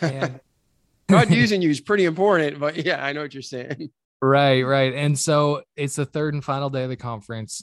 And 0.00 0.40
God 1.08 1.30
using 1.30 1.62
you 1.62 1.70
is 1.70 1.80
pretty 1.80 2.04
important, 2.04 2.58
but 2.58 2.84
yeah, 2.84 3.04
I 3.04 3.12
know 3.12 3.22
what 3.22 3.34
you're 3.34 3.42
saying. 3.42 3.90
Right, 4.20 4.62
right. 4.62 4.94
And 4.94 5.18
so 5.18 5.62
it's 5.76 5.96
the 5.96 6.06
third 6.06 6.34
and 6.34 6.44
final 6.44 6.70
day 6.70 6.84
of 6.84 6.90
the 6.90 6.96
conference. 6.96 7.62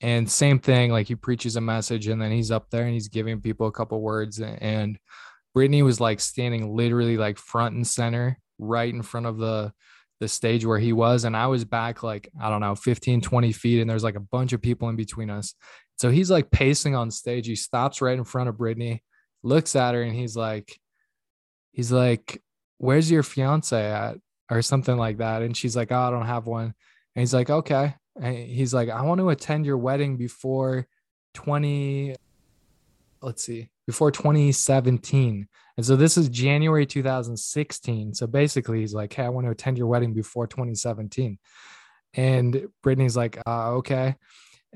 And 0.00 0.30
same 0.30 0.60
thing, 0.60 0.92
like 0.92 1.08
he 1.08 1.16
preaches 1.16 1.56
a 1.56 1.60
message 1.60 2.06
and 2.06 2.20
then 2.20 2.30
he's 2.30 2.50
up 2.50 2.70
there 2.70 2.84
and 2.84 2.92
he's 2.92 3.08
giving 3.08 3.40
people 3.40 3.66
a 3.66 3.72
couple 3.72 4.00
words. 4.00 4.40
And 4.40 4.98
Brittany 5.54 5.82
was 5.82 6.00
like 6.00 6.20
standing 6.20 6.76
literally 6.76 7.16
like 7.16 7.38
front 7.38 7.74
and 7.74 7.86
center, 7.86 8.38
right 8.58 8.92
in 8.92 9.02
front 9.02 9.26
of 9.26 9.38
the 9.38 9.72
the 10.20 10.28
stage 10.28 10.64
where 10.64 10.78
he 10.78 10.92
was 10.92 11.24
and 11.24 11.36
i 11.36 11.46
was 11.46 11.64
back 11.64 12.02
like 12.02 12.30
i 12.40 12.48
don't 12.48 12.60
know 12.60 12.74
15 12.74 13.20
20 13.20 13.52
feet 13.52 13.80
and 13.80 13.90
there's 13.90 14.04
like 14.04 14.14
a 14.14 14.20
bunch 14.20 14.52
of 14.52 14.62
people 14.62 14.88
in 14.88 14.96
between 14.96 15.28
us 15.28 15.54
so 15.96 16.10
he's 16.10 16.30
like 16.30 16.50
pacing 16.50 16.94
on 16.94 17.10
stage 17.10 17.46
he 17.46 17.56
stops 17.56 18.00
right 18.00 18.18
in 18.18 18.24
front 18.24 18.48
of 18.48 18.56
brittany 18.56 19.02
looks 19.42 19.76
at 19.76 19.94
her 19.94 20.02
and 20.02 20.14
he's 20.14 20.36
like 20.36 20.78
he's 21.72 21.92
like 21.92 22.42
where's 22.78 23.10
your 23.10 23.22
fiance 23.22 23.76
at 23.76 24.16
or 24.50 24.62
something 24.62 24.96
like 24.96 25.18
that 25.18 25.42
and 25.42 25.56
she's 25.56 25.76
like 25.76 25.92
oh 25.92 25.98
i 25.98 26.10
don't 26.10 26.26
have 26.26 26.46
one 26.46 26.66
and 27.14 27.20
he's 27.20 27.34
like 27.34 27.50
okay 27.50 27.94
and 28.20 28.36
he's 28.36 28.74
like 28.74 28.88
i 28.88 29.02
want 29.02 29.20
to 29.20 29.30
attend 29.30 29.66
your 29.66 29.78
wedding 29.78 30.16
before 30.16 30.86
20 31.34 32.14
let's 33.22 33.42
see 33.42 33.68
before 33.86 34.10
2017 34.10 35.48
and 35.76 35.84
so 35.84 35.94
this 35.94 36.16
is 36.16 36.28
January 36.28 36.86
2016. 36.86 38.14
So 38.14 38.26
basically, 38.26 38.80
he's 38.80 38.94
like, 38.94 39.12
Hey, 39.12 39.24
I 39.24 39.28
want 39.28 39.46
to 39.46 39.50
attend 39.50 39.76
your 39.76 39.86
wedding 39.86 40.14
before 40.14 40.46
2017. 40.46 41.38
And 42.14 42.68
Brittany's 42.82 43.16
like, 43.16 43.38
uh, 43.46 43.72
Okay. 43.72 44.16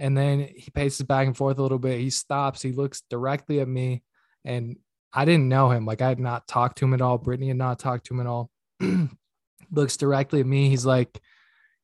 And 0.00 0.16
then 0.16 0.48
he 0.56 0.70
paces 0.70 1.06
back 1.06 1.26
and 1.26 1.36
forth 1.36 1.58
a 1.58 1.62
little 1.62 1.78
bit. 1.78 2.00
He 2.00 2.08
stops, 2.08 2.62
he 2.62 2.72
looks 2.72 3.02
directly 3.10 3.60
at 3.60 3.68
me. 3.68 4.02
And 4.44 4.76
I 5.12 5.26
didn't 5.26 5.48
know 5.48 5.70
him. 5.70 5.84
Like, 5.84 6.00
I 6.00 6.08
had 6.08 6.18
not 6.18 6.48
talked 6.48 6.78
to 6.78 6.86
him 6.86 6.94
at 6.94 7.02
all. 7.02 7.18
Brittany 7.18 7.48
had 7.48 7.58
not 7.58 7.78
talked 7.78 8.06
to 8.06 8.14
him 8.14 8.20
at 8.20 8.26
all. 8.26 8.50
looks 9.70 9.98
directly 9.98 10.40
at 10.40 10.46
me. 10.46 10.70
He's 10.70 10.86
like, 10.86 11.20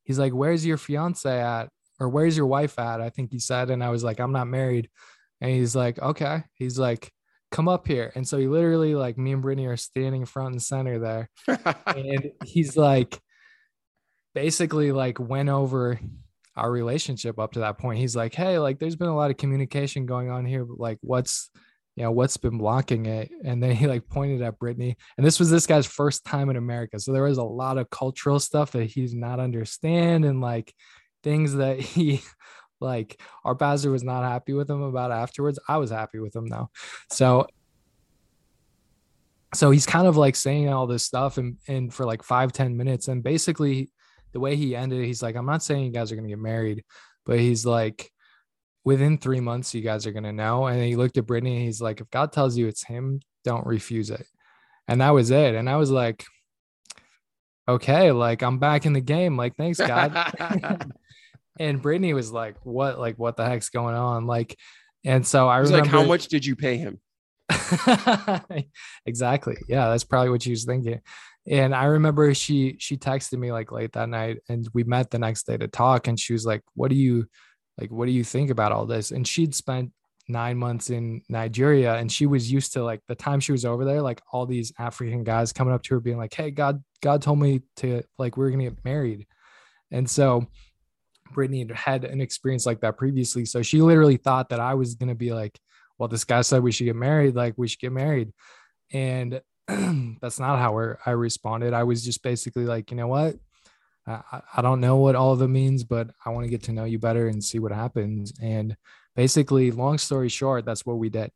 He's 0.05 0.19
like, 0.19 0.33
Where's 0.33 0.64
your 0.64 0.79
fiance 0.79 1.29
at? 1.29 1.69
Or 2.01 2.09
where's 2.09 2.37
your 2.37 2.47
wife 2.47 2.79
at? 2.79 3.01
I 3.01 3.11
think 3.11 3.31
he 3.31 3.39
said. 3.39 3.71
And 3.71 3.85
I 3.85 3.91
was 3.91 4.03
like, 4.03 4.19
I'm 4.19 4.33
not 4.33 4.47
married. 4.47 4.89
And 5.43 5.51
he's 5.51 5.77
like, 5.77 6.01
Okay. 6.01 6.43
He's 6.55 6.79
like, 6.79 7.12
come 7.51 7.69
up 7.69 7.87
here. 7.87 8.12
And 8.14 8.27
so 8.27 8.39
he 8.39 8.49
literally, 8.49 8.95
like, 8.95 9.19
me 9.19 9.33
and 9.33 9.43
Brittany 9.43 9.67
are 9.67 9.77
standing 9.77 10.25
front 10.25 10.53
and 10.53 10.62
center 10.62 10.99
there. 10.99 11.31
and 11.87 12.33
he's 12.45 12.77
like, 12.77 13.21
basically, 14.35 14.93
like, 14.93 15.19
went 15.21 15.49
over 15.49 16.01
our 16.57 16.71
relationship 16.71 17.39
up 17.39 17.53
to 17.53 17.61
that 17.61 17.79
point. 17.79 17.99
He's 17.99 18.17
like, 18.17 18.35
hey, 18.35 18.59
like, 18.59 18.79
there's 18.79 18.97
been 18.97 19.09
a 19.09 19.17
lot 19.17 19.31
of 19.31 19.37
communication 19.37 20.07
going 20.07 20.31
on 20.31 20.45
here, 20.45 20.65
but 20.65 20.79
like, 20.79 20.99
what's, 21.03 21.51
you 21.97 22.03
know, 22.03 22.11
what's 22.11 22.37
been 22.37 22.59
blocking 22.59 23.07
it? 23.07 23.31
And 23.45 23.63
then 23.63 23.75
he 23.75 23.87
like 23.87 24.07
pointed 24.09 24.43
at 24.43 24.59
Brittany. 24.59 24.97
And 25.17 25.27
this 25.27 25.39
was 25.39 25.51
this 25.51 25.67
guy's 25.67 25.87
first 25.87 26.25
time 26.25 26.51
in 26.51 26.57
America. 26.57 27.01
So 27.01 27.13
there 27.13 27.23
was 27.23 27.39
a 27.39 27.45
lot 27.45 27.79
of 27.79 27.91
cultural 27.91 28.39
stuff 28.39 28.73
that 28.73 28.85
he 28.85 29.07
did 29.07 29.15
not 29.15 29.41
understand 29.41 30.25
and 30.25 30.41
like 30.41 30.75
things 31.23 31.55
that 31.55 31.81
he 31.81 32.23
like 32.81 33.21
our 33.45 33.55
pastor 33.55 33.91
was 33.91 34.05
not 34.05 34.23
happy 34.23 34.53
with 34.53 34.71
him 34.71 34.83
about 34.83 35.11
afterwards. 35.11 35.59
I 35.67 35.79
was 35.79 35.91
happy 35.91 36.19
with 36.19 36.37
him 36.37 36.47
though. 36.47 36.71
So 37.11 37.47
so 39.55 39.71
he's 39.71 39.87
kind 39.87 40.07
of 40.07 40.19
like 40.19 40.37
saying 40.37 40.69
all 40.69 40.87
this 40.87 41.03
stuff 41.03 41.39
and 41.39 41.57
and 41.67 41.93
for 41.93 42.05
like 42.05 42.23
five 42.23 42.53
ten 42.53 42.77
minutes. 42.77 43.09
And 43.09 43.23
basically 43.23 43.91
the 44.37 44.41
way 44.41 44.55
he 44.55 44.76
ended 44.76 45.01
it, 45.01 45.07
he's 45.07 45.22
like, 45.22 45.34
I'm 45.34 45.47
not 45.47 45.62
saying 45.62 45.82
you 45.82 45.91
guys 45.91 46.12
are 46.12 46.16
gonna 46.16 46.28
get 46.28 46.39
married, 46.39 46.84
but 47.24 47.39
he's 47.39 47.64
like, 47.64 48.11
within 48.84 49.16
three 49.16 49.41
months, 49.41 49.74
you 49.74 49.80
guys 49.80 50.07
are 50.07 50.12
gonna 50.12 50.30
know. 50.30 50.66
And 50.66 50.82
he 50.82 50.95
looked 50.95 51.16
at 51.16 51.24
Brittany 51.24 51.64
he's 51.64 51.80
like, 51.80 52.03
if 52.03 52.11
God 52.11 52.32
tells 52.32 52.55
you 52.55 52.68
it's 52.68 52.84
him, 52.84 53.20
don't 53.45 53.66
refuse 53.66 54.11
it. 54.11 54.26
And 54.89 55.01
that 55.01 55.14
was 55.14 55.30
it. 55.30 55.55
And 55.55 55.70
I 55.70 55.76
was 55.76 55.91
like, 55.91 56.26
okay, 57.66 58.12
like 58.12 58.43
I'm 58.43 58.59
back 58.59 58.84
in 58.84 58.93
the 58.93 59.01
game. 59.01 59.39
Like, 59.39 59.57
thanks, 59.57 59.78
God. 59.78 60.12
and 61.59 61.80
Brittany 61.80 62.12
was 62.12 62.30
like, 62.30 62.57
"What? 62.62 62.99
Like, 62.99 63.18
what 63.18 63.39
the 63.39 63.47
heck's 63.47 63.70
going 63.70 63.95
on?" 63.95 64.26
Like, 64.26 64.59
and 65.03 65.26
so 65.26 65.49
I 65.49 65.61
was 65.61 65.72
like, 65.72 65.87
"How 65.87 66.05
much 66.05 66.28
did 66.28 66.45
you 66.45 66.57
pay 66.57 66.76
him?" 66.76 67.01
exactly. 69.07 69.57
Yeah, 69.66 69.89
that's 69.89 70.05
probably 70.05 70.28
what 70.28 70.43
she 70.43 70.51
was 70.51 70.66
thinking. 70.66 71.01
And 71.49 71.74
I 71.74 71.84
remember 71.84 72.34
she 72.34 72.76
she 72.78 72.97
texted 72.97 73.38
me 73.38 73.53
like 73.53 73.70
late 73.72 73.92
that 73.92 74.09
night, 74.09 74.38
and 74.49 74.68
we 74.74 74.84
met 74.84 75.11
the 75.11 75.18
next 75.18 75.47
day 75.47 75.57
to 75.57 75.68
talk. 75.68 76.09
And 76.09 76.18
she 76.18 76.32
was 76.32 76.44
like, 76.44 76.62
"What 76.74 76.90
do 76.90 76.97
you 76.97 77.26
like? 77.78 77.90
What 77.90 78.07
do 78.07 78.12
you 78.12 78.24
think 78.24 78.51
about 78.51 78.72
all 78.72 78.86
this?" 78.86 79.11
And 79.12 79.26
she'd 79.26 79.55
spent 79.55 79.92
nine 80.28 80.59
months 80.59 80.90
in 80.90 81.22
Nigeria, 81.28 81.94
and 81.94 82.11
she 82.11 82.26
was 82.26 82.51
used 82.51 82.72
to 82.72 82.82
like 82.82 83.01
the 83.07 83.14
time 83.14 83.40
she 83.40 83.53
was 83.53 83.64
over 83.64 83.84
there, 83.84 84.03
like 84.03 84.20
all 84.32 84.47
these 84.47 84.72
African 84.78 85.22
guys 85.24 85.53
coming 85.53 85.72
up 85.72 85.82
to 85.84 85.94
her, 85.94 86.01
being 86.01 86.18
like, 86.18 86.34
"Hey, 86.34 86.51
God, 86.51 86.82
God 87.01 87.22
told 87.22 87.38
me 87.38 87.62
to 87.76 88.03
like 88.18 88.36
we're 88.36 88.51
gonna 88.51 88.64
get 88.64 88.84
married," 88.84 89.26
and 89.92 90.09
so 90.11 90.49
Brittany 91.32 91.68
had 91.74 92.05
an 92.05 92.20
experience 92.20 92.66
like 92.66 92.80
that 92.80 92.97
previously. 92.97 93.44
So 93.44 93.62
she 93.62 93.82
literally 93.82 94.16
thought 94.16 94.49
that 94.51 94.61
I 94.61 94.74
was 94.74 94.97
to 94.97 95.14
be 95.14 95.32
like, 95.32 95.59
well, 95.99 96.09
this 96.09 96.24
guy 96.24 96.42
said 96.42 96.62
we 96.62 96.72
should 96.72 96.84
get 96.84 96.97
married. 96.97 97.34
Like 97.34 97.55
we 97.57 97.68
should 97.68 97.80
get 97.80 97.92
married. 97.92 98.32
And 98.92 99.40
that's 100.21 100.39
not 100.39 100.59
how 100.59 100.77
er, 100.77 100.99
I 101.05 101.11
responded. 101.11 101.75
I 101.75 101.85
was 101.85 102.05
just 102.05 102.23
basically 102.23 102.64
like, 102.64 102.91
you 102.91 102.97
know 102.97 103.09
what? 103.09 103.37
I, 104.07 104.41
I 104.57 104.62
don't 104.62 104.81
know 104.81 104.97
what 104.97 105.17
all 105.17 105.33
of 105.33 105.43
it 105.43 105.49
means, 105.49 105.83
but 105.83 106.11
I 106.25 106.31
want 106.31 106.45
to 106.45 106.51
get 106.51 106.62
to 106.64 106.73
know 106.73 106.85
you 106.85 106.99
better 106.99 107.29
and 107.29 107.43
see 107.43 107.59
what 107.59 107.73
happens. 107.73 108.33
And 108.41 108.77
basically, 109.17 109.71
long 109.73 109.99
story 109.99 110.29
short, 110.29 110.64
that's 110.64 110.87
what 110.87 110.99
we 110.99 111.09
did. 111.09 111.31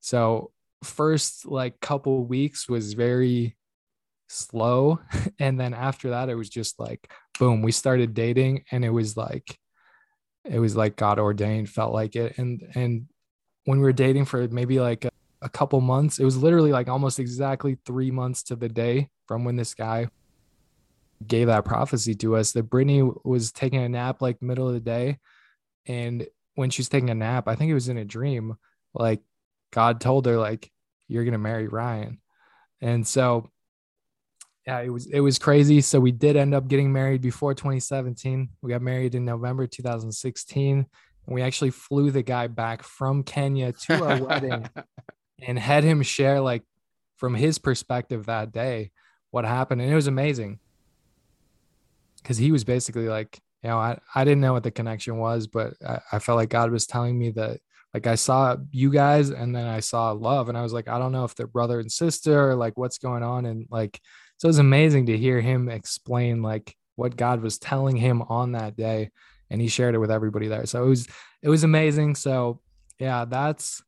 So 0.00 0.50
first 0.82 1.46
like 1.46 1.80
couple 1.80 2.24
weeks 2.24 2.68
was 2.68 2.94
very 2.94 3.56
slow 4.28 5.00
and 5.38 5.58
then 5.58 5.74
after 5.74 6.10
that 6.10 6.28
it 6.28 6.34
was 6.34 6.48
just 6.48 6.78
like 6.78 7.10
boom 7.38 7.62
we 7.62 7.72
started 7.72 8.14
dating 8.14 8.64
and 8.70 8.84
it 8.84 8.90
was 8.90 9.16
like 9.16 9.58
it 10.44 10.58
was 10.58 10.76
like 10.76 10.96
god 10.96 11.18
ordained 11.18 11.68
felt 11.68 11.92
like 11.92 12.16
it 12.16 12.36
and 12.38 12.62
and 12.74 13.06
when 13.64 13.78
we 13.78 13.84
were 13.84 13.92
dating 13.92 14.24
for 14.24 14.46
maybe 14.48 14.80
like 14.80 15.06
a, 15.42 15.48
couple 15.48 15.80
months. 15.80 16.18
It 16.18 16.24
was 16.24 16.36
literally 16.36 16.72
like 16.72 16.88
almost 16.88 17.18
exactly 17.18 17.78
three 17.84 18.10
months 18.10 18.42
to 18.44 18.56
the 18.56 18.68
day 18.68 19.10
from 19.26 19.44
when 19.44 19.56
this 19.56 19.74
guy 19.74 20.08
gave 21.26 21.46
that 21.46 21.64
prophecy 21.64 22.14
to 22.14 22.36
us 22.36 22.52
that 22.52 22.64
brittany 22.64 23.02
was 23.24 23.50
taking 23.50 23.80
a 23.80 23.88
nap 23.88 24.20
like 24.20 24.42
middle 24.42 24.68
of 24.68 24.74
the 24.74 24.80
day. 24.80 25.18
And 25.86 26.26
when 26.54 26.70
she's 26.70 26.88
taking 26.88 27.10
a 27.10 27.14
nap 27.14 27.48
i 27.48 27.54
think 27.54 27.70
it 27.70 27.74
was 27.74 27.88
in 27.88 27.98
a 27.98 28.04
dream 28.04 28.56
like 28.94 29.20
god 29.72 30.00
told 30.00 30.24
her 30.24 30.38
like 30.38 30.70
you're 31.08 31.24
gonna 31.24 31.38
marry 31.38 31.68
ryan. 31.68 32.20
And 32.80 33.06
so 33.06 33.50
yeah, 34.66 34.80
it 34.80 34.88
was 34.88 35.06
it 35.06 35.20
was 35.20 35.38
crazy. 35.38 35.80
So 35.80 36.00
we 36.00 36.12
did 36.12 36.36
end 36.36 36.54
up 36.54 36.66
getting 36.66 36.92
married 36.92 37.22
before 37.22 37.54
2017. 37.54 38.48
We 38.62 38.70
got 38.70 38.82
married 38.82 39.14
in 39.14 39.24
November 39.24 39.66
2016, 39.66 40.78
and 40.78 40.86
we 41.34 41.42
actually 41.42 41.70
flew 41.70 42.10
the 42.10 42.22
guy 42.22 42.48
back 42.48 42.82
from 42.82 43.22
Kenya 43.22 43.72
to 43.72 44.04
our 44.04 44.22
wedding 44.26 44.68
and 45.40 45.58
had 45.58 45.84
him 45.84 46.02
share 46.02 46.40
like 46.40 46.62
from 47.16 47.34
his 47.34 47.58
perspective 47.58 48.26
that 48.26 48.52
day 48.52 48.90
what 49.30 49.44
happened, 49.44 49.82
and 49.82 49.90
it 49.90 49.94
was 49.94 50.06
amazing 50.06 50.58
because 52.22 52.38
he 52.38 52.52
was 52.52 52.64
basically 52.64 53.08
like, 53.08 53.38
you 53.62 53.70
know, 53.70 53.78
I 53.78 53.98
I 54.14 54.24
didn't 54.24 54.40
know 54.40 54.52
what 54.52 54.62
the 54.62 54.70
connection 54.70 55.18
was, 55.18 55.46
but 55.46 55.74
I, 55.86 56.00
I 56.12 56.18
felt 56.18 56.36
like 56.36 56.50
God 56.50 56.70
was 56.70 56.86
telling 56.86 57.18
me 57.18 57.30
that 57.32 57.58
like 57.94 58.06
I 58.06 58.14
saw 58.14 58.56
you 58.72 58.90
guys 58.90 59.30
and 59.30 59.54
then 59.54 59.66
I 59.66 59.80
saw 59.80 60.10
love 60.12 60.48
and 60.48 60.58
I 60.58 60.62
was 60.62 60.72
like 60.72 60.88
I 60.88 60.98
don't 60.98 61.12
know 61.12 61.24
if 61.24 61.34
they're 61.34 61.46
brother 61.46 61.80
and 61.80 61.90
sister 61.90 62.50
or 62.50 62.54
like 62.54 62.76
what's 62.76 62.98
going 62.98 63.22
on 63.22 63.46
and 63.46 63.66
like 63.70 64.00
so 64.38 64.46
it 64.46 64.50
was 64.50 64.58
amazing 64.58 65.06
to 65.06 65.16
hear 65.16 65.40
him 65.40 65.68
explain 65.68 66.42
like 66.42 66.76
what 66.96 67.16
God 67.16 67.40
was 67.40 67.58
telling 67.58 67.96
him 67.96 68.22
on 68.22 68.52
that 68.52 68.76
day. 68.76 69.10
And 69.48 69.60
he 69.60 69.68
shared 69.68 69.94
it 69.94 69.98
with 69.98 70.10
everybody 70.10 70.48
there. 70.48 70.66
So 70.66 70.84
it 70.84 70.88
was 70.88 71.06
it 71.42 71.48
was 71.48 71.62
amazing. 71.62 72.16
So 72.16 72.60
yeah, 72.98 73.24
that's 73.24 73.82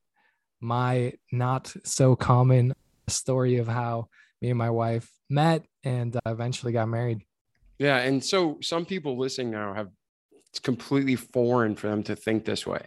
my 0.60 1.12
not 1.32 1.72
so 1.84 2.16
common 2.16 2.74
story 3.08 3.58
of 3.58 3.68
how 3.68 4.08
me 4.40 4.50
and 4.50 4.58
my 4.58 4.70
wife 4.70 5.10
met 5.28 5.64
and 5.84 6.16
uh, 6.16 6.20
eventually 6.26 6.72
got 6.72 6.88
married. 6.88 7.22
Yeah, 7.78 7.98
and 7.98 8.24
so 8.24 8.58
some 8.60 8.84
people 8.84 9.16
listening 9.16 9.50
now 9.50 9.72
have 9.74 9.88
it's 10.50 10.58
completely 10.58 11.14
foreign 11.16 11.76
for 11.76 11.88
them 11.88 12.02
to 12.04 12.16
think 12.16 12.44
this 12.44 12.66
way. 12.66 12.86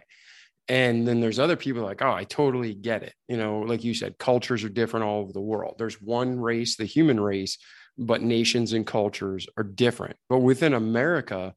And 0.68 1.06
then 1.06 1.20
there's 1.20 1.38
other 1.38 1.56
people 1.56 1.82
like, 1.82 2.02
oh, 2.02 2.12
I 2.12 2.24
totally 2.24 2.74
get 2.74 3.02
it. 3.02 3.14
You 3.28 3.36
know, 3.36 3.60
like 3.60 3.84
you 3.84 3.94
said, 3.94 4.18
cultures 4.18 4.64
are 4.64 4.68
different 4.68 5.04
all 5.04 5.20
over 5.20 5.32
the 5.32 5.40
world. 5.40 5.76
There's 5.78 6.00
one 6.00 6.40
race, 6.40 6.76
the 6.76 6.84
human 6.84 7.18
race, 7.20 7.58
but 7.98 8.22
nations 8.22 8.72
and 8.72 8.86
cultures 8.86 9.46
are 9.56 9.64
different. 9.64 10.16
But 10.28 10.38
within 10.38 10.74
America, 10.74 11.54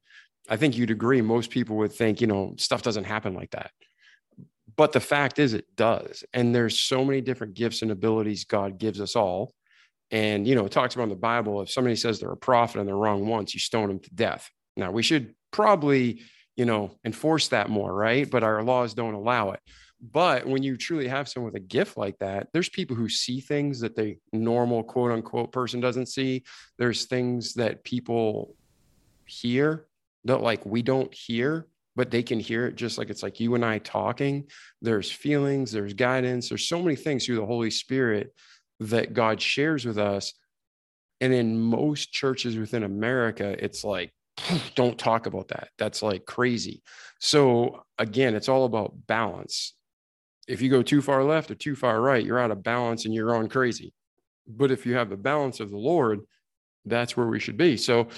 I 0.48 0.56
think 0.56 0.76
you'd 0.76 0.90
agree, 0.90 1.22
most 1.22 1.50
people 1.50 1.76
would 1.76 1.92
think, 1.92 2.20
you 2.20 2.26
know, 2.26 2.54
stuff 2.58 2.82
doesn't 2.82 3.04
happen 3.04 3.34
like 3.34 3.50
that. 3.50 3.70
But 4.76 4.92
the 4.92 5.00
fact 5.00 5.38
is, 5.38 5.54
it 5.54 5.74
does. 5.76 6.24
And 6.34 6.54
there's 6.54 6.78
so 6.78 7.04
many 7.04 7.20
different 7.20 7.54
gifts 7.54 7.82
and 7.82 7.90
abilities 7.90 8.44
God 8.44 8.78
gives 8.78 9.00
us 9.00 9.16
all. 9.16 9.52
And, 10.10 10.46
you 10.46 10.54
know, 10.54 10.66
it 10.66 10.72
talks 10.72 10.94
about 10.94 11.04
in 11.04 11.08
the 11.10 11.16
Bible 11.16 11.62
if 11.62 11.70
somebody 11.70 11.96
says 11.96 12.20
they're 12.20 12.30
a 12.30 12.36
prophet 12.36 12.78
and 12.78 12.86
they're 12.86 12.96
wrong 12.96 13.26
once, 13.26 13.54
you 13.54 13.60
stone 13.60 13.88
them 13.88 13.98
to 14.00 14.14
death. 14.14 14.50
Now, 14.76 14.90
we 14.90 15.02
should 15.02 15.34
probably 15.50 16.20
you 16.56 16.64
know, 16.64 16.96
enforce 17.04 17.48
that 17.48 17.68
more, 17.68 17.92
right? 17.92 18.28
But 18.28 18.42
our 18.42 18.62
laws 18.62 18.94
don't 18.94 19.14
allow 19.14 19.50
it. 19.52 19.60
But 20.00 20.46
when 20.46 20.62
you 20.62 20.76
truly 20.76 21.08
have 21.08 21.28
someone 21.28 21.52
with 21.52 21.62
a 21.62 21.64
gift 21.64 21.96
like 21.96 22.18
that, 22.18 22.48
there's 22.52 22.68
people 22.68 22.96
who 22.96 23.08
see 23.08 23.40
things 23.40 23.80
that 23.80 23.96
the 23.96 24.18
normal 24.32 24.82
quote 24.82 25.12
unquote 25.12 25.52
person 25.52 25.80
doesn't 25.80 26.06
see. 26.06 26.44
There's 26.78 27.06
things 27.06 27.54
that 27.54 27.84
people 27.84 28.54
hear 29.26 29.86
that 30.24 30.42
like 30.42 30.64
we 30.66 30.82
don't 30.82 31.12
hear, 31.14 31.66
but 31.96 32.10
they 32.12 32.22
can 32.22 32.40
hear 32.40 32.66
it 32.66 32.76
just 32.76 32.98
like 32.98 33.10
it's 33.10 33.24
like 33.24 33.40
you 33.40 33.56
and 33.56 33.64
I 33.64 33.78
talking. 33.80 34.46
There's 34.82 35.10
feelings, 35.10 35.72
there's 35.72 35.94
guidance, 35.94 36.50
there's 36.50 36.68
so 36.68 36.82
many 36.82 36.96
things 36.96 37.26
through 37.26 37.36
the 37.36 37.46
Holy 37.46 37.70
Spirit 37.72 38.32
that 38.80 39.14
God 39.14 39.42
shares 39.42 39.86
with 39.86 39.98
us 39.98 40.34
And 41.20 41.32
in 41.32 41.58
most 41.58 42.12
churches 42.12 42.56
within 42.56 42.82
America, 42.82 43.56
it's 43.64 43.84
like, 43.84 44.12
don't 44.74 44.98
talk 44.98 45.26
about 45.26 45.48
that. 45.48 45.68
That's 45.78 46.02
like 46.02 46.26
crazy. 46.26 46.82
So 47.20 47.82
again, 47.98 48.34
it's 48.34 48.48
all 48.48 48.64
about 48.64 48.94
balance. 49.06 49.74
If 50.48 50.62
you 50.62 50.70
go 50.70 50.82
too 50.82 51.02
far 51.02 51.24
left 51.24 51.50
or 51.50 51.56
too 51.56 51.76
far 51.76 52.00
right, 52.00 52.24
you're 52.24 52.40
out 52.40 52.52
of 52.52 52.62
balance 52.64 53.06
and 53.06 53.14
you're 53.14 53.36
on 53.36 53.48
crazy. 53.48 53.94
But 54.48 54.72
if 54.72 54.86
you 54.86 54.96
have 54.96 55.10
the 55.10 55.16
balance 55.18 55.60
of 55.60 55.70
the 55.70 55.78
Lord, 55.78 56.20
that's 56.86 57.16
where 57.16 57.28
we 57.28 57.40
should 57.40 57.58
be. 57.58 57.76
So 57.78 58.08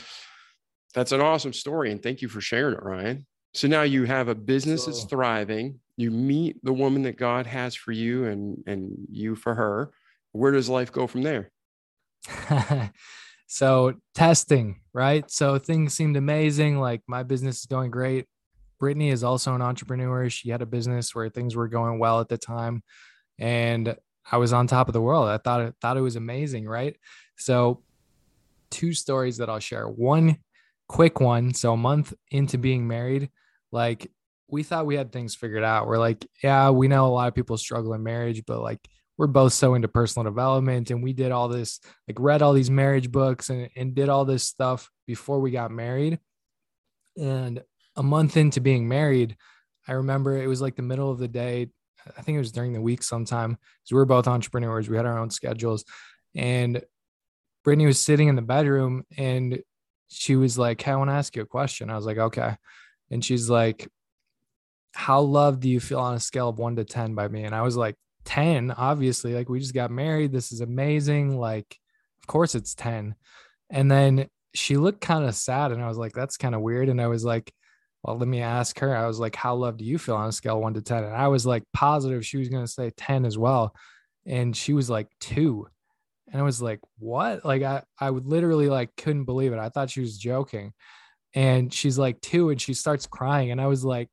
that's 0.95 1.12
an 1.12 1.20
awesome 1.20 1.53
story. 1.53 1.93
And 1.93 2.03
thank 2.03 2.22
you 2.22 2.29
for 2.29 2.41
sharing 2.41 2.74
it, 2.76 2.83
Ryan. 2.83 3.26
So 3.55 3.66
now 3.68 3.82
you 3.82 4.05
have 4.05 4.28
a 4.28 4.34
business 4.34 4.86
that's 4.86 5.05
thriving. 5.05 5.80
You 5.96 6.11
meet 6.11 6.62
the 6.62 6.72
woman 6.72 7.03
that 7.03 7.16
God 7.16 7.46
has 7.46 7.74
for 7.74 7.92
you 7.92 8.26
and, 8.26 8.62
and 8.66 9.07
you 9.11 9.34
for 9.34 9.55
her. 9.55 9.90
Where 10.32 10.53
does 10.53 10.68
life 10.68 10.92
go 10.92 11.07
from 11.07 11.22
there? 11.22 11.51
so 13.46 13.94
testing, 14.14 14.80
right? 14.92 15.28
So 15.30 15.59
things 15.59 15.94
seemed 15.94 16.16
amazing. 16.16 16.78
Like 16.78 17.03
my 17.07 17.22
business 17.22 17.61
is 17.61 17.66
going 17.66 17.90
great. 17.90 18.26
Brittany 18.78 19.09
is 19.11 19.24
also 19.24 19.55
an 19.55 19.62
entrepreneur. 19.62 20.28
She 20.30 20.51
had 20.51 20.62
a 20.62 20.66
business 20.66 21.14
where 21.14 21.28
things 21.28 21.57
were 21.57 21.68
going 21.68 21.99
well 21.99 22.20
at 22.20 22.28
the 22.28 22.38
time. 22.38 22.82
And 23.38 23.96
I 24.30 24.36
was 24.36 24.53
on 24.53 24.66
top 24.66 24.88
of 24.88 24.92
the 24.92 25.01
world. 25.01 25.28
I 25.28 25.38
thought 25.38 25.62
it 25.62 25.74
thought 25.80 25.96
it 25.96 26.03
was 26.03 26.16
amazing, 26.16 26.66
right? 26.66 26.96
So 27.36 27.82
two 28.70 28.92
stories 28.92 29.38
that 29.38 29.49
I'll 29.49 29.59
share. 29.59 29.88
One 29.88 30.38
quick 30.89 31.20
one. 31.20 31.55
So 31.55 31.72
a 31.72 31.76
month 31.76 32.14
into 32.30 32.59
being 32.59 32.89
married, 32.89 33.30
like 33.72 34.11
we 34.49 34.62
thought 34.62 34.86
we 34.86 34.97
had 34.97 35.12
things 35.12 35.34
figured 35.34 35.62
out. 35.62 35.86
We're 35.86 35.99
like, 35.99 36.26
yeah, 36.43 36.70
we 36.70 36.89
know 36.89 37.07
a 37.07 37.09
lot 37.09 37.28
of 37.28 37.34
people 37.34 37.59
struggle 37.59 37.93
in 37.95 38.03
marriage, 38.03 38.45
but 38.47 38.61
like 38.61 38.80
we're 39.18 39.26
both 39.26 39.53
so 39.53 39.74
into 39.74 39.89
personal 39.89 40.24
development 40.24 40.91
and 40.91 41.03
we 41.03 41.12
did 41.12 41.32
all 41.32 41.49
this, 41.49 41.80
like 42.07 42.18
read 42.18 42.41
all 42.41 42.53
these 42.53 42.70
marriage 42.70 43.11
books 43.11 43.51
and, 43.51 43.68
and 43.76 43.95
did 43.95 44.09
all 44.09 44.24
this 44.24 44.45
stuff 44.45 44.91
before 45.07 45.41
we 45.41 45.51
got 45.51 45.70
married. 45.70 46.18
And 47.20 47.62
a 47.97 48.03
month 48.03 48.36
into 48.36 48.61
being 48.61 48.89
married, 48.89 49.36
I 49.86 49.93
remember 49.93 50.36
it 50.36 50.47
was 50.47 50.61
like 50.61 50.76
the 50.76 50.82
middle 50.82 51.11
of 51.11 51.18
the 51.18 51.28
day. 51.28 51.68
I 52.16 52.22
think 52.22 52.36
it 52.36 52.41
was 52.41 52.53
during 52.53 52.72
the 52.72 52.80
week 52.80 53.03
sometime 53.03 53.51
because 53.51 53.93
we 53.93 53.97
were 53.97 54.07
both 54.07 54.28
entrepreneurs. 54.28 54.89
We 54.89 54.97
had 54.97 55.05
our 55.05 55.18
own 55.18 55.30
schedules. 55.30 55.84
And 56.34 56.80
Brittany 57.64 57.86
was 57.86 58.01
sitting 58.01 58.28
in 58.28 58.36
the 58.36 58.43
bedroom 58.43 59.05
and 59.16 59.61
she 60.09 60.36
was 60.36 60.59
like, 60.59 60.80
Hey, 60.82 60.92
I 60.92 60.96
want 60.96 61.11
to 61.11 61.14
ask 61.14 61.34
you 61.36 61.42
a 61.42 61.46
question. 61.46 61.90
I 61.90 61.96
was 61.96 62.06
like, 62.06 62.18
Okay. 62.18 62.56
And 63.11 63.24
she's 63.24 63.48
like, 63.48 63.88
How 64.94 65.20
loved 65.20 65.61
do 65.61 65.68
you 65.68 65.80
feel 65.80 66.00
on 66.00 66.14
a 66.14 66.20
scale 66.20 66.48
of 66.48 66.59
one 66.59 66.76
to 66.76 66.84
10 66.84 67.14
by 67.14 67.28
me? 67.28 67.44
And 67.44 67.54
I 67.54 67.62
was 67.62 67.76
like, 67.76 67.94
10, 68.24 68.72
obviously. 68.72 69.34
Like, 69.34 69.48
we 69.48 69.61
just 69.61 69.74
got 69.74 69.90
married. 69.90 70.32
This 70.32 70.52
is 70.52 70.61
amazing. 70.61 71.38
Like, 71.38 71.78
of 72.20 72.26
course 72.26 72.54
it's 72.54 72.74
10. 72.74 73.14
And 73.70 73.90
then 73.90 74.28
she 74.54 74.76
looked 74.76 75.00
kind 75.00 75.24
of 75.24 75.34
sad. 75.34 75.72
And 75.72 75.82
I 75.82 75.88
was 75.88 75.98
like, 75.98 76.12
That's 76.12 76.36
kind 76.36 76.54
of 76.54 76.61
weird. 76.61 76.88
And 76.88 77.00
I 77.00 77.06
was 77.06 77.24
like, 77.24 77.52
well, 78.02 78.16
let 78.16 78.28
me 78.28 78.40
ask 78.40 78.78
her. 78.78 78.96
I 78.96 79.06
was 79.06 79.18
like, 79.18 79.34
how 79.34 79.54
loved 79.56 79.78
do 79.78 79.84
you 79.84 79.98
feel 79.98 80.14
on 80.14 80.28
a 80.28 80.32
scale 80.32 80.61
one 80.61 80.74
to 80.74 80.82
10? 80.82 81.04
And 81.04 81.14
I 81.14 81.28
was 81.28 81.44
like 81.44 81.64
positive 81.72 82.24
she 82.24 82.38
was 82.38 82.48
going 82.48 82.64
to 82.64 82.70
say 82.70 82.90
10 82.96 83.24
as 83.24 83.36
well. 83.36 83.74
And 84.24 84.56
she 84.56 84.72
was 84.72 84.88
like 84.88 85.09
two. 85.20 85.66
And 86.33 86.41
I 86.41 86.45
was 86.45 86.61
like, 86.61 86.81
what? 86.99 87.45
Like, 87.45 87.62
I, 87.62 87.83
I 87.99 88.11
would 88.11 88.26
literally 88.26 88.68
like 88.68 88.95
couldn't 88.97 89.24
believe 89.24 89.53
it. 89.53 89.59
I 89.59 89.68
thought 89.68 89.91
she 89.91 90.01
was 90.01 90.18
joking. 90.18 90.72
And 91.35 91.72
she's 91.72 91.99
like 91.99 92.20
two 92.20 92.51
and 92.51 92.61
she 92.61 92.74
starts 92.74 93.07
crying. 93.07 93.51
And 93.51 93.61
I 93.61 93.66
was 93.66 93.85
like, 93.85 94.11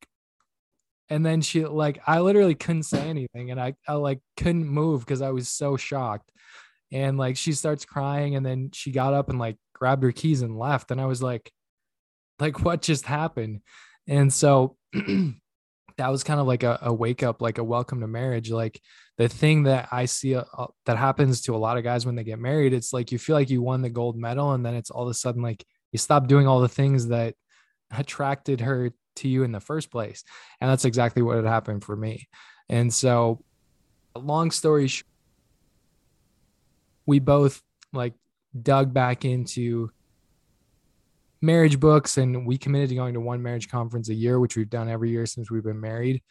and 1.10 1.26
then 1.26 1.42
she 1.42 1.66
like, 1.66 2.02
I 2.08 2.20
literally 2.20 2.56
couldn't 2.56 2.84
say 2.84 3.10
anything. 3.10 3.52
And 3.52 3.60
I, 3.60 3.76
I 3.88 3.94
like 3.94 4.20
couldn't 4.38 4.68
move 4.68 5.02
because 5.02 5.22
I 5.22 5.32
was 5.32 5.48
so 5.50 5.78
shocked. 5.78 6.32
And 6.92 7.18
like, 7.18 7.38
she 7.38 7.54
starts 7.54 7.86
crying. 7.86 8.36
And 8.36 8.46
then 8.46 8.72
she 8.74 8.92
got 8.92 9.14
up 9.14 9.30
and 9.30 9.40
like 9.40 9.58
grabbed 9.74 10.04
her 10.04 10.12
keys 10.12 10.42
and 10.42 10.58
left. 10.58 10.92
And 10.92 11.00
I 11.00 11.06
was 11.06 11.22
like, 11.22 11.52
like 12.40 12.64
what 12.64 12.82
just 12.82 13.06
happened 13.06 13.62
and 14.08 14.32
so 14.32 14.78
that 15.98 16.10
was 16.10 16.24
kind 16.24 16.40
of 16.40 16.48
like 16.48 16.64
a, 16.64 16.78
a, 16.82 16.94
wake 16.94 17.24
up 17.24 17.42
like 17.42 17.58
a 17.58 17.64
welcome 17.64 18.02
to 18.02 18.08
marriage. 18.08 18.52
Like 18.52 18.82
the 19.18 19.30
thing 19.30 19.64
that 19.64 19.88
i 19.94 20.04
see 20.04 20.36
uh, 20.36 20.44
uh, 20.58 20.68
that 20.86 20.98
happens 20.98 21.42
to 21.42 21.56
a 21.56 21.58
lot 21.58 21.78
of 21.78 21.86
guys 21.86 22.06
when 22.06 22.16
they 22.16 22.24
get 22.26 22.38
married 22.38 22.74
it's 22.74 22.92
like 22.92 23.14
you 23.14 23.18
feel 23.18 23.34
like 23.34 23.50
you 23.50 23.62
won 23.62 23.82
the 23.82 23.90
gold 23.90 24.18
medal 24.18 24.52
and 24.52 24.66
then 24.66 24.76
it's 24.76 24.92
all 24.92 25.04
of 25.04 25.10
a 25.10 25.14
sudden 25.14 25.42
like 25.42 25.66
you 25.94 25.98
stop 25.98 26.28
doing 26.28 26.46
all 26.46 26.60
the 26.60 26.68
things 26.68 27.08
that 27.08 27.36
attracted 27.98 28.60
her 28.60 28.92
to 29.16 29.30
you 29.30 29.44
in 29.44 29.52
the 29.52 29.62
first 29.62 29.92
place. 29.92 30.24
And 30.60 30.70
that's 30.70 30.84
exactly 30.86 31.22
what 31.22 31.38
had 31.38 31.46
happened 31.46 31.84
for 31.84 31.96
me. 31.96 32.28
And 32.68 32.94
so 32.94 33.42
long 34.16 34.52
story 34.52 34.88
short 34.88 35.08
we 37.06 37.20
both 37.20 37.62
like 37.94 38.14
dug 38.60 38.94
back 38.94 39.26
into 39.26 39.92
marriage 41.42 41.80
books 41.80 42.18
and 42.18 42.46
we 42.46 42.58
committed 42.58 42.90
to 42.90 42.96
going 42.96 43.14
to 43.14 43.20
one 43.20 43.42
marriage 43.42 43.70
conference 43.70 44.10
a 44.10 44.14
year 44.14 44.40
which 44.40 44.56
we've 44.56 44.70
done 44.70 44.90
every 44.90 45.10
year 45.10 45.26
since 45.26 45.52
we've 45.52 45.64
been 45.64 45.82
married. 45.82 46.22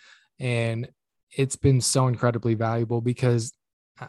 And 0.40 0.88
it's 1.36 1.56
been 1.56 1.80
so 1.80 2.06
incredibly 2.06 2.54
valuable 2.54 3.00
because 3.00 3.52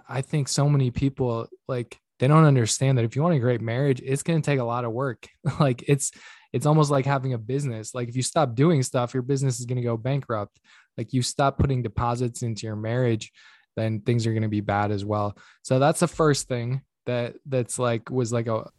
i 0.09 0.21
think 0.21 0.47
so 0.47 0.67
many 0.67 0.89
people 0.89 1.47
like 1.67 1.99
they 2.19 2.27
don't 2.27 2.45
understand 2.45 2.97
that 2.97 3.05
if 3.05 3.15
you 3.15 3.21
want 3.21 3.35
a 3.35 3.39
great 3.39 3.61
marriage 3.61 4.01
it's 4.03 4.23
going 4.23 4.41
to 4.41 4.45
take 4.45 4.59
a 4.59 4.63
lot 4.63 4.85
of 4.85 4.91
work. 4.91 5.27
Like 5.59 5.83
it's 5.87 6.11
it's 6.53 6.65
almost 6.65 6.89
like 6.89 7.05
having 7.05 7.33
a 7.33 7.37
business. 7.37 7.93
Like 7.93 8.07
if 8.07 8.15
you 8.15 8.23
stop 8.23 8.55
doing 8.55 8.81
stuff 8.83 9.13
your 9.13 9.23
business 9.23 9.59
is 9.59 9.65
going 9.65 9.77
to 9.77 9.81
go 9.81 9.97
bankrupt. 9.97 10.59
Like 10.97 11.13
you 11.13 11.21
stop 11.21 11.57
putting 11.57 11.83
deposits 11.83 12.41
into 12.41 12.65
your 12.65 12.75
marriage 12.75 13.31
then 13.75 13.99
things 13.99 14.25
are 14.25 14.31
going 14.31 14.43
to 14.43 14.47
be 14.47 14.61
bad 14.61 14.91
as 14.91 15.03
well. 15.03 15.37
So 15.61 15.79
that's 15.79 15.99
the 15.99 16.07
first 16.07 16.47
thing 16.47 16.81
that 17.05 17.35
that's 17.45 17.77
like 17.77 18.09
was 18.09 18.31
like 18.31 18.47
a 18.47 18.69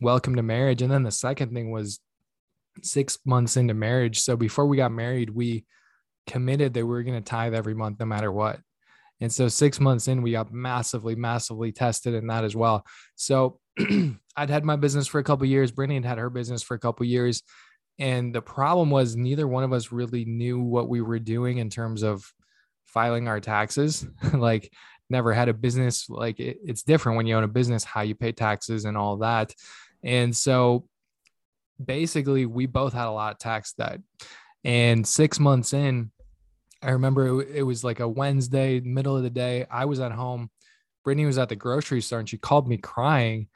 welcome 0.00 0.36
to 0.36 0.42
marriage. 0.42 0.82
And 0.82 0.90
then 0.90 1.02
the 1.02 1.10
second 1.10 1.52
thing 1.52 1.70
was 1.70 2.00
six 2.82 3.18
months 3.24 3.56
into 3.56 3.74
marriage. 3.74 4.20
So 4.20 4.36
before 4.36 4.66
we 4.66 4.76
got 4.76 4.92
married, 4.92 5.30
we 5.30 5.64
committed 6.26 6.74
that 6.74 6.84
we 6.84 6.90
were 6.90 7.02
going 7.02 7.22
to 7.22 7.28
tithe 7.28 7.54
every 7.54 7.74
month, 7.74 8.00
no 8.00 8.06
matter 8.06 8.30
what. 8.30 8.60
And 9.20 9.32
so 9.32 9.48
six 9.48 9.80
months 9.80 10.08
in, 10.08 10.22
we 10.22 10.32
got 10.32 10.52
massively, 10.52 11.14
massively 11.14 11.72
tested 11.72 12.14
in 12.14 12.26
that 12.26 12.44
as 12.44 12.54
well. 12.54 12.84
So 13.14 13.60
I'd 14.36 14.50
had 14.50 14.64
my 14.64 14.76
business 14.76 15.06
for 15.06 15.18
a 15.18 15.24
couple 15.24 15.46
years. 15.46 15.70
Brittany 15.70 15.94
had 15.94 16.04
had 16.04 16.18
her 16.18 16.30
business 16.30 16.62
for 16.62 16.74
a 16.74 16.78
couple 16.78 17.06
years. 17.06 17.42
And 17.98 18.34
the 18.34 18.42
problem 18.42 18.90
was 18.90 19.16
neither 19.16 19.48
one 19.48 19.64
of 19.64 19.72
us 19.72 19.90
really 19.90 20.26
knew 20.26 20.60
what 20.60 20.90
we 20.90 21.00
were 21.00 21.18
doing 21.18 21.58
in 21.58 21.70
terms 21.70 22.02
of 22.02 22.30
filing 22.84 23.26
our 23.26 23.40
taxes. 23.40 24.06
like 24.34 24.70
never 25.08 25.32
had 25.32 25.48
a 25.48 25.54
business. 25.54 26.10
Like 26.10 26.38
it, 26.38 26.58
it's 26.62 26.82
different 26.82 27.16
when 27.16 27.26
you 27.26 27.36
own 27.36 27.44
a 27.44 27.48
business, 27.48 27.84
how 27.84 28.02
you 28.02 28.14
pay 28.14 28.32
taxes 28.32 28.84
and 28.84 28.96
all 28.96 29.18
that. 29.18 29.54
And 30.06 30.34
so 30.34 30.86
basically, 31.84 32.46
we 32.46 32.66
both 32.66 32.92
had 32.92 33.08
a 33.08 33.10
lot 33.10 33.32
of 33.32 33.38
tax 33.38 33.72
debt. 33.72 34.00
And 34.64 35.06
six 35.06 35.38
months 35.40 35.74
in, 35.74 36.12
I 36.80 36.90
remember 36.90 37.42
it, 37.42 37.48
it 37.56 37.62
was 37.64 37.82
like 37.82 37.98
a 37.98 38.08
Wednesday, 38.08 38.80
middle 38.80 39.16
of 39.16 39.24
the 39.24 39.30
day. 39.30 39.66
I 39.68 39.84
was 39.84 39.98
at 39.98 40.12
home. 40.12 40.50
Brittany 41.04 41.26
was 41.26 41.38
at 41.38 41.48
the 41.48 41.56
grocery 41.56 42.00
store 42.00 42.20
and 42.20 42.28
she 42.28 42.38
called 42.38 42.68
me 42.68 42.76
crying. 42.76 43.48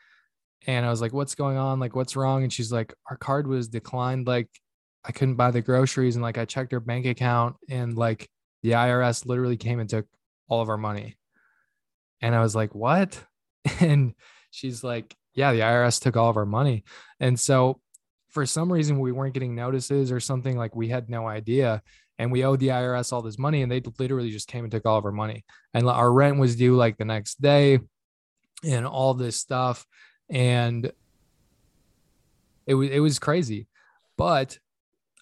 And 0.66 0.84
I 0.84 0.90
was 0.90 1.01
like, 1.01 1.12
What's 1.12 1.36
going 1.36 1.57
on? 1.57 1.78
Like, 1.78 1.94
what's 1.94 2.16
wrong? 2.16 2.42
And 2.42 2.53
she's 2.53 2.72
like, 2.72 2.92
Our 3.09 3.16
card 3.16 3.46
was 3.46 3.68
declined. 3.68 4.26
Like, 4.26 4.48
I 5.05 5.12
couldn't 5.12 5.36
buy 5.36 5.53
the 5.53 5.62
groceries. 5.62 6.16
And 6.16 6.22
like, 6.22 6.36
I 6.36 6.44
checked 6.44 6.72
her 6.72 6.80
bank 6.80 7.07
account 7.07 7.57
and 7.68 7.96
like 7.96 8.28
the 8.62 8.72
IRS 8.72 9.24
literally 9.24 9.57
came 9.57 9.78
and 9.78 9.88
took 9.88 10.07
all 10.48 10.61
of 10.61 10.68
our 10.68 10.76
money. 10.76 11.16
And 12.20 12.34
I 12.34 12.40
was 12.40 12.57
like, 12.57 12.74
What? 12.74 13.22
And 13.80 14.14
she's 14.51 14.82
like, 14.82 15.14
yeah, 15.35 15.53
the 15.53 15.61
IRS 15.61 16.01
took 16.01 16.16
all 16.16 16.31
of 16.31 16.37
our 16.37 16.47
money. 16.47 16.85
And 17.20 17.39
so 17.39 17.81
for 18.31 18.47
some 18.47 18.72
reason 18.72 18.99
we 18.99 19.12
weren't 19.12 19.35
getting 19.35 19.55
notices 19.55 20.12
or 20.12 20.20
something 20.20 20.57
like 20.57 20.74
we 20.74 20.89
had 20.89 21.11
no 21.11 21.26
idea 21.26 21.83
and 22.18 22.31
we 22.31 22.45
owed 22.45 22.61
the 22.61 22.68
IRS 22.68 23.12
all 23.12 23.22
this 23.22 23.39
money 23.39 23.62
and 23.62 23.70
they 23.70 23.83
literally 23.99 24.31
just 24.31 24.49
came 24.49 24.64
and 24.64 24.70
took 24.70 24.87
all 24.87 24.99
of 24.99 25.05
our 25.05 25.12
money. 25.12 25.45
And 25.74 25.89
our 25.89 26.12
rent 26.12 26.39
was 26.39 26.57
due 26.57 26.76
like 26.76 26.99
the 26.99 27.05
next 27.05 27.41
day 27.41 27.81
and 28.64 28.87
all 28.87 29.14
this 29.14 29.37
stuff 29.37 29.87
and 30.28 30.93
it 32.66 32.74
was 32.74 32.91
it 32.91 33.01
was 33.01 33.18
crazy. 33.18 33.66
But 34.16 34.59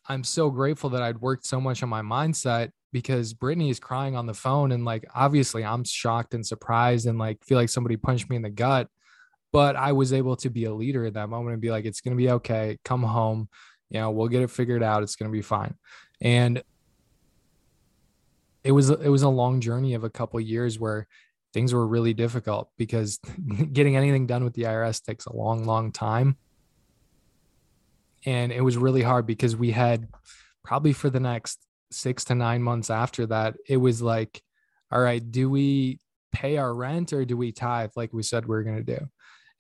I'm 0.09 0.25
so 0.25 0.51
grateful 0.51 0.91
that 0.91 1.03
I'd 1.03 1.21
worked 1.21 1.47
so 1.47 1.61
much 1.61 1.83
on 1.83 1.89
my 1.89 2.03
mindset 2.03 2.71
because 2.93 3.33
Brittany 3.33 3.71
is 3.71 3.79
crying 3.79 4.17
on 4.17 4.27
the 4.27 4.35
phone 4.35 4.73
and 4.73 4.85
like 4.85 5.05
obviously 5.15 5.65
I'm 5.65 5.85
shocked 5.85 6.35
and 6.35 6.45
surprised 6.45 7.07
and 7.07 7.19
like 7.19 7.45
feel 7.45 7.59
like 7.59 7.69
somebody 7.69 7.97
punched 7.97 8.29
me 8.29 8.37
in 8.37 8.43
the 8.43 8.51
gut 8.51 8.89
but 9.53 9.77
I 9.77 9.93
was 9.93 10.13
able 10.13 10.37
to 10.37 10.51
be 10.51 10.65
a 10.65 10.75
leader 10.75 11.07
in 11.07 11.15
that 11.15 11.29
moment 11.29 11.55
and 11.55 11.63
be 11.63 11.71
like, 11.71 11.85
it's 11.85 12.01
going 12.01 12.17
to 12.17 12.23
be 12.23 12.31
okay. 12.31 12.79
Come 12.85 13.03
home. 13.03 13.49
You 13.91 14.01
know, 14.01 14.11
we'll 14.11 14.29
get 14.29 14.43
it 14.43 14.51
figured 14.51 14.83
out. 14.83 15.03
It's 15.03 15.17
going 15.17 15.31
to 15.31 15.37
be 15.37 15.43
fine. 15.43 15.75
And 16.21 16.63
it 18.63 18.73
was, 18.73 18.91
it 18.91 19.09
was 19.09 19.23
a 19.23 19.29
long 19.29 19.61
journey 19.61 19.95
of 19.95 20.05
a 20.05 20.11
couple 20.11 20.39
of 20.39 20.47
years 20.47 20.79
where 20.79 21.07
things 21.55 21.73
were 21.73 21.87
really 21.87 22.13
difficult 22.13 22.71
because 22.77 23.19
getting 23.73 23.97
anything 23.97 24.27
done 24.27 24.45
with 24.45 24.55
the 24.55 24.63
IRS 24.63 25.03
takes 25.03 25.27
a 25.27 25.35
long, 25.35 25.65
long 25.65 25.93
time. 25.93 26.37
And 28.27 28.53
it 28.53 28.61
was 28.61 28.77
really 28.77 29.03
hard 29.03 29.27
because 29.27 29.57
we 29.57 29.71
had 29.71 30.09
probably 30.65 30.93
for 30.93 31.09
the 31.09 31.21
next 31.21 31.61
six 31.91 32.25
to 32.25 32.35
nine 32.35 32.63
months 32.63 32.91
after 32.91 33.27
that, 33.27 33.57
it 33.67 33.79
was 33.79 34.03
like, 34.03 34.43
all 34.91 35.01
right, 35.01 35.31
do 35.31 35.49
we 35.49 36.01
pay 36.33 36.59
our 36.59 36.75
rent 36.75 37.13
or 37.13 37.25
do 37.25 37.37
we 37.37 37.53
tithe 37.53 37.91
like 37.97 38.13
we 38.13 38.23
said 38.23 38.47
we 38.47 38.57
are 38.57 38.63
going 38.63 38.85
to 38.85 38.99
do? 38.99 39.09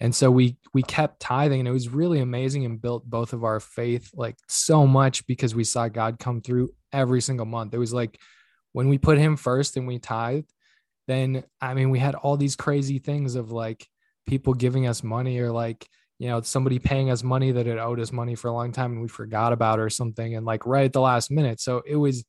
And 0.00 0.14
so 0.14 0.30
we 0.30 0.56
we 0.72 0.82
kept 0.82 1.20
tithing 1.20 1.60
and 1.60 1.68
it 1.68 1.72
was 1.72 1.88
really 1.88 2.20
amazing 2.20 2.64
and 2.64 2.80
built 2.80 3.04
both 3.04 3.32
of 3.32 3.42
our 3.42 3.58
faith 3.58 4.10
like 4.14 4.36
so 4.48 4.86
much 4.86 5.26
because 5.26 5.54
we 5.54 5.64
saw 5.64 5.88
God 5.88 6.18
come 6.18 6.40
through 6.40 6.70
every 6.92 7.20
single 7.20 7.46
month. 7.46 7.74
It 7.74 7.78
was 7.78 7.92
like 7.92 8.18
when 8.72 8.88
we 8.88 8.98
put 8.98 9.18
him 9.18 9.36
first 9.36 9.76
and 9.76 9.88
we 9.88 9.98
tithed, 9.98 10.52
then 11.08 11.42
I 11.60 11.74
mean 11.74 11.90
we 11.90 11.98
had 11.98 12.14
all 12.14 12.36
these 12.36 12.54
crazy 12.54 12.98
things 12.98 13.34
of 13.34 13.50
like 13.50 13.86
people 14.26 14.54
giving 14.54 14.86
us 14.86 15.02
money 15.02 15.40
or 15.40 15.50
like 15.50 15.88
you 16.18 16.28
know 16.28 16.40
somebody 16.42 16.78
paying 16.78 17.10
us 17.10 17.24
money 17.24 17.50
that 17.50 17.66
had 17.66 17.78
owed 17.78 17.98
us 17.98 18.12
money 18.12 18.36
for 18.36 18.48
a 18.48 18.52
long 18.52 18.70
time 18.70 18.92
and 18.92 19.02
we 19.02 19.08
forgot 19.08 19.52
about 19.52 19.80
or 19.80 19.90
something 19.90 20.36
and 20.36 20.46
like 20.46 20.64
right 20.64 20.84
at 20.84 20.92
the 20.92 21.00
last 21.00 21.30
minute. 21.30 21.60
So 21.60 21.82
it 21.84 21.96
was 21.96 22.24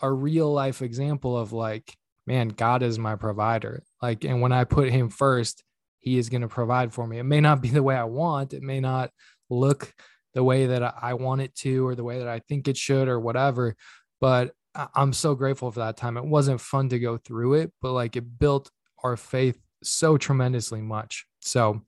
a 0.00 0.10
real 0.10 0.50
life 0.50 0.80
example 0.80 1.36
of 1.36 1.52
like 1.52 1.94
man, 2.26 2.48
God 2.48 2.82
is 2.82 2.98
my 2.98 3.16
provider. 3.16 3.82
Like 4.00 4.24
and 4.24 4.40
when 4.40 4.52
I 4.52 4.64
put 4.64 4.88
him 4.88 5.10
first, 5.10 5.62
he 6.04 6.18
is 6.18 6.28
going 6.28 6.42
to 6.42 6.48
provide 6.48 6.92
for 6.92 7.06
me. 7.06 7.18
It 7.18 7.24
may 7.24 7.40
not 7.40 7.62
be 7.62 7.70
the 7.70 7.82
way 7.82 7.96
I 7.96 8.04
want, 8.04 8.52
it 8.52 8.62
may 8.62 8.78
not 8.78 9.10
look 9.48 9.92
the 10.34 10.44
way 10.44 10.66
that 10.66 10.94
I 11.00 11.14
want 11.14 11.40
it 11.40 11.54
to, 11.56 11.86
or 11.86 11.94
the 11.94 12.04
way 12.04 12.18
that 12.18 12.28
I 12.28 12.40
think 12.40 12.68
it 12.68 12.76
should, 12.76 13.08
or 13.08 13.18
whatever. 13.18 13.74
But 14.20 14.52
I'm 14.94 15.12
so 15.12 15.34
grateful 15.34 15.70
for 15.70 15.80
that 15.80 15.96
time. 15.96 16.16
It 16.16 16.24
wasn't 16.24 16.60
fun 16.60 16.90
to 16.90 16.98
go 16.98 17.16
through 17.16 17.54
it, 17.54 17.72
but 17.80 17.92
like 17.92 18.16
it 18.16 18.38
built 18.38 18.70
our 19.02 19.16
faith 19.16 19.58
so 19.82 20.18
tremendously 20.18 20.82
much. 20.82 21.26
So, 21.40 21.82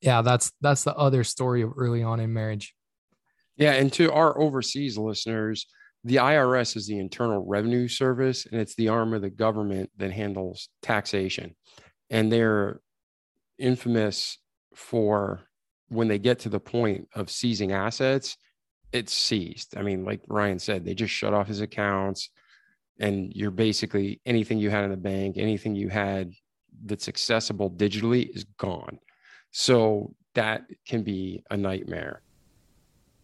yeah, 0.00 0.22
that's 0.22 0.52
that's 0.60 0.84
the 0.84 0.94
other 0.94 1.22
story 1.22 1.62
of 1.62 1.72
early 1.76 2.02
on 2.02 2.20
in 2.20 2.32
marriage. 2.32 2.74
Yeah, 3.56 3.72
and 3.72 3.92
to 3.94 4.10
our 4.12 4.40
overseas 4.40 4.96
listeners, 4.96 5.66
the 6.04 6.16
IRS 6.16 6.76
is 6.76 6.86
the 6.86 6.98
Internal 6.98 7.44
Revenue 7.44 7.88
Service, 7.88 8.46
and 8.46 8.60
it's 8.60 8.76
the 8.76 8.88
arm 8.88 9.12
of 9.12 9.20
the 9.20 9.30
government 9.30 9.90
that 9.98 10.12
handles 10.12 10.68
taxation. 10.80 11.56
And 12.08 12.32
they're 12.32 12.80
infamous 13.58 14.38
for 14.74 15.40
when 15.88 16.08
they 16.08 16.18
get 16.18 16.38
to 16.40 16.48
the 16.48 16.60
point 16.60 17.08
of 17.14 17.30
seizing 17.30 17.72
assets, 17.72 18.36
it's 18.92 19.12
seized. 19.12 19.76
I 19.76 19.82
mean, 19.82 20.04
like 20.04 20.20
Ryan 20.28 20.58
said, 20.58 20.84
they 20.84 20.94
just 20.94 21.12
shut 21.12 21.34
off 21.34 21.48
his 21.48 21.60
accounts 21.60 22.30
and 23.00 23.32
you're 23.34 23.50
basically 23.50 24.20
anything 24.26 24.58
you 24.58 24.70
had 24.70 24.84
in 24.84 24.90
the 24.90 24.96
bank, 24.96 25.36
anything 25.36 25.74
you 25.74 25.88
had 25.88 26.32
that's 26.84 27.08
accessible 27.08 27.70
digitally 27.70 28.34
is 28.34 28.44
gone. 28.58 28.98
So 29.50 30.14
that 30.34 30.62
can 30.86 31.02
be 31.02 31.42
a 31.50 31.56
nightmare. 31.56 32.22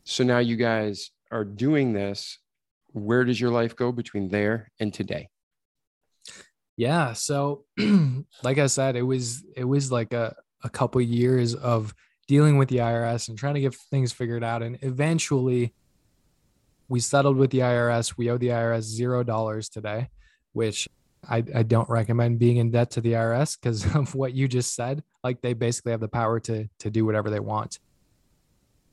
So 0.05 0.24
now 0.24 0.39
you 0.39 0.57
guys 0.57 1.11
are 1.30 1.45
doing 1.45 1.93
this. 1.93 2.39
Where 2.93 3.24
does 3.24 3.41
your 3.41 3.51
life 3.51 3.74
go 3.74 3.93
between 3.93 4.28
there 4.28 4.70
and 4.80 4.93
today? 4.93 5.28
Yeah. 6.76 7.12
So, 7.12 7.64
like 8.42 8.58
I 8.58 8.66
said, 8.66 8.96
it 8.96 9.02
was 9.02 9.44
it 9.56 9.64
was 9.64 9.92
like 9.92 10.12
a 10.12 10.34
a 10.62 10.68
couple 10.68 11.00
years 11.00 11.54
of 11.54 11.94
dealing 12.26 12.56
with 12.56 12.68
the 12.70 12.78
IRS 12.78 13.28
and 13.28 13.36
trying 13.38 13.54
to 13.54 13.60
get 13.60 13.74
things 13.90 14.12
figured 14.12 14.42
out, 14.42 14.62
and 14.62 14.78
eventually, 14.82 15.74
we 16.88 17.00
settled 17.00 17.36
with 17.36 17.50
the 17.50 17.58
IRS. 17.60 18.16
We 18.16 18.30
owe 18.30 18.38
the 18.38 18.48
IRS 18.48 18.82
zero 18.82 19.22
dollars 19.22 19.68
today, 19.68 20.08
which 20.52 20.88
I, 21.28 21.42
I 21.54 21.62
don't 21.62 21.88
recommend 21.88 22.38
being 22.38 22.56
in 22.58 22.70
debt 22.70 22.90
to 22.92 23.00
the 23.00 23.12
IRS 23.12 23.56
because 23.60 23.84
of 23.96 24.14
what 24.14 24.34
you 24.34 24.48
just 24.48 24.74
said. 24.74 25.02
Like 25.22 25.40
they 25.42 25.52
basically 25.54 25.92
have 25.92 26.00
the 26.00 26.08
power 26.08 26.40
to 26.40 26.68
to 26.80 26.90
do 26.90 27.04
whatever 27.04 27.30
they 27.30 27.40
want. 27.40 27.78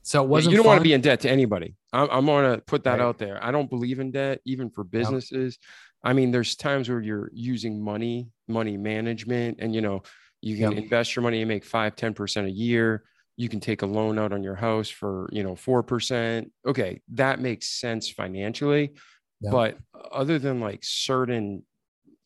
So 0.03 0.23
it 0.23 0.27
wasn't. 0.29 0.51
you 0.53 0.57
don't 0.57 0.63
fun. 0.65 0.71
want 0.71 0.79
to 0.79 0.84
be 0.84 0.93
in 0.93 1.01
debt 1.01 1.19
to 1.21 1.29
anybody. 1.29 1.75
I'm, 1.93 2.09
I'm 2.09 2.25
going 2.25 2.55
to 2.55 2.61
put 2.61 2.84
that 2.86 2.93
Right. 2.93 3.01
out 3.01 3.17
there. 3.19 3.43
I 3.43 3.51
don't 3.51 3.69
believe 3.69 3.99
in 3.99 4.09
debt, 4.11 4.41
even 4.45 4.69
for 4.71 4.84
businesses. 4.84 5.59
I 6.04 6.14
mean, 6.14 6.32
there's 6.32 6.56
times 6.56 6.89
where 6.89 6.99
you're 7.02 7.30
using 7.34 7.82
money, 7.84 8.30
money 8.47 8.78
management, 8.78 9.58
and 9.60 9.74
you 9.76 9.82
know, 9.82 10.04
you 10.41 10.58
can 10.58 10.72
Yep. 10.72 10.84
invest 10.84 11.16
your 11.16 11.24
money 11.24 11.41
and 11.41 11.47
make 11.47 11.64
five, 11.64 11.95
10% 11.95 12.45
a 12.47 12.52
year. 12.52 13.04
You 13.38 13.47
can 13.47 13.60
take 13.60 13.84
a 13.84 13.86
loan 13.86 14.18
out 14.18 14.34
on 14.34 14.43
your 14.43 14.56
house 14.56 14.89
for, 14.89 15.30
you 15.32 15.43
know, 15.43 15.56
4%. 15.56 16.52
Okay. 16.66 17.02
That 17.10 17.39
makes 17.39 17.68
sense 17.68 18.10
financially. 18.10 18.93
Yep. 19.41 19.52
But 19.52 19.78
other 20.12 20.39
than 20.39 20.60
like 20.60 20.80
certain, 20.84 21.64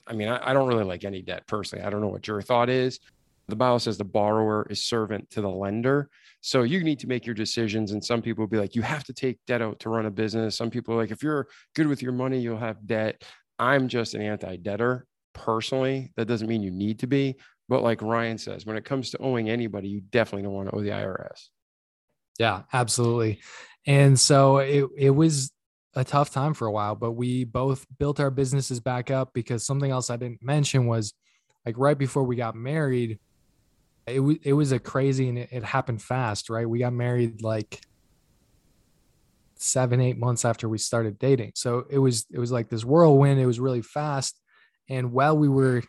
I 0.08 0.14
mean, 0.14 0.30
I, 0.30 0.52
I 0.52 0.54
don't 0.54 0.68
really 0.68 0.84
like 0.86 1.04
any 1.04 1.22
debt 1.22 1.46
personally. 1.48 1.84
I 1.84 1.90
don't 1.90 2.02
know 2.02 2.08
what 2.08 2.28
your 2.28 2.42
thought 2.42 2.70
is. 2.70 3.00
The 3.48 3.56
Bible 3.56 3.80
says 3.80 3.98
the 3.98 4.04
borrower 4.06 4.66
is 4.70 4.84
servant 4.84 5.30
to 5.32 5.42
the 5.42 5.50
lender. 5.50 6.10
So 6.42 6.64
you 6.64 6.84
need 6.84 7.00
to 7.00 7.08
make 7.08 7.26
your 7.26 7.36
decisions. 7.36 7.92
And 7.92 8.04
some 8.04 8.22
people 8.22 8.42
will 8.44 8.50
be 8.50 8.58
like, 8.58 8.76
you 8.76 8.82
have 8.82 9.04
to 9.06 9.14
take 9.14 9.40
debt 9.46 9.62
out 9.62 9.80
to 9.82 9.90
run 9.90 10.06
a 10.06 10.12
business. 10.12 10.56
Some 10.56 10.70
people 10.70 10.94
are 10.94 10.98
like, 10.98 11.12
if 11.12 11.22
you're 11.22 11.48
good 11.76 11.88
with 11.88 12.02
your 12.02 12.12
money, 12.14 12.40
you'll 12.40 12.58
have 12.58 12.86
debt. 12.88 13.24
I'm 13.60 13.88
just 13.88 14.14
an 14.14 14.22
anti 14.22 14.58
debtor 14.58 15.06
personally. 15.34 16.12
That 16.16 16.26
doesn't 16.26 16.48
mean 16.48 16.64
you 16.64 16.72
need 16.72 17.00
to 17.00 17.08
be. 17.08 17.36
But 17.68 17.82
like 17.82 18.02
Ryan 18.02 18.38
says, 18.38 18.66
when 18.66 18.78
it 18.78 18.86
comes 18.86 19.10
to 19.12 19.18
owing 19.20 19.50
anybody, 19.50 19.88
you 19.88 20.02
definitely 20.02 20.44
don't 20.44 20.54
want 20.54 20.70
to 20.70 20.76
owe 20.76 20.82
the 20.82 20.90
IRS. 20.90 21.50
Yeah, 22.38 22.64
absolutely. 22.74 23.40
And 23.88 24.20
so 24.20 24.58
it 24.58 24.86
it 24.98 25.10
was 25.12 25.52
a 25.96 26.04
tough 26.04 26.32
time 26.32 26.54
for 26.54 26.68
a 26.68 26.72
while, 26.72 26.96
but 26.96 27.14
we 27.14 27.46
both 27.46 27.86
built 27.98 28.20
our 28.20 28.30
businesses 28.30 28.80
back 28.80 29.10
up 29.10 29.32
because 29.34 29.66
something 29.66 29.90
else 29.90 30.10
I 30.10 30.18
didn't 30.18 30.44
mention 30.44 30.88
was 30.88 31.14
like 31.66 31.76
right 31.78 31.98
before 31.98 32.24
we 32.24 32.36
got 32.36 32.56
married, 32.56 33.20
it 34.06 34.20
was 34.20 34.38
it 34.44 34.54
was 34.54 34.72
a 34.72 34.80
crazy 34.80 35.30
and 35.30 35.38
it, 35.38 35.50
it 35.52 35.64
happened 35.64 36.02
fast, 36.02 36.50
right? 36.50 36.70
We 36.70 36.80
got 36.80 36.94
married 36.94 37.42
like 37.42 37.82
seven, 39.58 40.02
eight 40.02 40.18
months 40.18 40.46
after 40.46 40.68
we 40.68 40.78
started 40.78 41.20
dating. 41.20 41.54
So 41.56 41.86
it 41.90 42.00
was 42.00 42.26
it 42.32 42.40
was 42.40 42.52
like 42.52 42.70
this 42.70 42.86
whirlwind. 42.86 43.40
It 43.40 43.46
was 43.46 43.60
really 43.60 43.82
fast. 43.82 44.40
And 44.90 45.12
while 45.12 45.38
we 45.38 45.50
were 45.50 45.84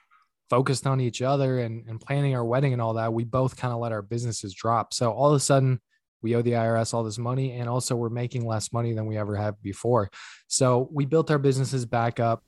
focused 0.49 0.87
on 0.87 1.01
each 1.01 1.23
other 1.23 1.59
and, 1.59 1.85
and 1.89 2.01
planning 2.01 2.35
our 2.35 2.45
wedding 2.45 2.73
and 2.73 2.81
all 2.81 2.95
that, 2.95 3.13
we 3.13 3.25
both 3.25 3.57
kind 3.57 3.75
of 3.75 3.81
let 3.81 3.93
our 3.93 4.03
businesses 4.03 4.55
drop. 4.55 4.95
So 4.95 5.13
all 5.13 5.31
of 5.31 5.37
a 5.37 5.41
sudden 5.41 5.81
we 6.23 6.35
owe 6.35 6.43
the 6.43 6.53
IRS 6.53 6.95
all 6.95 7.05
this 7.05 7.19
money 7.19 7.53
and 7.53 7.69
also 7.69 7.97
we're 7.97 8.09
making 8.09 8.47
less 8.47 8.73
money 8.73 8.93
than 8.93 9.07
we 9.07 9.17
ever 9.17 9.37
have 9.37 9.61
before. 9.63 10.11
So 10.47 10.89
we 10.93 11.05
built 11.05 11.31
our 11.31 11.39
businesses 11.39 11.85
back 11.85 12.21
up, 12.21 12.43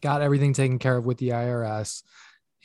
got 0.00 0.22
everything 0.22 0.52
taken 0.52 0.78
care 0.78 0.96
of 0.96 1.06
with 1.06 1.18
the 1.18 1.30
IRS. 1.30 2.02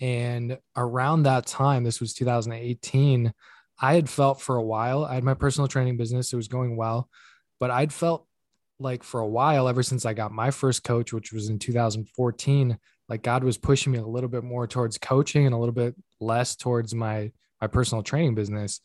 And 0.01 0.57
around 0.75 1.23
that 1.23 1.45
time, 1.45 1.83
this 1.83 1.99
was 1.99 2.13
2018, 2.13 3.33
I 3.83 3.95
had 3.95 4.09
felt 4.09 4.41
for 4.41 4.55
a 4.55 4.63
while, 4.63 5.03
I 5.03 5.15
had 5.15 5.25
my 5.25 5.33
personal 5.33 5.67
training 5.67 5.97
business, 5.97 6.31
it 6.31 6.37
was 6.37 6.47
going 6.47 6.77
well, 6.77 7.09
but 7.59 7.69
I'd 7.69 7.91
felt 7.91 8.25
like 8.79 9.03
for 9.03 9.19
a 9.19 9.27
while, 9.27 9.67
ever 9.67 9.83
since 9.83 10.05
I 10.05 10.13
got 10.13 10.31
my 10.31 10.51
first 10.51 10.85
coach, 10.85 11.11
which 11.11 11.33
was 11.33 11.49
in 11.49 11.59
2014, 11.59 12.77
like 13.09 13.23
God 13.23 13.43
was 13.43 13.57
pushing 13.57 13.91
me 13.91 13.99
a 13.99 14.05
little 14.05 14.29
bit 14.29 14.45
more 14.45 14.67
towards 14.67 14.97
coaching 14.97 15.45
and 15.45 15.53
a 15.53 15.57
little 15.57 15.73
bit 15.73 15.95
less 16.21 16.55
towards 16.55 16.95
my 16.95 17.33
my 17.59 17.67
personal 17.67 18.03
training 18.03 18.35
business. 18.35 18.79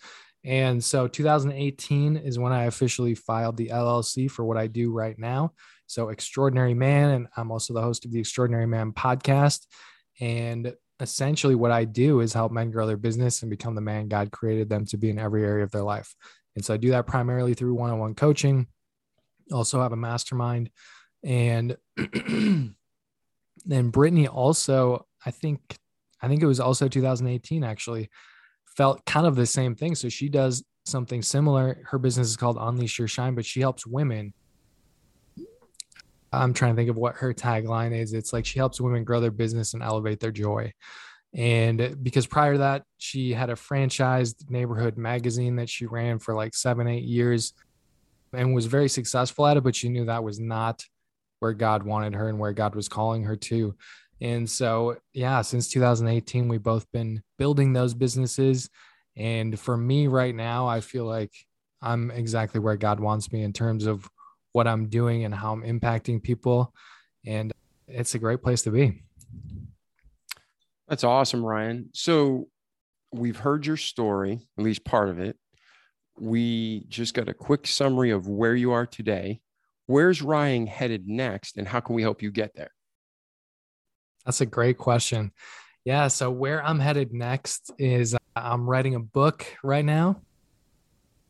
And 0.44 0.82
so 0.82 1.06
2018 1.06 2.16
is 2.16 2.36
when 2.36 2.52
I 2.52 2.64
officially 2.64 3.14
filed 3.14 3.56
the 3.56 3.68
LLC 3.68 4.28
for 4.28 4.44
what 4.44 4.56
I 4.56 4.66
do 4.66 4.90
right 4.90 5.16
now. 5.16 5.52
So 5.86 6.08
Extraordinary 6.08 6.74
Man 6.74 7.10
and 7.10 7.28
I'm 7.36 7.52
also 7.52 7.72
the 7.72 7.82
host 7.82 8.04
of 8.04 8.10
the 8.10 8.18
Extraordinary 8.18 8.66
Man 8.66 8.90
podcast 8.92 9.64
and 10.20 10.74
essentially 11.00 11.54
what 11.54 11.70
I 11.70 11.84
do 11.84 12.20
is 12.20 12.32
help 12.32 12.52
men 12.52 12.70
grow 12.70 12.86
their 12.86 12.96
business 12.96 13.42
and 13.42 13.50
become 13.50 13.74
the 13.74 13.80
man 13.80 14.08
God 14.08 14.30
created 14.30 14.68
them 14.68 14.84
to 14.86 14.96
be 14.96 15.10
in 15.10 15.18
every 15.18 15.44
area 15.44 15.64
of 15.64 15.70
their 15.70 15.82
life. 15.82 16.14
And 16.56 16.64
so 16.64 16.74
I 16.74 16.76
do 16.76 16.90
that 16.90 17.06
primarily 17.06 17.54
through 17.54 17.74
one-on-one 17.74 18.14
coaching. 18.14 18.66
Also 19.52 19.80
have 19.80 19.92
a 19.92 19.96
mastermind 19.96 20.70
and 21.24 21.76
then 21.96 22.74
Brittany 23.90 24.28
also, 24.28 25.06
I 25.24 25.30
think, 25.30 25.60
I 26.20 26.28
think 26.28 26.42
it 26.42 26.46
was 26.46 26.60
also 26.60 26.88
2018 26.88 27.64
actually, 27.64 28.10
felt 28.76 29.04
kind 29.04 29.26
of 29.26 29.36
the 29.36 29.46
same 29.46 29.74
thing. 29.74 29.94
So 29.94 30.08
she 30.08 30.28
does 30.28 30.64
something 30.86 31.22
similar. 31.22 31.82
Her 31.86 31.98
business 31.98 32.28
is 32.28 32.36
called 32.36 32.56
Unleash 32.60 32.98
Your 32.98 33.08
Shine, 33.08 33.34
but 33.34 33.44
she 33.44 33.60
helps 33.60 33.86
women. 33.86 34.32
I'm 36.32 36.52
trying 36.52 36.74
to 36.74 36.76
think 36.76 36.90
of 36.90 36.96
what 36.96 37.16
her 37.16 37.32
tagline 37.32 37.98
is. 37.98 38.12
It's 38.12 38.32
like 38.32 38.44
she 38.44 38.58
helps 38.58 38.80
women 38.80 39.04
grow 39.04 39.20
their 39.20 39.30
business 39.30 39.74
and 39.74 39.82
elevate 39.82 40.20
their 40.20 40.32
joy. 40.32 40.72
And 41.34 42.02
because 42.02 42.26
prior 42.26 42.52
to 42.52 42.58
that, 42.58 42.84
she 42.96 43.32
had 43.32 43.50
a 43.50 43.54
franchised 43.54 44.50
neighborhood 44.50 44.96
magazine 44.96 45.56
that 45.56 45.68
she 45.68 45.86
ran 45.86 46.18
for 46.18 46.34
like 46.34 46.54
seven, 46.54 46.88
eight 46.88 47.04
years 47.04 47.52
and 48.32 48.54
was 48.54 48.66
very 48.66 48.88
successful 48.88 49.46
at 49.46 49.56
it, 49.56 49.64
but 49.64 49.76
she 49.76 49.88
knew 49.88 50.06
that 50.06 50.24
was 50.24 50.40
not 50.40 50.84
where 51.40 51.52
God 51.52 51.82
wanted 51.82 52.14
her 52.14 52.28
and 52.28 52.38
where 52.38 52.52
God 52.52 52.74
was 52.74 52.88
calling 52.88 53.24
her 53.24 53.36
to. 53.36 53.74
And 54.20 54.48
so, 54.48 54.96
yeah, 55.12 55.42
since 55.42 55.68
2018, 55.68 56.48
we've 56.48 56.62
both 56.62 56.90
been 56.92 57.22
building 57.38 57.72
those 57.72 57.94
businesses. 57.94 58.68
And 59.16 59.58
for 59.58 59.76
me 59.76 60.08
right 60.08 60.34
now, 60.34 60.66
I 60.66 60.80
feel 60.80 61.04
like 61.04 61.32
I'm 61.80 62.10
exactly 62.10 62.60
where 62.60 62.76
God 62.76 63.00
wants 63.00 63.32
me 63.32 63.42
in 63.42 63.52
terms 63.52 63.86
of 63.86 64.08
what 64.52 64.66
I'm 64.66 64.88
doing 64.88 65.24
and 65.24 65.34
how 65.34 65.52
I'm 65.52 65.62
impacting 65.62 66.22
people. 66.22 66.72
And 67.26 67.52
it's 67.86 68.14
a 68.14 68.18
great 68.18 68.42
place 68.42 68.62
to 68.62 68.70
be. 68.70 69.02
That's 70.88 71.04
awesome, 71.04 71.44
Ryan. 71.44 71.90
So 71.92 72.48
we've 73.12 73.36
heard 73.36 73.66
your 73.66 73.76
story, 73.76 74.40
at 74.56 74.64
least 74.64 74.84
part 74.84 75.08
of 75.08 75.18
it. 75.18 75.36
We 76.18 76.84
just 76.88 77.14
got 77.14 77.28
a 77.28 77.34
quick 77.34 77.66
summary 77.66 78.10
of 78.10 78.26
where 78.26 78.54
you 78.54 78.72
are 78.72 78.86
today. 78.86 79.40
Where's 79.86 80.20
Ryan 80.20 80.66
headed 80.66 81.08
next, 81.08 81.56
and 81.56 81.66
how 81.66 81.80
can 81.80 81.94
we 81.94 82.02
help 82.02 82.22
you 82.22 82.30
get 82.30 82.54
there? 82.54 82.72
That's 84.26 84.40
a 84.40 84.46
great 84.46 84.76
question. 84.76 85.32
Yeah. 85.84 86.08
So, 86.08 86.30
where 86.30 86.62
I'm 86.62 86.80
headed 86.80 87.14
next 87.14 87.70
is 87.78 88.14
uh, 88.14 88.18
I'm 88.36 88.68
writing 88.68 88.94
a 88.94 89.00
book 89.00 89.46
right 89.62 89.84
now, 89.84 90.20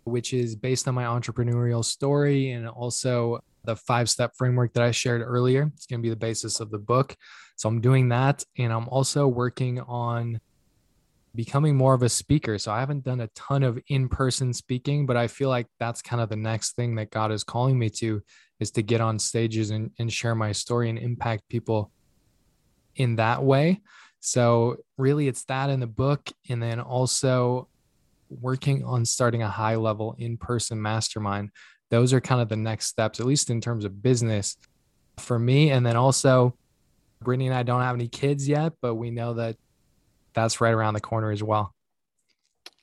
which 0.08 0.32
is 0.32 0.56
based 0.56 0.88
on 0.88 0.94
my 0.94 1.04
entrepreneurial 1.04 1.84
story 1.84 2.50
and 2.50 2.68
also 2.68 3.40
the 3.64 3.76
five 3.76 4.08
step 4.08 4.32
framework 4.36 4.72
that 4.74 4.82
I 4.82 4.90
shared 4.90 5.22
earlier. 5.22 5.70
It's 5.74 5.86
going 5.86 6.00
to 6.00 6.02
be 6.02 6.10
the 6.10 6.16
basis 6.16 6.60
of 6.60 6.70
the 6.70 6.78
book. 6.78 7.16
So, 7.56 7.68
I'm 7.68 7.80
doing 7.80 8.08
that. 8.08 8.44
And 8.56 8.72
I'm 8.72 8.88
also 8.88 9.26
working 9.26 9.80
on 9.80 10.40
becoming 11.34 11.76
more 11.76 11.94
of 11.94 12.02
a 12.02 12.08
speaker. 12.08 12.58
So, 12.58 12.72
I 12.72 12.80
haven't 12.80 13.04
done 13.04 13.20
a 13.20 13.28
ton 13.28 13.62
of 13.62 13.78
in 13.88 14.08
person 14.08 14.52
speaking, 14.52 15.06
but 15.06 15.16
I 15.16 15.26
feel 15.26 15.48
like 15.48 15.66
that's 15.78 16.02
kind 16.02 16.22
of 16.22 16.28
the 16.28 16.36
next 16.36 16.76
thing 16.76 16.94
that 16.96 17.10
God 17.10 17.30
is 17.30 17.44
calling 17.44 17.78
me 17.78 17.90
to 17.90 18.22
is 18.60 18.70
to 18.72 18.82
get 18.82 19.00
on 19.00 19.18
stages 19.18 19.70
and, 19.70 19.90
and 19.98 20.12
share 20.12 20.34
my 20.34 20.52
story 20.52 20.88
and 20.88 20.98
impact 20.98 21.48
people 21.48 21.92
in 22.96 23.16
that 23.16 23.42
way. 23.42 23.80
So, 24.20 24.76
really, 24.96 25.28
it's 25.28 25.44
that 25.44 25.70
in 25.70 25.80
the 25.80 25.86
book. 25.86 26.30
And 26.48 26.62
then 26.62 26.80
also 26.80 27.68
working 28.30 28.84
on 28.84 29.04
starting 29.04 29.42
a 29.42 29.48
high 29.48 29.76
level 29.76 30.14
in 30.18 30.36
person 30.36 30.80
mastermind. 30.80 31.50
Those 31.90 32.12
are 32.12 32.20
kind 32.20 32.40
of 32.40 32.48
the 32.48 32.56
next 32.56 32.86
steps, 32.86 33.20
at 33.20 33.26
least 33.26 33.50
in 33.50 33.60
terms 33.60 33.84
of 33.84 34.02
business 34.02 34.56
for 35.18 35.38
me. 35.38 35.70
And 35.70 35.84
then 35.84 35.96
also, 35.96 36.54
Brittany 37.22 37.46
and 37.46 37.56
I 37.56 37.62
don't 37.62 37.80
have 37.80 37.94
any 37.94 38.08
kids 38.08 38.48
yet, 38.48 38.74
but 38.80 38.94
we 38.94 39.10
know 39.10 39.34
that 39.34 39.56
that's 40.34 40.60
right 40.60 40.74
around 40.74 40.94
the 40.94 41.00
corner 41.00 41.30
as 41.30 41.42
well. 41.42 41.74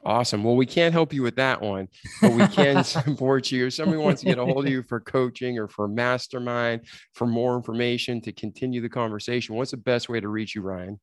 Awesome. 0.04 0.44
Well, 0.44 0.56
we 0.56 0.68
can't 0.68 0.94
help 0.94 1.14
you 1.14 1.24
with 1.24 1.36
that 1.38 1.60
one, 1.60 1.88
but 2.22 2.32
we 2.32 2.48
can 2.48 2.84
support 2.84 3.52
you. 3.52 3.68
If 3.68 3.74
somebody 3.74 3.98
wants 3.98 4.22
to 4.22 4.28
get 4.28 4.38
a 4.38 4.46
hold 4.46 4.66
of 4.66 4.72
you 4.72 4.84
for 4.84 5.00
coaching 5.00 5.58
or 5.58 5.68
for 5.68 5.88
mastermind, 5.88 6.82
for 7.14 7.26
more 7.26 7.56
information 7.56 8.22
to 8.22 8.32
continue 8.32 8.82
the 8.82 8.90
conversation, 8.90 9.56
what's 9.56 9.72
the 9.72 9.78
best 9.78 10.08
way 10.08 10.20
to 10.20 10.28
reach 10.28 10.54
you, 10.54 10.62
Ryan? 10.62 11.00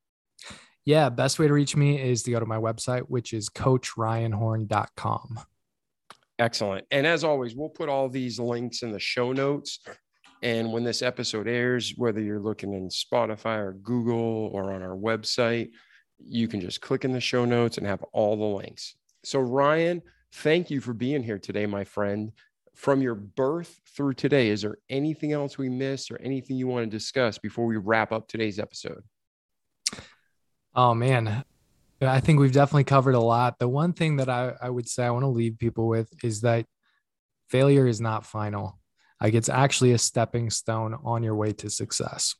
Yeah, 0.84 1.08
best 1.10 1.38
way 1.38 1.46
to 1.46 1.52
reach 1.52 1.76
me 1.76 2.00
is 2.00 2.24
to 2.24 2.32
go 2.32 2.40
to 2.40 2.46
my 2.46 2.56
website, 2.56 3.02
which 3.02 3.32
is 3.32 3.48
coachryanhorn.com. 3.48 5.40
Excellent. 6.38 6.86
And 6.90 7.06
as 7.06 7.22
always, 7.22 7.54
we'll 7.54 7.68
put 7.68 7.88
all 7.88 8.08
these 8.08 8.40
links 8.40 8.82
in 8.82 8.90
the 8.90 8.98
show 8.98 9.32
notes. 9.32 9.78
And 10.42 10.72
when 10.72 10.82
this 10.82 11.02
episode 11.02 11.46
airs, 11.46 11.94
whether 11.96 12.20
you're 12.20 12.40
looking 12.40 12.72
in 12.72 12.88
Spotify 12.88 13.58
or 13.58 13.74
Google 13.74 14.50
or 14.52 14.72
on 14.72 14.82
our 14.82 14.96
website, 14.96 15.70
you 16.18 16.48
can 16.48 16.60
just 16.60 16.80
click 16.80 17.04
in 17.04 17.12
the 17.12 17.20
show 17.20 17.44
notes 17.44 17.78
and 17.78 17.86
have 17.86 18.02
all 18.12 18.36
the 18.36 18.56
links. 18.56 18.96
So, 19.24 19.38
Ryan, 19.38 20.02
thank 20.32 20.68
you 20.68 20.80
for 20.80 20.94
being 20.94 21.22
here 21.22 21.38
today, 21.38 21.66
my 21.66 21.84
friend. 21.84 22.32
From 22.74 23.02
your 23.02 23.14
birth 23.14 23.80
through 23.94 24.14
today, 24.14 24.48
is 24.48 24.62
there 24.62 24.78
anything 24.88 25.32
else 25.32 25.58
we 25.58 25.68
missed 25.68 26.10
or 26.10 26.20
anything 26.20 26.56
you 26.56 26.66
want 26.66 26.90
to 26.90 26.96
discuss 26.96 27.38
before 27.38 27.66
we 27.66 27.76
wrap 27.76 28.10
up 28.10 28.26
today's 28.26 28.58
episode? 28.58 29.04
Oh, 30.74 30.94
man. 30.94 31.44
I 32.00 32.20
think 32.20 32.40
we've 32.40 32.52
definitely 32.52 32.84
covered 32.84 33.14
a 33.14 33.20
lot. 33.20 33.58
The 33.58 33.68
one 33.68 33.92
thing 33.92 34.16
that 34.16 34.28
I, 34.28 34.54
I 34.60 34.70
would 34.70 34.88
say 34.88 35.04
I 35.04 35.10
want 35.10 35.22
to 35.22 35.28
leave 35.28 35.58
people 35.58 35.86
with 35.86 36.12
is 36.24 36.40
that 36.40 36.66
failure 37.48 37.86
is 37.86 38.00
not 38.00 38.26
final. 38.26 38.78
Like 39.20 39.34
it's 39.34 39.48
actually 39.48 39.92
a 39.92 39.98
stepping 39.98 40.50
stone 40.50 40.98
on 41.04 41.22
your 41.22 41.36
way 41.36 41.52
to 41.52 41.70
success. 41.70 42.34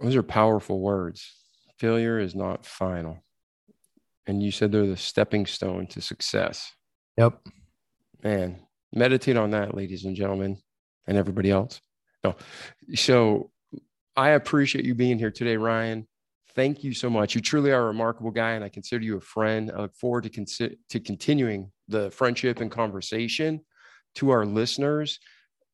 Those 0.00 0.16
are 0.16 0.24
powerful 0.24 0.80
words 0.80 1.24
failure 1.82 2.20
is 2.20 2.36
not 2.36 2.64
final. 2.64 3.18
And 4.28 4.40
you 4.40 4.52
said 4.52 4.70
they're 4.70 4.86
the 4.86 4.96
stepping 4.96 5.46
stone 5.46 5.88
to 5.88 6.00
success. 6.00 6.70
Yep. 7.18 7.40
Man, 8.22 8.60
meditate 8.92 9.36
on 9.36 9.50
that, 9.50 9.74
ladies 9.74 10.04
and 10.04 10.14
gentlemen, 10.14 10.58
and 11.08 11.18
everybody 11.18 11.50
else. 11.50 11.80
No. 12.22 12.36
So 12.94 13.50
I 14.16 14.30
appreciate 14.30 14.84
you 14.84 14.94
being 14.94 15.18
here 15.18 15.32
today, 15.32 15.56
Ryan. 15.56 16.06
Thank 16.54 16.84
you 16.84 16.92
so 16.92 17.08
much. 17.08 17.34
You 17.34 17.40
truly 17.40 17.72
are 17.72 17.82
a 17.82 17.86
remarkable 17.86 18.30
guy, 18.30 18.52
and 18.52 18.64
I 18.64 18.68
consider 18.68 19.04
you 19.04 19.16
a 19.16 19.20
friend. 19.20 19.70
I 19.74 19.80
look 19.80 19.96
forward 19.96 20.30
to, 20.30 20.76
to 20.90 21.00
continuing 21.00 21.72
the 21.88 22.10
friendship 22.10 22.60
and 22.60 22.70
conversation 22.70 23.60
to 24.16 24.30
our 24.30 24.44
listeners 24.44 25.18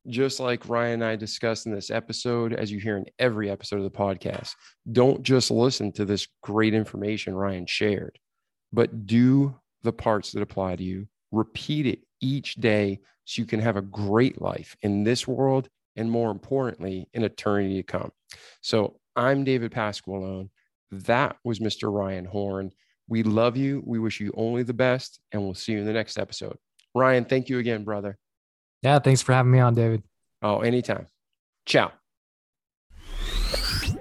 just 0.09 0.41
like 0.41 0.69
Ryan 0.69 0.95
and 0.95 1.05
I 1.05 1.17
discussed 1.17 1.67
in 1.67 1.75
this 1.75 1.91
episode, 1.91 2.53
as 2.53 2.73
you 2.73 2.79
hear 2.79 2.97
in 2.97 3.07
every 3.19 3.51
episode 3.51 3.77
of 3.77 3.83
the 3.83 3.91
podcast, 3.91 4.55
don't 4.91 5.23
just 5.23 5.51
listen 5.51 5.93
to 5.93 6.05
this 6.05 6.27
great 6.43 6.75
information 6.75 7.35
Ryan 7.35 7.67
shared, 7.67 8.19
but 8.73 9.07
do 9.07 9.55
the 9.83 9.93
parts 9.93 10.33
that 10.33 10.43
apply 10.43 10.77
to 10.77 10.83
you. 10.83 11.07
Repeat 11.31 11.87
it 11.87 12.01
each 12.21 12.55
day 12.55 13.01
so 13.25 13.43
you 13.43 13.47
can 13.47 13.61
have 13.61 13.77
a 13.77 13.83
great 13.83 14.41
life 14.41 14.77
in 14.83 15.05
this 15.05 15.29
world 15.29 15.69
and 15.97 16.11
more 16.11 16.31
importantly, 16.31 17.09
in 17.13 17.25
eternity 17.25 17.77
to 17.77 17.83
come. 17.83 18.11
So 18.61 18.99
I'm 19.17 19.45
David 19.45 19.73
Pasqualone. 19.73 20.49
That 20.91 21.37
was 21.45 21.59
Mr. 21.59 21.93
Ryan 21.93 22.25
Horn. 22.25 22.71
We 23.09 23.23
love 23.23 23.57
you. 23.57 23.83
We 23.87 23.99
wish 23.99 24.21
you 24.21 24.33
only 24.37 24.63
the 24.63 24.75
best, 24.75 25.21
and 25.33 25.43
we'll 25.43 25.55
see 25.55 25.73
you 25.73 25.79
in 25.79 25.87
the 25.87 25.93
next 25.93 26.19
episode. 26.19 26.57
Ryan, 26.95 27.25
thank 27.25 27.49
you 27.49 27.59
again, 27.59 27.85
brother. 27.85 28.19
Yeah, 28.83 28.99
thanks 28.99 29.23
for 29.23 29.33
having 29.33 29.53
me 29.53 29.61
on, 29.61 29.75
David. 29.75 30.03
Oh, 30.43 30.61
anytime. 30.61 31.07
Ciao. 31.67 31.93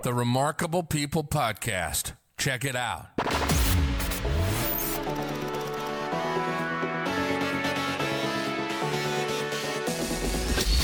The 0.04 0.14
Remarkable 0.14 0.84
People 0.84 1.24
Podcast. 1.24 2.14
Check 2.38 2.64
it 2.64 2.76
out. 2.76 3.08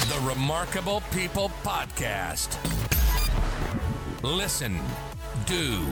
The 0.09 0.19
Remarkable 0.23 1.01
People 1.13 1.51
Podcast. 1.63 2.57
Listen, 4.23 4.79
do, 5.45 5.85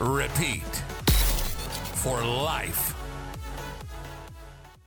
repeat 0.00 0.62
for 1.94 2.24
life. 2.24 2.95